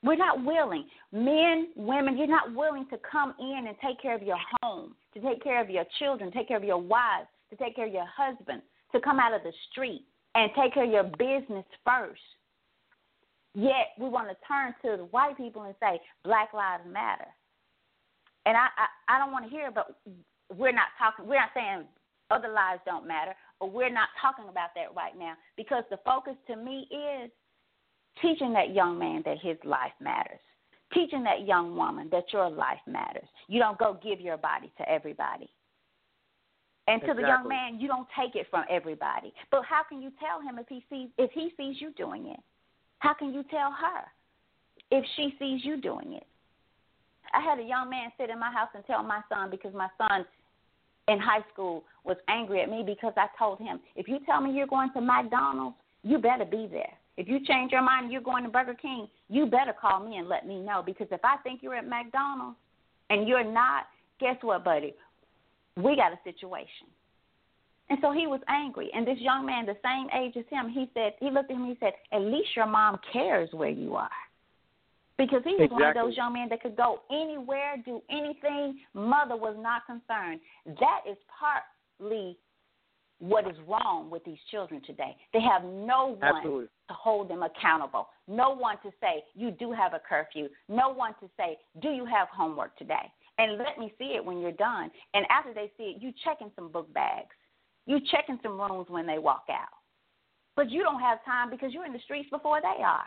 We're 0.03 0.15
not 0.15 0.43
willing. 0.43 0.85
Men, 1.11 1.69
women, 1.75 2.17
you're 2.17 2.27
not 2.27 2.53
willing 2.53 2.85
to 2.89 2.97
come 3.09 3.33
in 3.39 3.65
and 3.67 3.75
take 3.85 4.01
care 4.01 4.15
of 4.15 4.23
your 4.23 4.39
home, 4.61 4.95
to 5.14 5.22
take 5.22 5.44
care 5.44 5.61
of 5.61 5.69
your 5.69 5.85
children, 5.99 6.31
take 6.31 6.48
care 6.48 6.57
of 6.57 6.64
your 6.64 6.81
wives, 6.81 7.27
to 7.49 7.56
take 7.56 7.76
care 7.76 7.88
of 7.88 7.94
your 7.94 8.07
husband, 8.15 8.61
to 8.91 8.99
come 8.99 9.19
out 9.19 9.34
of 9.34 9.44
the 9.44 9.53
street 9.72 10.06
and 10.35 10.52
take 10.60 10.73
care 10.73 10.85
of 10.85 10.91
your 10.91 11.03
business 11.03 11.65
first. 11.85 12.22
Yet 13.56 13.94
we 13.99 14.10
want 14.10 14.30
to 14.30 14.35
turn 14.48 14.73
to 14.84 14.98
the 14.98 15.06
white 15.06 15.38
people 15.38 15.64
and 15.64 15.76
say 15.80 16.02
Black 16.23 16.53
Lives 16.53 16.84
Matter. 16.91 17.27
And 18.45 18.57
I, 18.57 18.68
I, 18.77 19.15
I 19.15 19.19
don't 19.19 19.31
want 19.31 19.45
to 19.45 19.52
hear, 19.52 19.72
but 19.72 19.95
we're 20.56 20.72
not 20.72 20.88
talking. 20.98 21.27
We're 21.27 21.40
not 21.40 21.52
saying 21.53 21.85
other 22.31 22.49
lives 22.49 22.81
don't 22.85 23.07
matter, 23.07 23.34
or 23.60 23.69
we're 23.69 23.94
not 23.94 24.10
talking 24.22 24.49
about 24.49 24.69
that 24.76 24.94
right 24.95 25.18
now 25.18 25.34
because 25.56 25.84
the 25.90 25.98
focus 26.03 26.34
to 26.48 26.56
me 26.56 26.88
is 26.90 27.30
teaching 28.22 28.53
that 28.53 28.73
young 28.73 28.98
man 28.98 29.22
that 29.26 29.38
his 29.41 29.57
life 29.64 29.94
matters, 30.02 30.40
teaching 30.93 31.23
that 31.23 31.45
young 31.45 31.75
woman 31.75 32.09
that 32.11 32.25
your 32.31 32.49
life 32.49 32.79
matters. 32.87 33.27
You 33.47 33.59
don't 33.59 33.77
go 33.77 33.97
give 34.03 34.19
your 34.19 34.37
body 34.37 34.71
to 34.77 34.89
everybody. 34.89 35.49
And 36.87 37.01
to 37.01 37.13
the 37.13 37.21
young 37.21 37.47
man, 37.47 37.79
you 37.79 37.87
don't 37.87 38.07
take 38.19 38.35
it 38.35 38.47
from 38.49 38.65
everybody. 38.69 39.33
But 39.51 39.63
how 39.63 39.83
can 39.87 40.01
you 40.01 40.11
tell 40.19 40.41
him 40.41 40.59
if 40.59 40.67
he 40.67 40.83
sees 40.89 41.09
if 41.17 41.31
he 41.31 41.51
sees 41.55 41.79
you 41.79 41.93
doing 41.93 42.27
it? 42.27 42.39
How 42.99 43.13
can 43.13 43.33
you 43.33 43.43
tell 43.49 43.71
her 43.71 44.03
if 44.91 45.05
she 45.15 45.33
sees 45.39 45.63
you 45.63 45.79
doing 45.79 46.13
it? 46.13 46.27
I 47.33 47.41
had 47.41 47.57
a 47.57 47.63
young 47.63 47.89
man 47.89 48.11
sit 48.17 48.29
in 48.29 48.39
my 48.39 48.51
house 48.51 48.69
and 48.75 48.85
tell 48.85 49.01
my 49.01 49.21
son 49.29 49.49
because 49.49 49.73
my 49.73 49.87
son 49.97 50.25
in 51.07 51.19
high 51.19 51.43
school 51.53 51.83
was 52.03 52.17
angry 52.27 52.61
at 52.61 52.69
me 52.69 52.83
because 52.85 53.13
I 53.17 53.27
told 53.39 53.59
him, 53.59 53.79
if 53.95 54.07
you 54.07 54.19
tell 54.25 54.41
me 54.41 54.51
you're 54.51 54.67
going 54.67 54.91
to 54.93 55.01
McDonald's, 55.01 55.77
you 56.03 56.17
better 56.17 56.45
be 56.45 56.67
there. 56.69 56.93
If 57.18 57.27
you 57.27 57.40
change 57.45 57.72
your 57.72 57.84
mind 57.84 58.06
and 58.06 58.14
you're 58.14 58.22
going 58.22 58.44
to 58.44 58.49
Burger 58.49 58.73
King, 58.73 59.07
you 59.30 59.45
better 59.45 59.73
call 59.80 59.99
me 59.99 60.18
and 60.18 60.27
let 60.27 60.48
me 60.48 60.60
know 60.60 60.81
because 60.84 61.07
if 61.11 61.22
I 61.23 61.38
think 61.38 61.61
you're 61.61 61.76
at 61.76 61.88
McDonald's 61.88 62.57
and 63.10 63.27
you're 63.27 63.44
not, 63.44 63.85
guess 64.19 64.38
what, 64.41 64.64
buddy? 64.64 64.95
We 65.76 65.95
got 65.95 66.11
a 66.11 66.19
situation. 66.23 66.88
And 67.90 67.99
so 68.02 68.11
he 68.11 68.26
was 68.27 68.40
angry. 68.48 68.90
And 68.94 69.06
this 69.06 69.19
young 69.19 69.45
man, 69.45 69.65
the 69.65 69.77
same 69.84 70.07
age 70.19 70.35
as 70.38 70.45
him, 70.49 70.69
he 70.69 70.90
said, 70.94 71.14
he 71.19 71.30
looked 71.30 71.52
at 71.52 71.56
him 71.56 71.64
and 71.64 71.72
he 71.72 71.77
said, 71.80 71.94
At 72.11 72.22
least 72.22 72.49
your 72.56 72.65
mom 72.65 72.98
cares 73.11 73.49
where 73.52 73.69
you 73.69 73.95
are. 73.95 74.10
Because 75.18 75.41
he 75.44 75.56
was 75.60 75.69
one 75.69 75.84
of 75.84 75.94
those 75.94 76.18
young 76.18 76.34
men 76.34 76.49
that 76.49 76.61
could 76.61 76.76
go 76.76 77.02
anywhere, 77.11 77.76
do 77.85 78.02
anything. 78.10 78.80
Mother 78.95 79.35
was 79.35 79.56
not 79.60 79.85
concerned. 79.85 80.40
That 80.65 81.02
is 81.07 81.18
partly 81.40 82.38
what 83.23 83.47
is 83.47 83.55
wrong 83.65 84.09
with 84.09 84.21
these 84.25 84.37
children 84.51 84.81
today. 84.85 85.15
They 85.31 85.39
have 85.39 85.63
no 85.63 86.17
one 86.19 86.35
Absolutely. 86.35 86.65
to 86.65 86.93
hold 86.93 87.29
them 87.29 87.41
accountable, 87.41 88.09
no 88.27 88.53
one 88.53 88.75
to 88.83 88.91
say, 88.99 89.23
You 89.33 89.51
do 89.51 89.71
have 89.71 89.93
a 89.93 89.99
curfew, 89.99 90.49
no 90.67 90.89
one 90.89 91.13
to 91.21 91.29
say, 91.37 91.57
Do 91.81 91.89
you 91.89 92.05
have 92.05 92.27
homework 92.35 92.77
today? 92.77 93.11
And 93.37 93.57
let 93.57 93.79
me 93.79 93.93
see 93.97 94.15
it 94.15 94.23
when 94.23 94.39
you're 94.39 94.51
done. 94.51 94.91
And 95.13 95.25
after 95.29 95.53
they 95.53 95.71
see 95.77 95.95
it, 95.95 96.01
you 96.01 96.11
checking 96.25 96.51
some 96.55 96.69
book 96.69 96.93
bags. 96.93 97.35
You 97.85 97.99
checking 98.11 98.39
some 98.43 98.59
rooms 98.59 98.87
when 98.89 99.07
they 99.07 99.19
walk 99.19 99.45
out. 99.49 99.73
But 100.55 100.69
you 100.69 100.83
don't 100.83 100.99
have 100.99 101.23
time 101.25 101.49
because 101.49 101.73
you're 101.73 101.85
in 101.85 101.93
the 101.93 101.99
streets 101.99 102.29
before 102.29 102.59
they 102.61 102.83
are. 102.83 103.05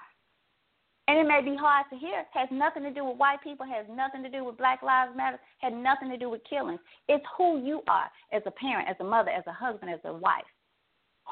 And 1.09 1.19
it 1.19 1.24
may 1.24 1.41
be 1.41 1.57
hard 1.57 1.87
to 1.91 1.97
hear. 1.97 2.24
Has 2.35 2.49
nothing 2.51 2.83
to 2.83 2.91
do 2.91 3.05
with 3.05 3.16
white 3.16 3.41
people, 3.43 3.65
has 3.65 3.87
nothing 3.89 4.24
to 4.24 4.28
do 4.28 4.45
with 4.45 4.59
Black 4.59 4.83
Lives 4.83 5.12
Matter, 5.16 5.39
had 5.59 5.73
nothing 5.73 6.11
to 6.11 6.16
do 6.16 6.28
with 6.28 6.41
killings. 6.49 6.81
It's 7.09 7.24
who 7.39 7.65
you 7.65 7.83
are 7.89 8.11
as 8.33 8.43
a 8.47 8.51
parent, 8.51 8.89
as 8.89 8.97
a 8.99 9.05
mother, 9.05 9.31
as 9.31 9.45
a 9.47 9.53
husband, 9.53 9.93
as 9.93 10.01
a 10.05 10.12
wife. 10.12 10.45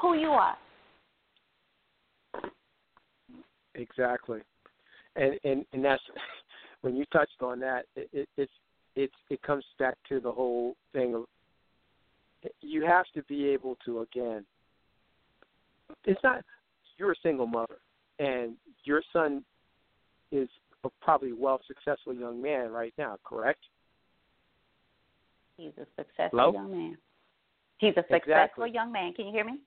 Who 0.01 0.15
you 0.17 0.29
are. 0.29 0.55
Exactly, 3.75 4.39
and 5.17 5.37
and 5.43 5.65
and 5.73 5.83
that's 5.83 6.01
when 6.81 6.95
you 6.95 7.03
touched 7.11 7.41
on 7.41 7.59
that. 7.59 7.85
It, 7.97 8.09
it, 8.13 8.29
it's 8.37 8.51
it's 8.95 9.13
it 9.29 9.41
comes 9.41 9.65
back 9.77 9.95
to 10.07 10.21
the 10.21 10.31
whole 10.31 10.75
thing 10.93 11.15
of 11.15 11.25
you 12.61 12.85
have 12.85 13.05
to 13.15 13.23
be 13.23 13.47
able 13.49 13.77
to 13.85 14.01
again. 14.01 14.45
It's 16.05 16.19
not 16.23 16.41
you're 16.97 17.11
a 17.11 17.21
single 17.21 17.47
mother, 17.47 17.77
and 18.19 18.55
your 18.85 19.01
son 19.11 19.43
is 20.31 20.49
a 20.83 20.89
probably 21.01 21.33
well 21.33 21.59
successful 21.67 22.13
young 22.13 22.41
man 22.41 22.71
right 22.71 22.93
now, 22.97 23.17
correct? 23.23 23.59
He's 25.57 25.71
a 25.77 25.85
successful 25.95 26.39
Hello? 26.39 26.53
young 26.53 26.71
man. 26.71 26.97
He's 27.77 27.91
a 27.91 28.01
successful 28.01 28.15
Exactly. 28.15 28.71
young 28.71 28.91
man. 28.91 29.13
Can 29.13 29.27
you 29.27 29.31
hear 29.31 29.45
me? 29.45 29.59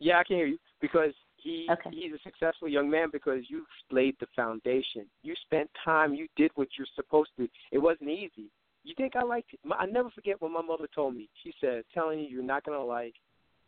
Yeah, 0.00 0.18
I 0.18 0.24
can 0.24 0.36
hear 0.36 0.46
you 0.46 0.58
because 0.80 1.12
he 1.36 1.68
Okay. 1.70 1.90
he's 1.90 2.12
a 2.12 2.18
successful 2.22 2.68
young 2.68 2.90
man 2.90 3.08
because 3.12 3.48
you 3.48 3.64
laid 3.90 4.16
the 4.20 4.26
foundation. 4.34 5.06
You 5.22 5.34
spent 5.46 5.70
time. 5.84 6.14
You 6.14 6.28
did 6.36 6.50
what 6.54 6.68
you're 6.76 6.86
supposed 6.94 7.30
to. 7.38 7.48
It 7.70 7.78
wasn't 7.78 8.10
easy. 8.10 8.50
You 8.82 8.94
think 8.96 9.16
I 9.16 9.22
like? 9.22 9.46
I 9.78 9.86
never 9.86 10.10
forget 10.10 10.40
what 10.40 10.50
my 10.50 10.60
mother 10.62 10.88
told 10.94 11.14
me. 11.14 11.28
She 11.42 11.54
said, 11.60 11.84
"Telling 11.92 12.20
you 12.20 12.26
you're 12.26 12.42
not 12.42 12.64
gonna 12.64 12.84
like. 12.84 13.14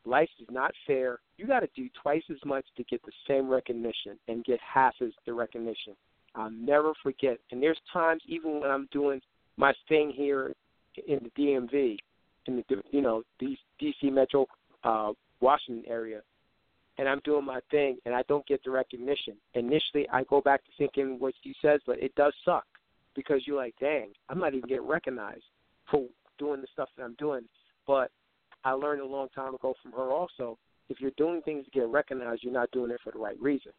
Life 0.07 0.31
is 0.41 0.47
not 0.51 0.73
fair. 0.87 1.19
You 1.37 1.47
got 1.47 1.61
to 1.61 1.69
do 1.75 1.89
twice 2.01 2.23
as 2.31 2.43
much 2.45 2.65
to 2.77 2.85
get 2.85 3.03
the 3.05 3.13
same 3.29 3.49
recognition 3.49 4.19
and 4.29 4.45
get 4.45 4.59
half 4.61 4.95
as 5.03 5.11
the 5.27 5.35
recognition." 5.35 5.95
I'll 6.37 6.51
never 6.51 6.93
forget. 7.03 7.39
And 7.51 7.63
there's 7.63 7.81
times 7.93 8.23
even 8.27 8.61
when 8.61 8.71
I'm 8.71 8.89
doing 8.93 9.21
my 9.57 9.73
thing 9.89 10.13
here 10.15 10.55
in 11.07 11.19
the 11.23 11.43
DMV, 11.43 11.97
in 12.47 12.57
the 12.57 12.83
you 12.91 13.01
know 13.01 13.23
DC 13.41 14.13
Metro 14.13 14.47
uh, 14.85 15.13
Washington 15.41 15.85
area, 15.89 16.21
and 16.99 17.09
I'm 17.09 17.21
doing 17.25 17.45
my 17.45 17.61
thing, 17.71 17.97
and 18.05 18.15
I 18.15 18.23
don't 18.29 18.47
get 18.47 18.63
the 18.65 18.71
recognition. 18.71 19.35
Initially, 19.55 20.09
I 20.13 20.25
go 20.25 20.41
back 20.41 20.65
to 20.65 20.71
thinking 20.79 21.19
what 21.19 21.35
she 21.43 21.55
says, 21.61 21.81
but 21.87 21.99
it 22.03 22.15
does 22.15 22.35
suck 22.45 22.67
because 23.15 23.43
you're 23.47 23.57
like, 23.57 23.75
dang, 23.81 24.11
I'm 24.29 24.39
not 24.39 24.55
even 24.55 24.69
getting 24.69 24.87
recognized 24.87 25.45
for 25.91 26.07
doing 26.39 26.61
the 26.61 26.67
stuff 26.73 26.91
that 26.97 27.05
I'm 27.05 27.17
doing. 27.19 27.43
But 27.87 28.11
I 28.65 28.73
learned 28.73 29.01
a 29.01 29.07
long 29.07 29.29
time 29.35 29.55
ago 29.55 29.75
from 29.83 29.93
her 29.93 30.11
also. 30.11 30.59
If 30.89 31.01
you're 31.01 31.13
doing 31.17 31.43
things 31.43 31.65
to 31.65 31.71
get 31.71 31.89
recognized, 31.89 32.43
you're 32.43 32.53
not 32.53 32.71
doing 32.71 32.91
it 32.91 33.01
for 33.03 33.13
the 33.13 33.19
right 33.19 33.41
reason. 33.41 33.73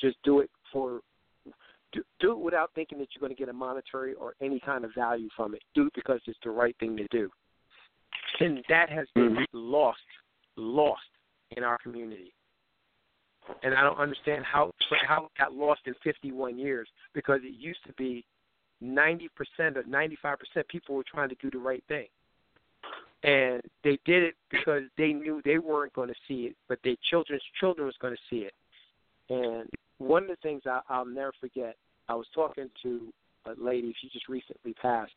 Just 0.00 0.16
do 0.24 0.40
it 0.40 0.50
for 0.72 1.00
do, 1.92 2.02
do 2.20 2.32
it 2.32 2.38
without 2.38 2.70
thinking 2.74 2.98
that 2.98 3.08
you're 3.14 3.20
going 3.20 3.34
to 3.34 3.38
get 3.38 3.48
a 3.48 3.52
monetary 3.52 4.14
or 4.14 4.34
any 4.40 4.60
kind 4.60 4.84
of 4.84 4.92
value 4.96 5.28
from 5.36 5.54
it. 5.54 5.62
Do 5.74 5.86
it 5.86 5.92
because 5.94 6.20
it's 6.26 6.38
the 6.42 6.50
right 6.50 6.74
thing 6.80 6.96
to 6.96 7.06
do. 7.10 7.30
And 8.40 8.64
that 8.68 8.88
has 8.88 9.06
been 9.14 9.30
mm-hmm. 9.30 9.42
lost, 9.52 9.98
lost 10.56 11.02
in 11.56 11.64
our 11.64 11.78
community. 11.78 12.32
And 13.62 13.74
I 13.74 13.82
don't 13.82 13.98
understand 13.98 14.44
how 14.44 14.72
how 15.06 15.24
it 15.24 15.30
got 15.36 15.52
lost 15.52 15.80
in 15.86 15.94
51 16.04 16.58
years 16.58 16.88
because 17.12 17.40
it 17.42 17.54
used 17.58 17.80
to 17.86 17.92
be 17.94 18.24
90% 18.82 19.28
or 19.76 19.82
95% 19.82 20.36
people 20.68 20.94
were 20.94 21.04
trying 21.04 21.28
to 21.28 21.34
do 21.36 21.50
the 21.50 21.58
right 21.58 21.82
thing. 21.88 22.06
And 23.24 23.62
they 23.84 23.98
did 24.04 24.24
it 24.24 24.34
because 24.50 24.82
they 24.98 25.12
knew 25.12 25.40
they 25.44 25.58
weren't 25.58 25.92
going 25.92 26.08
to 26.08 26.14
see 26.26 26.46
it, 26.46 26.56
but 26.68 26.78
their 26.82 26.96
children's 27.08 27.42
children 27.60 27.86
was 27.86 27.94
going 28.00 28.14
to 28.14 28.20
see 28.28 28.44
it. 28.44 28.54
And 29.30 29.68
one 29.98 30.24
of 30.24 30.28
the 30.28 30.36
things 30.42 30.62
I, 30.66 30.80
I'll 30.88 31.06
never 31.06 31.32
forget, 31.40 31.76
I 32.08 32.14
was 32.14 32.26
talking 32.34 32.68
to 32.82 33.12
a 33.46 33.52
lady, 33.62 33.94
she 34.00 34.08
just 34.08 34.28
recently 34.28 34.74
passed, 34.74 35.12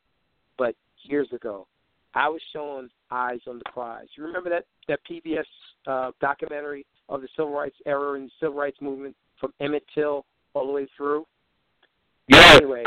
but 0.57 0.75
years 1.03 1.27
ago, 1.33 1.67
I 2.13 2.29
was 2.29 2.41
showing 2.53 2.89
Eyes 3.11 3.41
on 3.47 3.57
the 3.57 3.69
Prize. 3.71 4.07
You 4.15 4.23
remember 4.23 4.49
that 4.49 4.65
that 4.87 4.99
PBS 5.09 5.43
uh, 5.85 6.11
documentary 6.21 6.85
of 7.09 7.21
the 7.21 7.27
civil 7.35 7.51
rights 7.51 7.75
era 7.85 8.13
and 8.13 8.31
civil 8.39 8.55
rights 8.55 8.77
movement 8.81 9.15
from 9.39 9.53
Emmett 9.59 9.83
Till 9.93 10.25
all 10.53 10.65
the 10.65 10.71
way 10.71 10.87
through? 10.95 11.25
Yeah. 12.29 12.53
Anyway, 12.55 12.85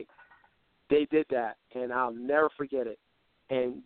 they 0.88 1.06
did 1.10 1.26
that, 1.30 1.56
and 1.74 1.92
I'll 1.92 2.12
never 2.12 2.48
forget 2.56 2.86
it. 2.86 2.98
And 3.50 3.82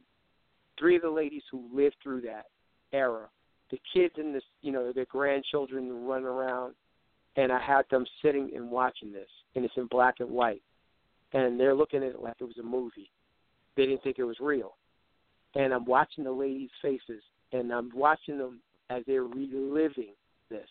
three 0.79 0.97
of 0.97 1.03
the 1.03 1.11
ladies 1.11 1.43
who 1.51 1.69
lived 1.73 1.97
through 2.03 2.23
that 2.23 2.47
era, 2.93 3.29
the 3.71 3.81
kids 3.93 4.15
and 4.17 4.35
the 4.35 4.41
you 4.61 4.73
know 4.73 4.93
their 4.93 5.07
grandchildren 5.07 6.05
running 6.05 6.27
around, 6.27 6.75
and 7.37 7.51
I 7.51 7.61
had 7.61 7.85
them 7.91 8.05
sitting 8.23 8.51
and 8.55 8.71
watching 8.71 9.13
this, 9.13 9.29
and 9.55 9.65
it's 9.65 9.75
in 9.77 9.87
black 9.87 10.17
and 10.21 10.31
white, 10.31 10.63
and 11.33 11.59
they're 11.59 11.75
looking 11.75 12.03
at 12.03 12.11
it 12.11 12.23
like 12.23 12.37
it 12.41 12.45
was 12.45 12.59
a 12.59 12.63
movie. 12.63 13.11
They 13.77 13.87
didn't 13.87 14.03
think 14.03 14.19
it 14.19 14.25
was 14.25 14.41
real, 14.41 14.75
and 15.55 15.73
I'm 15.73 15.85
watching 15.85 16.25
the 16.25 16.33
ladies' 16.33 16.71
faces, 16.81 17.23
and 17.53 17.73
I'm 17.73 17.91
watching 17.95 18.39
them 18.39 18.61
as 18.91 19.03
they're 19.07 19.25
reliving 19.25 20.15
this, 20.51 20.69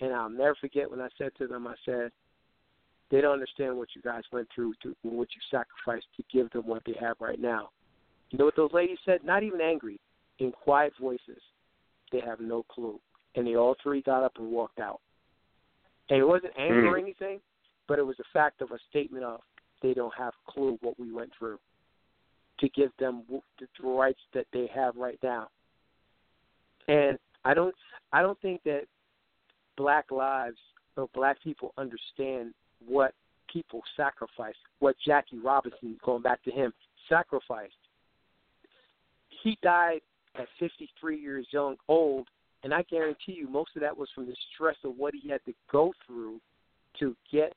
and 0.00 0.12
I'll 0.12 0.28
never 0.28 0.56
forget 0.60 0.90
when 0.90 1.00
I 1.00 1.08
said 1.16 1.32
to 1.38 1.46
them, 1.46 1.66
I 1.66 1.74
said, 1.84 2.10
they 3.10 3.22
don't 3.22 3.32
understand 3.32 3.76
what 3.76 3.88
you 3.94 4.02
guys 4.02 4.22
went 4.32 4.48
through 4.54 4.74
to 4.82 4.94
what 5.02 5.28
you 5.34 5.40
sacrificed 5.50 6.06
to 6.16 6.24
give 6.30 6.50
them 6.50 6.66
what 6.66 6.82
they 6.84 6.94
have 7.00 7.16
right 7.20 7.40
now. 7.40 7.70
You 8.30 8.38
know 8.38 8.44
what 8.44 8.56
those 8.56 8.72
ladies 8.72 8.98
said? 9.04 9.24
Not 9.24 9.42
even 9.42 9.60
angry, 9.60 9.98
in 10.38 10.52
quiet 10.52 10.92
voices. 11.00 11.40
They 12.12 12.20
have 12.20 12.40
no 12.40 12.64
clue. 12.64 12.98
And 13.34 13.46
they 13.46 13.56
all 13.56 13.76
three 13.82 14.02
got 14.02 14.24
up 14.24 14.32
and 14.38 14.50
walked 14.50 14.80
out. 14.80 15.00
And 16.10 16.18
it 16.18 16.24
wasn't 16.24 16.52
anger 16.58 16.82
mm. 16.82 16.92
or 16.92 16.98
anything, 16.98 17.40
but 17.86 17.98
it 17.98 18.06
was 18.06 18.16
a 18.20 18.24
fact 18.32 18.62
of 18.62 18.70
a 18.70 18.78
statement 18.90 19.24
of 19.24 19.40
they 19.82 19.94
don't 19.94 20.14
have 20.16 20.32
a 20.46 20.50
clue 20.50 20.78
what 20.80 20.98
we 20.98 21.12
went 21.12 21.30
through 21.38 21.58
to 22.60 22.68
give 22.70 22.90
them 22.98 23.22
the 23.28 23.88
rights 23.88 24.20
that 24.34 24.46
they 24.52 24.68
have 24.74 24.96
right 24.96 25.18
now. 25.22 25.48
And 26.88 27.18
I 27.44 27.54
don't 27.54 27.74
I 28.12 28.22
don't 28.22 28.40
think 28.40 28.62
that 28.64 28.82
black 29.76 30.10
lives 30.10 30.56
or 30.96 31.08
black 31.14 31.42
people 31.42 31.72
understand 31.78 32.52
what 32.84 33.14
people 33.52 33.82
sacrificed, 33.96 34.58
what 34.80 34.96
Jackie 35.06 35.38
Robinson, 35.38 35.96
going 36.04 36.22
back 36.22 36.42
to 36.44 36.50
him, 36.50 36.72
sacrificed. 37.08 37.74
He 39.42 39.58
died 39.62 40.00
at 40.36 40.46
53 40.58 41.18
years 41.18 41.46
young, 41.50 41.76
old, 41.88 42.28
and 42.64 42.74
I 42.74 42.82
guarantee 42.82 43.32
you 43.32 43.48
most 43.48 43.70
of 43.76 43.82
that 43.82 43.96
was 43.96 44.08
from 44.14 44.26
the 44.26 44.36
stress 44.54 44.76
of 44.84 44.96
what 44.96 45.14
he 45.14 45.28
had 45.28 45.44
to 45.46 45.54
go 45.70 45.92
through 46.06 46.40
to 46.98 47.16
get 47.30 47.54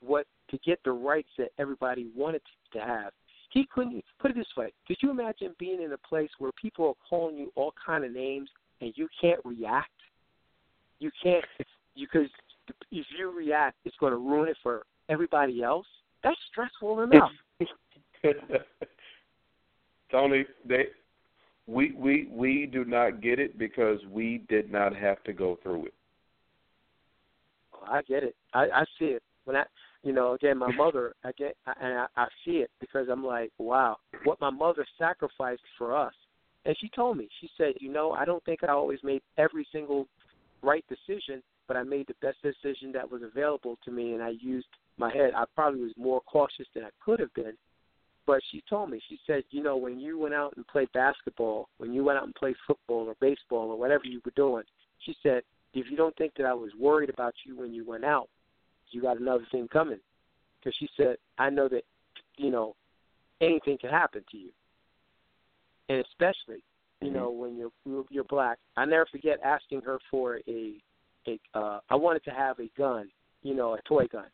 what 0.00 0.26
to 0.50 0.58
get 0.58 0.78
the 0.84 0.92
rights 0.92 1.28
that 1.38 1.50
everybody 1.58 2.08
wanted 2.14 2.42
to 2.74 2.80
have. 2.80 3.12
He 3.50 3.66
couldn't 3.72 4.04
put 4.20 4.32
it 4.32 4.36
this 4.36 4.46
way. 4.56 4.72
Could 4.86 4.98
you 5.00 5.10
imagine 5.10 5.54
being 5.58 5.80
in 5.82 5.92
a 5.92 5.98
place 5.98 6.28
where 6.38 6.50
people 6.60 6.88
are 6.88 7.08
calling 7.08 7.36
you 7.38 7.52
all 7.54 7.72
kind 7.84 8.04
of 8.04 8.12
names 8.12 8.50
and 8.80 8.92
you 8.96 9.08
can't 9.20 9.40
react? 9.44 9.88
You 10.98 11.10
can't 11.22 11.44
because 11.94 12.28
if 12.90 13.06
you 13.16 13.30
react, 13.30 13.76
it's 13.84 13.96
going 13.98 14.12
to 14.12 14.18
ruin 14.18 14.48
it 14.48 14.56
for 14.62 14.82
everybody 15.08 15.62
else. 15.62 15.86
That's 16.22 16.36
stressful 16.50 17.02
enough. 17.02 17.30
Tony, 20.10 20.44
they 20.66 20.86
we 21.66 21.92
we 21.92 22.28
we 22.30 22.68
do 22.70 22.84
not 22.84 23.20
get 23.22 23.38
it 23.38 23.58
because 23.58 23.98
we 24.10 24.42
did 24.48 24.70
not 24.70 24.94
have 24.94 25.22
to 25.24 25.32
go 25.32 25.58
through 25.62 25.86
it. 25.86 25.94
Oh, 27.74 27.86
I 27.86 28.02
get 28.02 28.22
it. 28.22 28.36
I 28.52 28.64
I 28.64 28.84
see 28.98 29.06
it 29.06 29.22
when 29.44 29.56
I 29.56 29.64
you 30.02 30.12
know 30.12 30.32
again 30.32 30.58
my 30.58 30.70
mother 30.72 31.14
I 31.24 31.32
get 31.32 31.56
and 31.66 31.98
I, 31.98 32.06
I 32.16 32.26
see 32.44 32.58
it 32.58 32.70
because 32.80 33.08
I'm 33.10 33.24
like 33.24 33.50
wow 33.58 33.96
what 34.24 34.40
my 34.40 34.50
mother 34.50 34.84
sacrificed 34.98 35.62
for 35.78 35.96
us 35.96 36.12
and 36.66 36.76
she 36.80 36.90
told 36.90 37.16
me 37.16 37.28
she 37.40 37.48
said 37.56 37.74
you 37.80 37.90
know 37.90 38.12
I 38.12 38.24
don't 38.24 38.44
think 38.44 38.62
I 38.62 38.72
always 38.72 38.98
made 39.02 39.22
every 39.38 39.66
single 39.72 40.06
right 40.62 40.84
decision 40.88 41.42
but 41.66 41.76
I 41.76 41.82
made 41.82 42.06
the 42.06 42.14
best 42.20 42.38
decision 42.42 42.92
that 42.92 43.10
was 43.10 43.22
available 43.22 43.78
to 43.84 43.90
me, 43.90 44.12
and 44.12 44.22
I 44.22 44.32
used 44.40 44.66
my 44.98 45.12
head. 45.12 45.32
I 45.36 45.44
probably 45.54 45.80
was 45.80 45.92
more 45.96 46.20
cautious 46.22 46.66
than 46.74 46.84
I 46.84 46.90
could 47.04 47.20
have 47.20 47.32
been. 47.34 47.54
But 48.26 48.40
she 48.50 48.62
told 48.68 48.90
me, 48.90 49.00
she 49.08 49.18
said, 49.26 49.44
you 49.50 49.62
know, 49.62 49.76
when 49.76 50.00
you 50.00 50.18
went 50.18 50.34
out 50.34 50.54
and 50.56 50.66
played 50.66 50.90
basketball, 50.92 51.68
when 51.78 51.92
you 51.92 52.04
went 52.04 52.18
out 52.18 52.24
and 52.24 52.34
played 52.34 52.56
football 52.66 53.06
or 53.06 53.14
baseball 53.20 53.70
or 53.70 53.78
whatever 53.78 54.04
you 54.04 54.20
were 54.24 54.32
doing, 54.34 54.64
she 55.00 55.14
said, 55.22 55.42
if 55.74 55.90
you 55.90 55.96
don't 55.96 56.16
think 56.16 56.32
that 56.36 56.46
I 56.46 56.54
was 56.54 56.70
worried 56.78 57.10
about 57.10 57.34
you 57.44 57.58
when 57.58 57.74
you 57.74 57.84
went 57.84 58.04
out, 58.04 58.28
you 58.90 59.02
got 59.02 59.20
another 59.20 59.44
thing 59.50 59.68
coming. 59.68 59.98
Because 60.58 60.74
she 60.78 60.88
said, 60.96 61.16
I 61.38 61.50
know 61.50 61.68
that, 61.68 61.82
you 62.36 62.50
know, 62.50 62.74
anything 63.40 63.76
can 63.78 63.90
happen 63.90 64.24
to 64.30 64.36
you. 64.36 64.50
And 65.88 65.98
especially, 65.98 66.62
you 67.00 67.08
mm-hmm. 67.08 67.16
know, 67.16 67.30
when 67.30 67.56
you're 67.56 68.04
you're 68.08 68.24
black. 68.24 68.58
I 68.76 68.86
never 68.86 69.06
forget 69.10 69.38
asking 69.44 69.82
her 69.82 69.98
for 70.10 70.38
a 70.48 70.74
a 71.26 71.38
uh, 71.54 71.80
I 71.90 71.94
wanted 71.96 72.24
to 72.24 72.30
have 72.30 72.58
a 72.58 72.70
gun, 72.78 73.08
you 73.42 73.54
know, 73.54 73.74
a 73.74 73.82
toy 73.82 74.06
gun. 74.06 74.26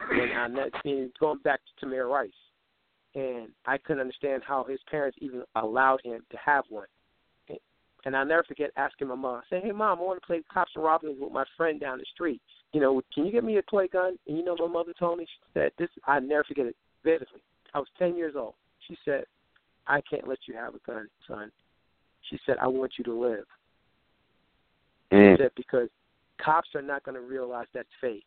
And 0.00 0.54
not 0.54 0.68
and 0.84 1.10
going 1.18 1.38
back 1.38 1.60
to 1.80 1.86
Tamir 1.86 2.10
Rice, 2.10 2.30
and 3.14 3.48
I 3.66 3.78
couldn't 3.78 4.00
understand 4.00 4.42
how 4.46 4.64
his 4.64 4.80
parents 4.90 5.16
even 5.20 5.42
allowed 5.56 6.00
him 6.04 6.22
to 6.30 6.36
have 6.44 6.64
one. 6.68 6.86
And 8.06 8.14
I'll 8.14 8.26
never 8.26 8.42
forget 8.42 8.70
asking 8.76 9.08
my 9.08 9.14
mom, 9.14 9.42
say, 9.48 9.60
"Hey, 9.60 9.72
mom, 9.72 9.98
I 9.98 10.02
want 10.02 10.20
to 10.20 10.26
play 10.26 10.42
cops 10.52 10.72
and 10.74 10.84
robbers 10.84 11.16
with 11.18 11.32
my 11.32 11.44
friend 11.56 11.80
down 11.80 11.98
the 11.98 12.04
street. 12.12 12.42
You 12.72 12.80
know, 12.80 13.00
can 13.14 13.24
you 13.24 13.32
get 13.32 13.44
me 13.44 13.56
a 13.56 13.62
toy 13.62 13.88
gun?" 13.88 14.18
And 14.26 14.36
you 14.36 14.44
know, 14.44 14.56
my 14.56 14.66
mother 14.66 14.92
told 14.98 15.18
me, 15.18 15.24
she 15.24 15.38
said, 15.54 15.72
"This 15.78 15.88
I 16.06 16.20
never 16.20 16.44
forget 16.44 16.66
it 16.66 16.76
vividly. 17.02 17.40
I 17.72 17.78
was 17.78 17.88
ten 17.98 18.14
years 18.14 18.36
old. 18.36 18.54
She 18.80 18.98
said, 19.04 19.24
"I 19.86 20.02
can't 20.02 20.28
let 20.28 20.46
you 20.46 20.54
have 20.54 20.74
a 20.74 20.80
gun, 20.80 21.08
son." 21.26 21.50
She 22.22 22.38
said, 22.44 22.58
"I 22.58 22.66
want 22.66 22.98
you 22.98 23.04
to 23.04 23.14
live." 23.14 23.46
Mm. 25.10 25.36
She 25.36 25.42
said 25.42 25.54
because 25.54 25.88
cops 26.36 26.74
are 26.74 26.82
not 26.82 27.04
going 27.04 27.14
to 27.14 27.22
realize 27.22 27.68
that's 27.72 27.88
fake, 28.02 28.26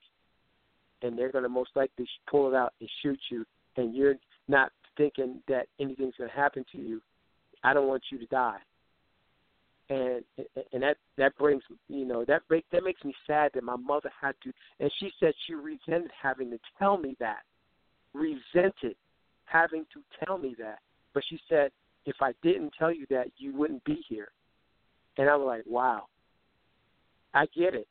and 1.03 1.17
they're 1.17 1.31
going 1.31 1.43
to 1.43 1.49
most 1.49 1.75
likely 1.75 2.09
pull 2.25 2.47
it 2.47 2.55
out 2.55 2.73
and 2.79 2.89
shoot 3.01 3.19
you, 3.29 3.45
and 3.75 3.93
you're 3.93 4.15
not 4.47 4.71
thinking 4.97 5.41
that 5.47 5.67
anything's 5.79 6.15
going 6.17 6.29
to 6.29 6.35
happen 6.35 6.65
to 6.71 6.77
you. 6.77 7.01
I 7.63 7.73
don't 7.73 7.87
want 7.87 8.03
you 8.11 8.17
to 8.19 8.25
die. 8.25 8.59
And 9.89 10.21
and 10.73 10.83
that 10.83 10.97
that 11.17 11.37
brings 11.37 11.63
you 11.87 12.03
know 12.03 12.25
that 12.25 12.45
break 12.49 12.65
that 12.73 12.83
makes 12.83 13.01
me 13.05 13.15
sad 13.25 13.51
that 13.53 13.63
my 13.63 13.77
mother 13.77 14.11
had 14.21 14.35
to 14.43 14.51
and 14.81 14.91
she 14.99 15.09
said 15.17 15.31
she 15.45 15.53
resented 15.53 16.11
having 16.21 16.49
to 16.51 16.59
tell 16.77 16.97
me 16.97 17.15
that 17.21 17.43
resented 18.13 18.97
having 19.45 19.85
to 19.93 20.01
tell 20.25 20.37
me 20.37 20.57
that 20.59 20.79
but 21.13 21.23
she 21.29 21.39
said 21.47 21.71
if 22.05 22.17
I 22.19 22.33
didn't 22.43 22.73
tell 22.77 22.91
you 22.91 23.05
that 23.11 23.27
you 23.37 23.55
wouldn't 23.55 23.81
be 23.85 24.03
here 24.09 24.27
and 25.17 25.29
I 25.29 25.37
was 25.37 25.45
like 25.45 25.63
wow 25.65 26.07
I 27.33 27.45
get 27.57 27.73
it 27.73 27.87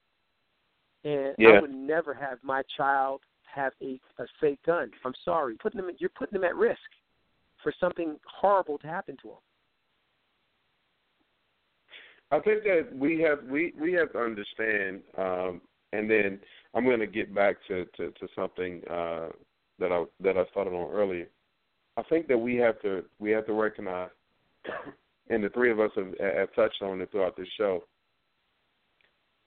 and 1.02 1.34
yeah. 1.38 1.48
I 1.48 1.60
would 1.62 1.74
never 1.74 2.12
have 2.12 2.40
my 2.42 2.60
child 2.76 3.22
have 3.56 3.72
a, 3.82 3.98
a 4.18 4.26
fake 4.40 4.60
gun. 4.64 4.90
I'm 5.04 5.14
sorry, 5.24 5.56
putting 5.60 5.80
them 5.80 5.90
you're 5.98 6.10
putting 6.10 6.40
them 6.40 6.44
at 6.44 6.54
risk 6.54 6.78
for 7.62 7.72
something 7.80 8.16
horrible 8.26 8.78
to 8.78 8.86
happen 8.86 9.16
to 9.22 9.28
them. 9.28 9.36
I 12.30 12.40
think 12.40 12.64
that 12.64 12.88
we 12.94 13.20
have 13.20 13.38
we 13.48 13.72
we 13.80 13.92
have 13.94 14.12
to 14.12 14.18
understand, 14.18 15.00
um, 15.16 15.60
and 15.92 16.10
then 16.10 16.40
I'm 16.74 16.84
going 16.84 17.00
to 17.00 17.06
get 17.06 17.34
back 17.34 17.56
to 17.68 17.84
to, 17.96 18.10
to 18.10 18.28
something 18.34 18.82
uh, 18.90 19.28
that 19.78 19.92
I 19.92 20.04
that 20.20 20.36
I 20.36 20.44
started 20.50 20.74
on 20.74 20.92
earlier. 20.92 21.28
I 21.96 22.02
think 22.02 22.28
that 22.28 22.38
we 22.38 22.56
have 22.56 22.80
to 22.82 23.04
we 23.18 23.30
have 23.30 23.46
to 23.46 23.52
recognize, 23.52 24.10
and 25.30 25.42
the 25.42 25.48
three 25.50 25.70
of 25.70 25.80
us 25.80 25.90
have, 25.96 26.14
have 26.20 26.54
touched 26.54 26.82
on 26.82 27.00
it 27.00 27.10
throughout 27.10 27.36
this 27.36 27.48
show. 27.56 27.84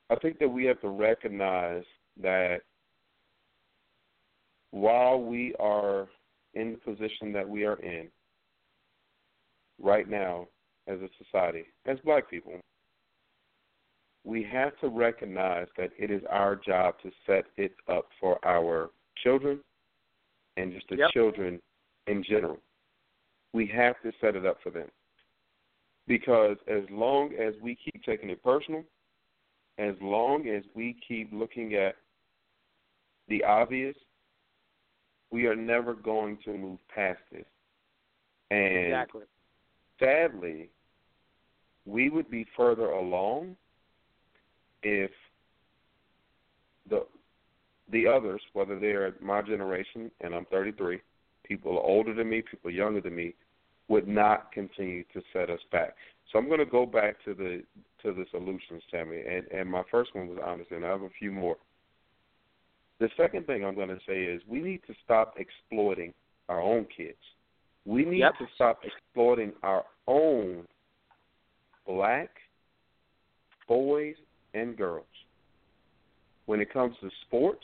I 0.09 0.15
think 0.15 0.39
that 0.39 0.47
we 0.49 0.65
have 0.65 0.81
to 0.81 0.89
recognize 0.89 1.83
that 2.21 2.61
while 4.71 5.21
we 5.21 5.55
are 5.59 6.07
in 6.53 6.71
the 6.71 6.77
position 6.77 7.31
that 7.33 7.47
we 7.47 7.65
are 7.65 7.79
in 7.81 8.07
right 9.81 10.09
now 10.09 10.47
as 10.87 10.99
a 10.99 11.09
society, 11.23 11.65
as 11.85 11.97
black 12.03 12.29
people, 12.29 12.53
we 14.23 14.43
have 14.43 14.77
to 14.79 14.89
recognize 14.89 15.67
that 15.77 15.89
it 15.97 16.11
is 16.11 16.21
our 16.29 16.55
job 16.55 16.95
to 17.01 17.09
set 17.25 17.45
it 17.57 17.73
up 17.87 18.07
for 18.19 18.37
our 18.45 18.89
children 19.23 19.59
and 20.57 20.73
just 20.73 20.87
the 20.89 20.97
yep. 20.97 21.09
children 21.11 21.59
in 22.07 22.23
general. 22.23 22.57
We 23.53 23.65
have 23.67 23.95
to 24.03 24.11
set 24.19 24.35
it 24.35 24.45
up 24.45 24.57
for 24.61 24.69
them. 24.69 24.87
Because 26.07 26.57
as 26.67 26.83
long 26.91 27.33
as 27.33 27.53
we 27.61 27.75
keep 27.75 28.03
taking 28.03 28.29
it 28.29 28.43
personal, 28.43 28.83
as 29.77 29.95
long 30.01 30.47
as 30.47 30.63
we 30.75 30.97
keep 31.07 31.29
looking 31.31 31.75
at 31.75 31.95
the 33.29 33.43
obvious, 33.43 33.95
we 35.31 35.45
are 35.45 35.55
never 35.55 35.93
going 35.93 36.37
to 36.45 36.57
move 36.57 36.79
past 36.93 37.19
this. 37.31 37.45
And 38.51 38.87
exactly. 38.87 39.23
sadly, 39.99 40.69
we 41.85 42.09
would 42.09 42.29
be 42.29 42.45
further 42.57 42.87
along 42.87 43.55
if 44.83 45.11
the 46.89 47.05
the 47.91 48.07
others, 48.07 48.41
whether 48.53 48.79
they're 48.79 49.15
my 49.19 49.41
generation 49.41 50.11
and 50.21 50.35
I'm 50.35 50.45
33, 50.45 50.99
people 51.43 51.81
older 51.83 52.13
than 52.13 52.29
me, 52.29 52.43
people 52.49 52.69
younger 52.69 53.01
than 53.01 53.15
me, 53.15 53.33
would 53.87 54.07
not 54.07 54.51
continue 54.51 55.03
to 55.13 55.21
set 55.33 55.49
us 55.49 55.59
back. 55.71 55.95
So 56.31 56.37
I'm 56.37 56.47
going 56.47 56.59
to 56.59 56.65
go 56.65 56.85
back 56.85 57.23
to 57.25 57.33
the 57.33 57.63
to 58.03 58.13
the 58.13 58.25
solutions, 58.31 58.83
Tammy, 58.91 59.21
and 59.21 59.45
and 59.47 59.69
my 59.69 59.83
first 59.91 60.15
one 60.15 60.27
was 60.27 60.37
honesty, 60.45 60.75
and 60.75 60.85
I 60.85 60.89
have 60.89 61.01
a 61.01 61.09
few 61.17 61.31
more. 61.31 61.57
The 62.99 63.09
second 63.15 63.47
thing 63.47 63.63
I'm 63.63 63.75
going 63.75 63.89
to 63.89 63.99
say 64.07 64.23
is 64.23 64.41
we 64.47 64.59
need 64.59 64.81
to 64.87 64.93
stop 65.03 65.35
exploiting 65.37 66.13
our 66.49 66.61
own 66.61 66.85
kids. 66.95 67.17
We 67.85 68.03
need 68.03 68.19
yep. 68.19 68.37
to 68.39 68.45
stop 68.55 68.81
exploiting 68.83 69.53
our 69.63 69.85
own 70.07 70.65
black 71.87 72.29
boys 73.67 74.15
and 74.53 74.75
girls. 74.75 75.05
When 76.45 76.59
it 76.59 76.73
comes 76.73 76.95
to 77.01 77.09
sports, 77.25 77.63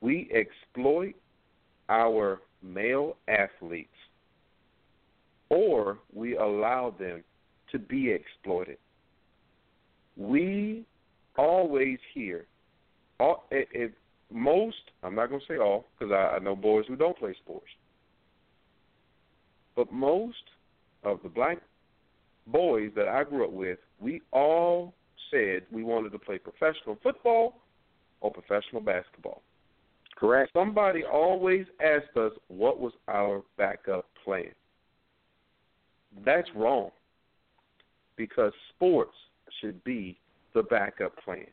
we 0.00 0.30
exploit 0.34 1.14
our 1.88 2.40
male 2.62 3.16
athletes 3.28 3.88
or 5.48 5.98
we 6.12 6.36
allow 6.36 6.94
them 6.98 7.24
to 7.72 7.78
be 7.78 8.10
exploited. 8.10 8.78
We 10.16 10.84
always 11.36 11.98
hear, 12.14 12.46
oh, 13.18 13.42
it, 13.50 13.68
it, 13.72 13.92
most, 14.32 14.76
I'm 15.02 15.14
not 15.14 15.28
going 15.28 15.40
to 15.40 15.46
say 15.46 15.58
all, 15.58 15.86
because 15.98 16.12
I, 16.12 16.36
I 16.36 16.38
know 16.38 16.56
boys 16.56 16.84
who 16.88 16.96
don't 16.96 17.18
play 17.18 17.34
sports, 17.42 17.66
but 19.76 19.92
most 19.92 20.36
of 21.04 21.20
the 21.22 21.28
black 21.28 21.58
boys 22.46 22.90
that 22.96 23.08
I 23.08 23.24
grew 23.24 23.44
up 23.44 23.52
with, 23.52 23.78
we 24.00 24.22
all 24.32 24.94
said 25.30 25.62
we 25.70 25.82
wanted 25.82 26.10
to 26.12 26.18
play 26.18 26.38
professional 26.38 26.98
football 27.02 27.58
or 28.20 28.30
professional 28.30 28.80
basketball. 28.80 29.42
Correct. 30.16 30.50
Somebody 30.52 31.02
always 31.04 31.66
asked 31.82 32.16
us 32.16 32.32
what 32.48 32.78
was 32.78 32.92
our 33.08 33.42
backup 33.56 34.06
plan. 34.24 34.50
That's 36.24 36.48
wrong 36.54 36.90
because 38.16 38.52
sports 38.74 39.14
should 39.60 39.82
be 39.84 40.18
the 40.54 40.62
backup 40.64 41.16
plan. 41.24 41.46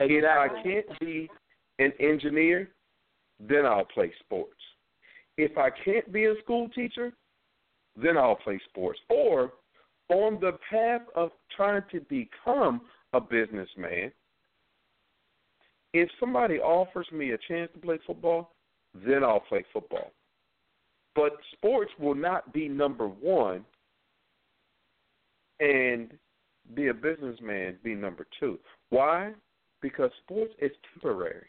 Exactly. 0.00 0.16
If 0.16 0.24
I 0.24 0.62
can't 0.62 1.00
be 1.00 1.30
an 1.78 1.92
engineer, 2.00 2.68
then 3.40 3.64
I'll 3.64 3.84
play 3.84 4.12
sports. 4.20 4.60
If 5.36 5.56
I 5.56 5.70
can't 5.84 6.12
be 6.12 6.24
a 6.24 6.34
school 6.42 6.68
teacher, 6.70 7.12
then 7.96 8.16
I'll 8.16 8.36
play 8.36 8.60
sports. 8.68 8.98
Or 9.08 9.52
on 10.08 10.40
the 10.40 10.58
path 10.70 11.02
of 11.14 11.30
trying 11.54 11.82
to 11.92 12.00
become 12.00 12.80
a 13.12 13.20
businessman, 13.20 14.12
if 15.94 16.08
somebody 16.20 16.58
offers 16.58 17.06
me 17.12 17.30
a 17.32 17.38
chance 17.48 17.70
to 17.74 17.80
play 17.80 17.98
football, 18.06 18.52
then 18.94 19.22
I'll 19.22 19.40
play 19.40 19.64
football. 19.72 20.12
But 21.14 21.32
sports 21.52 21.90
will 21.98 22.14
not 22.14 22.52
be 22.52 22.68
number 22.68 23.08
one, 23.08 23.64
and 25.60 26.12
be 26.74 26.88
a 26.88 26.94
businessman 26.94 27.76
be 27.82 27.94
number 27.94 28.26
two. 28.38 28.58
Why? 28.90 29.32
Because 29.80 30.10
sports 30.24 30.52
is 30.60 30.70
temporary. 30.92 31.46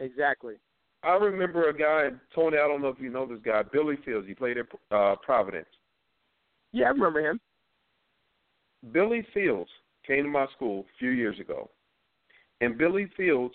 Exactly. 0.00 0.54
I 1.02 1.12
remember 1.12 1.68
a 1.68 1.76
guy, 1.76 2.16
Tony. 2.34 2.56
I 2.58 2.66
don't 2.66 2.82
know 2.82 2.88
if 2.88 3.00
you 3.00 3.10
know 3.10 3.26
this 3.26 3.38
guy, 3.44 3.62
Billy 3.62 3.96
Fields. 4.04 4.26
He 4.26 4.34
played 4.34 4.58
at 4.58 4.66
uh, 4.90 5.16
Providence. 5.24 5.68
Yeah, 6.72 6.86
I 6.86 6.90
remember 6.90 7.20
him. 7.20 7.40
Billy 8.92 9.26
Fields 9.32 9.70
came 10.06 10.24
to 10.24 10.30
my 10.30 10.46
school 10.56 10.80
a 10.80 10.98
few 10.98 11.10
years 11.10 11.38
ago, 11.38 11.70
and 12.60 12.76
Billy 12.76 13.08
Fields 13.16 13.54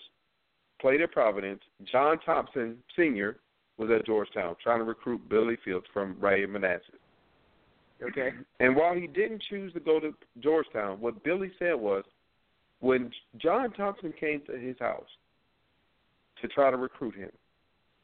played 0.80 1.00
at 1.00 1.12
Providence. 1.12 1.60
John 1.90 2.18
Thompson 2.24 2.78
Sr. 2.96 3.36
was 3.78 3.90
at 3.90 4.06
Georgetown 4.06 4.56
trying 4.62 4.78
to 4.78 4.84
recruit 4.84 5.28
Billy 5.28 5.56
Fields 5.64 5.86
from 5.92 6.16
Ray 6.20 6.46
Manassas. 6.46 7.00
Okay. 8.02 8.30
And 8.60 8.74
while 8.74 8.94
he 8.94 9.06
didn't 9.06 9.42
choose 9.48 9.72
to 9.74 9.80
go 9.80 10.00
to 10.00 10.14
Georgetown, 10.40 11.00
what 11.00 11.22
Billy 11.24 11.50
said 11.58 11.74
was 11.74 12.04
when 12.80 13.10
John 13.38 13.72
Thompson 13.72 14.12
came 14.18 14.42
to 14.46 14.58
his 14.58 14.76
house 14.78 15.08
to 16.44 16.54
try 16.54 16.70
to 16.70 16.76
recruit 16.76 17.14
him, 17.14 17.30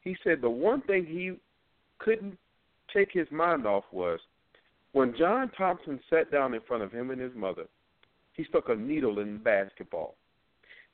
he 0.01 0.15
said 0.23 0.41
the 0.41 0.49
one 0.49 0.81
thing 0.81 1.05
he 1.05 1.33
couldn't 1.99 2.37
take 2.91 3.09
his 3.11 3.27
mind 3.31 3.67
off 3.67 3.83
was 3.91 4.19
when 4.93 5.15
John 5.17 5.51
Thompson 5.55 5.99
sat 6.09 6.31
down 6.31 6.55
in 6.55 6.61
front 6.61 6.81
of 6.81 6.91
him 6.91 7.11
and 7.11 7.21
his 7.21 7.35
mother, 7.35 7.65
he 8.33 8.43
stuck 8.45 8.69
a 8.69 8.75
needle 8.75 9.19
in 9.19 9.33
the 9.33 9.39
basketball. 9.39 10.15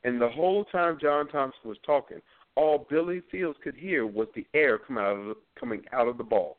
And 0.04 0.22
the 0.22 0.30
whole 0.30 0.66
time 0.66 0.98
John 1.02 1.28
Thompson 1.30 1.62
was 1.70 1.78
talking, 1.86 2.22
all 2.56 2.86
Billy 2.90 3.22
Fields 3.32 3.58
could 3.64 3.76
hear 3.76 4.06
was 4.06 4.28
the 4.36 4.46
air 4.54 4.78
coming 4.78 5.04
out 5.04 5.18
of 5.18 5.26
the, 5.26 5.36
coming 5.58 5.84
out 5.94 6.08
of 6.08 6.18
the 6.18 6.24
ball. 6.24 6.58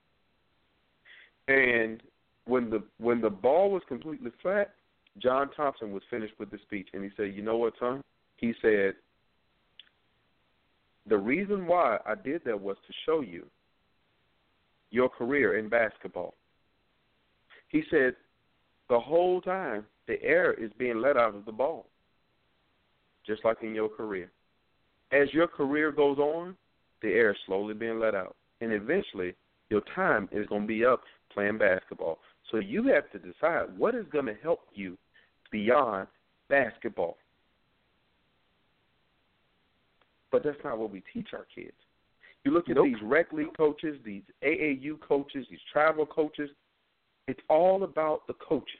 And 1.48 2.02
when 2.47 2.70
the 2.70 2.82
when 2.98 3.20
the 3.20 3.31
ball 3.31 3.70
was 3.70 3.82
completely 3.89 4.31
flat, 4.43 4.74
John 5.19 5.51
Thompson 5.55 5.93
was 5.93 6.02
finished 6.10 6.35
with 6.39 6.51
the 6.51 6.59
speech, 6.62 6.89
and 6.94 7.05
he 7.05 7.10
said, 7.16 7.35
"You 7.35 7.43
know 7.43 7.56
what, 7.56 7.74
son?" 7.78 8.02
He 8.36 8.55
said, 8.62 8.94
"The 11.09 11.19
reason 11.19 11.67
why 11.67 11.99
I 12.05 12.15
did 12.15 12.45
that 12.45 12.61
was 12.61 12.77
to 12.87 12.93
show 13.05 13.21
you 13.21 13.49
your 14.91 15.09
career 15.09 15.59
in 15.59 15.69
basketball." 15.69 16.35
He 17.69 17.83
said, 17.91 18.17
"The 18.89 19.01
whole 19.01 19.41
time 19.41 19.87
the 20.07 20.23
air 20.23 20.53
is 20.55 20.73
being 20.75 21.01
let 21.01 21.17
out 21.17 21.35
of 21.35 21.45
the 21.45 21.53
ball, 21.53 21.87
just 23.25 23.45
like 23.45 23.63
in 23.63 23.75
your 23.75 23.89
career. 23.89 24.31
As 25.11 25.33
your 25.33 25.49
career 25.49 25.91
goes 25.93 26.19
on, 26.19 26.57
the 27.01 27.13
air 27.13 27.31
is 27.31 27.41
slowly 27.47 27.75
being 27.75 27.99
let 27.99 28.15
out, 28.15 28.37
and 28.61 28.73
eventually." 28.73 29.35
Your 29.71 29.83
time 29.95 30.31
is 30.33 30.47
going 30.47 30.63
to 30.63 30.67
be 30.67 30.85
up 30.87 31.03
playing 31.29 31.59
basketball. 31.59 32.21
So 32.51 32.57
you 32.57 32.85
have 32.85 33.11
to 33.11 33.19
decide 33.19 33.77
what 33.77 33.95
is 33.95 34.07
going 34.09 34.25
to 34.25 34.35
help 34.35 34.61
you 34.73 34.97
beyond 35.51 36.09
basketball. 36.49 37.19
But 40.31 40.45
that's 40.45 40.59
not 40.65 40.79
what 40.79 40.91
we 40.91 41.03
teach 41.13 41.29
our 41.33 41.47
kids. 41.55 41.77
You 42.45 42.53
look 42.53 42.69
at 42.69 42.77
nope. 42.77 42.87
these 42.87 43.03
rec 43.03 43.33
league 43.33 43.57
coaches, 43.57 43.99
these 44.05 44.23
AAU 44.45 45.01
coaches, 45.01 45.47
these 45.51 45.61
travel 45.73 46.07
coaches. 46.07 46.51
It's 47.27 47.41
all 47.49 47.83
about 47.85 48.27
the 48.27 48.35
coaches. 48.35 48.75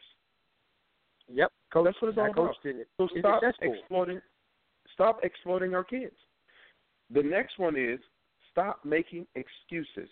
Yep, 1.31 1.53
coach, 1.73 1.85
that's 1.85 2.01
what 2.01 2.09
it's 2.09 2.19
all 2.19 2.31
about. 2.31 2.55
It. 2.65 2.89
So 2.97 3.05
It's 3.05 3.19
stop 3.19 3.43
successful. 3.43 3.75
exploiting. 3.75 4.20
Stop 4.95 5.20
exploiting 5.23 5.75
our 5.75 5.85
kids. 5.85 6.15
The 7.11 7.23
next 7.23 7.59
one 7.59 7.77
is 7.77 8.01
stop 8.51 8.85
making 8.85 9.27
excuses. 9.35 10.09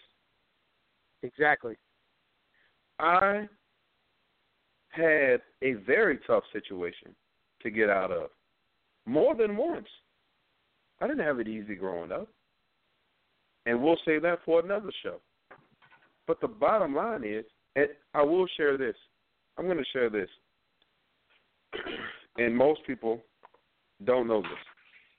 Exactly. 1.22 1.76
I 2.98 3.48
had 4.90 5.40
a 5.62 5.74
very 5.86 6.18
tough 6.26 6.44
situation 6.52 7.14
to 7.62 7.70
get 7.70 7.90
out 7.90 8.10
of. 8.10 8.30
More 9.06 9.34
than 9.34 9.56
once. 9.56 9.88
I 11.00 11.06
didn't 11.06 11.24
have 11.24 11.40
it 11.40 11.48
easy 11.48 11.74
growing 11.74 12.12
up. 12.12 12.28
And 13.66 13.82
we'll 13.82 13.98
save 14.04 14.22
that 14.22 14.38
for 14.44 14.60
another 14.60 14.90
show. 15.02 15.20
But 16.26 16.40
the 16.40 16.48
bottom 16.48 16.94
line 16.94 17.24
is, 17.24 17.44
and 17.74 17.88
I 18.14 18.22
will 18.22 18.46
share 18.56 18.78
this. 18.78 18.94
I'm 19.58 19.66
going 19.66 19.78
to 19.78 19.84
share 19.92 20.10
this. 20.10 20.28
And 22.38 22.54
most 22.54 22.80
people 22.86 23.22
don't 24.04 24.28
know 24.28 24.42
this, 24.42 24.50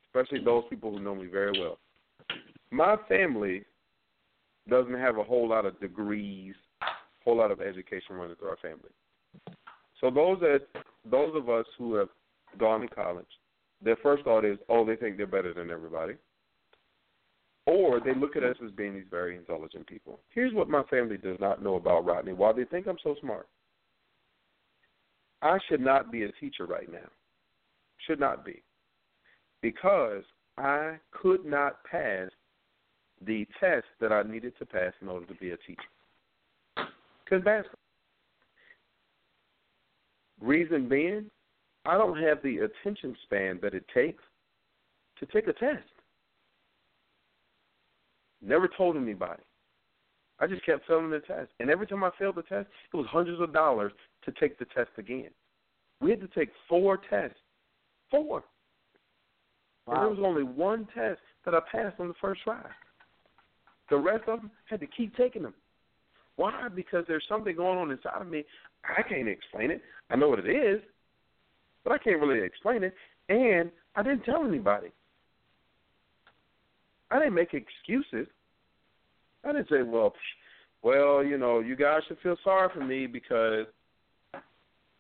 especially 0.05 0.45
those 0.45 0.65
people 0.69 0.91
who 0.91 0.99
know 0.99 1.15
me 1.15 1.25
very 1.25 1.59
well. 1.59 1.79
My 2.69 2.95
family 3.09 3.63
doesn't 4.69 4.93
have 4.93 5.17
a 5.17 5.23
whole 5.23 5.49
lot 5.49 5.65
of 5.65 5.79
degrees, 5.79 6.53
a 6.83 6.85
whole 7.25 7.37
lot 7.37 7.49
of 7.49 7.59
education 7.59 8.15
running 8.17 8.35
through 8.35 8.49
our 8.49 8.57
family. 8.57 8.91
So 9.99 10.11
those 10.11 10.39
that 10.41 10.61
those 11.09 11.35
of 11.35 11.49
us 11.49 11.65
who 11.77 11.95
have 11.95 12.09
gone 12.59 12.81
to 12.81 12.87
college, 12.87 13.25
their 13.81 13.97
first 13.97 14.23
thought 14.23 14.45
is, 14.45 14.57
oh, 14.69 14.85
they 14.85 14.95
think 14.95 15.17
they're 15.17 15.27
better 15.27 15.53
than 15.53 15.69
everybody. 15.69 16.15
Or 17.65 17.99
they 17.99 18.15
look 18.15 18.37
at 18.37 18.43
us 18.43 18.55
as 18.63 18.71
being 18.71 18.93
these 18.93 19.03
very 19.11 19.35
intelligent 19.35 19.87
people. 19.87 20.19
Here's 20.33 20.53
what 20.53 20.69
my 20.69 20.83
family 20.83 21.17
does 21.17 21.37
not 21.39 21.61
know 21.61 21.75
about 21.75 22.05
Rodney. 22.05 22.31
While 22.31 22.53
they 22.53 22.63
think 22.63 22.87
I'm 22.87 22.97
so 23.03 23.15
smart, 23.19 23.47
I 25.41 25.57
should 25.67 25.81
not 25.81 26.11
be 26.11 26.23
a 26.23 26.31
teacher 26.33 26.65
right 26.65 26.91
now. 26.91 27.09
Should 28.07 28.19
not 28.21 28.45
be. 28.45 28.63
Because 29.61 30.23
I 30.57 30.93
could 31.11 31.45
not 31.45 31.83
pass 31.83 32.29
the 33.25 33.45
test 33.59 33.85
that 33.99 34.13
I 34.13 34.23
needed 34.23 34.53
to 34.59 34.65
pass 34.65 34.93
in 35.01 35.09
order 35.09 35.25
to 35.25 35.35
be 35.35 35.51
a 35.51 35.57
teacher. 35.57 35.81
Because 37.25 37.43
basketball. 37.43 37.79
Reason 40.39 40.87
being, 40.87 41.29
I 41.88 41.97
don't 41.97 42.22
have 42.22 42.43
the 42.43 42.57
attention 42.57 43.15
span 43.23 43.59
that 43.61 43.73
it 43.73 43.85
takes 43.93 44.23
to 45.19 45.26
take 45.27 45.47
a 45.47 45.53
test. 45.53 45.88
Never 48.41 48.68
told 48.68 48.97
anybody. 48.97 49.41
I 50.39 50.47
just 50.47 50.65
kept 50.65 50.85
failing 50.85 51.09
the 51.09 51.19
test. 51.19 51.49
And 51.59 51.69
every 51.69 51.88
time 51.88 52.03
I 52.03 52.11
failed 52.19 52.35
the 52.35 52.43
test, 52.43 52.68
it 52.93 52.97
was 52.97 53.07
hundreds 53.09 53.41
of 53.41 53.53
dollars 53.53 53.93
to 54.26 54.31
take 54.34 54.59
the 54.59 54.65
test 54.65 54.91
again. 54.97 55.30
We 56.01 56.11
had 56.11 56.22
to 56.22 56.27
take 56.27 56.49
four 56.69 56.99
tests. 57.09 57.38
Four. 58.11 58.43
Wow. 59.88 59.93
And 59.93 60.01
there 60.01 60.09
was 60.09 60.19
only 60.22 60.43
one 60.43 60.88
test 60.93 61.22
that 61.45 61.55
I 61.55 61.59
passed 61.72 61.99
on 61.99 62.09
the 62.09 62.14
first 62.22 62.41
try. 62.43 62.61
The 63.89 63.97
rest 63.97 64.27
of 64.27 64.41
them 64.41 64.51
had 64.65 64.81
to 64.81 64.88
keep 64.88 65.15
taking 65.15 65.43
them. 65.43 65.53
Why? 66.35 66.68
Because 66.68 67.05
there's 67.07 67.23
something 67.27 67.55
going 67.55 67.80
on 67.80 67.91
inside 67.91 68.22
of 68.22 68.27
me. 68.27 68.43
I 68.84 69.01
can't 69.01 69.30
explain 69.30 69.72
it. 69.72 69.81
I 70.09 70.18
know 70.18 70.30
what 70.30 70.39
it 70.39 70.49
is, 70.49 70.81
but 71.88 71.93
I 71.93 72.03
can't 72.03 72.19
really 72.19 72.45
explain 72.45 72.84
it. 72.84 72.93
And 73.30 73.72
I 73.95 74.03
didn't 74.03 74.23
tell 74.23 74.45
anybody. 74.45 74.89
I 77.09 77.19
didn't 77.19 77.35
make 77.35 77.53
excuses. 77.53 78.27
I 79.45 79.53
didn't 79.53 79.69
say, 79.69 79.84
well, 79.84 80.14
well, 80.81 81.23
you 81.23 81.38
know, 81.38 81.59
you 81.59 81.77
guys 81.77 82.01
should 82.07 82.18
feel 82.22 82.35
sorry 82.43 82.69
for 82.73 82.84
me 82.84 83.07
because 83.07 83.68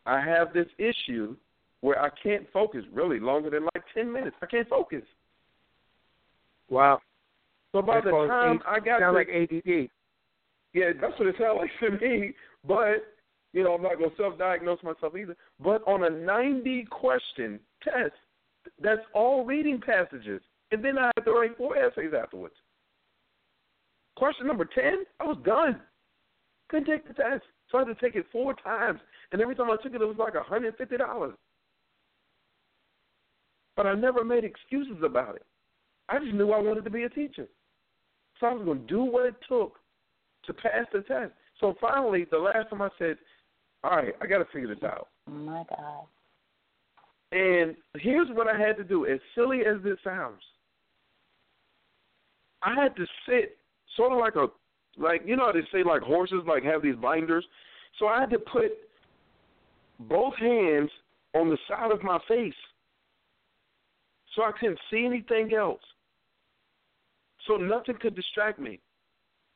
I 0.05 0.21
have 0.21 0.53
this 0.53 0.67
issue 0.77 1.35
where 1.81 2.01
I 2.01 2.09
can't 2.23 2.47
focus 2.53 2.83
really 2.93 3.19
longer 3.19 3.49
than 3.49 3.65
like 3.75 3.83
10 3.93 4.11
minutes. 4.11 4.37
I 4.41 4.45
can't 4.45 4.69
focus. 4.69 5.03
Wow. 6.69 6.99
So 7.73 7.81
by 7.81 7.99
the 7.99 8.11
time 8.11 8.61
I 8.65 8.79
got 8.79 9.01
sound 9.01 9.13
to, 9.13 9.19
like 9.19 9.27
ADD. 9.27 9.89
Yeah, 10.73 10.91
that's 11.01 11.19
what 11.19 11.27
it 11.27 11.35
sounds 11.37 11.59
like 11.59 11.71
to 11.81 11.97
me. 12.05 12.33
But 12.65 13.16
you 13.57 13.63
know, 13.63 13.73
I'm 13.73 13.81
not 13.81 13.97
gonna 13.97 14.11
self-diagnose 14.15 14.83
myself 14.83 15.13
either. 15.19 15.35
But 15.59 15.81
on 15.87 16.03
a 16.03 16.09
90 16.11 16.85
question 16.91 17.59
test, 17.83 18.13
that's 18.79 19.01
all 19.15 19.45
reading 19.45 19.81
passages, 19.81 20.41
and 20.71 20.85
then 20.85 20.99
I 20.99 21.09
had 21.17 21.25
to 21.25 21.31
write 21.31 21.57
four 21.57 21.75
essays 21.75 22.11
afterwards. 22.13 22.53
Question 24.15 24.45
number 24.45 24.65
10, 24.65 25.05
I 25.19 25.23
was 25.23 25.37
done. 25.43 25.81
Couldn't 26.69 26.85
take 26.85 27.07
the 27.07 27.15
test, 27.15 27.43
so 27.71 27.79
I 27.79 27.81
had 27.81 27.87
to 27.87 27.95
take 27.95 28.15
it 28.15 28.27
four 28.31 28.53
times, 28.53 28.99
and 29.31 29.41
every 29.41 29.55
time 29.55 29.71
I 29.71 29.77
took 29.81 29.95
it, 29.95 30.01
it 30.01 30.05
was 30.05 30.17
like 30.19 30.35
150 30.35 30.97
dollars. 30.97 31.33
But 33.75 33.87
I 33.87 33.95
never 33.95 34.23
made 34.23 34.43
excuses 34.43 35.01
about 35.03 35.35
it. 35.35 35.45
I 36.09 36.19
just 36.19 36.33
knew 36.33 36.51
I 36.51 36.59
wanted 36.59 36.83
to 36.83 36.91
be 36.91 37.03
a 37.03 37.09
teacher. 37.09 37.47
So 38.39 38.47
I 38.47 38.53
was 38.53 38.65
going 38.65 38.81
to 38.81 38.87
do 38.87 39.03
what 39.03 39.25
it 39.25 39.35
took 39.49 39.77
to 40.45 40.53
pass 40.53 40.85
the 40.93 41.01
test. 41.01 41.31
So 41.59 41.75
finally, 41.81 42.25
the 42.29 42.37
last 42.37 42.69
time 42.69 42.81
I 42.81 42.89
said, 42.97 43.17
all 43.83 43.97
right, 43.97 44.13
I 44.21 44.27
got 44.27 44.39
to 44.39 44.45
figure 44.45 44.73
this 44.73 44.83
out. 44.83 45.07
Oh, 45.27 45.31
my 45.31 45.63
God. 45.69 46.05
And 47.31 47.75
here's 47.95 48.29
what 48.29 48.47
I 48.47 48.57
had 48.57 48.77
to 48.77 48.83
do. 48.83 49.05
As 49.05 49.19
silly 49.35 49.59
as 49.59 49.81
this 49.83 49.97
sounds, 50.03 50.41
I 52.63 52.73
had 52.73 52.95
to 52.95 53.05
sit 53.27 53.57
sort 53.95 54.13
of 54.13 54.19
like 54.19 54.35
a, 54.35 54.47
like, 54.99 55.21
you 55.25 55.35
know 55.35 55.47
how 55.47 55.51
they 55.51 55.61
say 55.71 55.83
like 55.83 56.01
horses 56.01 56.43
like 56.47 56.63
have 56.63 56.81
these 56.81 56.95
binders? 56.95 57.45
So 57.99 58.07
I 58.07 58.21
had 58.21 58.29
to 58.31 58.39
put 58.39 58.71
both 59.99 60.35
hands 60.35 60.89
on 61.35 61.49
the 61.49 61.57
side 61.67 61.91
of 61.91 62.03
my 62.03 62.19
face 62.27 62.53
so 64.35 64.43
I 64.43 64.51
couldn't 64.57 64.79
see 64.89 65.05
anything 65.05 65.53
else 65.53 65.81
so 67.47 67.55
nothing 67.55 67.95
could 67.99 68.15
distract 68.15 68.59
me. 68.59 68.79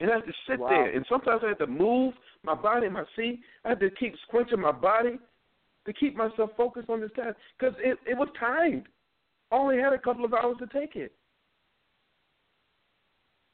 And 0.01 0.09
I 0.09 0.15
had 0.15 0.25
to 0.25 0.33
sit 0.49 0.59
wow. 0.59 0.69
there, 0.69 0.95
and 0.95 1.05
sometimes 1.07 1.41
I 1.45 1.49
had 1.49 1.59
to 1.59 1.67
move 1.67 2.15
my 2.43 2.55
body 2.55 2.87
in 2.87 2.93
my 2.93 3.03
seat. 3.15 3.39
I 3.63 3.69
had 3.69 3.79
to 3.81 3.91
keep 3.91 4.15
squinching 4.27 4.57
my 4.57 4.71
body 4.71 5.19
to 5.85 5.93
keep 5.93 6.15
myself 6.15 6.49
focused 6.57 6.89
on 6.89 7.01
this 7.01 7.11
task 7.15 7.37
because 7.57 7.75
it, 7.77 7.99
it 8.07 8.17
was 8.17 8.27
timed. 8.39 8.87
I 9.51 9.55
only 9.57 9.77
had 9.77 9.93
a 9.93 9.99
couple 9.99 10.25
of 10.25 10.33
hours 10.33 10.57
to 10.57 10.65
take 10.67 10.95
it. 10.95 11.13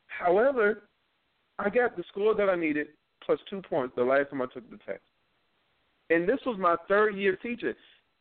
However, 0.07 0.84
I 1.60 1.69
got 1.69 1.98
the 1.98 2.03
score 2.10 2.34
that 2.36 2.49
I 2.49 2.56
needed 2.56 2.88
plus 3.26 3.40
two 3.49 3.61
points 3.61 3.94
the 3.98 4.03
last 4.03 4.30
time 4.30 4.41
I 4.41 4.45
took 4.45 4.69
the 4.72 4.78
test. 4.78 5.02
And 6.10 6.30
this 6.30 6.40
was 6.45 6.57
my 6.57 6.78
third 6.88 7.18
year 7.18 7.36
teaching. 7.36 7.74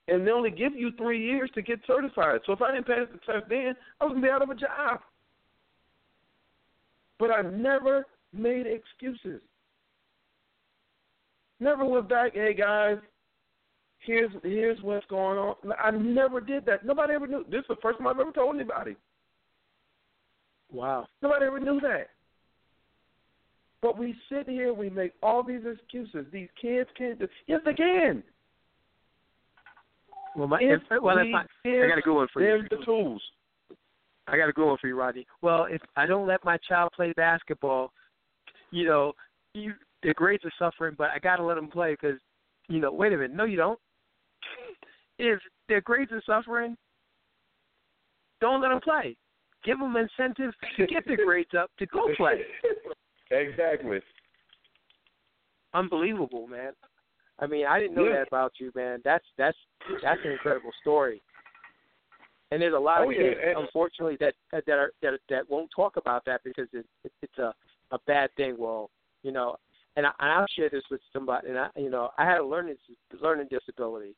And 0.09 0.27
they 0.27 0.33
only 0.33 0.51
give 0.51 0.75
you 0.75 0.91
three 0.99 1.25
years 1.25 1.49
to 1.55 1.63
get 1.63 1.79
certified. 1.87 2.41
So 2.45 2.53
if 2.53 2.63
I 2.63 2.73
didn't 2.73 2.89
pass 2.89 3.07
the 3.13 3.33
test 3.33 3.49
then, 3.49 3.75
I 4.01 4.05
was 4.05 4.13
going 4.13 4.23
to 4.23 4.27
be 4.27 4.31
out 4.33 4.43
of 4.43 4.51
a 4.51 4.55
job. 4.57 5.01
But 7.19 7.31
I 7.31 7.43
never 7.43 8.05
made 8.39 8.67
excuses. 8.67 9.41
Never 11.59 11.85
went 11.85 12.09
back, 12.09 12.35
hey 12.35 12.55
guys, 12.55 12.99
here's 14.01 14.31
here's 14.43 14.81
what's 14.83 15.07
going 15.07 15.39
on. 15.39 15.55
I 15.83 15.91
never 15.91 16.41
did 16.41 16.67
that. 16.67 16.85
Nobody 16.85 17.15
ever 17.15 17.27
knew. 17.27 17.45
This 17.51 17.61
is 17.61 17.67
the 17.69 17.77
first 17.83 17.99
time 17.99 18.07
I've 18.07 18.21
ever 18.21 18.33
told 18.33 18.55
anybody. 18.55 18.97
Wow. 20.71 21.07
Nobody 21.23 21.47
ever 21.47 21.61
knew 21.61 21.81
that. 21.81 22.09
But 23.83 23.99
we 23.99 24.15
sit 24.29 24.49
here, 24.49 24.73
we 24.75 24.91
make 24.91 25.13
all 25.23 25.43
these 25.43 25.61
excuses. 25.65 26.27
These 26.33 26.49
kids 26.61 26.89
can't 26.97 27.19
do. 27.19 27.29
Yes, 27.47 27.61
they 27.65 27.75
can. 27.75 28.23
Well, 30.35 30.49
my, 30.49 30.59
if, 30.61 30.81
if 30.91 31.03
well, 31.03 31.19
if 31.19 31.27
I, 31.35 31.69
I 31.69 31.89
got 31.89 31.99
a 31.99 32.03
good 32.03 32.15
one 32.15 32.29
for 32.33 32.43
there's 32.43 32.63
you. 32.63 32.69
There's 32.69 32.81
the 32.81 32.85
tools. 32.85 33.23
I 34.29 34.37
got 34.37 34.49
a 34.49 34.53
good 34.53 34.67
one 34.67 34.77
for 34.81 34.89
you, 34.89 34.99
Rodney. 34.99 35.27
Well, 35.41 35.67
if 35.71 35.81
I 35.97 36.05
don't 36.05 36.27
let 36.27 36.45
my 36.45 36.59
child 36.69 36.93
play 36.97 37.13
basketball, 37.17 37.93
you 38.71 38.85
know, 38.87 39.13
you, 39.55 39.75
their 40.03 40.15
grades 40.15 40.45
are 40.45 40.53
suffering, 40.59 40.95
but 40.97 41.11
I 41.11 41.19
got 41.19 41.37
to 41.37 41.45
let 41.45 41.55
them 41.55 41.69
play 41.69 41.93
because, 41.93 42.19
you 42.69 42.81
know, 42.81 42.93
wait 42.93 43.13
a 43.13 43.17
minute, 43.17 43.35
no, 43.35 43.45
you 43.45 43.57
don't. 43.57 43.79
If 45.19 45.41
their 45.69 45.81
grades 45.81 46.13
are 46.13 46.23
suffering, 46.27 46.77
don't 48.41 48.61
let 48.61 48.69
them 48.69 48.81
play. 48.81 49.17
Give 49.65 49.79
them 49.79 49.97
incentive 49.97 50.53
to 50.77 50.87
get 50.87 51.07
their 51.07 51.25
grades 51.25 51.51
up 51.59 51.71
to 51.79 51.87
go 51.87 52.09
play. 52.17 52.43
Exactly. 53.31 53.99
Unbelievable, 55.75 56.47
man. 56.47 56.73
I 57.39 57.47
mean, 57.47 57.67
I 57.67 57.81
didn't 57.81 57.97
know 57.97 58.07
yeah. 58.07 58.19
that 58.19 58.29
about 58.29 58.53
you, 58.59 58.73
man. 58.75 59.01
That's 59.05 59.25
that's 59.37 59.57
that's 60.03 60.21
an 60.25 60.31
incredible 60.31 60.71
story. 60.81 61.21
And 62.51 62.63
there's 62.63 62.75
a 62.75 62.79
lot 62.79 63.03
oh, 63.03 63.11
of 63.11 63.17
yeah. 63.17 63.23
kids, 63.23 63.41
and, 63.45 63.59
unfortunately, 63.59 64.17
that 64.21 64.35
that 64.53 64.69
are 64.71 64.93
that 65.03 65.19
that 65.29 65.51
won't 65.51 65.71
talk 65.75 65.97
about 65.97 66.25
that 66.27 66.43
because 66.45 66.69
it, 66.73 66.87
it, 67.05 67.13
it's 67.21 67.39
a 67.39 67.53
a 67.91 67.99
bad 68.07 68.31
thing. 68.37 68.57
Well, 68.59 68.91
you 69.23 69.33
know, 69.33 69.57
and, 69.97 70.07
I, 70.07 70.11
and 70.21 70.31
I'll 70.31 70.47
share 70.55 70.69
this 70.71 70.83
with 70.91 71.01
somebody. 71.13 71.49
And 71.49 71.59
I, 71.59 71.69
you 71.77 71.91
know, 71.91 72.11
I 72.19 72.25
had 72.25 72.39
a 72.39 72.45
learning 72.45 72.77
learning 73.21 73.49
disability. 73.51 74.15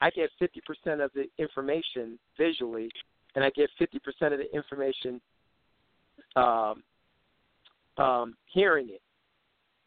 I 0.00 0.10
get 0.10 0.30
50% 0.40 1.04
of 1.04 1.10
the 1.14 1.24
information 1.38 2.18
visually, 2.36 2.88
and 3.34 3.44
I 3.44 3.50
get 3.50 3.68
50% 3.80 4.32
of 4.32 4.38
the 4.38 4.54
information 4.54 5.20
um, 6.36 6.82
um, 7.96 8.36
hearing 8.46 8.88
it. 8.90 9.02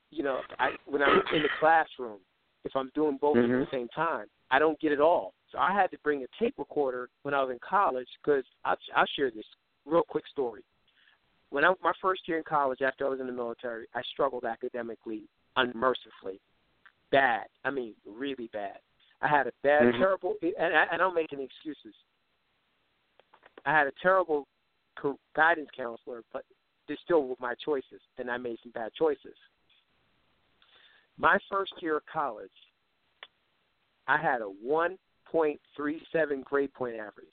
You 0.09 0.23
know, 0.23 0.41
I 0.59 0.71
when 0.85 1.01
I'm 1.01 1.21
in 1.33 1.43
the 1.43 1.49
classroom, 1.59 2.19
if 2.65 2.75
I'm 2.75 2.91
doing 2.93 3.17
both 3.19 3.37
mm-hmm. 3.37 3.53
at 3.53 3.59
the 3.59 3.67
same 3.71 3.87
time, 3.89 4.25
I 4.51 4.59
don't 4.59 4.79
get 4.79 4.91
it 4.91 4.99
all. 4.99 5.33
So 5.51 5.57
I 5.57 5.73
had 5.73 5.91
to 5.91 5.97
bring 6.03 6.23
a 6.23 6.43
tape 6.43 6.55
recorder 6.57 7.09
when 7.23 7.33
I 7.33 7.41
was 7.41 7.51
in 7.51 7.59
college 7.67 8.07
because 8.21 8.43
I'll, 8.65 8.77
I'll 8.95 9.05
share 9.15 9.31
this 9.31 9.45
real 9.85 10.03
quick 10.03 10.25
story. 10.31 10.63
When 11.51 11.65
I 11.65 11.73
my 11.83 11.91
first 12.01 12.21
year 12.27 12.37
in 12.37 12.43
college, 12.43 12.81
after 12.81 13.05
I 13.05 13.09
was 13.09 13.19
in 13.19 13.27
the 13.27 13.33
military, 13.33 13.85
I 13.93 14.01
struggled 14.13 14.45
academically 14.45 15.23
unmercifully, 15.57 16.39
bad. 17.11 17.45
I 17.65 17.69
mean, 17.69 17.93
really 18.05 18.49
bad. 18.53 18.77
I 19.21 19.27
had 19.27 19.47
a 19.47 19.51
bad, 19.61 19.83
mm-hmm. 19.83 19.99
terrible, 19.99 20.35
and 20.41 20.73
I, 20.73 20.85
I 20.93 20.97
don't 20.97 21.13
make 21.13 21.33
any 21.33 21.43
excuses. 21.43 21.93
I 23.65 23.77
had 23.77 23.85
a 23.85 23.91
terrible 24.01 24.47
guidance 25.35 25.69
counselor, 25.75 26.23
but 26.33 26.43
they 26.87 26.97
still 27.03 27.27
were 27.27 27.35
my 27.39 27.53
choices, 27.63 28.01
and 28.17 28.31
I 28.31 28.37
made 28.37 28.57
some 28.63 28.71
bad 28.71 28.91
choices. 28.97 29.35
My 31.17 31.37
first 31.51 31.73
year 31.81 31.97
of 31.97 32.03
college, 32.11 32.49
I 34.07 34.17
had 34.17 34.41
a 34.41 34.49
1.37 34.65 36.43
grade 36.45 36.73
point 36.73 36.95
average. 36.95 37.27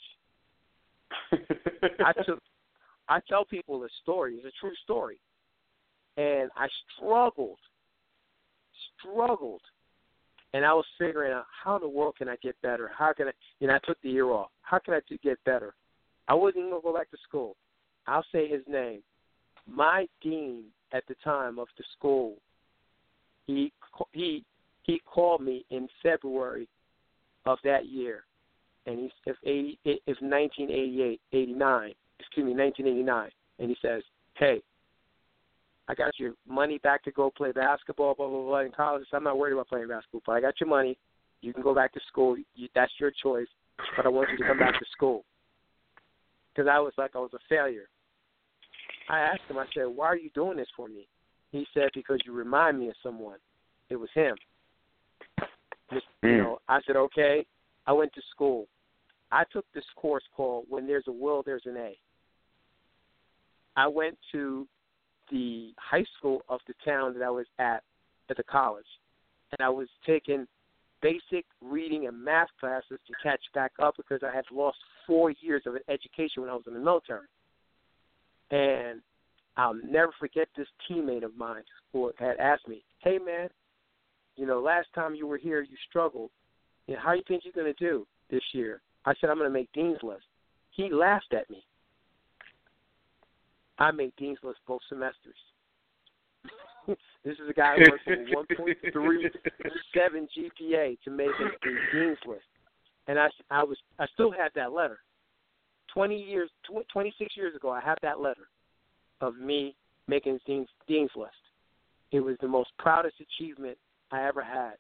I 2.05 2.13
took 2.25 2.43
I 3.09 3.21
tell 3.29 3.45
people 3.45 3.81
the 3.81 3.89
story. 4.03 4.35
It's 4.35 4.47
a 4.47 4.61
true 4.61 4.75
story. 4.85 5.19
And 6.17 6.51
I 6.57 6.67
struggled, 6.97 7.59
struggled. 8.99 9.63
And 10.55 10.65
I 10.65 10.73
was 10.73 10.85
figuring 10.99 11.33
out 11.33 11.45
how 11.65 11.77
in 11.77 11.83
the 11.83 11.89
world 11.89 12.17
can 12.17 12.29
I 12.29 12.37
get 12.43 12.61
better? 12.63 12.91
How 12.97 13.13
can 13.13 13.29
I, 13.29 13.33
you 13.61 13.69
know, 13.69 13.75
I 13.75 13.87
took 13.87 14.01
the 14.03 14.11
year 14.11 14.27
off. 14.27 14.51
How 14.63 14.79
can 14.79 14.95
I 14.95 15.01
get 15.23 15.43
better? 15.45 15.75
I 16.27 16.35
wasn't 16.35 16.59
even 16.59 16.71
going 16.71 16.83
to 16.83 16.89
go 16.89 16.95
back 16.95 17.11
to 17.11 17.17
school. 17.27 17.57
I'll 18.07 18.25
say 18.33 18.49
his 18.49 18.63
name. 18.69 19.03
My 19.67 20.07
dean 20.23 20.65
at 20.93 21.05
the 21.09 21.15
time 21.23 21.59
of 21.59 21.69
the 21.77 21.85
school, 21.97 22.37
he 23.47 23.73
he 24.13 24.45
he 24.83 25.01
called 25.05 25.43
me 25.43 25.67
in 25.71 25.89
February 26.03 26.69
of 27.45 27.59
that 27.65 27.87
year, 27.87 28.25
and 28.87 28.99
he's 28.99 29.11
if 29.27 29.37
eighty 29.45 29.79
if 29.85 30.17
1988 30.23 31.21
89 31.33 31.95
excuse 32.19 32.45
me 32.45 32.55
1989, 32.55 33.31
and 33.59 33.71
he 33.71 33.77
says, 33.81 34.03
"Hey, 34.35 34.63
I 35.89 35.95
got 35.95 36.19
your 36.19 36.35
money 36.47 36.79
back 36.79 37.03
to 37.05 37.11
go 37.13 37.31
play 37.31 37.53
basketball, 37.53 38.15
blah 38.15 38.29
blah 38.29 38.43
blah 38.43 38.59
in 38.61 38.73
college. 38.73 39.07
So 39.11 39.17
I'm 39.17 39.25
not 39.25 39.39
worried 39.39 39.53
about 39.53 39.69
playing 39.69 39.89
basketball, 39.89 40.23
but 40.27 40.33
I 40.33 40.41
got 40.41 40.61
your 40.61 40.69
money. 40.69 40.99
You 41.41 41.53
can 41.53 41.63
go 41.63 41.75
back 41.75 41.93
to 41.95 42.01
school. 42.09 42.37
You, 42.55 42.69
that's 42.75 42.93
your 42.99 43.13
choice, 43.23 43.47
but 43.97 44.05
I 44.05 44.09
want 44.09 44.31
you 44.31 44.39
to 44.39 44.45
come 44.45 44.59
back 44.59 44.79
to 44.79 44.87
school." 44.93 45.25
Because 46.55 46.69
I 46.69 46.79
was 46.81 46.93
like 46.99 47.15
I 47.15 47.19
was 47.19 47.35
a 47.35 47.39
failure. 47.49 47.89
I 49.09 49.21
asked 49.21 49.43
him. 49.49 49.59
I 49.59 49.67
said, 49.75 49.87
"Why 49.87 50.07
are 50.07 50.17
you 50.17 50.31
doing 50.31 50.57
this 50.57 50.69
for 50.77 50.89
me?" 50.89 51.07
He 51.53 51.67
said, 51.73 51.91
"Because 51.95 52.21
you 52.27 52.33
remind 52.33 52.79
me 52.79 52.89
of 52.89 52.97
someone." 53.03 53.39
It 53.89 53.97
was 53.97 54.11
him. 54.13 54.37
Just, 55.91 56.07
you 56.23 56.29
Mm. 56.29 56.39
know, 56.39 56.61
I 56.69 56.83
said, 56.83 56.97
"Okay." 56.97 57.47
I 57.87 57.93
went 57.93 58.13
to 58.13 58.23
school. 58.31 58.69
I 59.31 59.45
took 59.45 59.65
this 59.73 59.89
course 59.97 60.25
called 60.37 60.67
"When 60.69 60.87
There's 60.87 61.07
a 61.07 61.13
Will, 61.13 61.43
There's 61.43 61.65
an 61.65 61.79
A." 61.79 61.99
I 63.79 63.87
went 63.87 64.19
to 64.33 64.67
the 65.31 65.73
high 65.79 66.05
school 66.19 66.43
of 66.49 66.59
the 66.67 66.75
town 66.85 67.15
that 67.15 67.23
I 67.23 67.31
was 67.31 67.47
at 67.61 67.85
at 68.29 68.37
the 68.37 68.43
college, 68.43 68.85
and 69.53 69.65
I 69.65 69.69
was 69.69 69.87
taking 70.05 70.49
basic 71.01 71.45
reading 71.63 72.09
and 72.09 72.25
math 72.25 72.49
classes 72.59 72.99
to 73.07 73.13
catch 73.23 73.41
back 73.55 73.71
up 73.81 73.97
because 73.97 74.21
I 74.25 74.35
had 74.35 74.45
lost 74.51 74.79
four 75.07 75.31
years 75.31 75.63
of 75.65 75.77
education 75.89 76.43
when 76.43 76.51
I 76.51 76.55
was 76.55 76.65
in 76.67 76.75
the 76.75 76.81
military. 76.81 77.29
And 78.51 79.01
I'll 79.57 79.75
never 79.75 80.13
forget 80.19 80.49
this 80.57 80.67
teammate 80.91 81.23
of 81.23 81.37
mine 81.37 81.63
who 81.93 82.13
had 82.19 82.37
asked 82.39 82.67
me, 82.67 82.83
"Hey 82.99 83.19
man, 83.19 83.49
you 84.35 84.45
know, 84.45 84.59
last 84.59 84.89
time 84.93 85.15
you 85.15 85.29
were 85.29 85.39
here, 85.39 85.61
you 85.61 85.77
struggled. 85.89 86.33
You 86.89 86.95
know, 86.95 87.01
how 87.01 87.13
do 87.13 87.19
you 87.19 87.25
think 87.29 87.45
you're 87.45 87.53
going 87.53 87.73
to 87.73 87.85
do 87.85 88.09
this 88.29 88.43
year?" 88.53 88.81
I 89.05 89.15
said, 89.15 89.31
"I'm 89.31 89.39
going 89.39 89.49
to 89.49 89.59
make 89.61 89.73
Dean's 89.73 90.03
List." 90.03 90.27
He 90.73 90.91
laughed 90.91 91.33
at 91.33 91.49
me. 91.49 91.65
I 93.79 93.91
made 93.91 94.13
Dean's 94.17 94.39
List 94.43 94.59
both 94.67 94.81
semesters. 94.89 95.37
this 96.87 96.97
is 97.25 97.49
a 97.49 97.53
guy 97.53 97.77
who 97.77 98.15
went 98.35 98.49
from 98.53 99.05
1.37 99.05 100.29
GPA 100.37 100.99
to 101.05 101.11
making 101.11 101.33
a 101.65 101.95
Dean's 101.97 102.19
List, 102.27 102.43
and 103.07 103.19
I, 103.19 103.29
I 103.51 103.63
was, 103.63 103.77
I 103.99 104.07
still 104.15 104.31
have 104.33 104.53
that 104.55 104.73
letter. 104.73 104.99
20 105.95 106.17
years, 106.17 106.51
tw- 106.65 106.89
26 106.93 107.37
years 107.37 107.55
ago, 107.57 107.71
I 107.71 107.81
have 107.81 107.99
that 108.03 108.21
letter 108.21 108.49
of 109.21 109.37
me 109.37 109.75
making 110.07 110.39
Dean's, 110.47 110.69
Dean's 110.87 111.11
List. 111.17 111.33
It 112.13 112.21
was 112.21 112.37
the 112.41 112.49
most 112.49 112.71
proudest 112.79 113.17
achievement 113.21 113.77
I 114.11 114.27
ever 114.27 114.43
had. 114.43 114.75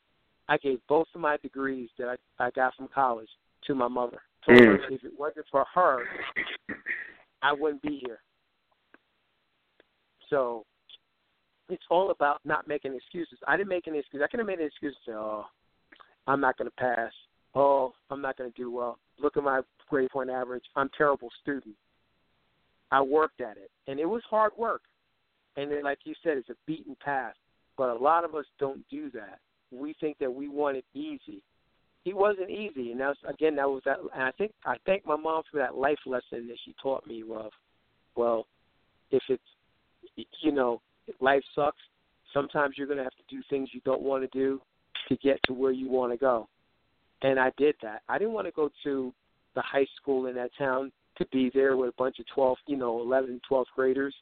I 0.48 0.56
gave 0.58 0.78
both 0.88 1.06
of 1.14 1.20
my 1.20 1.36
degrees 1.38 1.90
that 1.98 2.08
I, 2.08 2.16
I 2.46 2.50
got 2.52 2.74
from 2.74 2.88
college 2.94 3.28
to 3.66 3.74
my 3.74 3.88
mother. 3.88 4.20
Told 4.46 4.60
her 4.60 4.78
Mm. 4.78 4.92
if 4.92 5.04
it 5.04 5.12
wasn't 5.18 5.44
for 5.50 5.64
her, 5.74 6.04
I 7.42 7.52
wouldn't 7.52 7.82
be 7.82 8.00
here. 8.04 8.20
So 10.30 10.64
it's 11.68 11.82
all 11.90 12.10
about 12.10 12.40
not 12.44 12.68
making 12.68 12.94
excuses. 12.94 13.38
I 13.46 13.56
didn't 13.56 13.68
make 13.68 13.88
any 13.88 13.98
excuses. 13.98 14.24
I 14.24 14.30
could 14.30 14.40
have 14.40 14.46
made 14.46 14.60
an 14.60 14.66
excuse 14.66 14.94
and 15.06 15.14
say, 15.14 15.16
"Oh, 15.16 15.44
I'm 16.26 16.40
not 16.40 16.56
going 16.56 16.70
to 16.70 16.76
pass. 16.76 17.12
Oh, 17.54 17.92
I'm 18.10 18.20
not 18.20 18.36
going 18.36 18.50
to 18.50 18.56
do 18.56 18.70
well. 18.70 18.98
Look 19.20 19.36
at 19.36 19.42
my 19.42 19.62
grade 19.88 20.10
point 20.10 20.30
average. 20.30 20.64
I'm 20.76 20.86
a 20.86 20.96
terrible 20.96 21.28
student." 21.42 21.74
I 22.90 23.02
worked 23.02 23.40
at 23.40 23.58
it, 23.58 23.70
and 23.86 24.00
it 24.00 24.06
was 24.06 24.22
hard 24.30 24.52
work. 24.56 24.82
And 25.56 25.70
then, 25.70 25.84
like 25.84 25.98
you 26.04 26.14
said, 26.22 26.38
it's 26.38 26.48
a 26.48 26.54
beaten 26.66 26.96
path. 27.04 27.34
But 27.76 27.90
a 27.90 27.94
lot 27.94 28.24
of 28.24 28.34
us 28.34 28.46
don't 28.58 28.82
do 28.88 29.10
that. 29.10 29.38
We 29.70 29.94
think 30.00 30.18
that 30.18 30.32
we 30.32 30.48
want 30.48 30.78
it 30.78 30.84
easy. 30.94 31.42
It 32.04 32.16
wasn't 32.16 32.50
easy, 32.50 32.92
and 32.92 33.00
that's 33.00 33.18
again 33.28 33.56
that 33.56 33.68
was 33.68 33.82
that. 33.84 33.98
And 34.14 34.22
I 34.22 34.30
think 34.32 34.52
I 34.64 34.76
thank 34.86 35.04
my 35.04 35.16
mom 35.16 35.42
for 35.50 35.58
that 35.58 35.74
life 35.76 35.98
lesson 36.06 36.46
that 36.48 36.56
she 36.64 36.74
taught 36.82 37.06
me 37.06 37.22
of, 37.22 37.50
well, 38.16 38.46
if 39.10 39.22
it's 39.28 39.42
you 40.40 40.52
know 40.52 40.80
life 41.20 41.42
sucks, 41.54 41.78
sometimes 42.32 42.76
you're 42.76 42.86
going 42.86 42.98
to 42.98 43.04
have 43.04 43.12
to 43.16 43.34
do 43.34 43.42
things 43.48 43.70
you 43.72 43.80
don't 43.84 44.02
want 44.02 44.22
to 44.22 44.38
do 44.38 44.60
to 45.08 45.16
get 45.16 45.38
to 45.46 45.52
where 45.52 45.72
you 45.72 45.88
want 45.88 46.12
to 46.12 46.18
go. 46.18 46.48
And 47.22 47.38
I 47.38 47.50
did 47.56 47.74
that. 47.82 48.02
I 48.08 48.18
didn't 48.18 48.34
want 48.34 48.46
to 48.46 48.52
go 48.52 48.70
to 48.84 49.12
the 49.54 49.62
high 49.62 49.86
school 50.00 50.26
in 50.26 50.34
that 50.36 50.50
town 50.56 50.92
to 51.16 51.26
be 51.32 51.50
there 51.52 51.76
with 51.76 51.88
a 51.88 51.94
bunch 51.98 52.18
of 52.20 52.26
12, 52.34 52.58
you 52.66 52.76
know, 52.76 53.00
11, 53.00 53.40
12th 53.50 53.64
graders. 53.74 54.14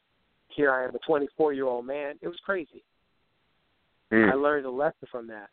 Here 0.49 0.71
I 0.71 0.85
am, 0.85 0.95
a 0.95 0.99
24 1.05 1.53
year 1.53 1.65
old 1.65 1.85
man. 1.85 2.15
It 2.21 2.27
was 2.27 2.39
crazy. 2.43 2.83
Mm. 4.11 4.31
I 4.31 4.35
learned 4.35 4.65
a 4.65 4.71
lesson 4.71 5.07
from 5.11 5.27
that. 5.27 5.49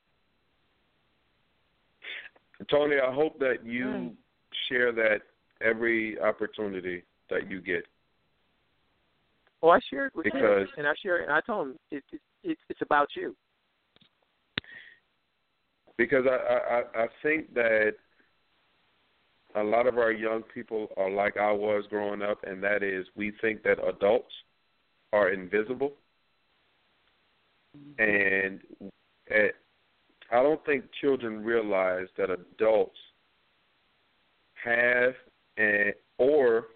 Tony, 2.70 2.96
I 2.98 3.12
hope 3.12 3.38
that 3.40 3.64
you 3.64 3.86
Mm. 3.86 4.16
share 4.68 4.92
that 4.92 5.22
every 5.60 6.18
opportunity 6.20 7.02
that 7.28 7.50
you 7.50 7.60
get. 7.60 7.86
Well, 9.64 9.72
I 9.72 9.80
shared 9.88 10.12
with 10.14 10.24
Because- 10.24 10.68
him, 10.68 10.74
and 10.76 10.86
I 10.86 10.92
shared, 11.02 11.22
and 11.22 11.32
I 11.32 11.40
told 11.40 11.68
him 11.68 11.78
it, 11.90 12.04
it, 12.12 12.20
it, 12.42 12.58
it's 12.68 12.82
about 12.82 13.08
you. 13.16 13.34
because 15.96 16.26
I, 16.26 16.82
I 16.96 17.04
I 17.04 17.08
think 17.22 17.54
that 17.54 17.94
a 19.54 19.62
lot 19.62 19.86
of 19.86 19.96
our 19.96 20.10
young 20.12 20.42
people 20.42 20.88
are 20.98 21.08
like 21.08 21.38
I 21.38 21.50
was 21.50 21.86
growing 21.88 22.20
up, 22.20 22.42
and 22.44 22.62
that 22.62 22.82
is 22.82 23.06
we 23.16 23.32
think 23.40 23.62
that 23.62 23.78
adults 23.82 24.34
are 25.14 25.30
invisible, 25.30 25.92
mm-hmm. 27.74 28.02
and 28.02 28.90
at, 29.30 29.54
I 30.30 30.42
don't 30.42 30.62
think 30.66 30.84
children 31.00 31.42
realize 31.42 32.08
that 32.18 32.28
adults 32.28 32.98
have 34.62 35.14
and 35.56 35.94
or 36.18 36.66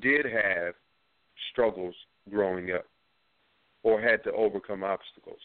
did 0.00 0.24
have 0.24 0.74
struggles 1.52 1.94
growing 2.30 2.72
up 2.72 2.84
or 3.82 4.00
had 4.00 4.22
to 4.24 4.32
overcome 4.32 4.82
obstacles. 4.82 5.38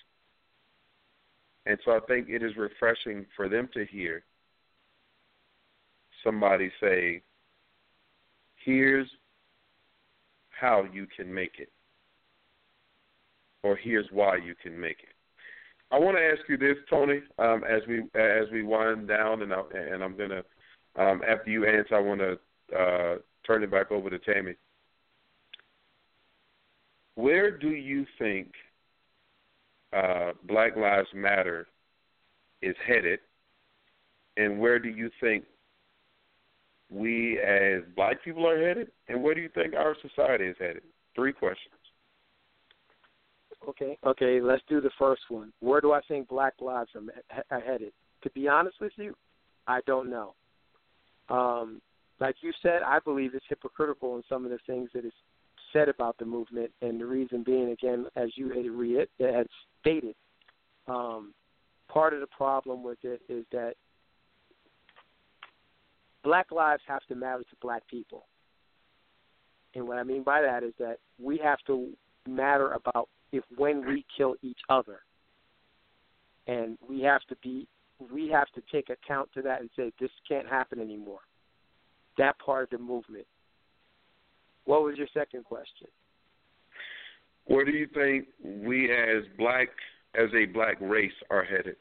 And 1.66 1.78
so 1.86 1.92
I 1.92 2.00
think 2.08 2.28
it 2.30 2.42
is 2.42 2.56
refreshing 2.58 3.26
for 3.36 3.48
them 3.48 3.70
to 3.74 3.86
hear 3.86 4.24
somebody 6.24 6.72
say, 6.82 7.22
here's 8.66 9.08
how 10.50 10.86
you 10.92 11.08
can 11.16 11.32
make 11.32 11.54
it, 11.60 11.70
or 13.64 13.76
here's 13.76 14.08
why 14.12 14.38
you 14.38 14.56
can 14.62 14.80
make 14.80 14.98
it. 15.04 15.10
I 15.92 16.00
want 16.00 16.18
to 16.18 16.24
ask 16.24 16.48
you 16.48 16.58
this, 16.58 16.78
Tony, 16.90 17.22
um, 17.38 17.64
as 17.70 17.82
we 17.88 18.00
as 18.20 18.50
we 18.52 18.64
wind 18.64 19.08
down, 19.08 19.42
and 19.42 19.54
I, 19.54 19.62
and 19.74 20.04
I'm 20.04 20.16
gonna 20.16 20.44
um, 20.96 21.22
after 21.28 21.50
you 21.50 21.66
answer, 21.66 21.96
I 21.96 22.00
want 22.00 22.22
to 22.22 22.78
uh, 22.78 23.16
turn 23.46 23.64
it 23.64 23.72
back 23.72 23.92
over 23.92 24.10
to 24.10 24.20
Tammy. 24.20 24.54
Where 27.16 27.52
do 27.58 27.70
you 27.70 28.06
think 28.18 28.52
uh, 29.94 30.32
Black 30.48 30.76
Lives 30.76 31.10
Matter 31.14 31.68
is 32.62 32.76
headed, 32.88 33.20
and 34.38 34.60
where 34.60 34.80
do 34.80 34.90
you 34.90 35.10
think 35.20 35.44
we 36.90 37.40
as 37.40 37.82
black 37.96 38.24
people 38.24 38.48
are 38.48 38.60
headed, 38.60 38.92
and 39.08 39.24
where 39.24 39.34
do 39.34 39.42
you 39.42 39.50
think 39.54 39.74
our 39.74 39.96
society 40.02 40.46
is 40.46 40.56
headed? 40.60 40.84
Three 41.16 41.34
questions. 41.34 41.76
Okay, 43.68 43.98
okay, 44.06 44.42
let's 44.42 44.64
do 44.68 44.82
the 44.82 44.90
first 44.98 45.22
one. 45.30 45.54
Where 45.60 45.82
do 45.82 45.92
I 45.92 46.02
think 46.08 46.28
Black 46.28 46.54
lives 46.60 46.90
are, 47.52 47.60
headed? 47.60 47.94
To 48.24 48.30
be 48.32 48.48
honest 48.48 48.78
with 48.82 48.94
you, 48.98 49.16
I 49.68 49.82
don't 49.86 50.10
know. 50.10 50.34
Um, 51.30 51.80
like 52.20 52.36
you 52.42 52.52
said, 52.62 52.82
I 52.84 53.00
believe 53.00 53.36
it's 53.36 53.46
hypocritical 53.48 54.16
in 54.16 54.24
some 54.28 54.46
of 54.46 54.52
the 54.52 54.58
things 54.66 54.90
that 54.94 55.06
is 55.06 55.14
said 55.73 55.89
about 55.89 56.18
the 56.18 56.26
movement, 56.26 56.72
and 56.81 56.99
the 56.99 57.06
reason 57.06 57.43
being, 57.43 57.72
again, 57.72 58.06
as 58.15 58.30
you 58.35 58.49
had, 58.49 58.69
re- 58.69 59.07
had 59.19 59.48
stated, 59.80 60.15
um, 60.88 61.34
part 61.88 62.14
of 62.14 62.19
the 62.19 62.27
problem 62.27 62.84
with 62.84 62.98
it 63.03 63.22
is 63.30 63.45
that 63.52 63.73
black 66.23 66.52
lives 66.52 66.81
have 66.88 67.02
to 67.07 67.15
matter 67.15 67.43
to 67.43 67.56
black 67.61 67.88
people. 67.88 68.26
And 69.73 69.88
what 69.88 69.98
I 69.98 70.03
mean 70.03 70.23
by 70.23 70.41
that 70.41 70.64
is 70.64 70.73
that 70.80 70.98
we 71.19 71.38
have 71.43 71.60
to 71.68 71.89
matter 72.27 72.73
about 72.73 73.07
if 73.31 73.43
when 73.56 73.85
we 73.85 74.06
kill 74.18 74.35
each 74.41 74.60
other. 74.69 74.99
And 76.48 76.77
we 76.88 77.02
have 77.02 77.22
to 77.30 77.35
be 77.41 77.68
we 78.11 78.30
have 78.30 78.48
to 78.56 78.61
take 78.72 78.89
account 78.89 79.30
to 79.34 79.41
that 79.43 79.61
and 79.61 79.69
say 79.76 79.91
this 79.99 80.10
can't 80.27 80.48
happen 80.48 80.80
anymore. 80.80 81.19
that 82.18 82.38
part 82.39 82.64
of 82.64 82.69
the 82.69 82.77
movement. 82.77 83.26
What 84.66 84.84
was 84.84 84.98
your 84.98 85.08
second 85.14 85.46
question? 85.46 85.88
Where 87.46 87.66
do 87.66 87.72
you 87.72 87.88
think 87.94 88.28
we 88.44 88.92
as 88.92 89.24
black 89.38 89.70
as 90.16 90.30
a 90.36 90.46
black 90.46 90.78
race 90.80 91.12
are 91.30 91.44
headed? 91.44 91.76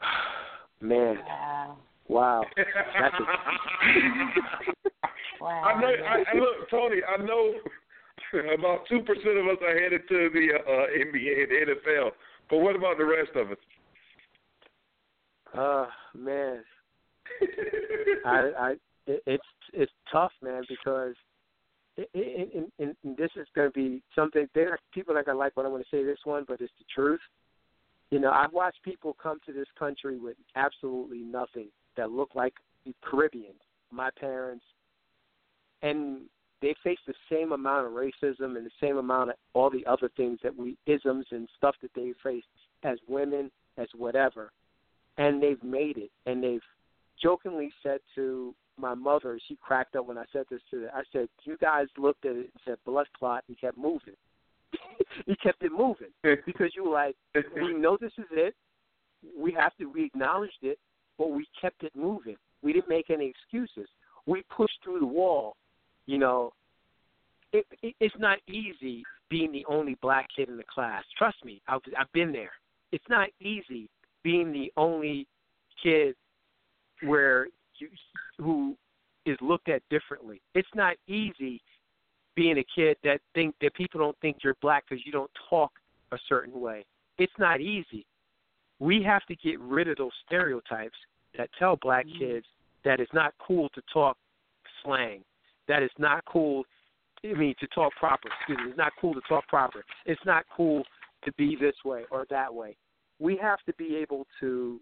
Man, 0.80 1.16
Wow. 1.26 1.78
wow. 2.08 2.44
That's 2.56 3.14
a, 3.14 3.24
Wow. 5.40 5.62
I 5.62 5.80
know. 5.80 5.88
I, 5.88 6.24
I 6.32 6.38
look, 6.38 6.70
Tony. 6.70 7.02
I 7.06 7.22
know 7.22 7.54
about 8.54 8.86
two 8.88 9.00
percent 9.00 9.36
of 9.36 9.46
us 9.46 9.58
are 9.62 9.78
headed 9.78 10.02
to 10.08 10.30
the 10.32 10.48
uh, 10.54 10.86
NBA 10.98 11.42
and 11.42 11.68
NFL. 11.68 12.10
But 12.48 12.58
what 12.58 12.76
about 12.76 12.98
the 12.98 13.04
rest 13.04 13.30
of 13.34 13.50
us? 13.50 13.58
uh, 15.56 15.86
man, 16.16 16.62
I, 18.26 18.50
I, 18.58 18.74
it, 19.06 19.22
it's 19.26 19.44
it's 19.72 19.92
tough, 20.10 20.32
man, 20.42 20.62
because 20.68 21.14
it, 21.96 22.08
it, 22.12 22.70
and, 22.78 22.94
and, 23.04 23.16
this 23.16 23.30
is 23.36 23.46
going 23.54 23.68
to 23.68 23.72
be 23.72 24.02
something. 24.14 24.48
There, 24.54 24.78
people 24.92 25.16
are 25.16 25.22
going 25.22 25.36
to 25.36 25.38
like 25.38 25.56
what 25.56 25.66
I'm 25.66 25.72
going 25.72 25.82
to 25.82 25.96
say 25.96 26.04
this 26.04 26.18
one, 26.24 26.44
but 26.46 26.60
it's 26.60 26.72
the 26.78 26.84
truth. 26.94 27.20
You 28.10 28.18
know, 28.18 28.30
I've 28.30 28.52
watched 28.52 28.82
people 28.82 29.16
come 29.20 29.38
to 29.46 29.52
this 29.52 29.68
country 29.78 30.18
with 30.18 30.36
absolutely 30.56 31.18
nothing 31.18 31.68
that 31.96 32.10
look 32.10 32.34
like 32.34 32.54
Caribbeans. 33.02 33.60
My 33.90 34.10
parents, 34.18 34.64
and 35.82 36.22
they 36.60 36.74
face 36.82 36.98
the 37.06 37.14
same 37.30 37.52
amount 37.52 37.86
of 37.86 37.92
racism 37.92 38.56
and 38.56 38.66
the 38.66 38.70
same 38.80 38.96
amount 38.96 39.30
of 39.30 39.36
all 39.52 39.70
the 39.70 39.86
other 39.86 40.10
things 40.16 40.38
that 40.42 40.56
we 40.56 40.76
isms 40.86 41.26
and 41.30 41.48
stuff 41.56 41.76
that 41.82 41.90
they 41.94 42.12
face 42.22 42.44
as 42.82 42.98
women, 43.08 43.50
as 43.78 43.86
whatever. 43.96 44.50
And 45.16 45.42
they've 45.42 45.62
made 45.62 45.96
it. 45.96 46.10
And 46.26 46.42
they've 46.42 46.62
jokingly 47.22 47.70
said 47.82 48.00
to 48.14 48.54
my 48.78 48.94
mother, 48.94 49.38
she 49.46 49.56
cracked 49.56 49.96
up 49.96 50.06
when 50.06 50.18
I 50.18 50.24
said 50.32 50.44
this 50.50 50.60
to 50.70 50.82
her. 50.82 50.90
I 50.94 51.02
said, 51.12 51.28
You 51.44 51.56
guys 51.58 51.86
looked 51.96 52.24
at 52.24 52.32
it 52.32 52.50
and 52.52 52.60
said 52.64 52.76
blood 52.84 53.06
clot 53.18 53.44
and 53.48 53.58
kept 53.60 53.78
moving. 53.78 54.14
you 55.26 55.36
kept 55.42 55.62
it 55.62 55.72
moving. 55.72 56.08
Because 56.46 56.72
you 56.74 56.84
were 56.84 56.92
like, 56.92 57.16
We 57.54 57.74
know 57.74 57.96
this 58.00 58.12
is 58.18 58.26
it. 58.32 58.54
We 59.38 59.52
have 59.52 59.74
to 59.78 59.86
we 59.86 60.04
acknowledged 60.04 60.58
it, 60.62 60.78
but 61.18 61.30
we 61.30 61.46
kept 61.60 61.82
it 61.82 61.92
moving. 61.96 62.36
We 62.62 62.72
didn't 62.72 62.88
make 62.88 63.10
any 63.10 63.26
excuses. 63.26 63.88
We 64.26 64.42
pushed 64.54 64.78
through 64.82 65.00
the 65.00 65.06
wall 65.06 65.56
you 66.06 66.18
know, 66.18 66.52
it, 67.52 67.66
it, 67.82 67.94
it's 68.00 68.14
not 68.18 68.38
easy 68.48 69.04
being 69.30 69.52
the 69.52 69.64
only 69.68 69.96
black 70.02 70.28
kid 70.34 70.48
in 70.48 70.56
the 70.56 70.64
class. 70.64 71.02
Trust 71.16 71.44
me, 71.44 71.62
I've, 71.68 71.80
I've 71.98 72.12
been 72.12 72.32
there. 72.32 72.52
It's 72.92 73.04
not 73.08 73.28
easy 73.40 73.88
being 74.22 74.52
the 74.52 74.72
only 74.76 75.26
kid 75.82 76.14
where 77.02 77.48
who 78.38 78.76
is 79.26 79.36
looked 79.40 79.68
at 79.68 79.82
differently. 79.90 80.40
It's 80.54 80.68
not 80.74 80.96
easy 81.08 81.60
being 82.34 82.58
a 82.58 82.64
kid 82.74 82.96
that 83.04 83.20
think 83.34 83.54
that 83.60 83.74
people 83.74 84.00
don't 84.00 84.18
think 84.20 84.38
you're 84.42 84.56
black 84.60 84.84
because 84.88 85.04
you 85.06 85.12
don't 85.12 85.30
talk 85.48 85.72
a 86.12 86.18
certain 86.28 86.60
way. 86.60 86.84
It's 87.18 87.32
not 87.38 87.60
easy. 87.60 88.06
We 88.80 89.02
have 89.04 89.24
to 89.26 89.36
get 89.36 89.60
rid 89.60 89.88
of 89.88 89.96
those 89.96 90.10
stereotypes 90.26 90.96
that 91.38 91.48
tell 91.58 91.76
black 91.76 92.06
mm-hmm. 92.06 92.18
kids 92.18 92.46
that 92.84 93.00
it's 93.00 93.12
not 93.12 93.32
cool 93.38 93.68
to 93.70 93.82
talk 93.92 94.16
slang 94.82 95.22
that 95.68 95.82
it's 95.82 95.94
not 95.98 96.24
cool. 96.26 96.64
I 97.24 97.32
mean, 97.34 97.54
to 97.60 97.66
talk 97.68 97.92
proper. 97.98 98.28
Excuse 98.38 98.58
me. 98.58 98.70
It's 98.70 98.78
not 98.78 98.92
cool 99.00 99.14
to 99.14 99.20
talk 99.28 99.46
proper. 99.48 99.84
It's 100.04 100.20
not 100.26 100.44
cool 100.54 100.82
to 101.24 101.32
be 101.32 101.56
this 101.58 101.74
way 101.84 102.02
or 102.10 102.26
that 102.30 102.52
way. 102.52 102.76
We 103.18 103.36
have 103.38 103.58
to 103.66 103.72
be 103.74 103.96
able 103.96 104.26
to 104.40 104.80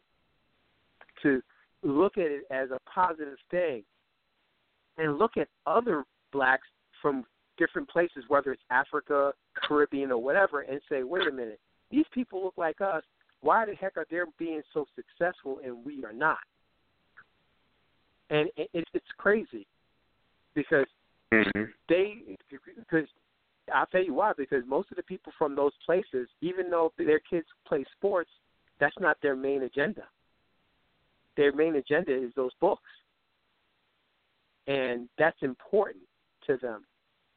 to 1.22 1.42
look 1.82 2.18
at 2.18 2.26
it 2.30 2.44
as 2.50 2.70
a 2.70 2.78
positive 2.88 3.38
thing, 3.50 3.82
and 4.98 5.18
look 5.18 5.36
at 5.36 5.48
other 5.66 6.04
blacks 6.32 6.66
from 7.00 7.24
different 7.58 7.88
places, 7.88 8.24
whether 8.28 8.52
it's 8.52 8.62
Africa, 8.70 9.32
Caribbean, 9.66 10.10
or 10.10 10.18
whatever, 10.18 10.62
and 10.62 10.80
say, 10.88 11.02
wait 11.02 11.26
a 11.26 11.32
minute, 11.32 11.60
these 11.90 12.06
people 12.12 12.42
look 12.42 12.54
like 12.56 12.80
us. 12.80 13.02
Why 13.40 13.66
the 13.66 13.74
heck 13.74 13.96
are 13.96 14.06
they 14.10 14.18
being 14.38 14.62
so 14.72 14.86
successful 14.94 15.58
and 15.64 15.84
we 15.84 16.04
are 16.04 16.12
not? 16.12 16.38
And 18.30 18.48
it, 18.56 18.70
it's 18.94 19.04
crazy 19.18 19.66
because 20.54 20.86
mm-hmm. 21.32 21.64
they 21.88 22.36
because 22.76 23.06
I'll 23.74 23.86
tell 23.86 24.02
you 24.02 24.14
why 24.14 24.32
because 24.36 24.62
most 24.66 24.90
of 24.90 24.96
the 24.96 25.02
people 25.02 25.32
from 25.36 25.54
those 25.54 25.72
places, 25.84 26.28
even 26.40 26.70
though 26.70 26.92
their 26.96 27.18
kids 27.18 27.46
play 27.66 27.84
sports, 27.96 28.30
that's 28.80 28.94
not 29.00 29.18
their 29.22 29.36
main 29.36 29.62
agenda. 29.62 30.04
Their 31.36 31.52
main 31.52 31.76
agenda 31.76 32.12
is 32.14 32.30
those 32.36 32.52
books, 32.60 32.88
and 34.66 35.08
that's 35.18 35.42
important 35.42 36.04
to 36.46 36.56
them. 36.58 36.84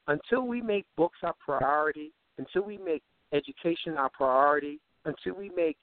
Until 0.08 0.46
we 0.46 0.60
make 0.60 0.84
books 0.96 1.18
our 1.22 1.34
priority, 1.44 2.12
until 2.38 2.62
we 2.62 2.78
make 2.78 3.02
education 3.32 3.96
our 3.96 4.10
priority, 4.10 4.78
until 5.04 5.34
we 5.34 5.50
make 5.56 5.76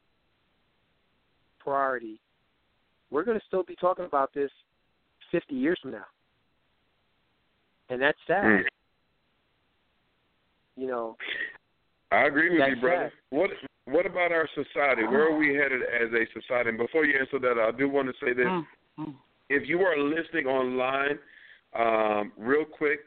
priority, 1.60 2.20
we're 3.10 3.24
going 3.24 3.40
to 3.40 3.46
still 3.48 3.64
be 3.64 3.76
talking 3.76 4.06
about 4.06 4.34
this 4.34 4.52
50 5.32 5.56
years 5.56 5.80
from 5.82 5.92
now 5.92 6.06
and 7.90 8.02
that's 8.02 8.18
sad. 8.28 8.44
Mm. 8.44 8.64
You 10.76 10.88
know. 10.88 11.18
I 12.14 12.28
agree 12.28 12.50
with 12.50 12.60
that's 12.60 12.76
you, 12.76 12.82
brother. 12.82 13.12
sad. 13.12 13.38
What 13.38 13.50
What 13.86 14.06
about 14.06 14.32
our 14.32 14.48
society? 14.54 15.04
Where 15.04 15.34
are 15.34 15.38
we 15.38 15.56
headed 15.56 15.82
as 15.82 16.10
a 16.14 16.26
society? 16.40 16.70
And 16.70 16.78
before 16.78 17.06
you 17.06 17.20
answer 17.20 17.40
that, 17.40 17.60
I 17.60 17.78
do 17.78 17.90
want 17.90 18.08
to 18.08 18.14
say 18.26 18.34
this: 18.34 18.48
Mm. 19.00 19.16
if 19.50 19.68
you 19.68 19.82
are 19.82 19.98
listening 19.98 20.46
online, 20.46 21.18
um, 21.74 22.32
real 22.38 22.66
quick, 22.66 23.00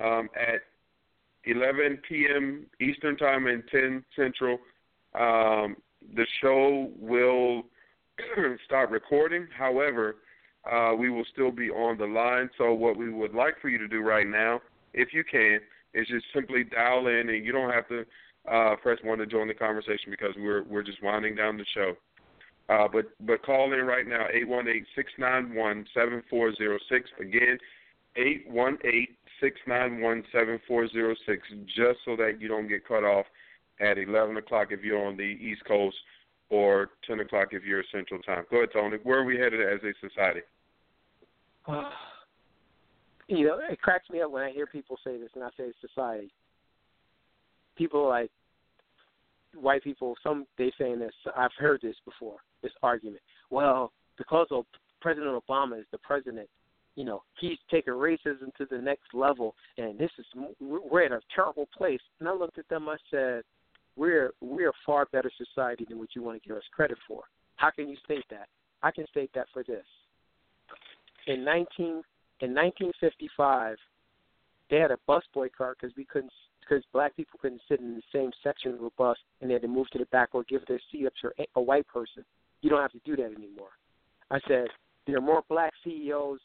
um, 0.00 0.28
at 0.36 0.62
11 1.44 1.98
p.m. 2.08 2.66
Eastern 2.80 3.16
Time 3.16 3.46
and 3.46 3.62
10 3.68 4.04
Central, 4.14 4.58
um, 5.14 5.76
the 6.14 6.26
show 6.40 6.90
will 6.98 7.64
start 8.64 8.90
recording. 8.90 9.48
However, 9.56 10.16
uh, 10.70 10.94
we 10.96 11.10
will 11.10 11.24
still 11.32 11.50
be 11.50 11.70
on 11.70 11.98
the 11.98 12.06
line. 12.06 12.50
So 12.58 12.72
what 12.72 12.96
we 12.96 13.10
would 13.10 13.34
like 13.34 13.60
for 13.60 13.68
you 13.68 13.78
to 13.78 13.88
do 13.88 14.00
right 14.00 14.26
now, 14.26 14.60
if 14.94 15.12
you 15.12 15.24
can, 15.24 15.60
is 15.94 16.06
just 16.08 16.26
simply 16.34 16.64
dial 16.64 17.06
in, 17.06 17.28
and 17.30 17.44
you 17.44 17.52
don't 17.52 17.72
have 17.72 17.88
to 17.88 18.04
uh, 18.50 18.76
press 18.76 18.98
one 19.02 19.18
to 19.18 19.26
join 19.26 19.48
the 19.48 19.54
conversation 19.54 20.10
because 20.10 20.34
we're 20.36 20.62
we're 20.64 20.82
just 20.82 21.02
winding 21.02 21.34
down 21.34 21.56
the 21.56 21.64
show. 21.74 21.94
Uh, 22.68 22.88
but 22.92 23.06
but 23.26 23.42
call 23.44 23.72
in 23.72 23.80
right 23.80 24.06
now 24.06 24.26
eight 24.32 24.48
one 24.48 24.66
eight 24.68 24.84
six 24.94 25.10
nine 25.18 25.54
one 25.54 25.86
seven 25.94 26.22
four 26.28 26.54
zero 26.56 26.78
six 26.90 27.08
again 27.20 27.58
eight 28.16 28.44
one 28.48 28.78
eight 28.84 29.16
six 29.40 29.56
nine 29.66 30.00
one 30.00 30.24
seven 30.32 30.58
four 30.66 30.88
zero 30.88 31.14
six 31.26 31.42
just 31.66 31.98
so 32.04 32.16
that 32.16 32.40
you 32.40 32.48
don't 32.48 32.68
get 32.68 32.86
cut 32.86 33.04
off 33.04 33.26
at 33.80 33.98
eleven 33.98 34.36
o'clock 34.36 34.68
if 34.70 34.82
you're 34.82 35.06
on 35.06 35.16
the 35.16 35.22
East 35.22 35.64
Coast 35.66 35.96
or 36.50 36.90
ten 37.06 37.20
o'clock 37.20 37.48
if 37.52 37.62
you're 37.64 37.84
Central 37.92 38.20
Time. 38.22 38.44
Go 38.50 38.58
ahead, 38.58 38.70
Tony. 38.72 38.96
Where 39.02 39.20
are 39.20 39.24
we 39.24 39.36
headed 39.36 39.60
as 39.60 39.80
a 39.82 40.08
society? 40.08 40.40
you 43.28 43.46
know, 43.46 43.58
it 43.70 43.80
cracks 43.80 44.08
me 44.10 44.20
up 44.22 44.30
when 44.30 44.42
I 44.42 44.50
hear 44.50 44.66
people 44.66 44.98
say 45.04 45.18
this, 45.18 45.30
and 45.34 45.44
I 45.44 45.48
say 45.56 45.72
society. 45.80 46.30
People 47.76 48.08
like 48.08 48.30
white 49.60 49.82
people, 49.82 50.14
some 50.22 50.46
they 50.58 50.72
saying 50.78 50.98
this. 50.98 51.12
I've 51.36 51.50
heard 51.58 51.80
this 51.82 51.96
before. 52.04 52.38
This 52.62 52.72
argument. 52.82 53.22
Well, 53.50 53.92
because 54.18 54.46
of 54.50 54.64
President 55.00 55.40
Obama 55.40 55.78
is 55.78 55.86
the 55.92 55.98
president, 55.98 56.48
you 56.94 57.04
know, 57.04 57.22
he's 57.38 57.58
taking 57.70 57.92
racism 57.92 58.54
to 58.56 58.66
the 58.70 58.78
next 58.78 59.12
level, 59.12 59.54
and 59.76 59.98
this 59.98 60.10
is 60.18 60.24
we're 60.60 61.02
in 61.02 61.12
a 61.12 61.20
terrible 61.34 61.68
place. 61.76 62.00
And 62.20 62.28
I 62.28 62.32
looked 62.32 62.58
at 62.58 62.68
them. 62.68 62.88
I 62.88 62.96
said, 63.10 63.42
we're 63.96 64.32
we're 64.40 64.70
a 64.70 64.80
far 64.84 65.06
better 65.12 65.30
society 65.36 65.84
than 65.88 65.98
what 65.98 66.08
you 66.14 66.22
want 66.22 66.42
to 66.42 66.48
give 66.48 66.56
us 66.56 66.62
credit 66.72 66.98
for. 67.06 67.22
How 67.56 67.70
can 67.70 67.88
you 67.88 67.96
state 68.04 68.24
that? 68.30 68.48
I 68.82 68.90
can 68.90 69.06
state 69.08 69.30
that 69.34 69.46
for 69.52 69.62
this 69.62 69.84
in 71.26 71.44
19 71.44 72.02
in 72.40 72.54
1955 72.54 73.76
they 74.70 74.76
had 74.76 74.90
a 74.90 74.98
bus 75.06 75.22
boycott 75.32 75.76
because 75.80 75.96
we 75.96 76.04
couldn't 76.04 76.32
because 76.66 76.84
black 76.92 77.14
people 77.16 77.38
couldn't 77.40 77.60
sit 77.68 77.80
in 77.80 77.94
the 77.94 78.02
same 78.12 78.30
section 78.42 78.74
of 78.74 78.82
a 78.82 78.90
bus 78.98 79.16
and 79.40 79.50
they 79.50 79.54
had 79.54 79.62
to 79.62 79.68
move 79.68 79.88
to 79.90 79.98
the 79.98 80.06
back 80.06 80.30
or 80.32 80.44
give 80.44 80.62
their 80.66 80.80
seat 80.90 81.06
up 81.06 81.12
to 81.22 81.30
a 81.54 81.60
white 81.60 81.86
person. 81.88 82.24
You 82.62 82.70
don't 82.70 82.80
have 82.80 82.92
to 82.92 83.00
do 83.04 83.16
that 83.16 83.32
anymore. 83.36 83.70
I 84.30 84.40
said 84.48 84.66
there 85.06 85.16
are 85.18 85.22
more 85.22 85.42
black 85.48 85.72
CEOs 85.84 86.40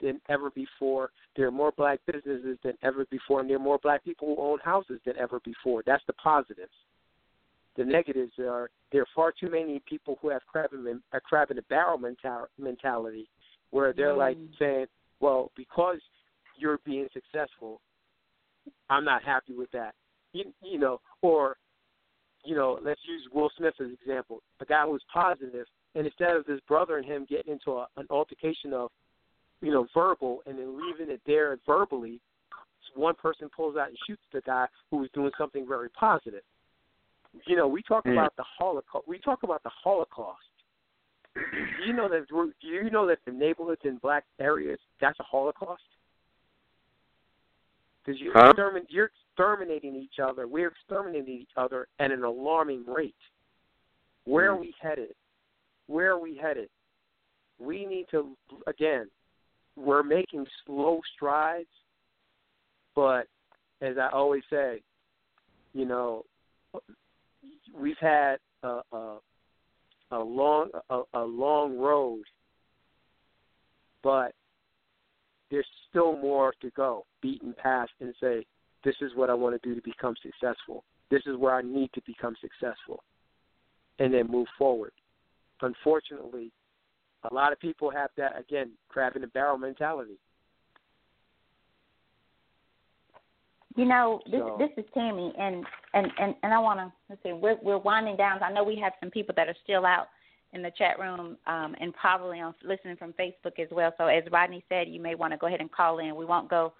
than 0.00 0.20
ever 0.28 0.50
before. 0.50 1.10
There 1.36 1.46
are 1.46 1.52
more 1.52 1.72
black 1.76 2.00
businesses 2.06 2.58
than 2.62 2.74
ever 2.82 3.06
before, 3.10 3.40
and 3.40 3.48
there 3.48 3.56
are 3.56 3.60
more 3.60 3.78
black 3.78 4.04
people 4.04 4.34
who 4.34 4.42
own 4.42 4.58
houses 4.60 5.00
than 5.04 5.16
ever 5.18 5.40
before. 5.44 5.82
That's 5.84 6.04
the 6.06 6.12
positives. 6.14 6.72
The 7.76 7.84
negatives 7.84 8.32
are 8.38 8.70
there 8.92 9.02
are 9.02 9.08
far 9.16 9.32
too 9.32 9.50
many 9.50 9.82
people 9.88 10.18
who 10.22 10.28
have 10.28 10.42
crab 10.46 10.72
in, 10.72 11.02
a 11.12 11.20
crab 11.20 11.50
in 11.50 11.58
a 11.58 11.62
barrel 11.62 11.98
mentality 11.98 13.28
where 13.70 13.92
they're 13.92 14.14
Mm. 14.14 14.18
like 14.18 14.38
saying, 14.58 14.86
"Well, 15.18 15.50
because 15.56 16.00
you're 16.56 16.78
being 16.78 17.08
successful, 17.12 17.80
I'm 18.90 19.04
not 19.04 19.22
happy 19.22 19.54
with 19.54 19.70
that." 19.72 19.94
You, 20.32 20.52
you 20.62 20.78
know, 20.78 21.00
or 21.22 21.56
you 22.44 22.54
know, 22.54 22.78
let's 22.82 23.00
use 23.08 23.22
Will 23.32 23.50
Smith 23.56 23.74
as 23.80 23.86
an 23.86 23.96
example. 24.00 24.42
A 24.60 24.64
guy 24.64 24.84
who's 24.86 25.02
positive, 25.12 25.66
and 25.94 26.06
instead 26.06 26.36
of 26.36 26.46
his 26.46 26.60
brother 26.68 26.98
and 26.98 27.06
him 27.06 27.26
getting 27.28 27.54
into 27.54 27.72
a, 27.72 27.86
an 27.96 28.06
altercation 28.10 28.72
of 28.72 28.90
you 29.64 29.72
know, 29.72 29.86
verbal 29.94 30.42
and 30.46 30.58
then 30.58 30.78
leaving 30.78 31.12
it 31.12 31.20
there 31.26 31.58
verbally. 31.66 32.20
One 32.94 33.14
person 33.14 33.48
pulls 33.54 33.76
out 33.76 33.88
and 33.88 33.96
shoots 34.06 34.22
the 34.32 34.42
guy 34.42 34.66
who 34.90 34.98
was 34.98 35.08
doing 35.14 35.32
something 35.38 35.66
very 35.66 35.88
positive. 35.88 36.42
You 37.46 37.56
know, 37.56 37.66
we 37.66 37.82
talk 37.82 38.04
Mm. 38.04 38.12
about 38.12 38.36
the 38.36 38.44
Holocaust. 38.44 39.08
We 39.08 39.18
talk 39.18 39.42
about 39.42 39.62
the 39.62 39.70
Holocaust. 39.70 40.42
Do 41.34 41.84
you 41.84 41.92
know 41.92 42.08
that? 42.08 42.28
Do 42.28 42.52
you 42.68 42.90
know 42.90 43.06
that 43.06 43.24
the 43.24 43.32
neighborhoods 43.32 43.80
in 43.84 43.96
black 43.96 44.24
areas 44.38 44.78
that's 45.00 45.18
a 45.18 45.24
Holocaust? 45.24 45.82
Because 48.04 48.20
you 48.20 48.32
Huh? 48.32 48.52
extermin- 48.52 48.86
you're 48.90 49.06
exterminating 49.06 49.96
each 49.96 50.18
other. 50.18 50.46
We're 50.46 50.68
exterminating 50.68 51.40
each 51.40 51.56
other 51.56 51.88
at 51.98 52.10
an 52.10 52.22
alarming 52.22 52.84
rate. 52.84 53.16
Where 54.24 54.52
are 54.52 54.56
Mm. 54.56 54.60
we 54.60 54.70
headed? 54.78 55.16
Where 55.86 56.12
are 56.12 56.18
we 56.18 56.34
headed? 56.36 56.70
We 57.58 57.86
need 57.86 58.08
to 58.08 58.36
again. 58.66 59.10
We're 59.76 60.02
making 60.02 60.46
slow 60.64 61.00
strides, 61.14 61.70
but 62.94 63.28
as 63.80 63.98
I 63.98 64.08
always 64.10 64.44
say, 64.48 64.82
you 65.72 65.84
know, 65.84 66.24
we've 67.72 67.98
had 67.98 68.40
a, 68.62 68.82
a, 68.92 69.20
a 70.12 70.18
long 70.18 70.70
a, 70.90 71.02
a 71.14 71.24
long 71.24 71.76
road, 71.78 72.24
but 74.02 74.34
there's 75.54 75.66
still 75.88 76.16
more 76.16 76.52
to 76.60 76.70
go. 76.70 77.06
Beaten 77.22 77.54
past 77.56 77.92
and 78.00 78.12
say, 78.20 78.44
this 78.82 78.96
is 79.00 79.12
what 79.14 79.30
I 79.30 79.34
want 79.34 79.60
to 79.60 79.68
do 79.68 79.74
to 79.76 79.82
become 79.82 80.14
successful. 80.20 80.82
This 81.12 81.22
is 81.26 81.36
where 81.36 81.54
I 81.54 81.62
need 81.62 81.90
to 81.94 82.02
become 82.06 82.34
successful, 82.40 83.04
and 84.00 84.12
then 84.12 84.26
move 84.28 84.48
forward. 84.58 84.90
Unfortunately, 85.62 86.50
a 87.30 87.32
lot 87.32 87.52
of 87.52 87.60
people 87.60 87.88
have 87.88 88.10
that 88.16 88.36
again 88.38 88.72
crab 88.88 89.14
in 89.14 89.22
the 89.22 89.28
barrel 89.28 89.56
mentality. 89.56 90.18
You 93.76 93.84
know, 93.84 94.20
this 94.26 94.40
So- 94.40 94.56
this 94.58 94.70
is 94.76 94.90
Tammy, 94.92 95.32
and 95.38 95.64
and 95.94 96.10
and 96.18 96.34
and 96.42 96.52
I 96.52 96.58
want 96.58 96.80
to 96.80 96.92
let's 97.08 97.22
see. 97.22 97.32
We're 97.32 97.58
we're 97.62 97.78
winding 97.78 98.16
down. 98.16 98.42
I 98.42 98.50
know 98.50 98.64
we 98.64 98.76
have 98.76 98.92
some 98.98 99.10
people 99.10 99.34
that 99.36 99.48
are 99.48 99.56
still 99.62 99.86
out 99.86 100.08
in 100.54 100.62
the 100.62 100.72
chat 100.76 100.98
room 100.98 101.36
um, 101.46 101.74
and 101.80 101.94
probably 101.94 102.40
on 102.40 102.54
listening 102.64 102.96
from 102.96 103.12
Facebook 103.14 103.58
as 103.58 103.68
well. 103.70 103.92
So 103.98 104.06
as 104.06 104.22
Rodney 104.30 104.64
said, 104.68 104.88
you 104.88 105.00
may 105.00 105.14
want 105.14 105.32
to 105.32 105.36
go 105.36 105.46
ahead 105.46 105.60
and 105.60 105.70
call 105.70 105.98
in. 105.98 106.16
We 106.16 106.24
won't 106.24 106.48
go 106.48 106.72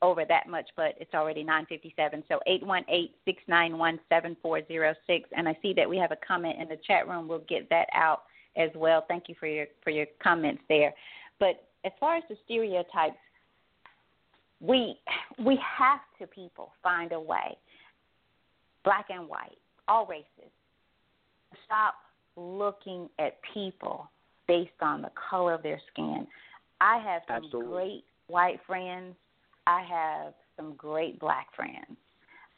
over 0.00 0.24
that 0.24 0.48
much, 0.48 0.68
but 0.76 0.94
it's 1.00 1.14
already 1.14 1.44
9:57. 1.44 2.24
So 2.28 2.40
eight 2.46 2.64
one 2.64 2.84
eight 2.88 3.14
six 3.24 3.42
nine 3.48 3.78
one 3.78 3.98
seven 4.08 4.36
four 4.42 4.60
zero 4.66 4.94
six. 5.06 5.28
And 5.36 5.48
I 5.48 5.56
see 5.62 5.72
that 5.74 5.88
we 5.88 5.96
have 5.98 6.12
a 6.12 6.18
comment 6.26 6.60
in 6.60 6.68
the 6.68 6.78
chat 6.86 7.08
room. 7.08 7.28
We'll 7.28 7.44
get 7.48 7.68
that 7.70 7.86
out 7.94 8.24
as 8.56 8.70
well. 8.74 9.04
Thank 9.08 9.24
you 9.28 9.34
for 9.38 9.46
your 9.46 9.66
for 9.82 9.90
your 9.90 10.06
comments 10.22 10.62
there. 10.68 10.92
But 11.38 11.68
as 11.84 11.92
far 12.00 12.16
as 12.16 12.22
the 12.28 12.36
stereotypes 12.44 13.16
we 14.62 14.96
we 15.44 15.58
have 15.78 16.00
to 16.20 16.26
people 16.26 16.72
find 16.82 17.12
a 17.12 17.20
way 17.20 17.56
black 18.84 19.06
and 19.10 19.28
white 19.28 19.58
all 19.88 20.06
races 20.06 20.50
stop 21.64 21.94
looking 22.36 23.08
at 23.18 23.38
people 23.54 24.10
based 24.48 24.70
on 24.80 25.02
the 25.02 25.10
color 25.30 25.54
of 25.54 25.62
their 25.62 25.80
skin. 25.92 26.26
I 26.80 26.98
have 26.98 27.22
some 27.28 27.44
Absolutely. 27.44 27.72
great 27.72 28.04
white 28.26 28.60
friends. 28.66 29.14
I 29.66 29.82
have 29.82 30.34
some 30.56 30.74
great 30.76 31.18
black 31.20 31.46
friends. 31.54 31.96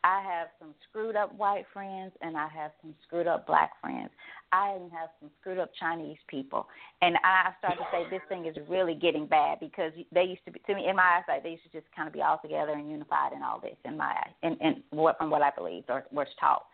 I 0.04 0.20
have 0.20 0.48
some 0.58 0.74
screwed 0.88 1.16
up 1.16 1.34
white 1.34 1.64
friends 1.72 2.12
and 2.20 2.36
i 2.36 2.46
have 2.48 2.72
some 2.82 2.94
screwed 3.06 3.26
up 3.26 3.46
black 3.46 3.72
friends. 3.80 4.10
I 4.52 4.76
even 4.76 4.90
have 4.90 5.08
some 5.18 5.30
screwed 5.40 5.58
up 5.58 5.70
chinese 5.80 6.18
people. 6.28 6.68
And 7.00 7.16
I 7.24 7.52
started 7.58 7.78
to 7.78 7.86
say 7.90 8.10
this 8.10 8.20
thing 8.28 8.44
is 8.44 8.54
really 8.68 8.94
getting 8.94 9.26
bad 9.26 9.60
because 9.60 9.92
they 10.12 10.24
used 10.24 10.44
to 10.44 10.52
be 10.52 10.60
to 10.66 10.74
me 10.74 10.86
in 10.88 10.96
my 10.96 11.20
eyesight 11.20 11.42
they 11.42 11.50
used 11.50 11.64
to 11.64 11.70
just 11.70 11.86
kind 11.96 12.06
of 12.06 12.12
be 12.12 12.20
all 12.20 12.38
together 12.42 12.72
and 12.72 12.90
unified 12.90 13.32
and 13.32 13.42
all 13.42 13.60
this 13.60 13.76
in 13.86 13.96
my 13.96 14.14
in, 14.42 14.58
in 14.60 14.82
what 14.90 15.16
from 15.16 15.30
what 15.30 15.40
I 15.40 15.50
believed 15.56 15.88
or 15.88 16.04
was 16.12 16.28
taught. 16.38 16.66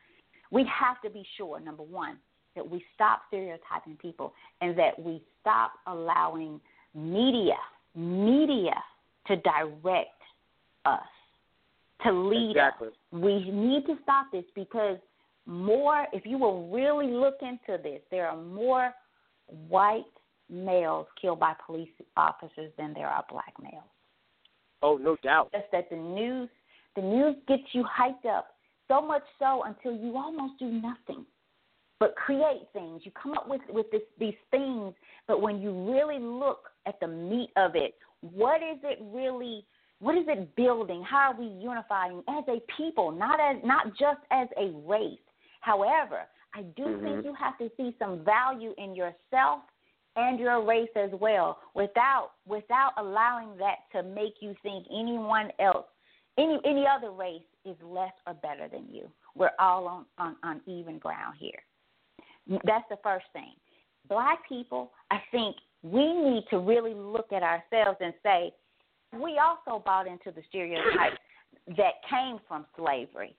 We 0.51 0.64
have 0.64 1.01
to 1.02 1.10
be 1.10 1.24
sure 1.36 1.60
number 1.60 1.85
one 1.85 2.18
that 2.55 2.68
we 2.68 2.85
stop 2.94 3.22
stereotyping 3.28 3.97
people 4.01 4.32
and 4.60 4.77
that 4.78 4.98
we 4.98 5.22
stop 5.40 5.72
allowing 5.86 6.60
media 6.94 7.56
media 7.94 8.74
to 9.27 9.36
direct 9.36 10.09
us 10.85 11.01
to 12.05 12.12
lead 12.12 12.52
Exactly. 12.52 12.89
us. 12.89 12.94
We 13.12 13.51
need 13.51 13.86
to 13.86 13.97
stop 14.02 14.27
this 14.32 14.44
because 14.55 14.98
more 15.47 16.06
if 16.12 16.24
you 16.24 16.39
will 16.39 16.70
really 16.70 17.09
look 17.09 17.36
into 17.43 17.82
this, 17.82 18.01
there 18.10 18.28
are 18.28 18.36
more 18.36 18.93
white 19.68 20.05
males 20.48 21.06
killed 21.20 21.40
by 21.40 21.55
police 21.66 21.90
officers 22.16 22.72
than 22.78 22.94
there 22.94 23.09
are 23.09 23.24
black 23.31 23.55
males. 23.60 23.85
Oh, 24.82 24.97
no 24.97 25.16
doubt. 25.22 25.51
Just 25.52 25.70
that 25.72 25.90
the 25.90 25.97
news 25.97 26.48
the 26.97 27.02
news 27.02 27.36
gets 27.47 27.62
you 27.72 27.85
hyped 27.85 28.28
up 28.28 28.48
so 28.89 29.01
much 29.01 29.22
so 29.39 29.62
until 29.64 29.93
you 29.93 30.16
almost 30.16 30.59
do 30.59 30.66
nothing 30.66 31.24
but 32.01 32.16
create 32.16 32.62
things. 32.72 33.02
You 33.05 33.12
come 33.12 33.35
up 33.35 33.47
with 33.48 33.60
with 33.68 33.89
this, 33.93 34.02
these 34.18 34.35
things, 34.51 34.94
but 35.28 35.40
when 35.40 35.60
you 35.60 35.70
really 35.93 36.18
look 36.18 36.70
at 36.86 36.98
the 36.98 37.06
meat 37.06 37.51
of 37.56 37.77
it, 37.77 37.94
what 38.22 38.56
is 38.56 38.78
it 38.82 38.98
really? 39.12 39.64
What 40.01 40.16
is 40.16 40.24
it 40.28 40.56
building? 40.56 41.05
How 41.09 41.32
are 41.32 41.39
we 41.39 41.47
unifying 41.47 42.22
as 42.27 42.44
a 42.48 42.60
people, 42.77 43.12
not 43.12 43.39
as 43.39 43.62
not 43.62 43.89
just 43.98 44.20
as 44.31 44.48
a 44.56 44.72
race? 44.89 45.20
However, 45.60 46.22
I 46.55 46.62
do 46.62 46.85
Mhm. 46.85 47.02
think 47.02 47.24
you 47.24 47.35
have 47.35 47.59
to 47.59 47.70
see 47.77 47.94
some 47.98 48.24
value 48.24 48.74
in 48.78 48.94
yourself 48.94 49.62
and 50.16 50.40
your 50.40 50.62
race 50.62 50.90
as 50.97 51.10
well, 51.12 51.60
without 51.74 52.32
without 52.47 52.94
allowing 52.97 53.56
that 53.59 53.90
to 53.93 54.02
make 54.02 54.40
you 54.40 54.55
think 54.62 54.86
anyone 54.90 55.52
else, 55.59 55.86
any 56.39 56.59
any 56.64 56.86
other 56.86 57.10
race 57.10 57.44
is 57.66 57.77
less 57.82 58.14
or 58.27 58.32
better 58.35 58.68
than 58.68 58.89
you. 58.89 59.12
We're 59.35 59.52
all 59.59 59.86
on 59.86 60.06
on, 60.16 60.36
on 60.43 60.62
even 60.66 60.98
ground 60.98 61.36
here. 61.36 61.62
That's 62.47 62.89
the 62.89 62.99
first 63.03 63.27
thing. 63.33 63.53
Black 64.09 64.49
people, 64.49 64.93
I 65.11 65.19
think 65.31 65.57
we 65.83 66.12
need 66.12 66.45
to 66.51 66.59
really 66.59 66.95
look 66.95 67.33
at 67.33 67.43
ourselves 67.43 67.99
and 68.01 68.12
say, 68.23 68.53
we 69.12 69.39
also 69.39 69.83
bought 69.85 70.07
into 70.07 70.31
the 70.31 70.43
stereotypes 70.49 71.17
that 71.77 71.95
came 72.09 72.39
from 72.47 72.67
slavery, 72.77 73.35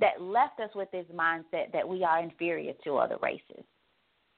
that 0.00 0.20
left 0.20 0.60
us 0.60 0.70
with 0.74 0.90
this 0.90 1.06
mindset 1.14 1.72
that 1.72 1.88
we 1.88 2.04
are 2.04 2.22
inferior 2.22 2.72
to 2.84 2.96
other 2.96 3.16
races, 3.22 3.64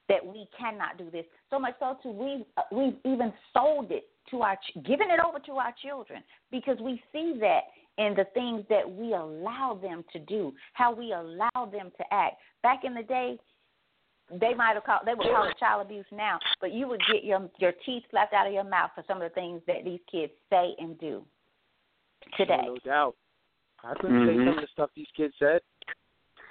that 0.07 0.25
we 0.25 0.47
cannot 0.57 0.97
do 0.97 1.09
this. 1.11 1.25
So 1.49 1.59
much 1.59 1.75
so, 1.79 1.97
too, 2.01 2.11
we've, 2.11 2.45
uh, 2.57 2.61
we've 2.71 2.97
even 3.05 3.33
sold 3.53 3.91
it 3.91 4.05
to 4.31 4.41
our, 4.41 4.57
given 4.85 5.09
it 5.09 5.19
over 5.19 5.39
to 5.39 5.53
our 5.53 5.73
children 5.83 6.23
because 6.51 6.77
we 6.81 7.01
see 7.11 7.37
that 7.39 7.61
in 7.97 8.15
the 8.15 8.25
things 8.33 8.63
that 8.69 8.89
we 8.89 9.13
allow 9.13 9.77
them 9.81 10.03
to 10.13 10.19
do, 10.19 10.53
how 10.73 10.93
we 10.93 11.11
allow 11.11 11.65
them 11.71 11.91
to 11.97 12.03
act. 12.11 12.35
Back 12.63 12.81
in 12.83 12.93
the 12.93 13.03
day, 13.03 13.37
they 14.39 14.53
might 14.53 14.73
have 14.73 14.83
called 14.83 15.01
they 15.05 15.13
would 15.13 15.27
call 15.27 15.47
it 15.47 15.57
child 15.57 15.85
abuse 15.85 16.05
now, 16.11 16.39
but 16.61 16.71
you 16.73 16.87
would 16.87 17.01
get 17.11 17.23
your 17.23 17.49
your 17.57 17.73
teeth 17.85 18.03
slapped 18.11 18.33
out 18.33 18.47
of 18.47 18.53
your 18.53 18.63
mouth 18.63 18.91
for 18.95 19.03
some 19.07 19.21
of 19.21 19.29
the 19.29 19.33
things 19.33 19.61
that 19.67 19.83
these 19.83 19.99
kids 20.11 20.31
say 20.49 20.75
and 20.77 20.99
do 20.99 21.23
today. 22.37 22.61
No 22.65 22.77
doubt. 22.85 23.15
I 23.83 23.93
couldn't 23.95 24.27
say 24.27 24.35
Mhm. 24.35 24.45
some 24.45 24.57
of 24.57 24.61
the 24.61 24.67
stuff 24.67 24.89
these 24.93 25.09
kids 25.15 25.33
said. 25.39 25.61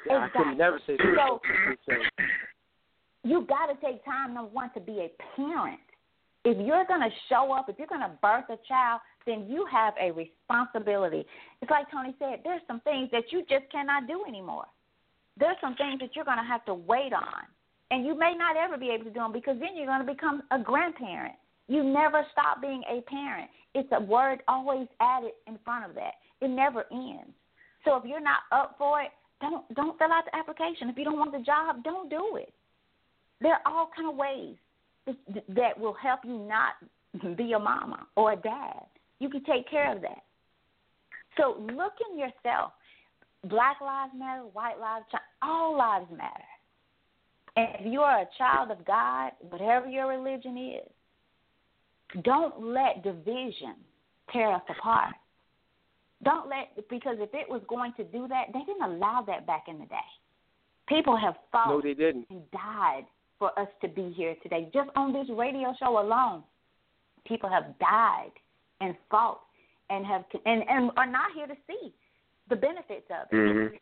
Yeah, 0.07 0.25
I 0.25 0.29
could 0.29 0.57
never 0.57 0.79
say 0.81 0.97
some 0.97 1.09
of 1.09 1.15
the 1.15 1.21
stuff 1.21 1.43
these 1.43 1.79
kids 1.87 2.11
said. 2.17 2.29
You 3.25 3.43
got 3.43 3.67
to 3.67 3.75
take 3.77 4.05
time 4.05 4.35
number 4.35 4.51
one 4.51 4.71
to 4.71 4.81
be 4.81 5.01
a 5.01 5.09
parent. 5.37 5.81
If 6.45 6.57
you're 6.65 6.85
going 6.85 7.03
to 7.03 7.11
show 7.29 7.53
up, 7.53 7.69
if 7.69 7.79
you're 7.79 7.89
going 7.89 8.01
to 8.01 8.17
birth 8.23 8.49
a 8.49 8.57
child, 8.67 9.01
then 9.27 9.47
you 9.51 9.67
have 9.67 9.93
a 10.01 10.13
responsibility. 10.13 11.27
It's 11.61 11.71
like 11.71 11.91
Tony 11.91 12.15
said, 12.19 12.41
there's 12.45 12.63
some 12.67 12.81
things 12.81 13.11
that 13.11 13.31
you 13.33 13.45
just 13.51 13.69
cannot 13.71 14.07
do 14.07 14.25
anymore. 14.27 14.67
There's 15.37 15.57
some 15.61 15.75
things 15.75 16.01
that 16.01 16.17
you're 16.17 16.25
going 16.25 16.39
to 16.39 16.45
have 16.45 16.65
to 16.67 16.75
wait 16.75 17.13
on. 17.13 17.45
And 17.91 18.05
you 18.05 18.19
may 18.19 18.35
not 18.37 18.57
ever 18.57 18.77
be 18.77 18.91
able 18.91 19.05
to 19.05 19.11
do 19.11 19.21
them 19.21 19.33
because 19.33 19.57
then 19.59 19.71
you're 19.75 19.87
going 19.87 20.05
to 20.05 20.13
become 20.13 20.43
a 20.51 20.59
grandparent. 20.59 21.35
You 21.69 21.83
never 21.83 22.25
stop 22.33 22.61
being 22.61 22.83
a 22.91 23.01
parent. 23.03 23.51
It's 23.75 23.89
a 23.93 24.01
word 24.01 24.43
always 24.49 24.89
added 25.01 25.33
in 25.47 25.59
front 25.65 25.89
of 25.89 25.95
that. 25.95 26.15
It 26.41 26.49
never 26.49 26.85
ends. 26.91 27.33
So 27.85 27.97
if 27.97 28.05
you're 28.05 28.21
not 28.21 28.41
up 28.53 28.77
for 28.79 29.01
it, 29.03 29.11
don't 29.41 29.73
don't 29.75 29.97
fill 29.99 30.13
out 30.13 30.25
the 30.25 30.37
application. 30.37 30.89
If 30.89 30.99
you 30.99 31.05
don't 31.05 31.19
want 31.19 31.33
the 31.33 31.39
job, 31.39 31.85
don't 31.85 32.11
do 32.11 32.37
it. 32.37 32.53
There 33.41 33.53
are 33.53 33.61
all 33.67 33.91
kind 33.95 34.09
of 34.09 34.17
ways 34.17 34.57
that- 35.49 35.79
will 35.79 35.95
help 35.95 36.25
you 36.25 36.39
not 36.39 36.75
be 37.37 37.53
a 37.53 37.59
mama 37.59 38.07
or 38.17 38.33
a 38.33 38.37
dad. 38.37 38.85
You 39.21 39.31
can 39.31 39.45
take 39.45 39.69
care 39.69 39.93
of 39.93 40.03
that. 40.03 40.25
So 41.37 41.53
look 41.53 41.95
in 42.11 42.19
yourself. 42.19 42.73
Black 43.45 43.81
lives 43.81 44.13
matter, 44.15 44.43
white 44.43 44.79
lives, 44.81 45.07
all 45.41 45.77
lives 45.77 46.11
matter. 46.11 46.45
And 47.59 47.69
if 47.81 47.93
you 47.93 48.03
are 48.03 48.21
a 48.21 48.29
child 48.39 48.71
of 48.71 48.85
God, 48.85 49.33
whatever 49.41 49.89
your 49.89 50.07
religion 50.07 50.57
is, 50.57 52.23
don't 52.23 52.63
let 52.63 53.03
division 53.03 53.75
tear 54.33 54.55
us 54.55 54.63
apart. 54.69 55.15
Don't 56.23 56.49
let 56.49 56.89
because 56.89 57.17
if 57.19 57.31
it 57.33 57.49
was 57.49 57.61
going 57.69 57.95
to 57.97 58.05
do 58.05 58.29
that, 58.29 58.47
they 58.53 58.61
didn't 58.61 58.83
allow 58.83 59.25
that 59.27 59.45
back 59.45 59.65
in 59.67 59.81
the 59.81 59.87
day. 59.87 59.97
People 60.89 61.17
have 61.17 61.35
fought 61.51 61.69
No, 61.69 61.81
they 61.81 61.95
didn't. 61.95 62.27
and 62.31 62.49
died 62.53 63.07
for 63.41 63.57
us 63.59 63.69
to 63.83 63.89
be 63.89 64.13
here 64.17 64.37
today. 64.43 64.69
Just 64.73 64.91
on 64.95 65.13
this 65.13 65.27
radio 65.37 65.75
show 65.81 66.01
alone, 66.01 66.45
people 67.27 67.51
have 67.51 67.77
died 67.81 68.33
and 68.81 68.95
fought 69.11 69.41
and 69.91 70.07
have 70.07 70.25
and 70.47 70.63
and 70.69 70.93
are 70.97 71.11
not 71.11 71.33
here 71.35 71.49
to 71.49 71.55
see 71.67 71.93
the 72.51 72.57
benefits 72.57 73.07
of 73.11 73.27
it. 73.33 73.35
Mm-hmm. 73.35 73.77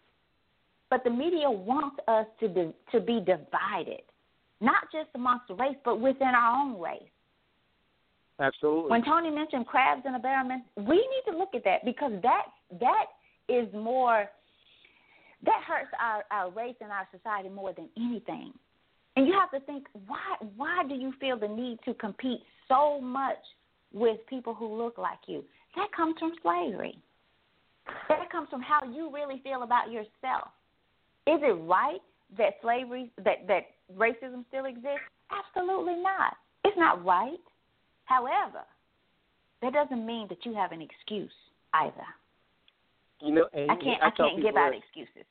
But 0.88 1.02
the 1.04 1.10
media 1.10 1.50
wants 1.50 1.96
us 2.06 2.26
to 2.40 2.48
be, 2.48 2.72
to 2.92 3.00
be 3.00 3.20
divided, 3.20 4.02
not 4.60 4.84
just 4.92 5.08
amongst 5.14 5.48
the 5.48 5.54
race, 5.54 5.76
but 5.84 6.00
within 6.00 6.28
our 6.28 6.62
own 6.62 6.80
race. 6.80 7.02
Absolutely. 8.38 8.90
When 8.90 9.04
Tony 9.04 9.30
mentioned 9.30 9.66
crabs 9.66 10.02
in 10.06 10.14
a 10.14 10.18
barrel, 10.18 10.48
we 10.76 10.96
need 10.96 11.30
to 11.30 11.36
look 11.36 11.54
at 11.54 11.64
that 11.64 11.84
because 11.84 12.12
that 12.22 12.46
that 12.80 13.06
is 13.48 13.72
more 13.72 14.26
that 15.44 15.62
hurts 15.66 15.90
our, 16.00 16.24
our 16.30 16.50
race 16.50 16.74
and 16.80 16.90
our 16.90 17.08
society 17.16 17.48
more 17.48 17.72
than 17.72 17.88
anything. 17.96 18.52
And 19.16 19.26
you 19.26 19.32
have 19.32 19.50
to 19.52 19.64
think 19.64 19.86
why 20.06 20.36
why 20.56 20.82
do 20.86 20.94
you 20.94 21.14
feel 21.18 21.38
the 21.38 21.48
need 21.48 21.78
to 21.86 21.94
compete 21.94 22.40
so 22.68 23.00
much 23.00 23.38
with 23.92 24.18
people 24.28 24.54
who 24.54 24.76
look 24.76 24.98
like 24.98 25.20
you? 25.26 25.42
That 25.74 25.88
comes 25.96 26.16
from 26.18 26.32
slavery. 26.42 26.98
That 28.08 28.30
comes 28.30 28.48
from 28.50 28.60
how 28.60 28.80
you 28.84 29.10
really 29.12 29.40
feel 29.42 29.62
about 29.62 29.90
yourself. 29.90 30.48
Is 31.26 31.40
it 31.42 31.58
right 31.66 32.00
that 32.36 32.54
slavery 32.62 33.10
that 33.24 33.46
that 33.48 33.66
racism 33.96 34.44
still 34.48 34.66
exists? 34.66 35.06
Absolutely 35.30 35.96
not. 35.96 36.34
It's 36.64 36.76
not 36.78 37.04
right. 37.04 37.38
However, 38.04 38.62
that 39.62 39.72
doesn't 39.72 40.06
mean 40.06 40.26
that 40.28 40.44
you 40.44 40.54
have 40.54 40.72
an 40.72 40.80
excuse 40.80 41.32
either. 41.74 42.06
You 43.20 43.34
know, 43.34 43.46
I 43.54 43.76
can't 43.76 44.02
I, 44.02 44.08
I 44.08 44.10
can't 44.16 44.42
give 44.42 44.56
out 44.56 44.72
excuses. 44.74 45.26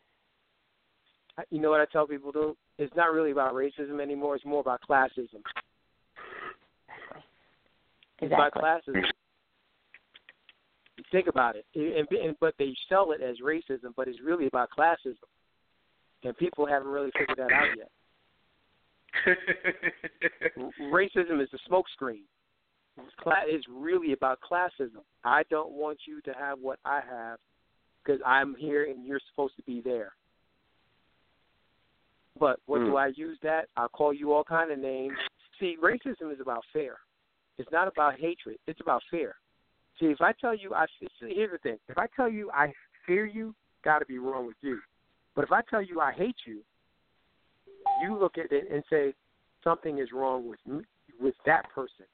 You 1.50 1.62
know 1.62 1.70
what 1.70 1.82
I 1.82 1.86
tell 1.92 2.08
people 2.08 2.32
though? 2.32 2.56
It's 2.78 2.96
not 2.96 3.14
really 3.14 3.32
about 3.32 3.54
racism 3.54 4.02
anymore. 4.02 4.36
It's 4.36 4.46
more 4.46 4.62
about 4.62 4.82
classism. 4.90 5.42
Exactly. 8.20 8.22
It's 8.22 8.34
about 8.34 8.54
classism. 8.54 9.04
Think 11.12 11.28
about 11.28 11.56
it, 11.56 11.66
and, 11.76 12.08
and 12.20 12.36
but 12.42 12.56
they 12.58 12.74
sell 12.90 13.12
it 13.12 13.22
as 13.22 13.38
racism, 13.44 13.94
but 13.96 14.08
it's 14.08 14.20
really 14.22 14.48
about 14.48 14.70
classism, 14.78 15.16
and 16.26 16.38
people 16.38 16.66
haven't 16.66 16.88
really 16.88 17.12
figured 17.18 17.38
that 17.38 17.52
out 17.52 17.68
yet. 17.78 17.90
racism 20.82 21.42
is 21.42 21.50
a 21.54 21.72
smokescreen. 21.72 22.24
It's 23.48 23.66
really 23.70 24.14
about 24.14 24.40
classism. 24.40 25.04
I 25.24 25.44
don't 25.50 25.72
want 25.72 26.00
you 26.08 26.22
to 26.22 26.34
have 26.38 26.60
what 26.60 26.80
I 26.86 27.02
have 27.10 27.40
because 28.04 28.22
I'm 28.26 28.56
here 28.58 28.86
and 28.86 29.06
you're 29.06 29.20
supposed 29.32 29.56
to 29.58 29.64
be 29.64 29.82
there. 29.82 30.14
But 32.40 32.60
what 32.66 32.82
mm. 32.82 32.86
do 32.86 32.98
I 32.98 33.08
use 33.16 33.38
that? 33.44 33.68
I'll 33.78 33.90
call 33.90 34.14
you 34.14 34.34
all 34.34 34.44
kind 34.44 34.72
of 34.72 34.80
names. 34.80 35.16
See, 35.60 35.78
racism 35.82 36.34
is 36.34 36.40
about 36.42 36.64
fair. 36.74 36.98
It's 37.58 37.72
not 37.72 37.88
about 37.88 38.20
hatred. 38.20 38.58
It's 38.68 38.82
about 38.82 39.02
fear. 39.10 39.36
See, 40.00 40.08
if 40.08 40.20
I 40.20 40.34
tell 40.34 40.54
you, 40.54 40.74
I 40.74 40.86
see, 41.00 41.08
here's 41.20 41.52
the 41.52 41.58
thing: 41.60 41.78
if 41.88 41.98
I 41.98 42.08
tell 42.16 42.30
you 42.30 42.52
I 42.52 42.74
fear 43.08 43.26
you, 43.26 43.56
got 43.84 44.00
to 44.00 44.06
be 44.06 44.18
wrong 44.18 44.46
with 44.46 44.58
you. 44.62 44.80
But 45.36 45.44
if 45.44 45.52
I 45.52 45.62
tell 45.70 45.82
you 45.82 46.00
I 46.00 46.14
hate 46.14 46.38
you, 46.46 46.62
you 48.02 48.18
look 48.18 48.38
at 48.38 48.52
it 48.52 48.72
and 48.72 48.84
say 48.90 49.14
something 49.64 50.00
is 50.00 50.10
wrong 50.14 50.48
with 50.48 50.60
me, 50.66 50.84
with 51.20 51.36
that 51.46 51.70
person. 51.74 52.06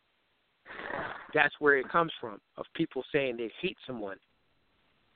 That's 1.34 1.54
where 1.60 1.78
it 1.78 1.90
comes 1.90 2.12
from 2.20 2.40
of 2.58 2.66
people 2.76 3.04
saying 3.12 3.38
they 3.38 3.52
hate 3.62 3.78
someone. 3.86 4.18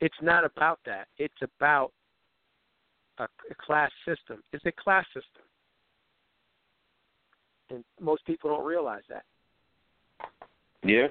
It's 0.01 0.15
not 0.21 0.45
about 0.45 0.79
that. 0.85 1.07
It's 1.17 1.33
about 1.41 1.91
a, 3.17 3.23
a 3.23 3.55
class 3.65 3.91
system. 4.07 4.41
It's 4.53 4.65
a 4.65 4.71
class 4.71 5.05
system, 5.07 5.43
and 7.69 7.83
most 7.99 8.25
people 8.25 8.49
don't 8.49 8.65
realize 8.65 9.03
that. 9.09 9.23
Yeah. 10.83 11.07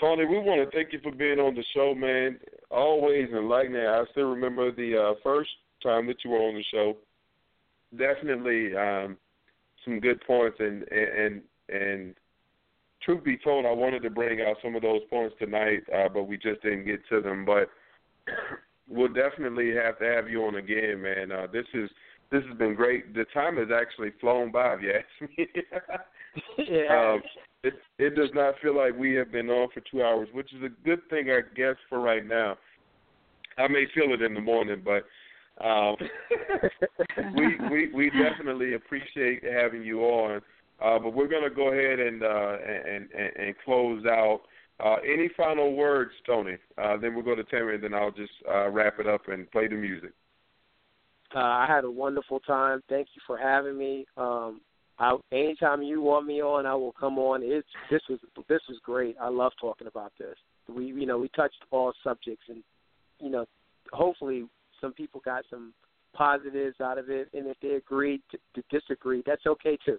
Tony, 0.00 0.24
we 0.24 0.38
want 0.38 0.68
to 0.68 0.76
thank 0.76 0.92
you 0.92 1.00
for 1.02 1.12
being 1.12 1.38
on 1.38 1.54
the 1.54 1.64
show, 1.74 1.94
man. 1.94 2.38
Always 2.70 3.28
enlightening. 3.30 3.86
I 3.86 4.04
still 4.12 4.30
remember 4.30 4.72
the 4.72 4.98
uh, 4.98 5.14
first 5.22 5.50
time 5.82 6.06
that 6.06 6.16
you 6.24 6.30
were 6.30 6.38
on 6.38 6.54
the 6.54 6.64
show. 6.72 6.96
Definitely 7.96 8.74
um, 8.74 9.16
some 9.84 10.00
good 10.00 10.20
points, 10.26 10.56
and 10.60 10.84
and 10.90 11.42
and 11.68 12.14
truth 13.02 13.24
be 13.24 13.36
told, 13.36 13.66
I 13.66 13.72
wanted 13.72 14.02
to 14.02 14.10
bring 14.10 14.40
out 14.40 14.56
some 14.62 14.74
of 14.74 14.82
those 14.82 15.02
points 15.10 15.34
tonight, 15.38 15.82
uh, 15.94 16.08
but 16.08 16.24
we 16.24 16.36
just 16.36 16.62
didn't 16.62 16.84
get 16.84 17.00
to 17.10 17.20
them. 17.20 17.44
But 17.44 17.68
we'll 18.88 19.12
definitely 19.12 19.74
have 19.74 19.98
to 19.98 20.04
have 20.04 20.28
you 20.28 20.44
on 20.44 20.56
again, 20.56 21.02
man. 21.02 21.32
Uh, 21.32 21.46
this 21.52 21.66
is 21.74 21.90
this 22.30 22.42
has 22.48 22.56
been 22.56 22.74
great. 22.74 23.14
The 23.14 23.26
time 23.34 23.56
has 23.58 23.68
actually 23.74 24.12
flown 24.20 24.50
by, 24.50 24.74
if 24.74 24.82
you 24.82 24.92
ask 24.92 25.30
me. 25.38 25.48
yeah. 26.58 27.12
Um, 27.12 27.22
it 27.62 27.74
it 27.98 28.14
does 28.14 28.30
not 28.34 28.54
feel 28.60 28.76
like 28.76 28.96
we 28.96 29.14
have 29.14 29.30
been 29.30 29.48
on 29.50 29.68
for 29.72 29.80
two 29.90 30.02
hours, 30.02 30.28
which 30.32 30.52
is 30.52 30.62
a 30.62 30.68
good 30.84 31.00
thing, 31.10 31.30
I 31.30 31.40
guess, 31.54 31.76
for 31.88 32.00
right 32.00 32.26
now. 32.26 32.56
I 33.58 33.68
may 33.68 33.86
feel 33.94 34.12
it 34.12 34.22
in 34.22 34.34
the 34.34 34.40
morning, 34.40 34.82
but 34.84 35.04
um, 35.64 35.96
we 37.36 37.56
we 37.70 37.92
we 37.92 38.10
definitely 38.10 38.74
appreciate 38.74 39.42
having 39.44 39.82
you 39.82 40.00
on. 40.00 40.40
Uh, 40.82 40.98
but 40.98 41.14
we're 41.14 41.28
going 41.28 41.44
to 41.44 41.54
go 41.54 41.68
ahead 41.68 42.00
and, 42.00 42.24
uh, 42.24 42.56
and 42.66 43.08
and 43.12 43.36
and 43.36 43.54
close 43.64 44.04
out. 44.06 44.40
Uh, 44.80 44.96
any 45.06 45.30
final 45.36 45.76
words, 45.76 46.10
Tony? 46.26 46.56
Uh, 46.76 46.96
then 46.96 47.14
we'll 47.14 47.22
go 47.22 47.36
to 47.36 47.44
Tammy, 47.44 47.74
and 47.74 47.84
then 47.84 47.94
I'll 47.94 48.10
just 48.10 48.32
uh, 48.50 48.68
wrap 48.68 48.98
it 48.98 49.06
up 49.06 49.28
and 49.28 49.48
play 49.52 49.68
the 49.68 49.76
music. 49.76 50.10
Uh, 51.34 51.38
I 51.38 51.66
had 51.68 51.84
a 51.84 51.90
wonderful 51.90 52.40
time. 52.40 52.82
Thank 52.88 53.08
you 53.14 53.22
for 53.26 53.38
having 53.38 53.78
me. 53.78 54.06
Um, 54.16 54.60
I, 55.02 55.16
anytime 55.32 55.82
you 55.82 56.00
want 56.00 56.26
me 56.26 56.40
on, 56.40 56.64
I 56.64 56.76
will 56.76 56.92
come 56.92 57.18
on. 57.18 57.40
It's 57.42 57.66
this 57.90 58.00
was 58.08 58.20
this 58.48 58.60
was 58.68 58.78
great. 58.84 59.16
I 59.20 59.28
love 59.28 59.50
talking 59.60 59.88
about 59.88 60.12
this. 60.16 60.36
We 60.68 60.86
you 60.86 61.06
know 61.06 61.18
we 61.18 61.28
touched 61.30 61.58
all 61.72 61.92
subjects, 62.04 62.44
and 62.48 62.62
you 63.18 63.28
know 63.28 63.44
hopefully 63.92 64.44
some 64.80 64.92
people 64.92 65.20
got 65.24 65.42
some 65.50 65.74
positives 66.14 66.80
out 66.80 66.98
of 66.98 67.10
it, 67.10 67.28
and 67.34 67.48
if 67.48 67.56
they 67.60 67.70
agreed 67.70 68.22
to, 68.30 68.38
to 68.54 68.62
disagree, 68.70 69.24
that's 69.26 69.44
okay 69.44 69.76
too. 69.84 69.98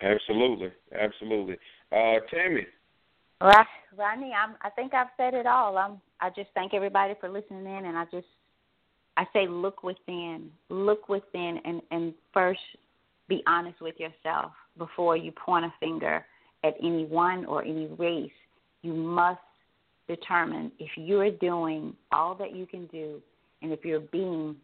Absolutely, 0.00 0.70
absolutely. 0.98 1.58
Uh, 1.92 2.20
Tammy. 2.30 2.66
Well, 3.42 3.52
Rodney, 3.98 4.32
I'm, 4.32 4.54
I 4.62 4.70
think 4.70 4.94
I've 4.94 5.08
said 5.18 5.34
it 5.34 5.46
all. 5.46 5.76
I'm, 5.76 6.00
I 6.22 6.30
just 6.30 6.48
thank 6.54 6.72
everybody 6.72 7.14
for 7.20 7.28
listening 7.28 7.66
in, 7.66 7.84
and 7.84 7.98
I 7.98 8.04
just, 8.10 8.26
I 9.18 9.24
say, 9.34 9.46
look 9.46 9.82
within, 9.82 10.50
look 10.70 11.10
within, 11.10 11.58
and 11.66 11.82
and 11.90 12.14
first 12.32 12.60
be 13.30 13.42
honest 13.46 13.80
with 13.80 13.94
yourself 13.98 14.52
before 14.76 15.16
you 15.16 15.32
point 15.32 15.64
a 15.64 15.72
finger 15.80 16.26
at 16.64 16.74
anyone 16.82 17.46
or 17.46 17.64
any 17.64 17.86
race. 17.98 18.30
You 18.82 18.92
must 18.92 19.40
determine 20.08 20.72
if 20.78 20.90
you're 20.96 21.30
doing 21.30 21.94
all 22.12 22.34
that 22.34 22.54
you 22.54 22.66
can 22.66 22.86
do, 22.88 23.22
and 23.62 23.72
if 23.72 23.84
you're 23.84 24.00
being 24.00 24.56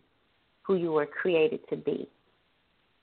who 0.62 0.74
you 0.74 0.90
were 0.90 1.06
created 1.06 1.60
to 1.70 1.76
be. 1.76 2.08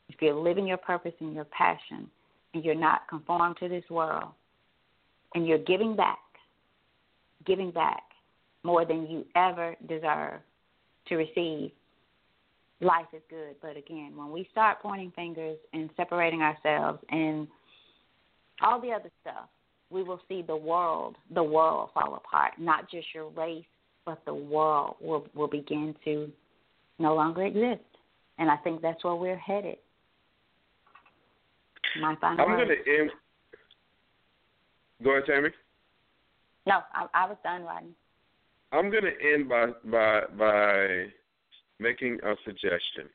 If 0.10 0.22
you're 0.22 0.36
living 0.36 0.68
your 0.68 0.78
purpose 0.78 1.14
and 1.22 1.34
your 1.34 1.46
passion, 1.46 2.10
and 2.54 2.64
you're 2.64 2.76
not 2.76 3.08
conformed 3.08 3.56
to 3.62 3.70
this 3.70 3.86
world, 3.90 4.32
and 5.34 5.48
you're 5.48 5.58
giving 5.58 5.96
back, 5.96 6.20
giving 7.48 7.72
back 7.72 8.04
more 8.64 8.86
than 8.86 9.08
you 9.10 9.26
ever 9.36 9.76
deserve 9.88 10.42
to 11.08 11.16
receive, 11.16 11.72
life 12.84 13.08
is 13.14 13.22
good. 13.30 13.56
But 13.62 13.78
again, 13.78 14.14
when 14.16 14.32
we 14.32 14.48
start 14.52 14.82
pointing 14.82 15.12
fingers 15.16 15.58
and 15.74 15.90
separating 15.96 16.42
ourselves 16.42 17.00
and 17.10 17.48
all 18.62 18.80
the 18.80 18.92
other 18.92 19.12
stuff, 19.22 19.50
we 19.90 20.04
will 20.04 20.20
see 20.28 20.42
the 20.42 20.56
world, 20.56 21.16
the 21.34 21.44
world 21.44 21.90
fall 21.94 22.16
apart. 22.16 22.54
Not 22.58 22.90
just 22.90 23.08
your 23.14 23.30
race, 23.30 23.66
but 24.06 24.20
the 24.26 24.34
world 24.34 24.96
will 25.00 25.28
will 25.34 25.48
begin 25.48 25.96
to 26.06 26.32
no 27.00 27.16
longer 27.16 27.46
exist. 27.46 27.84
And 28.40 28.50
I 28.50 28.58
think 28.58 28.82
that's 28.82 29.04
where 29.04 29.16
we're 29.16 29.38
headed. 29.38 29.78
My 32.02 32.16
final 32.20 32.46
I'm 32.46 32.56
going 32.56 32.70
to 32.70 33.00
end. 33.00 33.12
Go 35.04 35.12
ahead, 35.12 35.24
Tammy. 35.28 35.50
No, 36.66 36.80
I, 36.94 37.06
I 37.14 37.28
was 37.28 37.38
done, 37.44 37.64
Rodney. 37.64 37.92
I'm 38.72 38.90
going 38.90 39.04
to 39.04 39.34
end 39.34 39.48
by 39.48 39.68
by 39.86 40.22
by 40.38 41.06
making 41.84 42.20
a 42.24 42.36
suggestion, 42.46 43.10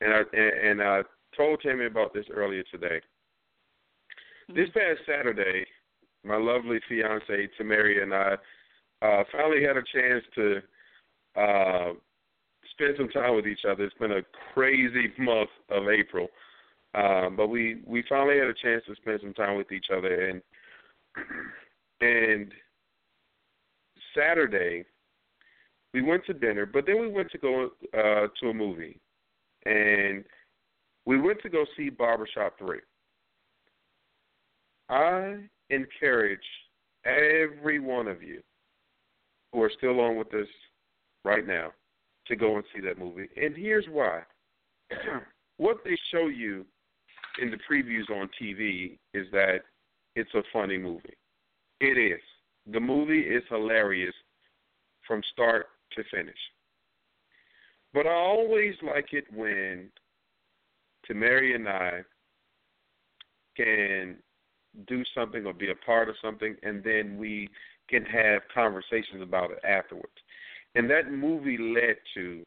and 0.00 0.12
I 0.12 0.20
and, 0.32 0.80
and 0.80 0.82
I 0.82 1.02
told 1.36 1.60
Tammy 1.60 1.86
about 1.86 2.14
this 2.14 2.26
earlier 2.32 2.62
today. 2.70 3.00
Mm-hmm. 4.50 4.54
This 4.56 4.68
past 4.74 5.00
Saturday, 5.06 5.64
my 6.24 6.36
lovely 6.36 6.78
fiance 6.88 7.48
Tamaria 7.58 8.02
and 8.02 8.14
I 8.14 8.34
uh, 9.02 9.24
finally 9.32 9.64
had 9.64 9.76
a 9.76 9.82
chance 9.92 10.24
to 10.36 10.60
uh, 11.36 11.92
spend 12.72 12.94
some 12.96 13.08
time 13.08 13.34
with 13.34 13.46
each 13.46 13.64
other. 13.68 13.84
It's 13.84 13.98
been 13.98 14.12
a 14.12 14.22
crazy 14.54 15.12
month 15.18 15.50
of 15.70 15.88
April. 15.88 16.28
Um, 16.94 17.36
but 17.36 17.48
we 17.48 17.80
we 17.86 18.04
finally 18.08 18.38
had 18.38 18.48
a 18.48 18.54
chance 18.54 18.84
to 18.86 18.94
spend 18.96 19.20
some 19.22 19.32
time 19.32 19.56
with 19.56 19.72
each 19.72 19.86
other, 19.96 20.28
and 20.28 20.42
and 22.02 22.52
Saturday 24.14 24.84
we 25.94 26.02
went 26.02 26.24
to 26.26 26.34
dinner, 26.34 26.66
but 26.66 26.86
then 26.86 27.00
we 27.00 27.08
went 27.08 27.30
to 27.32 27.38
go 27.38 27.70
uh, 27.94 28.26
to 28.40 28.48
a 28.48 28.54
movie, 28.54 28.98
and 29.66 30.24
we 31.04 31.20
went 31.20 31.40
to 31.42 31.48
go 31.48 31.64
see 31.76 31.90
Barbershop 31.90 32.58
Three. 32.58 32.80
I 34.88 35.38
encourage 35.70 36.40
every 37.04 37.80
one 37.80 38.08
of 38.08 38.22
you 38.22 38.42
who 39.52 39.62
are 39.62 39.72
still 39.76 40.00
on 40.00 40.16
with 40.16 40.32
us 40.34 40.46
right 41.24 41.46
now 41.46 41.72
to 42.26 42.36
go 42.36 42.56
and 42.56 42.64
see 42.74 42.80
that 42.82 42.98
movie. 42.98 43.28
And 43.36 43.56
here's 43.56 43.86
why. 43.90 44.20
what 45.56 45.78
they 45.84 45.96
show 46.12 46.28
you 46.28 46.64
in 47.40 47.50
the 47.50 47.58
previews 47.70 48.08
on 48.10 48.28
TV 48.40 48.98
is 49.14 49.26
that 49.32 49.60
it's 50.14 50.32
a 50.34 50.42
funny 50.52 50.78
movie. 50.78 51.16
It 51.80 51.98
is. 51.98 52.20
The 52.70 52.80
movie 52.80 53.20
is 53.20 53.42
hilarious 53.48 54.14
from 55.06 55.22
start 55.32 55.66
to 55.96 56.04
finish. 56.10 56.38
But 57.94 58.06
I 58.06 58.14
always 58.14 58.74
like 58.82 59.12
it 59.12 59.24
when 59.34 59.90
Tamari 61.08 61.54
and 61.54 61.68
I 61.68 62.00
can 63.56 64.16
do 64.86 65.02
something 65.14 65.44
or 65.46 65.52
be 65.52 65.70
a 65.70 65.86
part 65.86 66.08
of 66.08 66.14
something, 66.22 66.56
and 66.62 66.82
then 66.82 67.18
we 67.18 67.48
can 67.88 68.04
have 68.04 68.42
conversations 68.54 69.20
about 69.20 69.50
it 69.50 69.58
afterwards. 69.64 70.08
And 70.74 70.88
that 70.90 71.12
movie 71.12 71.58
led 71.58 71.96
to 72.14 72.42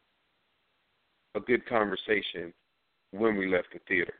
a 1.36 1.40
good 1.40 1.66
conversation 1.68 2.52
when 3.12 3.36
we 3.36 3.48
left 3.48 3.68
the 3.72 3.78
theater. 3.86 4.14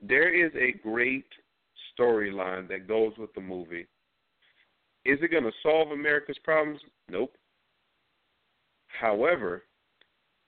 There 0.00 0.32
is 0.32 0.52
a 0.54 0.78
great 0.78 1.26
storyline 1.98 2.68
that 2.68 2.86
goes 2.86 3.12
with 3.18 3.34
the 3.34 3.40
movie. 3.40 3.86
Is 5.04 5.18
it 5.22 5.30
going 5.30 5.44
to 5.44 5.52
solve 5.62 5.90
America's 5.90 6.38
problems? 6.44 6.80
Nope. 7.08 7.34
However, 8.98 9.64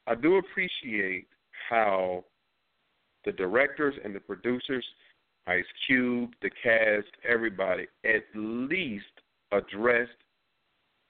I 0.07 0.15
do 0.15 0.37
appreciate 0.37 1.27
how 1.69 2.25
the 3.25 3.33
directors 3.33 3.95
and 4.05 4.15
the 4.15 4.21
producers, 4.21 4.85
Ice 5.47 5.65
Cube, 5.87 6.31
the 6.43 6.51
cast, 6.63 7.09
everybody, 7.29 7.87
at 8.05 8.25
least 8.35 9.05
addressed 9.53 10.11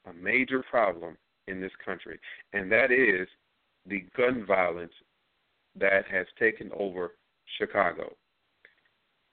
a 0.06 0.12
major 0.12 0.62
problem 0.70 1.16
in 1.48 1.60
this 1.60 1.72
country, 1.84 2.18
and 2.52 2.70
that 2.70 2.90
is 2.90 3.26
the 3.86 4.04
gun 4.16 4.44
violence 4.46 4.92
that 5.78 6.04
has 6.10 6.26
taken 6.38 6.70
over 6.78 7.12
Chicago. 7.58 8.14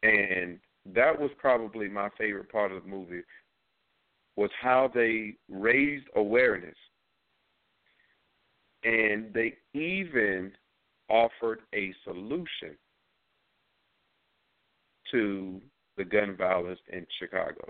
And 0.04 0.60
that 0.94 1.20
was 1.20 1.32
probably 1.38 1.90
my 1.90 2.10
favorite 2.18 2.52
part 2.52 2.72
of 2.72 2.84
the 2.84 2.90
movie 2.90 3.22
was 4.36 4.50
how 4.62 4.90
they 4.94 5.36
raised 5.50 6.06
awareness 6.16 6.76
and 8.84 9.34
they 9.34 9.56
even 9.74 10.52
offered 11.10 11.60
a 11.74 11.94
solution 12.04 12.78
to 15.12 15.62
the 15.98 16.06
gun 16.06 16.36
violence 16.38 16.80
in 16.92 17.06
Chicago. 17.20 17.68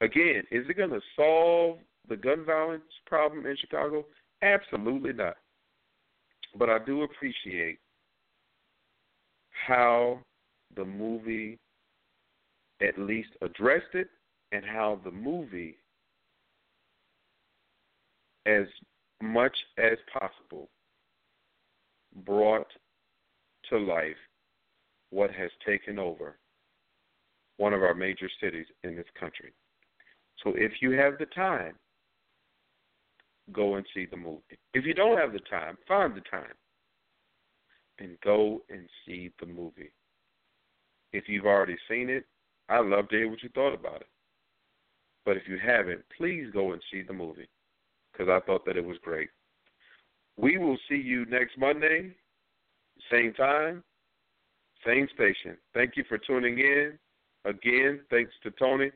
Again, 0.00 0.42
is 0.50 0.66
it 0.68 0.76
going 0.76 0.90
to 0.90 1.00
solve 1.16 1.78
the 2.08 2.16
gun 2.16 2.44
violence 2.44 2.82
problem 3.06 3.46
in 3.46 3.56
Chicago? 3.56 4.04
Absolutely 4.42 5.12
not. 5.12 5.36
But 6.58 6.68
I 6.68 6.78
do 6.84 7.02
appreciate 7.02 7.78
how 9.66 10.20
the 10.76 10.84
movie 10.84 11.58
at 12.82 12.98
least 12.98 13.30
addressed 13.40 13.94
it 13.94 14.08
and 14.52 14.64
how 14.64 15.00
the 15.04 15.10
movie, 15.10 15.76
as 18.46 18.66
much 19.24 19.56
as 19.78 19.98
possible, 20.12 20.68
brought 22.24 22.70
to 23.70 23.78
life 23.78 24.16
what 25.10 25.30
has 25.30 25.50
taken 25.66 25.98
over 25.98 26.36
one 27.56 27.72
of 27.72 27.82
our 27.82 27.94
major 27.94 28.28
cities 28.42 28.66
in 28.82 28.96
this 28.96 29.06
country. 29.18 29.52
So 30.42 30.52
if 30.56 30.72
you 30.80 30.90
have 30.92 31.18
the 31.18 31.26
time, 31.26 31.74
go 33.52 33.76
and 33.76 33.86
see 33.94 34.06
the 34.06 34.16
movie. 34.16 34.58
If 34.74 34.84
you 34.84 34.94
don't 34.94 35.18
have 35.18 35.32
the 35.32 35.40
time, 35.40 35.78
find 35.86 36.14
the 36.14 36.22
time 36.22 36.54
and 37.98 38.18
go 38.22 38.62
and 38.68 38.88
see 39.06 39.30
the 39.40 39.46
movie. 39.46 39.92
If 41.12 41.24
you've 41.28 41.46
already 41.46 41.76
seen 41.88 42.10
it, 42.10 42.24
I'd 42.68 42.86
love 42.86 43.08
to 43.08 43.16
hear 43.16 43.30
what 43.30 43.42
you 43.42 43.50
thought 43.54 43.74
about 43.74 44.00
it. 44.00 44.08
But 45.24 45.36
if 45.36 45.44
you 45.46 45.58
haven't, 45.64 46.02
please 46.16 46.46
go 46.52 46.72
and 46.72 46.82
see 46.92 47.02
the 47.02 47.12
movie 47.12 47.48
because 48.14 48.30
I 48.30 48.44
thought 48.46 48.64
that 48.66 48.76
it 48.76 48.84
was 48.84 48.96
great. 49.02 49.28
We 50.36 50.58
will 50.58 50.78
see 50.88 50.96
you 50.96 51.26
next 51.26 51.58
Monday, 51.58 52.14
same 53.10 53.32
time, 53.34 53.82
same 54.86 55.08
station. 55.14 55.56
Thank 55.72 55.96
you 55.96 56.04
for 56.08 56.18
tuning 56.18 56.58
in. 56.58 56.98
Again, 57.44 58.00
thanks 58.10 58.32
to 58.42 58.50
Tony 58.52 58.90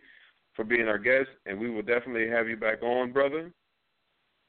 for 0.54 0.64
being 0.64 0.88
our 0.88 0.98
guest, 0.98 1.28
and 1.46 1.58
we 1.58 1.70
will 1.70 1.82
definitely 1.82 2.28
have 2.28 2.48
you 2.48 2.56
back 2.56 2.82
on, 2.82 3.12
brother. 3.12 3.52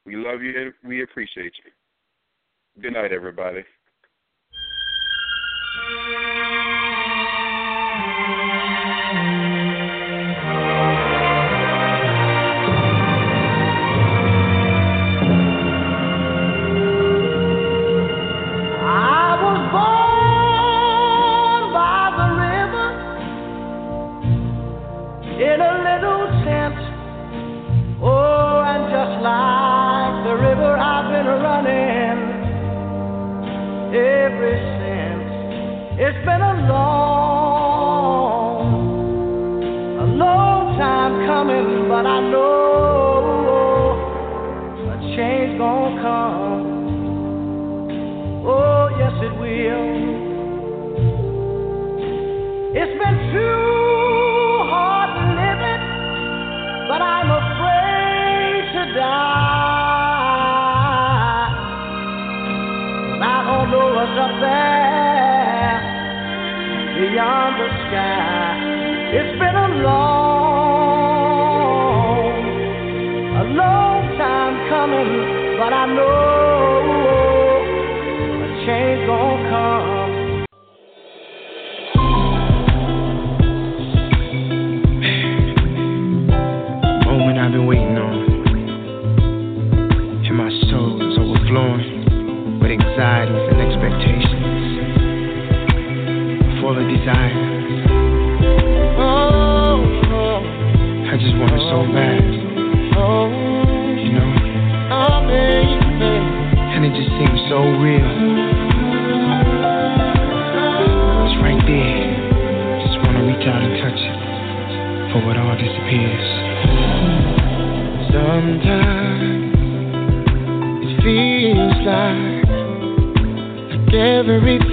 We 0.06 0.16
love 0.16 0.41
you 0.41 0.54
and 0.60 0.74
we 0.84 1.04
appreciate 1.04 1.54
you. 1.64 2.82
Good 2.82 2.94
night, 2.94 3.12
everybody. 3.12 3.64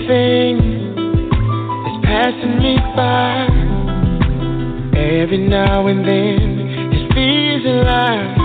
everything 0.08 0.58
is 1.86 1.98
passing 2.04 2.58
me 2.58 2.76
by. 2.94 3.46
Every 4.96 5.38
now 5.48 5.86
and 5.88 6.04
then, 6.06 6.60
it 6.92 7.12
feels 7.14 7.64
alive. 7.66 8.36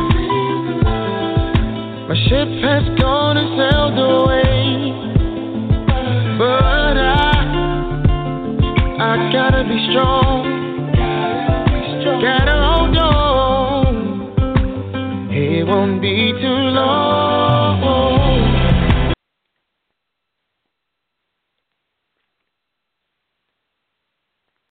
My 2.10 2.16
ship 2.28 2.48
has 2.64 2.84
gone 3.00 3.38
and 3.38 3.50
sailed 3.58 4.00
away, 4.00 4.92
but 6.38 6.98
I, 6.98 7.32
I 9.00 9.32
gotta 9.32 9.64
be 9.64 9.88
strong. 9.92 10.60
Gotta 12.22 12.58
hold 12.62 12.98
on. 12.98 13.96
It 15.32 15.66
won't 15.68 16.02
be 16.02 16.34
too 16.34 16.48
long. 16.48 17.11